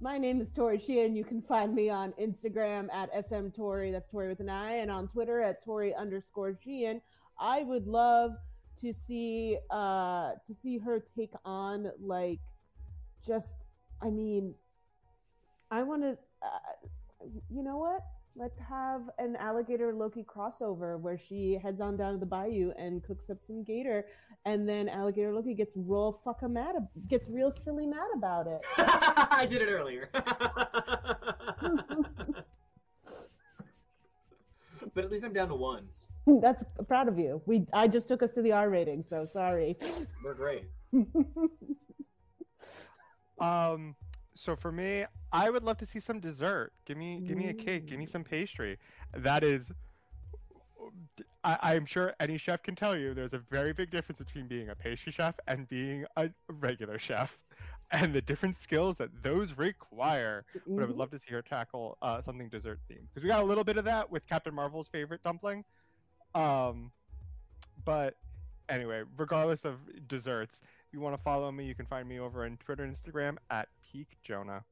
my 0.00 0.18
name 0.18 0.40
is 0.40 0.48
Tori 0.54 0.78
Sheehan. 0.78 1.14
You 1.14 1.24
can 1.24 1.40
find 1.42 1.74
me 1.74 1.88
on 1.88 2.12
Instagram 2.20 2.92
at 2.92 3.08
SM 3.28 3.48
Tori, 3.48 3.90
that's 3.92 4.10
Tori 4.10 4.28
with 4.28 4.40
an 4.40 4.48
I, 4.48 4.76
and 4.76 4.90
on 4.90 5.08
Twitter 5.08 5.40
at 5.40 5.64
Tori 5.64 5.94
underscore 5.94 6.58
Sheehan. 6.62 7.00
I 7.38 7.62
would 7.62 7.86
love 7.86 8.32
to 8.80 8.92
see 8.92 9.56
uh 9.70 10.32
to 10.46 10.54
see 10.54 10.78
her 10.78 11.02
take 11.16 11.32
on 11.44 11.90
like 12.00 12.40
just 13.26 13.54
I 14.02 14.10
mean 14.10 14.54
I 15.70 15.82
want 15.82 16.02
to 16.02 16.18
uh, 16.42 16.86
you 17.48 17.62
know 17.62 17.78
what? 17.78 18.02
Let's 18.38 18.58
have 18.68 19.00
an 19.18 19.34
alligator 19.36 19.94
Loki 19.94 20.22
crossover 20.24 21.00
where 21.00 21.18
she 21.18 21.58
heads 21.60 21.80
on 21.80 21.96
down 21.96 22.12
to 22.12 22.18
the 22.18 22.26
bayou 22.26 22.70
and 22.78 23.02
cooks 23.02 23.30
up 23.30 23.38
some 23.46 23.64
gator 23.64 24.04
and 24.44 24.68
then 24.68 24.90
alligator 24.90 25.32
Loki 25.32 25.54
gets 25.54 25.72
real 25.74 26.20
fucking 26.22 26.52
mad, 26.52 26.76
ab- 26.76 27.08
gets 27.08 27.30
real 27.30 27.50
silly 27.64 27.86
mad 27.86 28.08
about 28.14 28.46
it. 28.46 28.60
I 28.76 29.46
did 29.48 29.62
it 29.62 29.70
earlier. 29.70 30.10
but 34.94 35.04
at 35.04 35.10
least 35.10 35.24
I'm 35.24 35.32
down 35.32 35.48
to 35.48 35.54
one. 35.54 35.88
That's 36.42 36.64
proud 36.88 37.08
of 37.08 37.18
you. 37.18 37.40
We 37.46 37.66
I 37.72 37.88
just 37.88 38.08
took 38.08 38.22
us 38.22 38.32
to 38.34 38.42
the 38.42 38.52
R 38.52 38.68
rating, 38.68 39.04
so 39.08 39.26
sorry. 39.32 39.76
We're 40.24 40.34
great. 40.34 40.64
Um, 43.38 43.94
so 44.34 44.56
for 44.56 44.72
me, 44.72 45.04
I 45.30 45.50
would 45.50 45.62
love 45.62 45.76
to 45.78 45.86
see 45.86 46.00
some 46.00 46.20
dessert. 46.20 46.72
Give 46.86 46.96
me, 46.96 47.22
give 47.28 47.36
me 47.36 47.48
a 47.48 47.52
cake. 47.52 47.86
Give 47.86 47.98
me 47.98 48.06
some 48.06 48.24
pastry. 48.24 48.78
That 49.14 49.44
is, 49.44 49.66
I, 51.44 51.58
I'm 51.74 51.84
sure 51.84 52.14
any 52.18 52.38
chef 52.38 52.62
can 52.62 52.74
tell 52.74 52.96
you. 52.96 53.12
There's 53.12 53.34
a 53.34 53.42
very 53.50 53.74
big 53.74 53.90
difference 53.90 54.18
between 54.18 54.46
being 54.48 54.70
a 54.70 54.74
pastry 54.74 55.12
chef 55.12 55.34
and 55.48 55.68
being 55.68 56.06
a 56.16 56.30
regular 56.48 56.98
chef, 56.98 57.30
and 57.90 58.14
the 58.14 58.22
different 58.22 58.56
skills 58.62 58.96
that 58.98 59.10
those 59.22 59.52
require. 59.58 60.46
But 60.54 60.84
I 60.84 60.86
would 60.86 60.94
Mhm. 60.96 60.98
love 60.98 61.10
to 61.10 61.18
see 61.18 61.32
her 61.34 61.42
tackle 61.42 61.98
uh, 62.00 62.22
something 62.22 62.48
dessert 62.48 62.80
themed 62.90 63.06
because 63.12 63.22
we 63.22 63.28
got 63.28 63.42
a 63.42 63.46
little 63.46 63.64
bit 63.64 63.76
of 63.76 63.84
that 63.84 64.10
with 64.10 64.26
Captain 64.26 64.54
Marvel's 64.54 64.88
favorite 64.88 65.22
dumpling. 65.22 65.62
Um, 66.36 66.90
but 67.84 68.14
anyway, 68.68 69.02
regardless 69.16 69.64
of 69.64 69.76
desserts, 70.06 70.54
if 70.86 70.92
you 70.92 71.00
want 71.00 71.16
to 71.16 71.22
follow 71.22 71.50
me, 71.50 71.64
you 71.64 71.74
can 71.74 71.86
find 71.86 72.06
me 72.06 72.20
over 72.20 72.44
on 72.44 72.58
Twitter 72.58 72.84
and 72.84 72.94
Instagram 72.94 73.36
at 73.50 73.68
Peak 73.90 74.08
Jonah. 74.22 74.62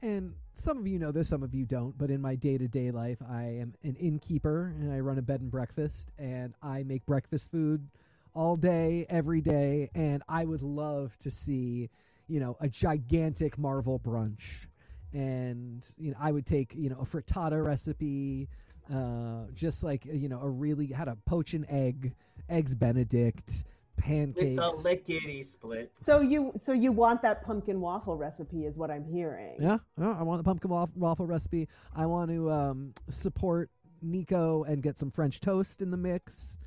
And 0.00 0.34
some 0.54 0.78
of 0.78 0.86
you 0.86 1.00
know 1.00 1.10
this, 1.10 1.28
some 1.28 1.42
of 1.42 1.54
you 1.54 1.66
don't, 1.66 1.98
but 1.98 2.08
in 2.08 2.20
my 2.20 2.36
day 2.36 2.56
to 2.56 2.68
day 2.68 2.92
life, 2.92 3.18
I 3.28 3.42
am 3.42 3.74
an 3.82 3.96
innkeeper 3.96 4.72
and 4.78 4.92
I 4.92 5.00
run 5.00 5.18
a 5.18 5.22
bed 5.22 5.40
and 5.40 5.50
breakfast, 5.50 6.10
and 6.18 6.54
I 6.62 6.84
make 6.84 7.04
breakfast 7.04 7.50
food 7.50 7.88
all 8.32 8.54
day, 8.54 9.06
every 9.08 9.40
day, 9.40 9.90
and 9.96 10.22
I 10.28 10.44
would 10.44 10.62
love 10.62 11.18
to 11.24 11.32
see, 11.32 11.90
you 12.28 12.38
know, 12.38 12.56
a 12.60 12.68
gigantic 12.68 13.58
Marvel 13.58 13.98
brunch. 13.98 14.68
And 15.12 15.84
you 15.96 16.12
know, 16.12 16.16
I 16.20 16.30
would 16.30 16.46
take 16.46 16.74
you 16.76 16.90
know 16.90 16.98
a 17.00 17.06
frittata 17.06 17.64
recipe, 17.64 18.48
uh, 18.92 19.50
just 19.54 19.82
like 19.82 20.04
you 20.04 20.28
know 20.28 20.40
a 20.40 20.48
really 20.48 20.86
how 20.86 21.04
to 21.04 21.16
poach 21.26 21.54
an 21.54 21.66
egg, 21.68 22.14
eggs 22.48 22.74
Benedict, 22.74 23.46
With 23.48 24.04
pancakes. 24.04 24.56
the 24.56 24.70
lickety 24.82 25.42
split. 25.42 25.92
So 26.04 26.20
you 26.20 26.52
so 26.64 26.72
you 26.72 26.92
want 26.92 27.22
that 27.22 27.44
pumpkin 27.44 27.80
waffle 27.80 28.16
recipe 28.16 28.64
is 28.64 28.76
what 28.76 28.90
I'm 28.90 29.04
hearing. 29.04 29.56
Yeah, 29.60 29.78
yeah, 29.98 30.16
I 30.18 30.22
want 30.22 30.38
the 30.40 30.44
pumpkin 30.44 30.70
waff- 30.70 30.96
waffle 30.96 31.26
recipe. 31.26 31.68
I 31.94 32.06
want 32.06 32.30
to 32.30 32.50
um, 32.50 32.94
support 33.10 33.70
Nico 34.00 34.64
and 34.64 34.82
get 34.82 34.98
some 34.98 35.10
French 35.10 35.40
toast 35.40 35.82
in 35.82 35.90
the 35.90 35.96
mix. 35.96 36.58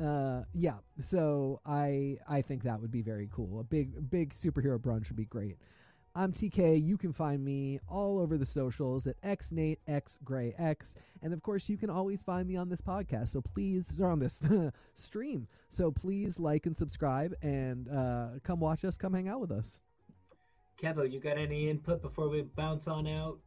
Uh, 0.00 0.42
yeah, 0.54 0.74
so 1.02 1.60
I 1.66 2.18
I 2.28 2.42
think 2.42 2.62
that 2.62 2.80
would 2.80 2.90
be 2.90 3.02
very 3.02 3.28
cool. 3.32 3.60
A 3.60 3.64
big 3.64 4.10
big 4.10 4.34
superhero 4.34 4.78
brunch 4.78 5.08
would 5.08 5.16
be 5.16 5.26
great. 5.26 5.56
I'm 6.14 6.32
TK. 6.32 6.84
You 6.84 6.96
can 6.96 7.12
find 7.12 7.44
me 7.44 7.78
all 7.88 8.18
over 8.18 8.36
the 8.36 8.46
socials 8.46 9.06
at 9.06 9.20
xnateXgrayX, 9.22 10.94
and 11.22 11.32
of 11.32 11.42
course, 11.42 11.68
you 11.68 11.76
can 11.76 11.88
always 11.88 12.20
find 12.20 12.48
me 12.48 12.56
on 12.56 12.68
this 12.68 12.80
podcast. 12.80 13.28
So 13.28 13.40
please, 13.40 13.94
or 14.00 14.08
on 14.10 14.18
this 14.18 14.42
stream. 14.96 15.46
So 15.68 15.90
please 15.90 16.38
like 16.38 16.66
and 16.66 16.76
subscribe, 16.76 17.34
and 17.42 17.88
uh, 17.88 18.26
come 18.42 18.60
watch 18.60 18.84
us. 18.84 18.96
Come 18.96 19.14
hang 19.14 19.28
out 19.28 19.40
with 19.40 19.52
us. 19.52 19.80
Kevo, 20.82 21.10
you 21.10 21.20
got 21.20 21.38
any 21.38 21.68
input 21.68 22.02
before 22.02 22.28
we 22.28 22.42
bounce 22.42 22.88
on 22.88 23.06
out? 23.06 23.38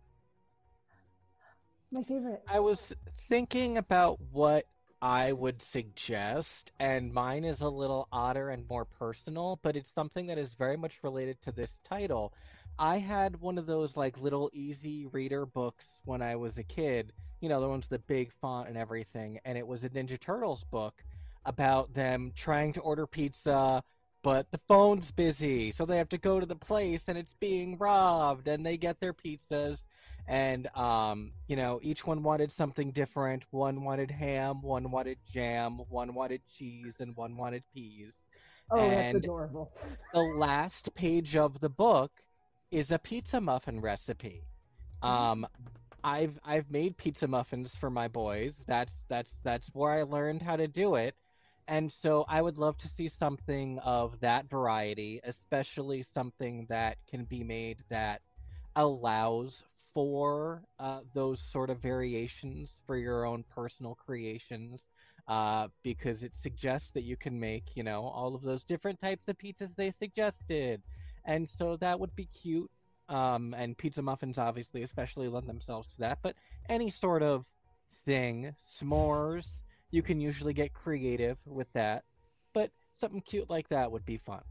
My 1.91 2.03
favorite. 2.03 2.43
I 2.47 2.59
was 2.59 2.93
thinking 3.27 3.77
about 3.77 4.19
what 4.31 4.67
I 5.01 5.33
would 5.33 5.61
suggest, 5.61 6.71
and 6.79 7.13
mine 7.13 7.43
is 7.43 7.59
a 7.59 7.67
little 7.67 8.07
odder 8.11 8.51
and 8.51 8.65
more 8.69 8.85
personal, 8.85 9.59
but 9.61 9.75
it's 9.75 9.91
something 9.93 10.27
that 10.27 10.37
is 10.37 10.53
very 10.53 10.77
much 10.77 10.93
related 11.03 11.41
to 11.41 11.51
this 11.51 11.77
title. 11.83 12.33
I 12.79 12.97
had 12.97 13.39
one 13.39 13.57
of 13.57 13.65
those 13.65 13.95
like 13.95 14.19
little 14.21 14.49
easy 14.53 15.05
reader 15.07 15.45
books 15.45 15.87
when 16.05 16.21
I 16.21 16.35
was 16.35 16.57
a 16.57 16.63
kid, 16.63 17.13
you 17.39 17.49
know, 17.49 17.61
the 17.61 17.67
ones 17.69 17.87
with 17.89 18.01
the 18.01 18.13
big 18.13 18.31
font 18.41 18.67
and 18.67 18.77
everything, 18.77 19.39
and 19.45 19.57
it 19.57 19.65
was 19.67 19.83
a 19.83 19.89
Ninja 19.89 20.19
Turtles 20.19 20.63
book 20.71 21.03
about 21.45 21.93
them 21.93 22.31
trying 22.35 22.73
to 22.73 22.79
order 22.81 23.05
pizza, 23.05 23.83
but 24.23 24.49
the 24.51 24.59
phone's 24.67 25.11
busy, 25.11 25.71
so 25.71 25.85
they 25.85 25.97
have 25.97 26.09
to 26.09 26.17
go 26.17 26.39
to 26.39 26.45
the 26.45 26.55
place 26.55 27.03
and 27.07 27.17
it's 27.17 27.35
being 27.39 27.77
robbed, 27.77 28.47
and 28.47 28.65
they 28.65 28.77
get 28.77 28.99
their 28.99 29.13
pizzas 29.13 29.83
and 30.25 30.67
um, 30.77 31.33
you 31.49 31.55
know 31.57 31.79
each 31.83 32.07
one 32.07 32.23
wanted 32.23 32.49
something 32.49 32.91
different 32.91 33.43
one 33.51 33.83
wanted 33.83 34.09
ham 34.09 34.61
one 34.61 34.89
wanted 34.89 35.17
jam 35.29 35.79
one 35.89 36.13
wanted 36.13 36.39
cheese 36.57 36.93
and 37.01 37.13
one 37.17 37.35
wanted 37.35 37.61
peas 37.75 38.13
Oh, 38.71 38.77
that's 38.77 39.15
and- 39.15 39.17
adorable. 39.17 39.69
the 40.13 40.21
last 40.21 40.93
page 40.95 41.35
of 41.35 41.59
the 41.59 41.67
book 41.67 42.09
is 42.73 42.91
a 42.91 42.97
pizza 42.99 43.39
muffin 43.39 43.79
recipe. 43.79 44.47
Um 45.01 45.45
i've 46.03 46.37
i've 46.43 46.69
made 46.71 46.97
pizza 46.97 47.27
muffins 47.27 47.75
for 47.75 47.89
my 47.89 48.07
boys. 48.07 48.63
That's 48.67 48.95
that's 49.09 49.35
that's 49.43 49.67
where 49.73 49.91
i 49.91 50.03
learned 50.03 50.41
how 50.41 50.55
to 50.57 50.67
do 50.67 50.95
it. 50.95 51.15
And 51.67 51.91
so 51.91 52.25
i 52.27 52.41
would 52.41 52.57
love 52.57 52.77
to 52.79 52.87
see 52.87 53.07
something 53.07 53.79
of 53.79 54.19
that 54.21 54.49
variety 54.49 55.21
especially 55.23 56.03
something 56.03 56.65
that 56.69 56.97
can 57.09 57.25
be 57.25 57.43
made 57.43 57.77
that 57.89 58.21
allows 58.75 59.63
for 59.93 60.63
uh, 60.79 61.01
those 61.13 61.39
sort 61.39 61.69
of 61.69 61.79
variations 61.79 62.73
for 62.87 62.97
your 62.97 63.25
own 63.25 63.43
personal 63.49 63.95
creations. 63.95 64.87
Uh, 65.27 65.69
because 65.83 66.21
it 66.23 66.35
suggests 66.35 66.91
that 66.91 67.03
you 67.03 67.15
can 67.15 67.39
make, 67.39 67.77
you 67.77 67.83
know, 67.83 68.03
all 68.03 68.35
of 68.35 68.41
those 68.41 68.65
different 68.65 68.99
types 68.99 69.29
of 69.29 69.37
pizzas 69.37 69.73
they 69.75 69.89
suggested. 69.89 70.81
And 71.25 71.47
so 71.47 71.77
that 71.77 71.99
would 71.99 72.15
be 72.15 72.25
cute. 72.25 72.69
Um, 73.09 73.53
and 73.57 73.77
pizza 73.77 74.01
muffins, 74.01 74.37
obviously, 74.37 74.83
especially 74.83 75.27
lend 75.27 75.47
themselves 75.47 75.89
to 75.89 75.97
that. 75.99 76.19
But 76.21 76.35
any 76.69 76.89
sort 76.89 77.21
of 77.21 77.45
thing, 78.05 78.55
s'mores, 78.67 79.61
you 79.91 80.01
can 80.01 80.19
usually 80.19 80.53
get 80.53 80.73
creative 80.73 81.37
with 81.45 81.67
that. 81.73 82.03
But 82.53 82.71
something 82.95 83.21
cute 83.21 83.49
like 83.49 83.67
that 83.69 83.91
would 83.91 84.05
be 84.05 84.17
fun. 84.17 84.41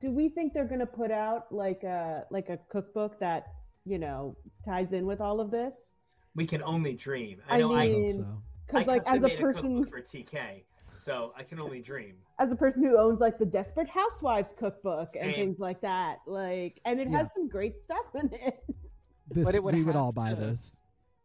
Do 0.00 0.12
we 0.12 0.28
think 0.28 0.54
they're 0.54 0.64
gonna 0.64 0.86
put 0.86 1.10
out 1.10 1.50
like 1.50 1.82
a 1.82 2.24
like 2.30 2.50
a 2.50 2.58
cookbook 2.70 3.18
that 3.18 3.46
you 3.84 3.98
know 3.98 4.36
ties 4.64 4.92
in 4.92 5.06
with 5.06 5.20
all 5.20 5.40
of 5.40 5.50
this? 5.50 5.72
We 6.36 6.46
can 6.46 6.62
only 6.62 6.94
dream. 6.94 7.42
I 7.48 7.56
I 7.56 7.58
know 7.58 7.74
I 7.74 7.82
I, 7.82 7.86
hope 7.88 7.96
mean- 7.96 8.18
so. 8.18 8.42
Because 8.66 8.86
like 8.86 9.02
as 9.06 9.24
a 9.24 9.36
person 9.38 9.82
cookbook 9.84 9.88
for 9.88 10.02
TK, 10.02 10.62
so 11.08 11.32
I 11.36 11.42
can 11.42 11.58
only 11.58 11.80
dream. 11.80 12.14
as 12.38 12.52
a 12.52 12.56
person 12.56 12.84
who 12.84 12.98
owns 12.98 13.18
like 13.20 13.38
the 13.38 13.46
Desperate 13.46 13.88
Housewives 13.88 14.52
cookbook 14.58 15.08
and 15.18 15.34
things 15.34 15.58
like 15.58 15.80
that, 15.80 16.18
like 16.26 16.80
and 16.84 17.00
it 17.00 17.08
Yeah. 17.10 17.18
has 17.18 17.28
some 17.34 17.48
great 17.48 17.82
stuff 17.82 18.06
in 18.14 18.30
it. 18.32 18.62
This, 19.30 19.44
But 19.44 19.54
it 19.54 19.62
would 19.62 19.74
we 19.74 19.82
would 19.82 19.94
all 19.96 20.10
buy 20.12 20.30
to- 20.30 20.36
this. 20.36 20.74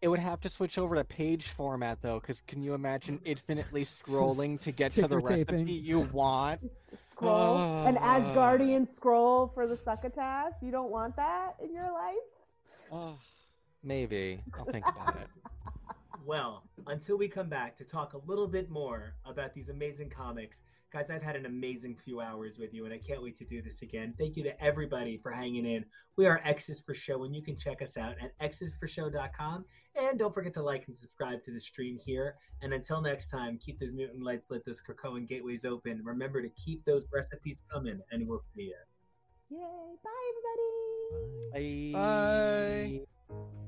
It 0.01 0.09
would 0.09 0.19
have 0.19 0.41
to 0.41 0.49
switch 0.49 0.77
over 0.77 0.93
to 0.95 1.05
page 1.05 1.47
format 1.55 2.01
though, 2.01 2.19
because 2.19 2.41
can 2.47 2.61
you 2.61 2.73
imagine 2.73 3.19
infinitely 3.25 3.85
scrolling 3.85 4.59
to 4.61 4.73
get 4.73 4.91
to 4.93 5.03
the 5.03 5.07
Ticker 5.07 5.19
recipe 5.21 5.45
taping. 5.59 5.67
you 5.69 6.01
want? 6.11 6.59
Just 6.89 7.09
scroll 7.11 7.57
an 7.85 7.97
Ah. 8.01 8.19
Asgardian 8.19 8.91
scroll 8.93 9.47
for 9.53 9.67
the 9.67 9.77
succotash. 9.77 10.51
You 10.61 10.71
don't 10.71 10.91
want 10.91 11.15
that 11.15 11.55
in 11.63 11.73
your 11.73 11.89
life. 11.93 12.27
Oh, 12.91 13.15
maybe. 13.83 14.41
I'll 14.59 14.65
think 14.65 14.85
about 14.85 15.15
it. 15.15 15.27
Well, 16.25 16.63
until 16.87 17.17
we 17.17 17.27
come 17.27 17.49
back 17.49 17.77
to 17.77 17.83
talk 17.83 18.13
a 18.13 18.21
little 18.29 18.47
bit 18.47 18.69
more 18.69 19.15
about 19.25 19.53
these 19.53 19.69
amazing 19.69 20.09
comics, 20.09 20.57
guys, 20.93 21.09
I've 21.09 21.21
had 21.21 21.35
an 21.35 21.45
amazing 21.45 21.97
few 22.05 22.21
hours 22.21 22.57
with 22.57 22.73
you, 22.73 22.85
and 22.85 22.93
I 22.93 22.99
can't 22.99 23.21
wait 23.21 23.37
to 23.39 23.45
do 23.45 23.61
this 23.61 23.81
again. 23.81 24.13
Thank 24.17 24.37
you 24.37 24.43
to 24.43 24.63
everybody 24.63 25.19
for 25.21 25.31
hanging 25.31 25.65
in. 25.65 25.83
We 26.15 26.25
are 26.27 26.41
X's 26.45 26.79
for 26.79 26.93
Show, 26.93 27.23
and 27.25 27.35
you 27.35 27.41
can 27.41 27.57
check 27.57 27.81
us 27.81 27.97
out 27.97 28.15
at 28.21 28.51
xsforshow.com. 28.51 29.65
And 29.95 30.17
don't 30.17 30.33
forget 30.33 30.53
to 30.53 30.63
like 30.63 30.87
and 30.87 30.97
subscribe 30.97 31.43
to 31.43 31.51
the 31.51 31.59
stream 31.59 31.99
here. 32.05 32.35
And 32.61 32.73
until 32.73 33.01
next 33.01 33.27
time, 33.27 33.57
keep 33.57 33.79
those 33.79 33.93
mutant 33.93 34.23
lights 34.23 34.49
lit, 34.49 34.63
those 34.65 34.81
Krakoan 34.81 35.27
gateways 35.27 35.65
open. 35.65 36.01
Remember 36.05 36.41
to 36.41 36.49
keep 36.49 36.85
those 36.85 37.05
recipes 37.11 37.61
coming, 37.71 37.99
and 38.11 38.27
we'll 38.27 38.43
see 38.55 38.71
you. 38.71 38.75
Yay! 39.49 39.59
Bye, 40.03 40.11
everybody. 41.51 41.91
Bye. 41.93 41.99
Bye. 41.99 43.01
Bye. 43.29 43.62